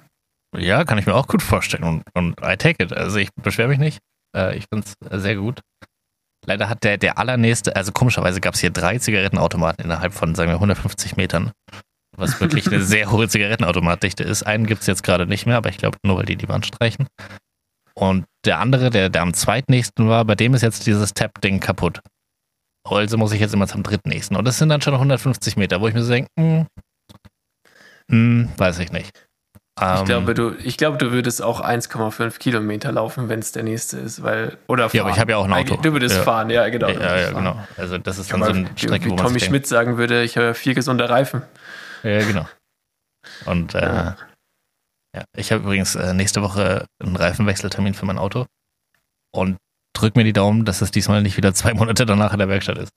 Ja, 0.55 0.83
kann 0.83 0.97
ich 0.97 1.05
mir 1.05 1.15
auch 1.15 1.27
gut 1.27 1.41
vorstellen 1.41 1.83
und, 1.83 2.03
und 2.13 2.39
I 2.41 2.57
take 2.57 2.83
it. 2.83 2.93
Also 2.93 3.17
ich 3.17 3.29
beschwere 3.41 3.67
mich 3.67 3.79
nicht. 3.79 3.99
Äh, 4.35 4.57
ich 4.57 4.65
finde 4.71 4.87
es 5.09 5.23
sehr 5.23 5.35
gut. 5.35 5.61
Leider 6.45 6.69
hat 6.69 6.83
der, 6.83 6.97
der 6.97 7.17
allernächste, 7.17 7.75
also 7.75 7.91
komischerweise 7.91 8.41
gab 8.41 8.53
es 8.53 8.59
hier 8.59 8.69
drei 8.69 8.97
Zigarettenautomaten 8.97 9.85
innerhalb 9.85 10.13
von, 10.13 10.35
sagen 10.35 10.49
wir, 10.49 10.55
150 10.55 11.15
Metern. 11.15 11.51
Was 12.15 12.39
wirklich 12.41 12.67
eine 12.67 12.81
sehr 12.83 13.11
hohe 13.11 13.27
Zigarettenautomatdichte 13.27 14.23
ist. 14.23 14.43
Einen 14.43 14.67
gibt 14.67 14.81
es 14.81 14.87
jetzt 14.87 15.03
gerade 15.03 15.25
nicht 15.25 15.45
mehr, 15.45 15.57
aber 15.57 15.69
ich 15.69 15.77
glaube 15.77 15.97
nur, 16.05 16.17
weil 16.17 16.25
die 16.25 16.35
die 16.35 16.49
Wand 16.49 16.65
streichen. 16.65 17.07
Und 17.95 18.25
der 18.45 18.59
andere, 18.59 18.89
der, 18.89 19.09
der 19.09 19.21
am 19.21 19.33
zweitnächsten 19.33 20.09
war, 20.09 20.25
bei 20.25 20.35
dem 20.35 20.53
ist 20.53 20.61
jetzt 20.61 20.85
dieses 20.85 21.13
Tap-Ding 21.13 21.59
kaputt. 21.59 21.99
Also 22.85 23.17
muss 23.17 23.31
ich 23.31 23.39
jetzt 23.39 23.53
immer 23.53 23.67
zum 23.67 23.83
drittnächsten. 23.83 24.35
Und 24.37 24.45
das 24.45 24.57
sind 24.57 24.69
dann 24.69 24.81
schon 24.81 24.93
150 24.93 25.55
Meter, 25.57 25.79
wo 25.81 25.87
ich 25.87 25.93
mir 25.93 26.03
so 26.03 26.11
denke, 26.11 26.29
hm, 26.37 26.67
hm, 28.11 28.49
weiß 28.57 28.79
ich 28.79 28.91
nicht. 28.91 29.11
Ich 29.79 29.81
Ähm, 29.81 30.05
glaube, 30.05 30.33
du, 30.35 30.51
ich 30.63 30.77
glaube, 30.77 30.97
du 30.97 31.11
würdest 31.11 31.41
auch 31.41 31.59
1,5 31.59 32.37
Kilometer 32.37 32.91
laufen, 32.91 33.27
wenn 33.27 33.39
es 33.39 33.53
der 33.53 33.63
nächste 33.63 33.97
ist, 33.97 34.21
weil 34.21 34.57
oder 34.67 34.87
fahren. 34.89 34.97
Ja, 34.97 35.01
aber 35.03 35.11
ich 35.11 35.19
habe 35.19 35.31
ja 35.31 35.37
auch 35.37 35.45
ein 35.45 35.53
Auto. 35.53 35.77
Du 35.77 35.93
würdest 35.93 36.17
Ja. 36.17 36.23
fahren, 36.23 36.49
ja 36.51 36.69
genau. 36.69 36.89
Ja, 36.89 37.17
ja, 37.19 37.31
genau. 37.31 37.57
Also 37.77 37.97
das 37.97 38.19
ist 38.19 38.29
Ja, 38.29 38.37
dann 38.37 38.43
so 38.45 38.51
eine 38.51 38.77
Strecke, 38.77 39.05
wie, 39.05 39.09
wo 39.09 39.15
man 39.15 39.25
Tommy 39.25 39.39
Schmidt 39.39 39.65
sagen 39.65 39.97
würde, 39.97 40.21
ich 40.23 40.37
habe 40.37 40.53
vier 40.53 40.75
gesunde 40.75 41.09
Reifen. 41.09 41.41
ja, 42.03 42.19
genau. 42.19 42.47
Und 43.45 43.73
äh, 43.73 43.81
Ja. 43.81 44.17
ja. 45.15 45.23
ich 45.35 45.51
habe 45.51 45.63
übrigens 45.63 45.95
äh, 45.95 46.13
nächste 46.13 46.43
Woche 46.43 46.85
einen 47.01 47.15
Reifenwechseltermin 47.15 47.95
für 47.95 48.05
mein 48.05 48.19
Auto 48.19 48.45
und 49.33 49.57
drück 49.93 50.15
mir 50.15 50.23
die 50.23 50.33
Daumen, 50.33 50.65
dass 50.65 50.81
es 50.81 50.91
diesmal 50.91 51.21
nicht 51.21 51.37
wieder 51.37 51.53
zwei 51.53 51.73
Monate 51.73 52.05
danach 52.05 52.33
in 52.33 52.39
der 52.39 52.49
Werkstatt 52.49 52.77
ist. 52.77 52.91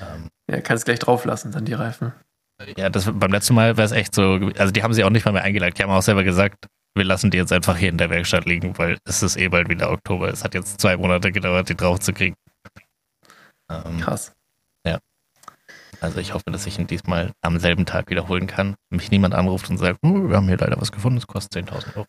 Ähm, 0.00 0.28
Ja, 0.50 0.60
kannst 0.60 0.84
gleich 0.86 0.98
drauf 0.98 1.24
lassen, 1.24 1.52
dann 1.52 1.64
die 1.64 1.74
Reifen. 1.74 2.12
ja, 2.76 2.90
das 2.90 3.04
beim 3.12 3.30
letzten 3.30 3.54
Mal 3.54 3.76
wäre 3.76 3.84
es 3.86 3.92
echt 3.92 4.14
so, 4.14 4.50
also 4.56 4.72
die 4.72 4.82
haben 4.82 4.92
sie 4.94 5.04
auch 5.04 5.10
nicht 5.10 5.24
mal 5.24 5.32
mehr 5.32 5.44
eingelagt. 5.44 5.78
Die 5.78 5.82
haben 5.82 5.90
auch 5.90 6.02
selber 6.02 6.24
gesagt, 6.24 6.66
wir 6.94 7.04
lassen 7.04 7.30
die 7.30 7.36
jetzt 7.36 7.52
einfach 7.52 7.76
hier 7.76 7.90
in 7.90 7.98
der 7.98 8.10
Werkstatt 8.10 8.46
liegen, 8.46 8.76
weil 8.78 8.98
es 9.04 9.22
ist 9.22 9.36
eh 9.36 9.48
bald 9.48 9.68
wieder 9.68 9.90
Oktober. 9.90 10.28
Es 10.28 10.42
hat 10.42 10.54
jetzt 10.54 10.80
zwei 10.80 10.96
Monate 10.96 11.30
gedauert, 11.30 11.68
die 11.68 11.76
drauf 11.76 12.00
zu 12.00 12.12
kriegen. 12.12 12.34
Ähm, 13.70 14.00
Krass. 14.00 14.32
Also 16.00 16.20
ich 16.20 16.32
hoffe, 16.32 16.44
dass 16.52 16.64
ich 16.66 16.78
ihn 16.78 16.86
diesmal 16.86 17.32
am 17.40 17.58
selben 17.58 17.84
Tag 17.84 18.08
wiederholen 18.08 18.46
kann. 18.46 18.76
Mich 18.88 19.10
niemand 19.10 19.34
anruft 19.34 19.68
und 19.68 19.78
sagt, 19.78 19.98
"Oh, 20.02 20.28
wir 20.28 20.36
haben 20.36 20.46
hier 20.46 20.56
leider 20.56 20.80
was 20.80 20.92
gefunden, 20.92 21.18
es 21.18 21.26
kostet 21.26 21.52
10.000 21.54 21.96
Euro. 21.96 22.06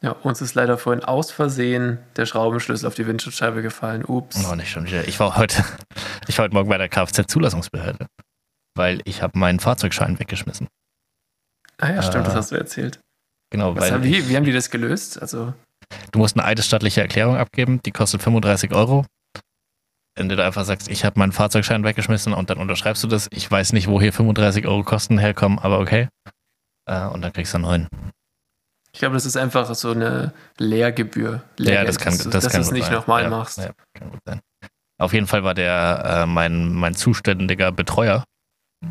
Ja, 0.00 0.12
uns 0.12 0.40
ist 0.40 0.54
leider 0.54 0.78
vorhin 0.78 1.02
aus 1.04 1.32
Versehen 1.32 1.98
der 2.16 2.24
Schraubenschlüssel 2.26 2.86
auf 2.86 2.94
die 2.94 3.06
Windschutzscheibe 3.06 3.62
gefallen. 3.62 4.04
Ups. 4.04 4.44
Oh, 4.48 4.54
nicht 4.54 4.70
schon 4.70 4.86
wieder. 4.86 5.06
Ich 5.08 5.18
war 5.18 5.36
heute, 5.36 5.64
ich 6.28 6.38
war 6.38 6.44
heute 6.44 6.54
Morgen 6.54 6.68
bei 6.68 6.78
der 6.78 6.88
Kfz-Zulassungsbehörde, 6.88 8.06
weil 8.76 9.00
ich 9.04 9.22
habe 9.22 9.36
meinen 9.38 9.58
Fahrzeugschein 9.58 10.18
weggeschmissen. 10.20 10.68
Ah 11.78 11.90
ja, 11.92 12.02
stimmt, 12.02 12.26
das 12.26 12.34
Ah. 12.34 12.38
hast 12.38 12.52
du 12.52 12.56
erzählt. 12.56 13.00
Genau, 13.50 13.74
Was 13.74 13.84
weil 13.84 13.92
haben, 13.92 14.04
wie, 14.04 14.28
wie 14.28 14.36
haben 14.36 14.44
die 14.44 14.52
das 14.52 14.70
gelöst? 14.70 15.20
Also, 15.20 15.52
du 16.12 16.18
musst 16.18 16.36
eine 16.36 16.44
eidesstattliche 16.46 17.00
Erklärung 17.00 17.36
abgeben, 17.36 17.80
die 17.82 17.90
kostet 17.92 18.22
35 18.22 18.72
Euro. 18.72 19.04
Wenn 20.16 20.28
du 20.28 20.36
da 20.36 20.46
einfach 20.46 20.64
sagst, 20.64 20.88
ich 20.88 21.04
habe 21.04 21.18
meinen 21.18 21.32
Fahrzeugschein 21.32 21.82
weggeschmissen 21.84 22.32
und 22.34 22.50
dann 22.50 22.58
unterschreibst 22.58 23.02
du 23.04 23.08
das. 23.08 23.28
Ich 23.32 23.48
weiß 23.50 23.72
nicht, 23.72 23.88
wo 23.88 24.00
hier 24.00 24.12
35 24.12 24.66
Euro 24.66 24.82
Kosten 24.82 25.18
herkommen, 25.18 25.58
aber 25.60 25.78
okay. 25.78 26.08
Äh, 26.86 27.06
und 27.06 27.22
dann 27.22 27.32
kriegst 27.32 27.52
du 27.52 27.56
einen 27.58 27.64
neuen. 27.64 27.88
Ich 28.98 29.00
glaube, 29.00 29.14
das 29.14 29.26
ist 29.26 29.36
einfach 29.36 29.72
so 29.76 29.92
eine 29.92 30.32
Lehrgebühr. 30.58 31.42
Ja, 31.60 31.64
Lehrgeld, 31.66 31.88
das 31.88 31.98
kann, 32.00 32.14
dass, 32.14 32.24
du- 32.24 32.30
das 32.30 32.42
dass 32.42 32.52
kann 32.52 32.62
du 32.62 32.64
es 32.64 32.68
gut 32.70 32.78
nicht 32.78 32.86
sein. 32.86 32.94
nochmal 32.94 33.22
ja, 33.22 33.30
machst. 33.30 33.58
Ja, 33.58 33.70
kann 33.94 34.10
gut 34.10 34.18
sein. 34.26 34.40
Auf 35.00 35.12
jeden 35.12 35.28
Fall 35.28 35.44
war 35.44 35.54
der 35.54 36.02
äh, 36.04 36.26
mein, 36.26 36.72
mein 36.72 36.96
zuständiger 36.96 37.70
Betreuer. 37.70 38.24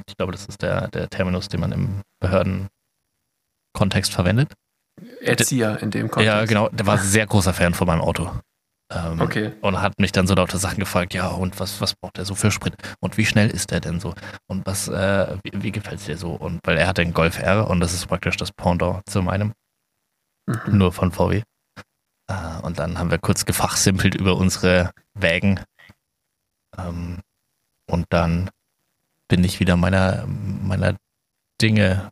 Ich 0.08 0.16
glaube, 0.16 0.32
das 0.32 0.46
ist 0.46 0.62
der, 0.62 0.88
der 0.88 1.10
Terminus, 1.10 1.50
den 1.50 1.60
man 1.60 1.74
im 1.74 2.02
Behördenkontext 2.22 4.14
verwendet. 4.14 4.54
Erzieher 5.20 5.82
in 5.82 5.92
dem 5.92 6.10
Kontext. 6.10 6.26
Ja, 6.36 6.46
genau. 6.46 6.70
Der 6.70 6.86
war 6.88 6.98
sehr 6.98 7.28
großer 7.28 7.54
Fan 7.54 7.74
von 7.74 7.88
meinem 7.88 8.00
Auto. 8.02 8.32
Ähm, 8.94 9.20
Okay. 9.20 9.52
Und 9.60 9.82
hat 9.82 10.00
mich 10.00 10.14
dann 10.14 10.26
so 10.28 10.34
lauter 10.36 10.58
Sachen 10.58 10.80
gefragt, 10.80 11.14
ja, 11.14 11.28
und 11.28 11.60
was, 11.60 11.82
was 11.82 11.94
braucht 11.96 12.18
er 12.18 12.24
so 12.24 12.34
für 12.36 12.52
Sprit? 12.52 12.76
Und 13.02 13.18
wie 13.18 13.26
schnell 13.26 13.50
ist 13.50 13.72
der 13.72 13.82
denn 13.82 14.00
so? 14.00 14.14
Und 14.50 14.66
was, 14.66 14.88
äh, 14.88 15.36
wie, 15.44 15.52
wie 15.62 15.72
gefällt 15.74 16.00
es 16.00 16.06
dir 16.06 16.18
so? 16.18 16.32
Und 16.32 16.62
weil 16.64 16.78
er 16.78 16.88
hat 16.88 16.98
den 16.98 17.14
Golf 17.14 17.38
R 17.40 17.70
und 17.70 17.82
das 17.82 17.94
ist 17.94 18.06
praktisch 18.08 18.38
das 18.38 18.54
Pendant 18.54 19.02
zu 19.10 19.22
meinem, 19.22 19.52
Mhm. 20.48 20.78
nur 20.78 20.92
von 20.92 21.12
VW. 21.12 21.44
Äh, 22.28 22.62
und 22.62 22.80
dann 22.80 22.98
haben 22.98 23.12
wir 23.12 23.20
kurz 23.20 23.46
gefachsimpelt 23.46 24.16
über 24.16 24.36
unsere 24.36 24.92
Wägen. 25.14 25.60
Ähm, 26.78 27.20
und 27.90 28.06
dann 28.10 28.50
bin 29.28 29.44
ich 29.44 29.60
wieder 29.60 29.76
meiner, 29.76 30.26
meiner 30.26 30.96
Dinge 31.62 32.12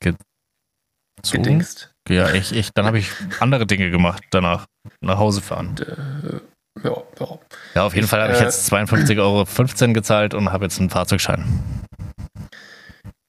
gezogen. 0.00 1.42
Gedingst. 1.42 1.94
Ja, 2.08 2.32
ich, 2.32 2.54
ich, 2.54 2.72
dann 2.72 2.86
habe 2.86 2.98
ich 2.98 3.10
andere 3.40 3.66
Dinge 3.66 3.90
gemacht 3.90 4.22
danach. 4.30 4.66
Nach 5.00 5.18
Hause 5.18 5.40
fahren. 5.40 5.76
Äh, 5.78 6.40
ja, 6.82 7.02
ja. 7.20 7.38
Ja, 7.74 7.86
auf 7.86 7.94
jeden 7.94 8.06
Fall 8.06 8.22
habe 8.22 8.32
ich 8.32 8.40
äh, 8.40 8.44
jetzt 8.44 8.70
52,15 8.70 9.18
Euro 9.18 9.92
gezahlt 9.92 10.34
und 10.34 10.52
habe 10.52 10.64
jetzt 10.64 10.78
einen 10.78 10.90
Fahrzeugschein. 10.90 11.44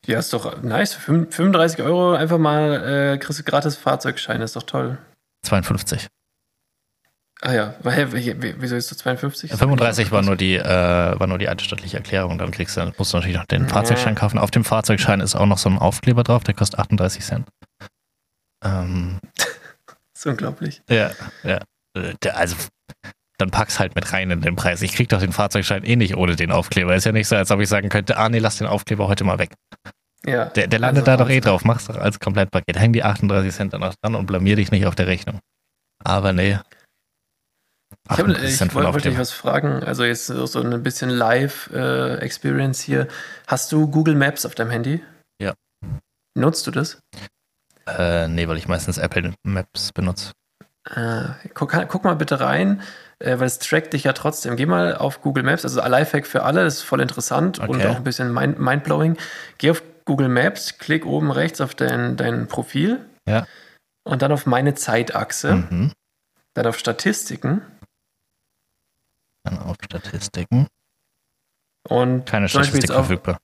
Ja, 0.08 0.20
ist 0.20 0.34
doch 0.34 0.62
nice. 0.62 0.94
Für 0.94 1.02
fünf- 1.02 1.36
35 1.36 1.82
Euro 1.82 2.14
einfach 2.14 2.38
mal 2.38 3.14
äh, 3.14 3.18
kriegst 3.18 3.40
du 3.40 3.44
gratis 3.44 3.76
Fahrzeugschein, 3.76 4.42
ist 4.42 4.56
doch 4.56 4.64
toll. 4.64 4.98
52. 5.46 6.08
Ah 7.42 7.52
ja, 7.54 7.76
wieso 7.84 8.76
ist 8.76 8.90
du 8.90 8.96
52? 8.96 9.52
35 9.54 10.12
war 10.12 10.22
nur 10.22 10.36
die, 10.36 10.56
äh, 10.56 10.64
war 11.20 11.28
nur 11.28 11.38
die 11.38 11.50
eidesstattliche 11.50 11.98
Erklärung. 11.98 12.38
Dann 12.38 12.50
kriegst 12.52 12.78
du, 12.78 12.92
musst 12.98 13.14
du 13.14 13.18
natürlich 13.18 13.36
noch 13.38 13.46
den 13.46 13.68
Fahrzeugschein 13.68 14.16
kaufen. 14.16 14.40
Auf 14.40 14.52
dem 14.52 14.64
Fahrzeugschein 14.64 15.20
ist 15.20 15.36
auch 15.36 15.46
noch 15.46 15.58
so 15.58 15.70
ein 15.70 15.78
Aufkleber 15.78 16.24
drauf, 16.24 16.44
der 16.44 16.54
kostet 16.56 16.80
38 16.80 17.24
Cent. 17.24 17.48
Ähm, 18.64 19.20
Das 19.36 19.48
ist 20.16 20.26
unglaublich. 20.26 20.82
ja, 20.90 21.12
ja. 21.44 21.60
Äh, 21.96 22.14
also, 22.34 22.56
dann 23.38 23.52
pack's 23.52 23.80
halt 23.80 23.96
mit 23.96 24.12
rein 24.14 24.32
in 24.32 24.42
den 24.42 24.56
Preis. 24.56 24.82
Ich 24.82 24.94
krieg 24.94 25.10
doch 25.10 25.20
den 25.20 25.34
Fahrzeugschein 25.34 25.84
eh 25.84 25.98
nicht 25.98 26.16
ohne 26.16 26.38
den 26.38 26.52
Aufkleber. 26.54 26.96
Ist 26.96 27.06
ja 27.06 27.12
nicht 27.12 27.28
so, 27.28 27.36
als 27.36 27.52
ob 27.52 27.60
ich 27.60 27.68
sagen 27.68 27.90
könnte, 27.90 28.18
ah 28.18 28.30
nee, 28.30 28.40
lass 28.40 28.58
den 28.58 28.68
Aufkleber 28.68 29.08
heute 29.10 29.26
mal 29.26 29.40
weg. 29.40 29.52
Ja. 30.26 30.46
Der, 30.46 30.68
der 30.68 30.80
landet 30.80 31.08
Also 31.08 31.18
da 31.18 31.24
doch 31.24 31.30
eh 31.30 31.40
drauf. 31.40 31.64
Mach's 31.66 31.86
doch 31.86 31.98
als 31.98 32.20
Komplettpaket. 32.20 32.80
Häng 32.80 32.94
die 32.94 33.04
38 33.04 33.54
Cent 33.54 33.74
danach 33.74 33.96
dran 34.02 34.16
und 34.16 34.26
blamier 34.26 34.56
dich 34.56 34.72
nicht 34.72 34.86
auf 34.86 34.96
der 34.96 35.08
Rechnung. 35.08 35.40
Aber 36.04 36.34
nee. 36.34 36.58
Ich, 38.06 38.12
hab, 38.12 38.20
38 38.20 38.50
ich 38.50 38.58
den 38.58 38.74
wollte 38.74 39.10
dich 39.10 39.18
was 39.18 39.32
fragen. 39.32 39.84
Also 39.84 40.04
jetzt 40.04 40.28
so 40.28 40.46
so 40.46 40.62
ein 40.62 40.84
bisschen 40.84 41.10
Live-Experience 41.10 42.82
hier. 42.82 43.08
Hast 43.48 43.72
du 43.72 43.88
Google 43.88 44.16
Maps 44.16 44.46
auf 44.46 44.56
deinem 44.56 44.72
Handy? 44.72 45.04
Ja. 45.42 45.54
Nutzt 46.38 46.68
du 46.68 46.72
das? 46.72 47.00
Äh, 47.88 48.28
nee, 48.28 48.48
weil 48.48 48.58
ich 48.58 48.68
meistens 48.68 48.98
Apple 48.98 49.34
Maps 49.44 49.92
benutze. 49.94 50.32
Äh, 50.94 51.30
guck, 51.54 51.72
guck 51.88 52.04
mal 52.04 52.16
bitte 52.16 52.40
rein, 52.40 52.82
äh, 53.20 53.40
weil 53.40 53.48
es 53.48 53.58
trackt 53.60 53.94
dich 53.94 54.04
ja 54.04 54.14
trotzdem. 54.14 54.56
Geh 54.56 54.66
mal 54.66 54.96
auf 54.96 55.22
Google 55.22 55.44
Maps, 55.44 55.64
also 55.64 55.82
Lifehack 55.82 56.28
für 56.28 56.44
alle, 56.44 56.64
das 56.64 56.76
ist 56.76 56.84
voll 56.84 57.02
interessant 57.02 57.60
und 57.60 57.70
Okay. 57.70 57.88
auch 57.88 57.96
ein 57.96 58.04
bisschen 58.04 58.34
mind 58.34 58.60
mindblowing. 58.60 59.18
Geh 59.58 59.72
auf 59.72 59.82
Google 60.06 60.30
Maps, 60.30 60.78
klick 60.78 61.06
oben 61.06 61.32
rechts 61.32 61.62
auf 61.62 61.76
dein, 61.76 62.16
dein 62.18 62.48
Profil 62.48 63.06
Ja. 63.28 63.48
und 64.04 64.22
dann 64.22 64.32
auf 64.32 64.46
meine 64.46 64.76
Zeitachse, 64.76 65.56
Mhm. 65.56 65.92
dann 66.54 66.68
auf 66.68 66.78
Statistiken 66.78 67.62
Dann 69.44 69.60
auf 69.60 69.78
Statistiken. 69.84 70.68
und 71.88 72.26
Keine 72.26 72.50
Statistik 72.50 72.90
auf, 72.92 73.08
verfügbar. 73.08 73.38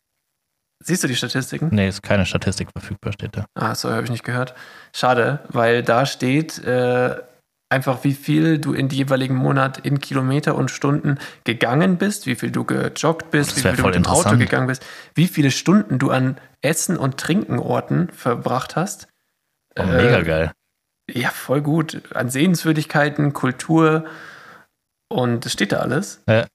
Siehst 0.83 1.03
du 1.03 1.07
die 1.07 1.15
Statistiken? 1.15 1.69
Nee, 1.71 1.87
ist 1.89 2.01
keine 2.01 2.25
Statistik 2.25 2.71
verfügbar, 2.71 3.13
steht 3.13 3.37
da. 3.37 3.45
Ah, 3.53 3.75
sorry, 3.75 3.93
habe 3.95 4.05
ich 4.05 4.09
nicht 4.11 4.23
gehört. 4.23 4.55
Schade, 4.95 5.43
weil 5.49 5.83
da 5.83 6.07
steht 6.07 6.57
äh, 6.59 7.21
einfach, 7.71 8.03
wie 8.03 8.13
viel 8.13 8.59
du 8.59 8.73
in 8.73 8.89
die 8.89 8.97
jeweiligen 8.97 9.35
Monat 9.35 9.79
in 9.79 9.99
Kilometer 9.99 10.55
und 10.55 10.69
Stunden 10.69 11.17
gegangen 11.43 11.97
bist, 11.97 12.25
wie 12.25 12.35
viel 12.35 12.51
du 12.51 12.65
gejoggt 12.65 13.31
bist, 13.31 13.57
wie 13.57 13.61
viel 13.61 13.73
du 13.75 13.83
mit 13.83 13.95
dem 13.95 14.05
Auto 14.05 14.37
gegangen 14.37 14.67
bist, 14.67 14.85
wie 15.15 15.27
viele 15.27 15.51
Stunden 15.51 15.97
du 15.97 16.11
an 16.11 16.37
Essen- 16.61 16.97
und 16.97 17.17
Trinkenorten 17.17 18.09
verbracht 18.09 18.75
hast. 18.75 19.07
Oh, 19.77 19.83
Äh, 19.83 20.03
mega 20.03 20.21
geil. 20.21 20.51
Ja, 21.09 21.29
voll 21.29 21.61
gut. 21.61 22.01
An 22.13 22.29
Sehenswürdigkeiten, 22.29 23.33
Kultur 23.33 24.05
und 25.09 25.45
es 25.45 25.53
steht 25.53 25.71
da 25.71 25.77
alles. 25.77 26.21
Ja. 26.27 26.45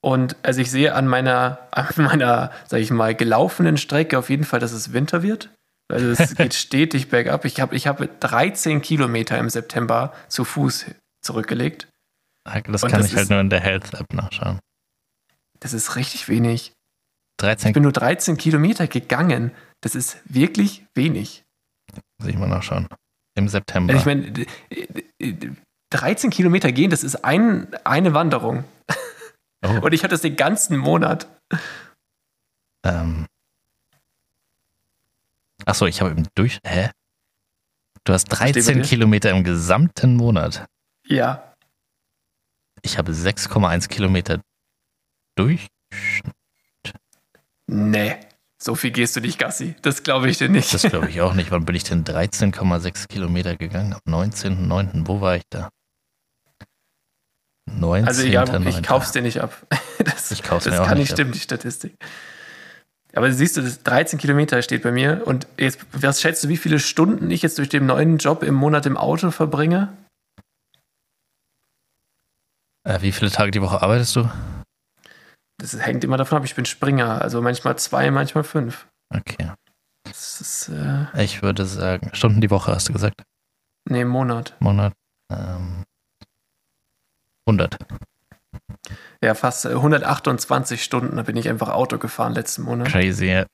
Und 0.00 0.36
also 0.42 0.60
ich 0.60 0.70
sehe 0.70 0.94
an 0.94 1.06
meiner, 1.06 1.58
an 1.70 1.86
meiner, 1.96 2.50
sag 2.66 2.80
ich 2.80 2.90
mal, 2.90 3.14
gelaufenen 3.14 3.76
Strecke 3.76 4.18
auf 4.18 4.30
jeden 4.30 4.44
Fall, 4.44 4.60
dass 4.60 4.72
es 4.72 4.92
Winter 4.92 5.22
wird. 5.22 5.50
Also 5.90 6.10
es 6.22 6.34
geht 6.36 6.54
stetig 6.54 7.08
bergab. 7.08 7.44
Ich 7.44 7.60
habe 7.60 7.74
ich 7.74 7.86
hab 7.86 8.20
13 8.20 8.82
Kilometer 8.82 9.38
im 9.38 9.48
September 9.48 10.12
zu 10.28 10.44
Fuß 10.44 10.86
zurückgelegt. 11.24 11.88
Das 12.44 12.82
kann 12.82 12.92
das 12.92 13.06
ich 13.06 13.14
halt 13.14 13.24
ist- 13.24 13.30
nur 13.30 13.40
in 13.40 13.50
der 13.50 13.60
Health-App 13.60 14.12
nachschauen. 14.12 14.58
Das 15.60 15.72
ist 15.72 15.96
richtig 15.96 16.28
wenig. 16.28 16.72
13 17.40 17.68
Ich 17.68 17.74
bin 17.74 17.82
nur 17.82 17.92
13 17.92 18.36
Kilometer 18.36 18.86
gegangen. 18.86 19.52
Das 19.80 19.94
ist 19.94 20.18
wirklich 20.24 20.84
wenig. 20.94 21.44
muss 22.20 22.28
ich 22.28 22.36
mal 22.36 22.48
nachschauen. 22.48 22.88
Im 23.36 23.48
September. 23.48 23.94
Ich 23.94 24.04
meine, 24.04 24.30
d- 24.32 24.46
d- 25.20 25.52
13 25.90 26.30
Kilometer 26.30 26.72
gehen, 26.72 26.90
das 26.90 27.02
ist 27.04 27.24
ein, 27.24 27.72
eine 27.84 28.12
Wanderung. 28.12 28.64
oh, 29.64 29.80
Und 29.80 29.92
ich 29.92 30.02
hatte 30.02 30.14
das 30.14 30.22
den 30.22 30.36
ganzen 30.36 30.76
Monat. 30.76 31.28
ähm. 32.84 33.26
Achso, 35.68 35.86
ich 35.86 36.00
habe 36.00 36.10
im 36.12 36.26
Durch. 36.34 36.58
Hä? 36.64 36.90
Du 38.04 38.14
hast 38.14 38.26
steht 38.26 38.38
bei 38.38 38.52
13 38.52 38.76
dir? 38.78 38.82
Kilometer 38.82 39.30
im 39.30 39.44
gesamten 39.44 40.16
Monat. 40.16 40.66
Ja. 41.06 41.54
Ich 42.80 42.96
habe 42.96 43.12
6,1 43.12 43.88
Kilometer 43.88 44.40
durch. 45.36 45.66
Nee. 47.66 48.16
So 48.60 48.74
viel 48.74 48.92
gehst 48.92 49.14
du 49.14 49.20
nicht, 49.20 49.38
Gassi. 49.38 49.76
Das 49.82 50.02
glaube 50.02 50.30
ich 50.30 50.38
dir 50.38 50.48
nicht. 50.48 50.72
Das 50.72 50.82
glaube 50.82 51.10
ich 51.10 51.20
auch 51.20 51.34
nicht. 51.34 51.50
Wann 51.50 51.64
bin 51.66 51.76
ich 51.76 51.84
denn 51.84 52.02
13,6 52.02 53.06
Kilometer 53.06 53.56
gegangen? 53.56 53.92
Am 53.92 54.12
19.09. 54.12 55.06
Wo 55.06 55.20
war 55.20 55.36
ich 55.36 55.44
da? 55.50 55.68
19. 57.70 58.08
Also 58.08 58.22
ja, 58.24 58.44
ich 58.66 58.82
kauf's 58.82 59.12
dir 59.12 59.22
nicht 59.22 59.40
ab. 59.40 59.66
Das, 60.04 60.30
Ich 60.30 60.42
kauf's 60.44 60.64
das 60.64 60.74
mir 60.74 60.80
auch 60.82 60.86
kann 60.86 60.96
nicht 60.96 61.08
nicht 61.08 61.12
stimmen, 61.16 61.32
die 61.32 61.40
Statistik. 61.40 61.96
Aber 63.18 63.32
siehst 63.32 63.56
du, 63.56 63.62
das 63.62 63.82
13 63.82 64.16
Kilometer 64.16 64.62
steht 64.62 64.84
bei 64.84 64.92
mir. 64.92 65.26
Und 65.26 65.48
jetzt, 65.58 65.84
was 65.90 66.20
schätzt 66.20 66.44
du, 66.44 66.48
wie 66.48 66.56
viele 66.56 66.78
Stunden 66.78 67.32
ich 67.32 67.42
jetzt 67.42 67.58
durch 67.58 67.68
den 67.68 67.84
neuen 67.84 68.18
Job 68.18 68.44
im 68.44 68.54
Monat 68.54 68.86
im 68.86 68.96
Auto 68.96 69.32
verbringe? 69.32 69.92
Äh, 72.84 73.02
wie 73.02 73.10
viele 73.10 73.32
Tage 73.32 73.50
die 73.50 73.60
Woche 73.60 73.82
arbeitest 73.82 74.14
du? 74.14 74.30
Das 75.58 75.76
hängt 75.84 76.04
immer 76.04 76.16
davon 76.16 76.38
ab, 76.38 76.44
ich 76.44 76.54
bin 76.54 76.64
Springer. 76.64 77.20
Also 77.20 77.42
manchmal 77.42 77.76
zwei, 77.76 78.08
manchmal 78.12 78.44
fünf. 78.44 78.86
Okay. 79.12 79.50
Ist, 80.08 80.68
äh, 80.68 81.24
Ich 81.24 81.42
würde 81.42 81.66
sagen, 81.66 82.10
Stunden 82.12 82.40
die 82.40 82.50
Woche 82.50 82.72
hast 82.72 82.88
du 82.88 82.92
gesagt? 82.92 83.22
nee, 83.90 84.04
Monat. 84.04 84.54
Monat. 84.60 84.92
Ähm, 85.32 85.82
100. 87.48 87.78
Ja, 89.24 89.34
fast 89.34 89.64
äh, 89.64 89.70
128 89.70 90.82
Stunden 90.82 91.16
da 91.16 91.22
bin 91.22 91.36
ich 91.36 91.48
einfach 91.48 91.68
Auto 91.70 91.98
gefahren 91.98 92.34
letzten 92.34 92.62
Monat. 92.62 92.88
Crazy. 92.88 93.26
ja. 93.26 93.46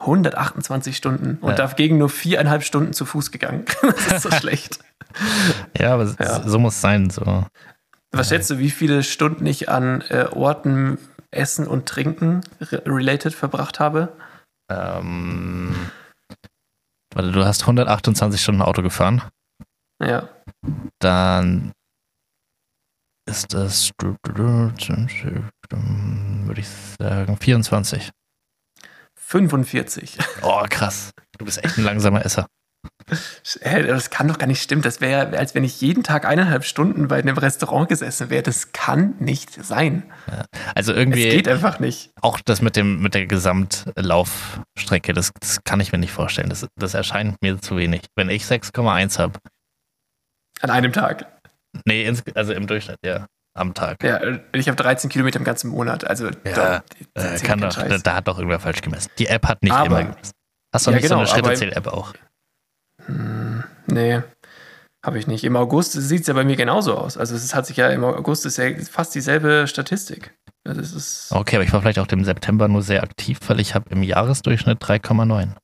128 0.00 0.96
Stunden 0.96 1.38
und 1.40 1.50
Ja. 1.50 1.54
dagegen 1.56 1.96
nur 1.98 2.10
viereinhalb 2.10 2.62
Stunden 2.64 2.92
zu 2.92 3.06
Fuß 3.06 3.30
gegangen. 3.30 3.64
Das 3.82 4.06
ist 4.16 4.22
so 4.22 4.30
schlecht. 4.40 4.78
Ja, 5.78 5.94
aber 5.94 6.14
Ja. 6.20 6.42
so 6.46 6.58
muss 6.58 6.74
es 6.74 6.80
sein. 6.80 7.08
So. 7.10 7.46
Was 8.12 8.28
schätzt 8.28 8.50
du, 8.50 8.58
wie 8.58 8.70
viele 8.70 9.02
Stunden 9.02 9.46
ich 9.46 9.68
an 9.70 10.02
äh, 10.10 10.26
Orten 10.30 10.98
Essen 11.30 11.66
und 11.66 11.86
Trinken 11.88 12.42
re 12.60 12.82
related 12.86 13.32
verbracht 13.34 13.80
habe? 13.80 14.12
Ähm, 14.70 15.74
warte, 17.14 17.32
du 17.32 17.44
hast 17.44 17.62
128 17.62 18.40
Stunden 18.42 18.62
Auto 18.62 18.82
gefahren. 18.82 19.22
Ja, 20.02 20.28
Dann 20.98 21.72
ist 23.26 23.54
das, 23.54 23.90
würde 23.98 24.74
ich 26.60 26.66
sagen, 26.98 27.36
24. 27.36 28.10
45. 29.16 30.18
Oh, 30.42 30.64
krass. 30.68 31.10
Du 31.38 31.44
bist 31.44 31.64
echt 31.64 31.78
ein 31.78 31.84
langsamer 31.84 32.24
Esser. 32.24 32.46
Das 33.06 34.10
kann 34.10 34.28
doch 34.28 34.38
gar 34.38 34.46
nicht 34.46 34.62
stimmen. 34.62 34.82
Das 34.82 35.00
wäre, 35.00 35.36
als 35.38 35.54
wenn 35.54 35.64
ich 35.64 35.80
jeden 35.80 36.02
Tag 36.02 36.26
eineinhalb 36.26 36.64
Stunden 36.64 37.08
bei 37.08 37.18
einem 37.18 37.38
Restaurant 37.38 37.88
gesessen 37.88 38.30
wäre. 38.30 38.42
Das 38.42 38.72
kann 38.72 39.14
nicht 39.18 39.52
sein. 39.64 40.04
Also 40.74 40.92
Es 40.92 40.98
irgendwie 40.98 41.28
geht 41.28 41.48
einfach 41.48 41.80
nicht. 41.80 42.10
auch 42.20 42.40
das 42.40 42.60
mit 42.60 42.76
dem 42.76 43.00
mit 43.00 43.14
der 43.14 43.26
Gesamtlaufstrecke, 43.26 45.12
das, 45.14 45.32
das 45.40 45.64
kann 45.64 45.80
ich 45.80 45.92
mir 45.92 45.98
nicht 45.98 46.12
vorstellen. 46.12 46.50
Das, 46.50 46.66
das 46.76 46.94
erscheint 46.94 47.40
mir 47.42 47.60
zu 47.60 47.76
wenig. 47.76 48.02
Wenn 48.16 48.28
ich 48.28 48.44
6,1 48.44 49.18
habe, 49.18 49.38
An 50.60 50.70
einem 50.70 50.92
Tag. 50.92 51.26
Nee, 51.84 52.04
ins, 52.04 52.22
also 52.34 52.52
im 52.52 52.66
Durchschnitt, 52.66 52.98
ja, 53.04 53.26
am 53.56 53.74
Tag. 53.74 54.02
Ja, 54.02 54.20
ich 54.52 54.68
habe 54.68 54.76
13 54.76 55.10
Kilometer 55.10 55.38
im 55.38 55.44
ganzen 55.44 55.70
Monat. 55.70 56.04
Also 56.04 56.26
Ja, 56.44 56.82
da, 56.82 56.82
Äh, 57.14 57.38
kann 57.40 57.60
doch, 57.60 57.70
da, 57.74 57.98
da 57.98 58.14
hat 58.16 58.28
doch 58.28 58.38
irgendwer 58.38 58.60
falsch 58.60 58.80
gemessen. 58.82 59.10
Die 59.18 59.26
App 59.26 59.46
hat 59.46 59.62
nicht 59.62 59.72
Aber- 59.72 59.86
immer 60.00 60.02
gemessen. 60.10 60.32
Hast 60.74 60.86
du 60.86 60.90
Ja, 60.90 60.96
nicht 60.96 61.04
genau, 61.08 61.24
so 61.24 61.32
eine 61.32 61.42
aber- 61.44 61.48
Schrittezähl-App 61.56 61.86
auch? 61.86 62.14
Hm, 63.06 63.64
nee, 63.86 64.20
habe 65.04 65.18
ich 65.18 65.26
nicht. 65.26 65.44
Im 65.44 65.56
August 65.56 65.92
sieht 65.92 66.22
es 66.22 66.26
ja 66.26 66.34
bei 66.34 66.44
mir 66.44 66.56
genauso 66.56 66.96
aus. 66.96 67.16
Also 67.16 67.34
es 67.34 67.54
hat 67.54 67.66
sich 67.66 67.76
ja 67.76 67.88
im 67.90 68.02
August 68.04 68.46
ist 68.46 68.56
ja 68.56 68.70
fast 68.90 69.14
dieselbe 69.14 69.66
Statistik. 69.68 70.34
Ist, 70.66 71.30
Okay, 71.30 71.56
aber 71.56 71.64
ich 71.64 71.72
war 71.74 71.82
vielleicht 71.82 71.98
auch 71.98 72.08
im 72.08 72.24
September 72.24 72.68
nur 72.68 72.80
sehr 72.82 73.02
aktiv, 73.02 73.38
weil 73.48 73.60
ich 73.60 73.74
habe 73.74 73.90
im 73.90 74.02
Jahresdurchschnitt 74.02 74.82
3,9. 74.82 75.54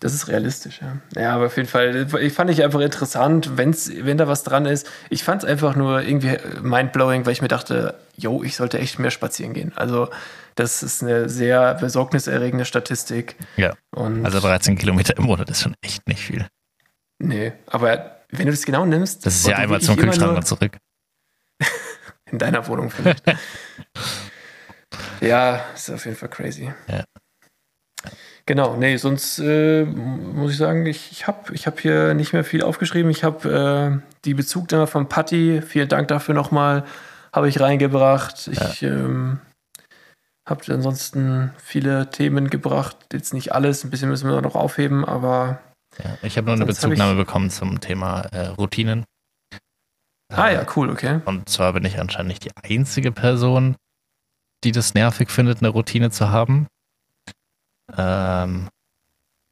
Das 0.00 0.14
ist 0.14 0.28
realistisch, 0.28 0.80
ja. 0.80 0.98
Ja, 1.20 1.34
aber 1.34 1.46
auf 1.46 1.56
jeden 1.56 1.68
Fall, 1.68 2.06
ich 2.20 2.32
fand 2.32 2.50
ich 2.50 2.62
einfach 2.62 2.80
interessant, 2.80 3.56
wenn's, 3.56 3.90
wenn 3.92 4.16
da 4.16 4.28
was 4.28 4.44
dran 4.44 4.64
ist. 4.64 4.88
Ich 5.10 5.24
fand 5.24 5.42
es 5.42 5.48
einfach 5.48 5.74
nur 5.74 6.02
irgendwie 6.02 6.36
mindblowing, 6.62 7.26
weil 7.26 7.32
ich 7.32 7.42
mir 7.42 7.48
dachte, 7.48 7.98
yo, 8.16 8.42
ich 8.44 8.54
sollte 8.54 8.78
echt 8.78 9.00
mehr 9.00 9.10
spazieren 9.10 9.54
gehen. 9.54 9.72
Also 9.76 10.08
das 10.54 10.84
ist 10.84 11.02
eine 11.02 11.28
sehr 11.28 11.74
besorgniserregende 11.74 12.64
Statistik. 12.64 13.36
Ja. 13.56 13.74
Und 13.90 14.24
Also 14.24 14.38
13 14.38 14.76
Kilometer 14.78 15.16
im 15.16 15.24
Monat 15.24 15.50
ist 15.50 15.62
schon 15.62 15.74
echt 15.80 16.06
nicht 16.06 16.20
viel. 16.24 16.46
nee, 17.18 17.52
aber 17.66 18.18
wenn 18.30 18.46
du 18.46 18.52
das 18.52 18.64
genau 18.64 18.84
nimmst, 18.86 19.26
Das 19.26 19.34
ist 19.34 19.48
ja 19.48 19.56
einmal 19.56 19.80
zum 19.80 19.96
Kühlschrank 19.96 20.36
und 20.36 20.46
zurück. 20.46 20.76
In 22.30 22.38
deiner 22.38 22.66
Wohnung 22.68 22.90
vielleicht. 22.90 23.24
ja, 25.20 25.64
ist 25.74 25.90
auf 25.90 26.04
jeden 26.04 26.16
Fall 26.16 26.28
crazy. 26.28 26.72
Ja. 26.88 27.04
Genau, 28.48 28.76
nee, 28.76 28.96
sonst 28.96 29.40
äh, 29.40 29.84
muss 29.84 30.52
ich 30.52 30.56
sagen, 30.56 30.86
ich, 30.86 31.12
ich 31.12 31.26
habe 31.26 31.54
ich 31.54 31.66
hab 31.66 31.80
hier 31.80 32.14
nicht 32.14 32.32
mehr 32.32 32.44
viel 32.44 32.62
aufgeschrieben. 32.62 33.10
Ich 33.10 33.22
habe 33.22 34.00
äh, 34.02 34.10
die 34.24 34.32
Bezugnahme 34.32 34.86
von 34.86 35.06
Patti, 35.06 35.60
vielen 35.60 35.90
Dank 35.90 36.08
dafür 36.08 36.34
nochmal, 36.34 36.86
habe 37.30 37.50
ich 37.50 37.60
reingebracht. 37.60 38.48
Ich 38.50 38.82
ähm, 38.82 39.40
habe 40.48 40.72
ansonsten 40.72 41.50
viele 41.62 42.08
Themen 42.08 42.48
gebracht. 42.48 42.96
Jetzt 43.12 43.34
nicht 43.34 43.52
alles, 43.52 43.84
ein 43.84 43.90
bisschen 43.90 44.08
müssen 44.08 44.30
wir 44.30 44.40
noch 44.40 44.54
aufheben, 44.54 45.04
aber 45.04 45.60
Ja. 46.02 46.16
Ich 46.22 46.38
habe 46.38 46.46
nur 46.46 46.56
eine 46.56 46.64
Bezugnahme 46.64 47.16
bekommen 47.16 47.50
zum 47.50 47.82
Thema 47.82 48.22
äh, 48.32 48.46
Routinen. 48.46 49.04
ah 50.32 50.48
Äh, 50.48 50.54
ja, 50.54 50.66
cool, 50.74 50.88
okay. 50.88 51.20
Und 51.26 51.50
zwar 51.50 51.74
bin 51.74 51.84
ich 51.84 52.00
anscheinend 52.00 52.28
nicht 52.28 52.46
die 52.46 52.56
einzige 52.56 53.12
Person, 53.12 53.76
die 54.64 54.72
das 54.72 54.94
nervig 54.94 55.30
findet, 55.30 55.58
eine 55.58 55.68
Routine 55.68 56.10
zu 56.10 56.30
haben. 56.30 56.66
Ähm, 57.96 58.68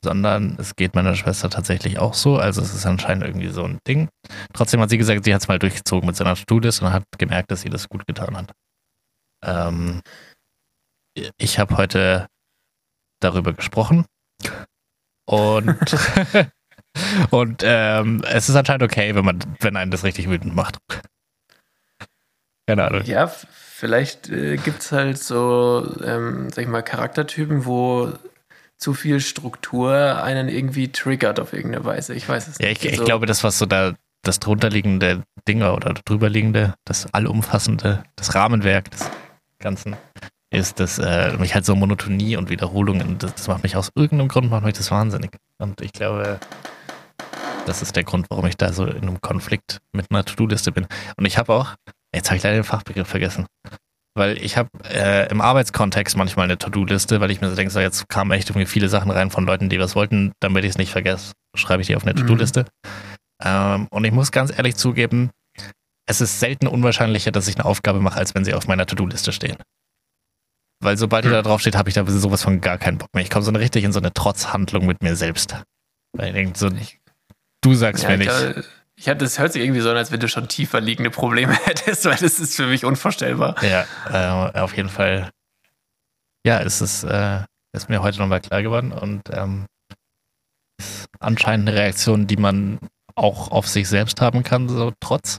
sondern 0.04 0.56
es 0.58 0.76
geht 0.76 0.94
meiner 0.94 1.16
Schwester 1.16 1.50
tatsächlich 1.50 1.98
auch 1.98 2.14
so. 2.14 2.36
Also 2.36 2.62
es 2.62 2.74
ist 2.74 2.86
anscheinend 2.86 3.24
irgendwie 3.24 3.48
so 3.48 3.64
ein 3.64 3.78
Ding. 3.88 4.08
Trotzdem 4.52 4.80
hat 4.80 4.90
sie 4.90 4.98
gesagt, 4.98 5.24
sie 5.24 5.34
hat 5.34 5.42
es 5.42 5.48
mal 5.48 5.58
durchgezogen 5.58 6.06
mit 6.06 6.14
seiner 6.14 6.36
To-Do-List 6.36 6.82
und 6.82 6.92
hat 6.92 7.02
gemerkt, 7.18 7.50
dass 7.50 7.62
sie 7.62 7.70
das 7.70 7.88
gut 7.88 8.06
getan 8.06 8.36
hat. 8.36 8.52
Ähm, 9.44 10.00
ich 11.38 11.58
habe 11.58 11.76
heute 11.76 12.28
darüber 13.20 13.52
gesprochen 13.52 14.04
und 15.24 15.96
und 17.30 17.62
ähm, 17.64 18.22
es 18.28 18.48
ist 18.48 18.56
anscheinend 18.56 18.82
okay, 18.82 19.14
wenn 19.14 19.24
man 19.24 19.38
wenn 19.60 19.76
einen 19.76 19.90
das 19.90 20.04
richtig 20.04 20.28
wütend 20.28 20.54
macht. 20.54 20.78
Keine 22.68 22.84
Ahnung. 22.84 23.02
Ja, 23.04 23.28
vielleicht 23.28 24.28
äh, 24.28 24.56
gibt 24.56 24.82
es 24.82 24.92
halt 24.92 25.18
so, 25.18 25.96
ähm, 26.04 26.50
sag 26.50 26.62
ich 26.62 26.68
mal, 26.68 26.82
Charaktertypen, 26.82 27.64
wo 27.64 28.12
zu 28.78 28.94
viel 28.94 29.20
Struktur 29.20 30.22
einen 30.22 30.48
irgendwie 30.48 30.88
triggert 30.92 31.40
auf 31.40 31.52
irgendeine 31.52 31.84
Weise. 31.84 32.14
Ich 32.14 32.28
weiß 32.28 32.48
es 32.48 32.58
Ja, 32.58 32.68
nicht. 32.68 32.82
ich, 32.84 32.86
ich 32.86 32.92
Also, 32.92 33.04
glaube, 33.04 33.26
das, 33.26 33.42
was 33.44 33.58
so 33.58 33.66
da 33.66 33.94
das 34.22 34.40
drunterliegende 34.40 35.22
Dinge 35.46 35.72
oder 35.72 35.94
drüberliegende, 35.94 36.74
das 36.84 37.12
allumfassende, 37.14 38.02
das 38.16 38.34
Rahmenwerk 38.34 38.90
des 38.90 39.08
Ganzen 39.60 39.96
ist, 40.50 40.80
dass 40.80 40.98
äh, 40.98 41.32
mich 41.38 41.54
halt 41.54 41.64
so 41.64 41.74
Monotonie 41.76 42.36
und 42.36 42.50
Wiederholungen, 42.50 43.18
das, 43.18 43.34
das 43.34 43.48
macht 43.48 43.62
mich 43.62 43.76
aus 43.76 43.90
irgendeinem 43.94 44.28
Grund 44.28 44.50
macht 44.50 44.64
mich 44.64 44.74
das 44.74 44.90
wahnsinnig. 44.90 45.30
Und 45.58 45.80
ich 45.80 45.92
glaube, 45.92 46.38
das 47.66 47.82
ist 47.82 47.96
der 47.96 48.04
Grund, 48.04 48.26
warum 48.30 48.46
ich 48.46 48.56
da 48.56 48.72
so 48.72 48.86
in 48.86 49.02
einem 49.02 49.20
Konflikt 49.20 49.78
mit 49.92 50.06
einer 50.10 50.24
To-Do-Liste 50.24 50.72
bin. 50.72 50.86
Und 51.16 51.24
ich 51.24 51.38
habe 51.38 51.52
auch, 51.52 51.74
jetzt 52.14 52.28
habe 52.30 52.36
ich 52.36 52.42
leider 52.42 52.56
den 52.56 52.64
Fachbegriff 52.64 53.08
vergessen, 53.08 53.46
weil 54.16 54.38
ich 54.42 54.56
habe 54.56 54.68
äh, 54.90 55.28
im 55.30 55.40
Arbeitskontext 55.40 56.16
manchmal 56.16 56.44
eine 56.44 56.58
To-Do-Liste, 56.58 57.20
weil 57.20 57.30
ich 57.30 57.40
mir 57.40 57.48
so 57.50 57.56
denke, 57.56 57.70
so 57.72 57.80
jetzt 57.80 58.08
kamen 58.08 58.30
echt 58.32 58.50
irgendwie 58.50 58.66
viele 58.66 58.88
Sachen 58.88 59.10
rein 59.10 59.30
von 59.30 59.46
Leuten, 59.46 59.68
die 59.68 59.78
was 59.78 59.94
wollten, 59.94 60.32
damit 60.40 60.64
ich 60.64 60.70
es 60.70 60.78
nicht 60.78 60.90
vergesse, 60.90 61.32
schreibe 61.54 61.82
ich 61.82 61.86
die 61.88 61.96
auf 61.96 62.02
eine 62.04 62.12
Mhm. 62.14 62.18
To-Do-Liste. 62.26 62.64
Ähm, 63.42 63.86
und 63.90 64.04
ich 64.04 64.12
muss 64.12 64.32
ganz 64.32 64.50
ehrlich 64.56 64.76
zugeben, 64.76 65.30
es 66.08 66.20
ist 66.20 66.40
selten 66.40 66.66
unwahrscheinlicher, 66.66 67.32
dass 67.32 67.48
ich 67.48 67.56
eine 67.56 67.64
Aufgabe 67.64 68.00
mache, 68.00 68.18
als 68.18 68.34
wenn 68.34 68.44
sie 68.44 68.54
auf 68.54 68.66
meiner 68.68 68.86
To-Do-Liste 68.86 69.32
stehen. 69.32 69.56
Weil 70.82 70.96
sobald 70.96 71.24
die 71.24 71.30
da 71.30 71.42
drauf 71.42 71.60
steht, 71.60 71.76
habe 71.76 71.88
ich 71.88 71.94
da 71.94 72.06
sowas 72.06 72.42
von 72.42 72.60
gar 72.60 72.78
keinen 72.78 72.98
Bock 72.98 73.08
mehr. 73.14 73.22
Ich 73.22 73.30
komme 73.30 73.44
so 73.44 73.50
richtig 73.50 73.84
in 73.84 73.92
so 73.92 73.98
eine 73.98 74.12
Trotzhandlung 74.12 74.86
mit 74.86 75.02
mir 75.02 75.16
selbst. 75.16 75.56
Weil 76.16 76.28
ich 76.28 76.34
denke 76.34 76.58
so, 76.58 76.70
du 77.62 77.74
sagst 77.74 78.02
Ja, 78.04 78.10
mir 78.10 78.14
ich, 78.16 78.20
nicht. 78.20 78.30
glaube, 78.30 78.64
ich 78.98 79.08
hab, 79.08 79.18
das 79.18 79.38
hört 79.38 79.52
sich 79.52 79.62
irgendwie 79.62 79.80
so 79.80 79.90
an, 79.90 79.96
als 79.96 80.10
wenn 80.10 80.20
du 80.20 80.28
schon 80.28 80.48
tiefer 80.48 80.80
liegende 80.80 81.10
Probleme 81.10 81.52
hättest, 81.64 82.04
weil 82.06 82.16
das 82.16 82.40
ist 82.40 82.56
für 82.56 82.66
mich 82.66 82.84
unvorstellbar. 82.84 83.54
Ja, 83.62 83.84
äh, 84.10 84.58
auf 84.58 84.76
jeden 84.76 84.88
Fall. 84.88 85.30
Ja, 86.46 86.60
es 86.60 86.80
ist, 86.80 87.04
äh, 87.04 87.40
ist 87.74 87.88
mir 87.88 88.02
heute 88.02 88.18
nochmal 88.18 88.40
klar 88.40 88.62
geworden 88.62 88.92
und 88.92 89.22
ähm, 89.30 89.66
ist 90.78 91.08
anscheinend 91.20 91.68
eine 91.68 91.78
Reaktion, 91.78 92.26
die 92.26 92.36
man 92.36 92.78
auch 93.14 93.50
auf 93.50 93.66
sich 93.66 93.88
selbst 93.88 94.20
haben 94.20 94.42
kann, 94.42 94.68
so 94.68 94.92
trotz. 95.00 95.38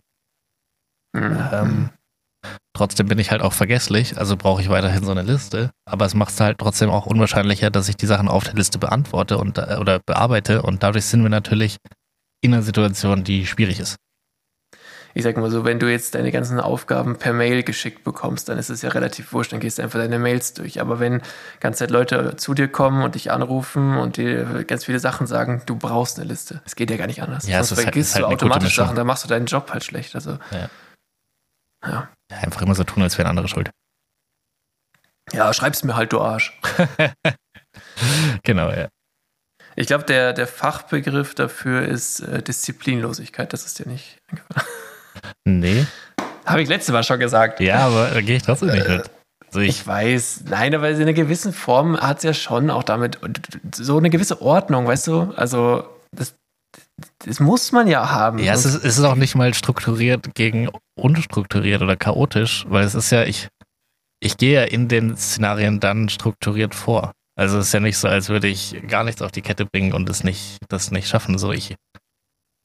Mhm. 1.16 1.50
Ähm, 1.52 1.90
trotzdem 2.76 3.08
bin 3.08 3.20
ich 3.20 3.32
halt 3.32 3.42
auch 3.42 3.54
vergesslich, 3.54 4.18
also 4.18 4.36
brauche 4.36 4.62
ich 4.62 4.70
weiterhin 4.70 5.04
so 5.04 5.12
eine 5.12 5.22
Liste. 5.24 5.72
Aber 5.86 6.06
es 6.06 6.14
macht 6.14 6.34
es 6.34 6.40
halt 6.40 6.60
trotzdem 6.60 6.90
auch 6.90 7.06
unwahrscheinlicher, 7.06 7.72
dass 7.72 7.90
ich 7.90 7.96
die 7.96 8.06
Sachen 8.06 8.28
auf 8.28 8.44
der 8.44 8.56
Liste 8.56 8.78
beantworte 8.78 9.38
und 9.38 9.58
äh, 9.58 9.78
oder 9.80 10.00
bearbeite. 10.06 10.62
Und 10.62 10.84
dadurch 10.84 11.06
sind 11.06 11.24
wir 11.24 11.30
natürlich 11.30 11.78
in 12.42 12.54
einer 12.54 12.64
Situation, 12.64 13.24
die 13.24 13.46
schwierig 13.48 13.80
ist. 13.80 13.96
ich 15.14 15.24
sag 15.24 15.36
mal 15.38 15.50
so, 15.50 15.66
wenn 15.66 15.80
du 15.80 15.90
jetzt 15.92 16.14
deine 16.14 16.32
ganzen 16.32 16.60
Aufgaben 16.60 17.18
per 17.18 17.34
Mail 17.34 17.64
geschickt 17.64 18.04
bekommst, 18.04 18.50
dann 18.50 18.60
ist 18.60 18.70
es 18.70 18.84
ja 18.84 18.90
relativ 18.90 19.34
wurscht, 19.34 19.52
dann 19.52 19.60
gehst 19.60 19.80
du 19.80 19.82
einfach 19.84 19.98
deine 20.00 20.20
Mails 20.20 20.54
durch. 20.54 20.80
Aber 20.80 21.00
wenn 21.00 21.22
ganze 21.60 21.80
Zeit 21.80 21.90
Leute 21.92 22.36
zu 22.36 22.54
dir 22.54 22.68
kommen 22.68 23.02
und 23.04 23.16
dich 23.16 23.32
anrufen 23.32 23.98
und 23.98 24.18
dir 24.18 24.64
ganz 24.66 24.86
viele 24.86 25.00
Sachen 25.00 25.26
sagen, 25.26 25.64
du 25.66 25.76
brauchst 25.76 26.20
eine 26.20 26.28
Liste. 26.28 26.62
Es 26.66 26.76
geht 26.76 26.92
ja 26.92 26.98
gar 26.98 27.08
nicht 27.08 27.24
anders. 27.24 27.48
Ja, 27.48 27.62
es 27.62 27.70
Sonst 27.70 27.80
ist 27.80 27.86
halt- 27.86 27.94
vergisst 27.96 28.14
halt 28.16 28.26
du 28.26 28.30
gute 28.30 28.46
automatisch. 28.46 28.76
Sachen, 28.76 28.96
dann 28.96 29.08
machst 29.08 29.24
du 29.24 29.28
deinen 29.28 29.48
Job 29.48 29.72
halt 29.72 29.84
schlecht. 29.84 30.14
Also, 30.14 30.38
Ja. 30.52 30.70
ja. 31.84 32.10
Einfach 32.30 32.62
immer 32.62 32.76
so 32.76 32.84
tun, 32.84 33.02
als 33.02 33.18
wären 33.18 33.28
andere 33.28 33.48
schuld. 33.48 33.72
Ja, 35.34 35.52
schreib's 35.54 35.84
mir 35.84 35.96
halt, 35.96 36.14
du 36.14 36.22
Arsch. 36.22 36.60
Genau, 38.44 38.70
ja. 38.72 38.88
Ich 39.80 39.86
glaube, 39.86 40.06
der, 40.06 40.34
der 40.34 40.48
Fachbegriff 40.48 41.36
dafür 41.36 41.84
ist 41.84 42.22
äh, 42.22 42.42
Disziplinlosigkeit. 42.42 43.54
Das 43.54 43.64
ist 43.64 43.78
dir 43.78 43.88
nicht 43.88 44.18
eingefallen. 44.28 44.68
Nee. 45.46 45.86
Habe 46.46 46.64
ich 46.64 46.70
letztes 46.70 46.92
Mal 46.92 47.04
schon 47.04 47.20
gesagt. 47.20 47.60
Ja, 47.60 47.86
aber 47.86 48.10
da 48.10 48.22
gehe 48.22 48.38
ich 48.38 48.44
trotzdem 48.44 48.70
nicht 48.70 48.88
mit. 48.88 49.12
Also 49.46 49.60
ich, 49.60 49.70
Ich 49.70 49.88
weiß, 49.88 50.46
nein, 50.50 50.74
aber 50.74 50.90
in 50.90 51.02
einer 51.02 51.14
gewissen 51.14 51.54
Form 51.54 51.96
hat 52.00 52.18
es 52.18 52.24
ja 52.24 52.34
schon 52.34 52.72
auch 52.72 52.84
damit 52.84 53.20
so 53.76 53.98
eine 53.98 54.10
gewisse 54.10 54.42
Ordnung, 54.42 54.88
weißt 54.88 55.08
du? 55.08 55.34
Also, 55.36 55.88
das, 56.12 56.34
das 57.24 57.40
muss 57.40 57.72
man 57.72 57.88
ja 57.88 58.10
haben. 58.10 58.40
ja, 58.40 58.54
es 58.54 58.66
ist, 58.66 58.84
es 58.84 58.98
ist 58.98 59.04
auch 59.04 59.16
nicht 59.16 59.36
mal 59.36 59.54
strukturiert 59.54 60.34
gegen 60.34 60.70
unstrukturiert 61.00 61.84
oder 61.84 61.96
chaotisch, 61.96 62.66
weil 62.68 62.84
es 62.84 62.96
ist 62.96 63.12
ja, 63.12 63.24
ich, 63.24 63.48
ich 64.22 64.38
gehe 64.38 64.54
ja 64.54 64.64
in 64.64 64.88
den 64.88 65.16
Szenarien 65.16 65.80
dann 65.80 66.10
strukturiert 66.10 66.74
vor. 66.74 67.12
Also 67.38 67.60
es 67.60 67.68
ist 67.68 67.74
ja 67.74 67.80
nicht 67.80 67.98
so, 67.98 68.08
als 68.08 68.30
würde 68.30 68.48
ich 68.48 68.76
gar 68.88 69.04
nichts 69.04 69.22
auf 69.22 69.32
die 69.32 69.44
Kette 69.44 69.66
bringen 69.66 69.94
und 69.94 70.10
es 70.10 70.24
nicht, 70.24 70.58
das 70.70 70.90
nicht 70.92 71.08
schaffen. 71.08 71.38
So 71.38 71.52
ich. 71.52 71.76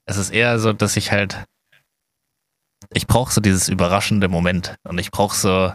Es 0.06 0.16
ist 0.16 0.30
eher 0.30 0.58
so, 0.58 0.72
dass 0.72 0.96
ich 0.96 1.12
halt. 1.12 1.44
Ich 2.92 3.06
brauche 3.06 3.32
so 3.32 3.40
dieses 3.40 3.68
überraschende 3.68 4.28
Moment 4.28 4.74
und 4.84 4.98
ich 4.98 5.10
brauche 5.10 5.36
so 5.36 5.72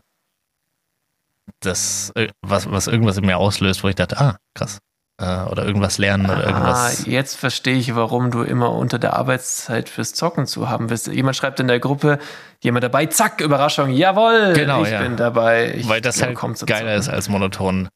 das, 1.61 2.11
äh, 2.15 2.30
was, 2.41 2.69
was 2.69 2.88
irgendwas 2.88 3.18
in 3.18 3.26
mir 3.26 3.38
auslöst, 3.38 3.84
wo 3.84 3.88
ich 3.88 3.95
dachte, 3.95 4.19
ah, 4.19 4.38
krass. 4.56 4.80
Äh, 5.19 5.44
oder 5.45 5.65
irgendwas 5.65 5.98
lernen 5.98 6.26
oder 6.26 6.38
Ah, 6.38 6.48
irgendwas. 6.49 7.06
jetzt 7.07 7.36
verstehe 7.38 7.76
ich, 7.78 7.95
warum 7.95 8.30
du 8.30 8.44
immer 8.44 8.72
unter 8.72 8.99
der 8.99 9.14
Arbeitszeit 9.15 9.90
fürs 9.90 10.14
Zocken 10.14 10.45
zu 10.45 10.69
haben 10.69 10.88
bist. 10.88 11.07
Jemand 11.07 11.36
schreibt 11.36 11.60
in 11.60 11.68
der 11.68 11.80
Gruppe, 11.80 12.19
jemand 12.61 12.84
dabei, 12.84 13.07
zack, 13.07 13.41
Überraschung, 13.41 13.90
jawohl, 13.90 14.53
Genau, 14.53 14.84
ich 14.84 14.91
ja. 14.91 15.02
bin 15.02 15.18
dabei. 15.18 15.74
Ich 15.76 15.88
weil 15.88 16.02
das 16.02 16.22
halt 16.22 16.38
geiler 16.68 16.95
ist, 16.95 17.10
als 17.10 17.30
monoton 17.30 17.90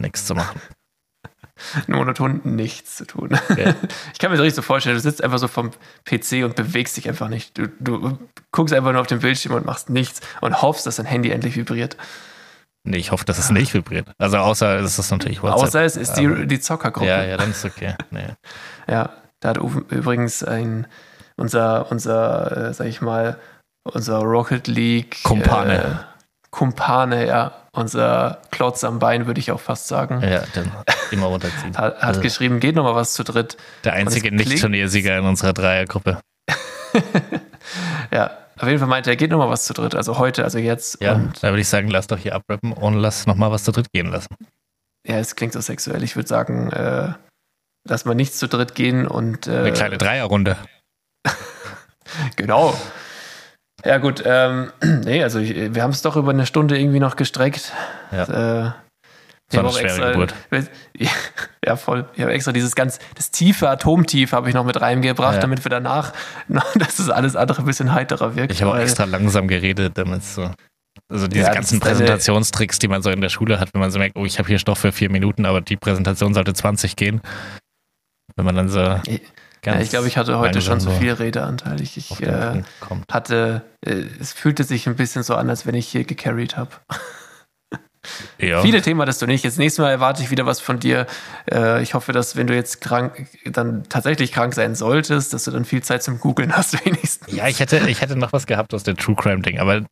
nichts 0.00 0.26
zu 0.26 0.34
machen. 0.34 0.60
monoton 1.86 2.40
nichts 2.44 2.96
zu 2.96 3.06
tun. 3.06 3.38
Ja. 3.56 3.74
Ich 4.12 4.18
kann 4.18 4.30
mir 4.30 4.36
das 4.36 4.44
richtig 4.44 4.56
so 4.56 4.62
vorstellen, 4.62 4.96
du 4.96 5.00
sitzt 5.00 5.22
einfach 5.22 5.38
so 5.38 5.48
vom 5.48 5.70
PC 6.04 6.44
und 6.44 6.56
bewegst 6.56 6.96
dich 6.96 7.08
einfach 7.08 7.28
nicht. 7.28 7.56
Du, 7.56 7.68
du 7.80 8.18
guckst 8.50 8.74
einfach 8.74 8.92
nur 8.92 9.00
auf 9.00 9.06
den 9.06 9.20
Bildschirm 9.20 9.54
und 9.54 9.64
machst 9.64 9.90
nichts 9.90 10.20
und 10.40 10.62
hoffst, 10.62 10.86
dass 10.86 10.96
dein 10.96 11.06
Handy 11.06 11.30
endlich 11.30 11.56
vibriert. 11.56 11.96
Nee, 12.84 12.96
ich 12.96 13.12
hoffe, 13.12 13.24
dass 13.24 13.38
es 13.38 13.50
nicht 13.50 13.74
vibriert. 13.74 14.08
Also 14.18 14.38
außer 14.38 14.80
es 14.80 14.98
ist 14.98 15.10
natürlich 15.10 15.42
WhatsApp. 15.42 15.68
Außer 15.68 15.84
es 15.84 15.96
ist 15.96 16.14
die, 16.14 16.46
die 16.46 16.60
Zockergruppe. 16.60 17.06
Ja, 17.06 17.24
ja, 17.24 17.36
dann 17.36 17.50
ist 17.50 17.64
okay. 17.64 17.94
Nee. 18.10 18.28
Ja, 18.88 19.10
da 19.38 19.50
hat 19.50 19.58
übrigens 19.58 20.42
ein 20.42 20.86
unser, 21.36 21.90
unser, 21.90 22.70
äh, 22.70 22.74
sag 22.74 22.86
ich 22.88 23.00
mal, 23.00 23.38
unser 23.84 24.18
Rocket 24.18 24.66
League 24.66 25.22
Kumpane. 25.22 26.04
Kumpane, 26.50 27.26
ja, 27.26 27.52
unser 27.72 28.42
Klotz 28.50 28.82
am 28.84 28.98
Bein, 28.98 29.26
würde 29.26 29.38
ich 29.40 29.52
auch 29.52 29.60
fast 29.60 29.86
sagen. 29.88 30.20
Ja, 30.22 30.42
dann 30.54 30.70
immer 31.12 31.26
runterziehen. 31.26 31.76
Hat, 31.76 31.94
hat 31.96 32.02
Also, 32.02 32.20
geschrieben, 32.20 32.58
geht 32.60 32.74
noch 32.74 32.84
mal 32.84 32.94
was 32.96 33.14
zu 33.14 33.22
dritt. 33.24 33.56
der 33.84 33.92
einzige 33.92 34.34
Nicht-Turniersieger 34.34 35.16
in 35.18 35.24
unserer 35.24 35.52
Dreiergruppe. 35.52 36.20
Ja, 38.12 38.30
auf 38.58 38.66
jeden 38.66 38.80
Fall 38.80 38.88
meinte 38.88 39.10
er, 39.10 39.16
geht 39.16 39.30
noch 39.30 39.38
mal 39.38 39.48
was 39.48 39.64
zu 39.64 39.72
dritt. 39.74 39.94
Also 39.94 40.18
heute, 40.18 40.42
also 40.42 40.58
jetzt. 40.58 41.00
Ja, 41.00 41.12
Und 41.14 41.40
da 41.42 41.50
würde 41.50 41.60
ich 41.60 41.68
sagen, 41.68 41.88
lass 41.88 42.08
doch 42.08 42.18
hier 42.18 42.34
abrappen 42.34 42.72
und 42.72 42.94
lass 42.94 43.26
nochmal 43.26 43.52
was 43.52 43.62
zu 43.62 43.70
dritt 43.70 43.92
gehen 43.92 44.06
lassen. 44.10 44.34
ja, 45.06 45.16
es 45.18 45.36
klingt 45.36 45.52
so 45.52 45.60
sexuell. 45.60 46.02
Ich 46.02 46.16
würde 46.16 46.28
sagen, 46.28 46.70
äh, 46.72 47.12
lass 47.88 48.04
mal 48.06 48.14
nicht 48.16 48.34
zu 48.34 48.48
dritt 48.48 48.74
gehen 48.74 49.06
und 49.06 49.46
äh, 49.46 49.58
Eine 49.58 49.72
kleine 49.72 49.98
Dreierrunde. 49.98 50.56
Genau. 52.34 52.76
Ja, 53.84 53.98
gut. 53.98 54.22
Ähm, 54.24 54.70
nee, 55.04 55.22
also 55.22 55.38
ich, 55.38 55.74
wir 55.74 55.82
haben 55.82 55.90
es 55.90 56.02
doch 56.02 56.16
über 56.16 56.30
eine 56.30 56.46
Stunde 56.46 56.78
irgendwie 56.78 57.00
noch 57.00 57.16
gestreckt. 57.16 57.72
Ja. 58.12 58.22
Äh, 58.68 58.72
Das 59.50 59.62
war 59.62 59.70
ich 59.70 59.78
eine 59.80 59.88
schwere 59.90 60.12
Geburt. 60.12 60.34
Ja, 61.66 61.76
voll. 61.76 62.06
Ich 62.14 62.22
habe 62.22 62.32
extra 62.32 62.52
dieses 62.52 62.74
ganz, 62.74 62.98
das 63.16 63.30
tiefe 63.30 63.68
Atomtief 63.68 64.32
habe 64.32 64.48
ich 64.48 64.54
noch 64.54 64.64
mit 64.64 64.80
reingebracht, 64.80 65.34
Ja. 65.34 65.40
damit 65.40 65.62
wir 65.64 65.68
danach, 65.70 66.12
dass 66.74 66.96
das 66.96 67.10
alles 67.10 67.36
andere 67.36 67.60
ein 67.62 67.66
bisschen 67.66 67.92
heiterer 67.92 68.34
wirkt. 68.34 68.52
Ich 68.52 68.62
habe 68.62 68.72
auch 68.72 68.78
extra 68.78 69.04
langsam 69.04 69.46
geredet, 69.46 69.92
damit 69.98 70.24
so. 70.24 70.50
Also 71.12 71.28
diese 71.28 71.46
Ja, 71.46 71.52
ganzen 71.54 71.78
Präsentationstricks, 71.80 72.78
die 72.78 72.88
man 72.88 73.02
so 73.02 73.10
in 73.10 73.20
der 73.20 73.28
Schule 73.28 73.60
hat, 73.60 73.74
wenn 73.74 73.80
man 73.80 73.90
so 73.90 73.98
merkt, 73.98 74.16
oh, 74.16 74.24
ich 74.24 74.38
habe 74.38 74.48
hier 74.48 74.58
Stoff 74.58 74.78
für 74.78 74.90
vier 74.92 75.10
Minuten, 75.10 75.44
aber 75.44 75.60
die 75.60 75.76
Präsentation 75.76 76.34
sollte 76.34 76.54
20 76.54 76.96
gehen. 76.96 77.20
Wenn 78.36 78.44
man 78.44 78.54
dann 78.56 78.68
so 78.68 79.00
Ja, 79.64 79.78
ich 79.78 79.90
glaube, 79.90 80.08
ich 80.08 80.16
hatte 80.16 80.38
heute 80.38 80.62
schon 80.62 80.80
zu 80.80 80.90
so 80.90 80.96
viel 80.98 81.12
Redeanteil. 81.12 81.80
Ich, 81.80 81.96
ich 81.96 82.22
äh, 82.22 82.62
hatte, 83.10 83.62
äh, 83.84 84.04
es 84.18 84.32
fühlte 84.32 84.64
sich 84.64 84.86
ein 84.88 84.96
bisschen 84.96 85.22
so 85.22 85.34
an, 85.34 85.50
als 85.50 85.66
wenn 85.66 85.74
ich 85.74 85.88
hier 85.88 86.04
gecarried 86.04 86.56
habe. 86.56 86.70
Ja. 88.38 88.62
Viele 88.62 88.80
Themen 88.80 89.00
hattest 89.02 89.20
du 89.20 89.26
nicht. 89.26 89.44
Jetzt 89.44 89.58
nächstes 89.58 89.82
Mal 89.82 89.90
erwarte 89.90 90.22
ich 90.22 90.30
wieder 90.30 90.46
was 90.46 90.60
von 90.60 90.78
dir. 90.78 91.06
Äh, 91.50 91.82
ich 91.82 91.92
hoffe, 91.92 92.12
dass 92.12 92.34
wenn 92.34 92.46
du 92.46 92.54
jetzt 92.54 92.80
krank, 92.80 93.28
dann 93.44 93.84
tatsächlich 93.90 94.32
krank 94.32 94.54
sein 94.54 94.74
solltest, 94.74 95.34
dass 95.34 95.44
du 95.44 95.50
dann 95.50 95.66
viel 95.66 95.82
Zeit 95.82 96.02
zum 96.02 96.18
Googeln 96.18 96.56
hast 96.56 96.84
wenigstens. 96.86 97.32
Ja, 97.34 97.46
ich 97.46 97.60
hätte, 97.60 97.76
ich 97.88 98.00
hätte 98.00 98.16
noch 98.16 98.32
was 98.32 98.46
gehabt 98.46 98.72
aus 98.72 98.84
der 98.84 98.96
True 98.96 99.14
Crime 99.16 99.42
Ding, 99.42 99.58
aber 99.58 99.84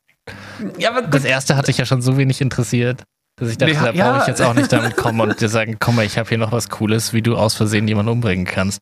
Ja, 0.78 0.90
aber 0.90 1.03
das 1.03 1.24
erste 1.24 1.57
hat 1.57 1.69
dich 1.69 1.77
ja 1.77 1.85
schon 1.85 2.01
so 2.01 2.16
wenig 2.16 2.40
interessiert, 2.40 3.03
dass 3.39 3.51
ich 3.51 3.59
dachte, 3.59 3.74
Nee, 3.74 3.78
da 3.78 3.93
ja. 3.93 4.11
brauche 4.11 4.23
ich 4.23 4.28
jetzt 4.28 4.40
auch 4.40 4.55
nicht 4.55 4.73
damit 4.73 4.97
kommen 4.97 5.20
und 5.20 5.40
dir 5.40 5.51
sagen, 5.51 5.77
komm 5.78 5.97
mal, 5.97 6.07
ich 6.07 6.16
habe 6.16 6.31
hier 6.31 6.39
noch 6.39 6.53
was 6.53 6.70
Cooles, 6.70 7.12
wie 7.12 7.20
du 7.20 7.36
aus 7.36 7.55
Versehen 7.55 7.86
jemanden 7.86 8.12
umbringen 8.12 8.47
kannst. 8.47 8.81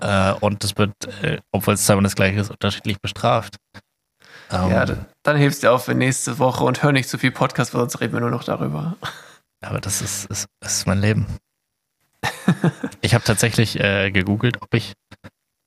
Äh, 0.00 0.34
und 0.40 0.64
das 0.64 0.76
wird, 0.76 0.92
äh, 1.22 1.38
obwohl 1.52 1.74
es 1.74 1.84
zweimal 1.84 2.04
das 2.04 2.16
gleiche 2.16 2.40
ist, 2.40 2.50
unterschiedlich 2.50 3.00
bestraft. 3.00 3.56
Ähm, 4.50 4.70
ja, 4.70 4.84
dann 5.22 5.36
hilfst 5.36 5.62
dir 5.62 5.72
auf 5.72 5.84
für 5.84 5.94
nächste 5.94 6.38
Woche 6.38 6.64
und 6.64 6.82
hör 6.82 6.92
nicht 6.92 7.08
zu 7.08 7.18
viel 7.18 7.30
Podcast, 7.30 7.72
weil 7.72 7.80
sonst 7.80 8.00
reden 8.00 8.14
wir 8.14 8.20
nur 8.20 8.30
noch 8.30 8.44
darüber. 8.44 8.96
aber 9.64 9.80
das 9.80 10.02
ist, 10.02 10.26
ist, 10.26 10.46
ist 10.64 10.86
mein 10.86 11.00
Leben. 11.00 11.26
ich 13.00 13.14
habe 13.14 13.24
tatsächlich 13.24 13.78
äh, 13.78 14.10
gegoogelt, 14.10 14.60
ob 14.60 14.74
ich 14.74 14.94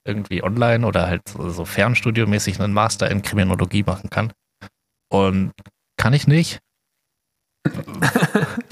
irgendwie 0.05 0.43
online 0.43 0.85
oder 0.85 1.07
halt 1.07 1.21
so, 1.29 1.65
fernstudiomäßig 1.65 2.59
einen 2.59 2.73
Master 2.73 3.09
in 3.09 3.21
Kriminologie 3.21 3.83
machen 3.83 4.09
kann. 4.09 4.33
Und 5.09 5.53
kann 5.97 6.13
ich 6.13 6.27
nicht. 6.27 6.59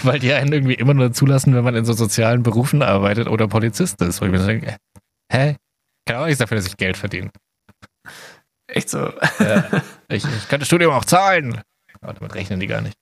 Weil 0.03 0.19
die 0.19 0.33
einen 0.33 0.51
irgendwie 0.51 0.73
immer 0.73 0.93
nur 0.93 1.13
zulassen, 1.13 1.55
wenn 1.55 1.63
man 1.63 1.75
in 1.75 1.85
so 1.85 1.93
sozialen 1.93 2.43
Berufen 2.43 2.81
arbeitet 2.81 3.27
oder 3.27 3.47
Polizist 3.47 4.01
ist. 4.01 4.19
Wo 4.19 4.25
ich 4.25 4.31
mir 4.31 4.39
so 4.39 4.47
denke, 4.47 4.75
hä? 5.31 5.57
Kann 6.05 6.17
auch 6.17 6.25
nichts 6.25 6.39
dafür, 6.39 6.57
dass 6.57 6.67
ich 6.67 6.77
Geld 6.77 6.97
verdiene. 6.97 7.31
Echt 8.67 8.89
so. 8.89 9.11
Ja. 9.39 9.65
ich, 10.07 10.23
ich 10.25 10.47
könnte 10.49 10.65
Studium 10.65 10.93
auch 10.93 11.05
zahlen. 11.05 11.61
Aber 12.01 12.13
damit 12.13 12.33
rechnen 12.33 12.59
die 12.59 12.67
gar 12.67 12.81
nicht. 12.81 12.95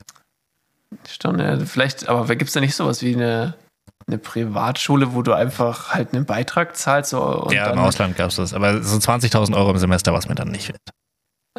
Ja, 1.24 1.60
vielleicht, 1.66 2.10
aber 2.10 2.28
gibt 2.36 2.50
es 2.50 2.54
da 2.54 2.60
nicht 2.60 2.76
sowas 2.76 3.02
wie 3.04 3.14
eine, 3.14 3.56
eine 4.08 4.18
Privatschule, 4.18 5.14
wo 5.14 5.22
du 5.22 5.34
einfach 5.34 5.94
halt 5.94 6.14
einen 6.14 6.26
Beitrag 6.26 6.76
zahlst? 6.76 7.12
So, 7.12 7.48
ja, 7.52 7.70
im 7.70 7.80
Ausland 7.80 8.18
gab 8.18 8.30
es 8.30 8.38
das. 8.38 8.54
Aber 8.54 8.82
so 8.82 8.98
20.000 8.98 9.56
Euro 9.56 9.72
im 9.72 9.78
Semester 9.78 10.12
war 10.12 10.20
es 10.20 10.28
mir 10.28 10.36
dann 10.36 10.50
nicht 10.50 10.70
wert. 10.70 10.82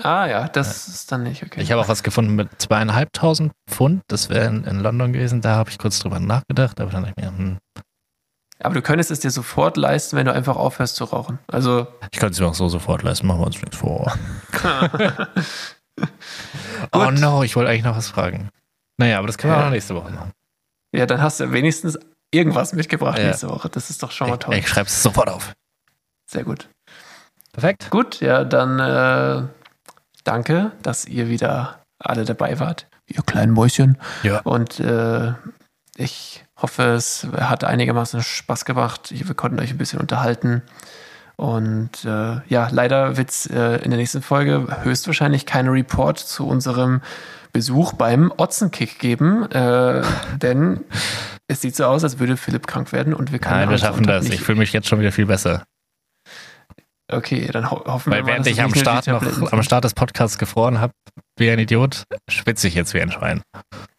Ah 0.02 0.26
ja, 0.26 0.48
das 0.48 0.88
ist 0.88 1.12
dann 1.12 1.24
nicht 1.24 1.42
okay. 1.42 1.60
Ich 1.60 1.72
habe 1.72 1.80
auch 1.80 1.88
was 1.88 2.02
gefunden 2.02 2.34
mit 2.34 2.48
zweieinhalbtausend 2.60 3.52
Pfund. 3.68 4.02
Das 4.08 4.30
wäre 4.30 4.46
in, 4.46 4.64
in 4.64 4.80
London 4.80 5.12
gewesen. 5.12 5.40
Da 5.40 5.56
habe 5.56 5.70
ich 5.70 5.78
kurz 5.78 5.98
drüber 5.98 6.20
nachgedacht. 6.20 6.80
Aber 6.80 6.90
dann 6.90 7.02
dachte 7.02 7.14
ich 7.18 7.24
mir, 7.24 7.36
hm, 7.36 7.58
aber 8.62 8.74
du 8.74 8.82
könntest 8.82 9.10
es 9.10 9.20
dir 9.20 9.30
sofort 9.30 9.76
leisten, 9.76 10.16
wenn 10.16 10.26
du 10.26 10.32
einfach 10.32 10.56
aufhörst 10.56 10.96
zu 10.96 11.04
rauchen. 11.04 11.38
Also, 11.48 11.86
ich 12.12 12.18
könnte 12.18 12.32
es 12.34 12.40
mir 12.40 12.46
auch 12.46 12.54
so 12.54 12.68
sofort 12.68 13.02
leisten. 13.02 13.26
Machen 13.26 13.40
wir 13.40 13.46
uns 13.46 13.60
nichts 13.60 13.76
vor. 13.76 14.12
oh 16.92 17.10
no, 17.10 17.42
ich 17.42 17.56
wollte 17.56 17.70
eigentlich 17.70 17.84
noch 17.84 17.96
was 17.96 18.08
fragen. 18.08 18.48
Naja, 18.98 19.18
aber 19.18 19.26
das 19.26 19.38
können 19.38 19.52
wir 19.54 19.58
Ja. 19.60 19.66
auch 19.66 19.70
nächste 19.70 19.94
Woche 19.94 20.10
machen. 20.10 20.32
Ja, 20.92 21.06
dann 21.06 21.22
hast 21.22 21.40
du 21.40 21.52
wenigstens 21.52 21.98
irgendwas 22.32 22.72
mitgebracht 22.72 23.18
Ja. 23.18 23.26
nächste 23.28 23.48
Woche. 23.48 23.68
Das 23.68 23.90
ist 23.90 24.02
doch 24.02 24.10
schon 24.10 24.28
mal 24.28 24.34
Ich, 24.34 24.40
toll. 24.40 24.54
ich 24.54 24.68
schreib's 24.68 25.02
sofort 25.02 25.28
auf. 25.28 25.52
Sehr 26.26 26.44
gut. 26.44 26.68
Perfekt. 27.52 27.90
Gut, 27.90 28.20
ja, 28.20 28.44
dann 28.44 28.78
äh, 28.78 29.48
danke, 30.24 30.72
dass 30.82 31.04
ihr 31.06 31.28
wieder 31.28 31.80
alle 31.98 32.24
dabei 32.24 32.60
wart. 32.60 32.86
Ihr 33.06 33.22
kleinen 33.22 33.52
Mäuschen. 33.52 33.98
Ja. 34.22 34.40
Und 34.42 34.78
äh, 34.80 35.32
ich 35.96 36.44
hoffe, 36.62 36.82
es 36.94 37.26
hat 37.38 37.64
einigermaßen 37.64 38.22
Spaß 38.22 38.64
gemacht. 38.64 39.08
Wir 39.10 39.34
konnten 39.34 39.60
euch 39.60 39.70
ein 39.70 39.78
bisschen 39.78 40.00
unterhalten. 40.00 40.62
Und 41.36 42.04
äh, 42.04 42.40
ja, 42.48 42.68
leider 42.70 43.16
wird 43.16 43.30
es 43.30 43.46
äh, 43.46 43.76
in 43.82 43.90
der 43.90 43.98
nächsten 43.98 44.20
Folge 44.20 44.66
höchstwahrscheinlich 44.82 45.46
keinen 45.46 45.70
Report 45.70 46.18
zu 46.18 46.46
unserem 46.46 47.00
Besuch 47.52 47.94
beim 47.94 48.30
Otzenkick 48.36 48.98
geben, 48.98 49.50
äh, 49.50 50.02
denn 50.36 50.80
es 51.48 51.62
sieht 51.62 51.74
so 51.76 51.84
aus, 51.86 52.04
als 52.04 52.18
würde 52.18 52.36
Philipp 52.36 52.66
krank 52.66 52.92
werden 52.92 53.14
und 53.14 53.32
wir 53.32 53.38
können 53.38 53.58
Nein, 53.60 53.70
wir 53.70 53.78
schaffen 53.78 54.04
das. 54.06 54.24
nicht- 54.24 54.34
Ich 54.34 54.40
fühle 54.42 54.58
mich 54.58 54.72
jetzt 54.74 54.86
schon 54.88 55.00
wieder 55.00 55.12
viel 55.12 55.26
besser. 55.26 55.64
Okay, 57.12 57.46
dann 57.52 57.70
ho 57.70 57.84
hoffen 57.86 58.10
wir 58.12 58.16
Weil 58.18 58.22
mal, 58.22 58.28
während 58.28 58.46
dass 58.46 58.52
ich 58.52 58.58
es 58.58 58.64
am 58.64 58.74
Start 58.74 59.06
noch 59.06 59.52
am. 59.52 59.62
Start 59.62 59.84
des 59.84 59.94
Podcasts 59.94 60.38
gefroren 60.38 60.80
habe, 60.80 60.92
wie 61.38 61.50
ein 61.50 61.58
Idiot, 61.58 62.04
schwitze 62.30 62.68
ich 62.68 62.74
jetzt 62.74 62.94
wie 62.94 63.00
ein 63.00 63.10
Schwein. 63.10 63.42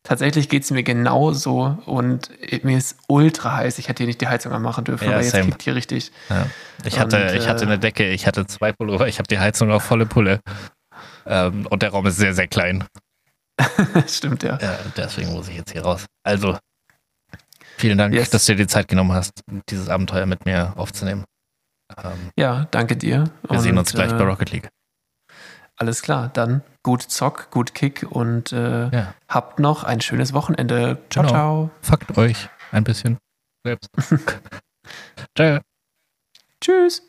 Tatsächlich 0.04 0.50
geht 0.50 0.64
es 0.64 0.72
mir 0.72 0.84
genauso 0.84 1.78
und 1.86 2.30
mir 2.64 2.78
ist 2.78 2.98
ultra 3.08 3.58
heiß. 3.58 3.78
Ich 3.80 3.88
hätte 3.90 4.00
hier 4.04 4.08
nicht 4.08 4.22
die 4.22 4.28
Heizung 4.28 4.52
anmachen 4.54 4.84
dürfen, 4.84 5.06
Ja, 5.06 5.12
aber 5.16 5.22
jetzt 5.22 5.32
same. 5.32 5.46
kickt 5.46 5.62
hier 5.64 5.76
richtig. 5.76 6.12
Ja. 6.30 6.48
Ich, 6.86 6.94
Und, 6.96 7.00
hatte, 7.02 7.34
ich 7.38 7.46
äh, 7.46 7.48
hatte 7.50 7.66
eine 7.66 7.78
Decke, 7.80 8.10
ich 8.10 8.26
hatte 8.28 8.46
zwei 8.48 8.72
Pullover, 8.72 9.08
ich 9.08 9.20
habe 9.20 9.28
die 9.28 9.40
Heizung 9.40 9.72
auf 9.72 9.84
volle 9.84 10.06
Pulle. 10.06 10.40
Ähm, 11.26 11.68
und 11.68 11.82
der 11.84 11.90
Raum 11.92 12.06
ist 12.08 12.18
sehr, 12.18 12.34
sehr 12.34 12.48
klein. 12.48 12.86
Stimmt, 14.08 14.44
ja. 14.44 14.58
Ja, 14.62 14.80
deswegen 14.98 15.32
muss 15.34 15.48
ich 15.48 15.56
jetzt 15.58 15.72
hier 15.72 15.84
raus. 15.84 16.06
Also, 16.24 16.58
vielen 17.78 17.98
Dank, 17.98 18.14
Yes. 18.14 18.30
dass 18.32 18.46
du 18.46 18.54
dir 18.56 18.64
die 18.64 18.68
Zeit 18.68 18.88
genommen 18.88 19.12
hast, 19.14 19.32
dieses 19.70 19.90
Abenteuer 19.90 20.26
mit 20.26 20.46
mir 20.46 20.74
aufzunehmen. 20.78 21.26
Ähm, 22.04 22.32
Ja, 22.38 22.68
danke 22.72 22.96
dir. 22.98 23.26
wir 23.48 23.60
sehen 23.60 23.74
Und, 23.74 23.80
uns 23.80 23.94
gleich 23.94 24.12
äh, 24.12 24.16
bei 24.18 24.24
Rocket 24.24 24.52
League. 24.52 24.70
Alles 25.78 26.02
klar, 26.02 26.30
dann 26.34 26.62
gut 26.84 27.02
Zock, 27.02 27.50
gut 27.50 27.74
Kick 27.74 28.06
und 28.10 28.52
äh, 28.54 28.90
Ja. 28.90 29.14
habt 29.28 29.60
noch 29.60 29.84
ein 29.84 30.00
schönes 30.02 30.34
Wochenende. 30.34 30.98
Ciao, 31.10 31.24
Genau. 31.24 31.30
ciao. 31.34 31.70
Fuckt 31.82 32.18
euch 32.18 32.50
ein 32.72 32.84
bisschen 32.84 33.18
selbst. 33.66 33.90
Ciao. 35.38 35.60
Tschüss. 36.62 37.08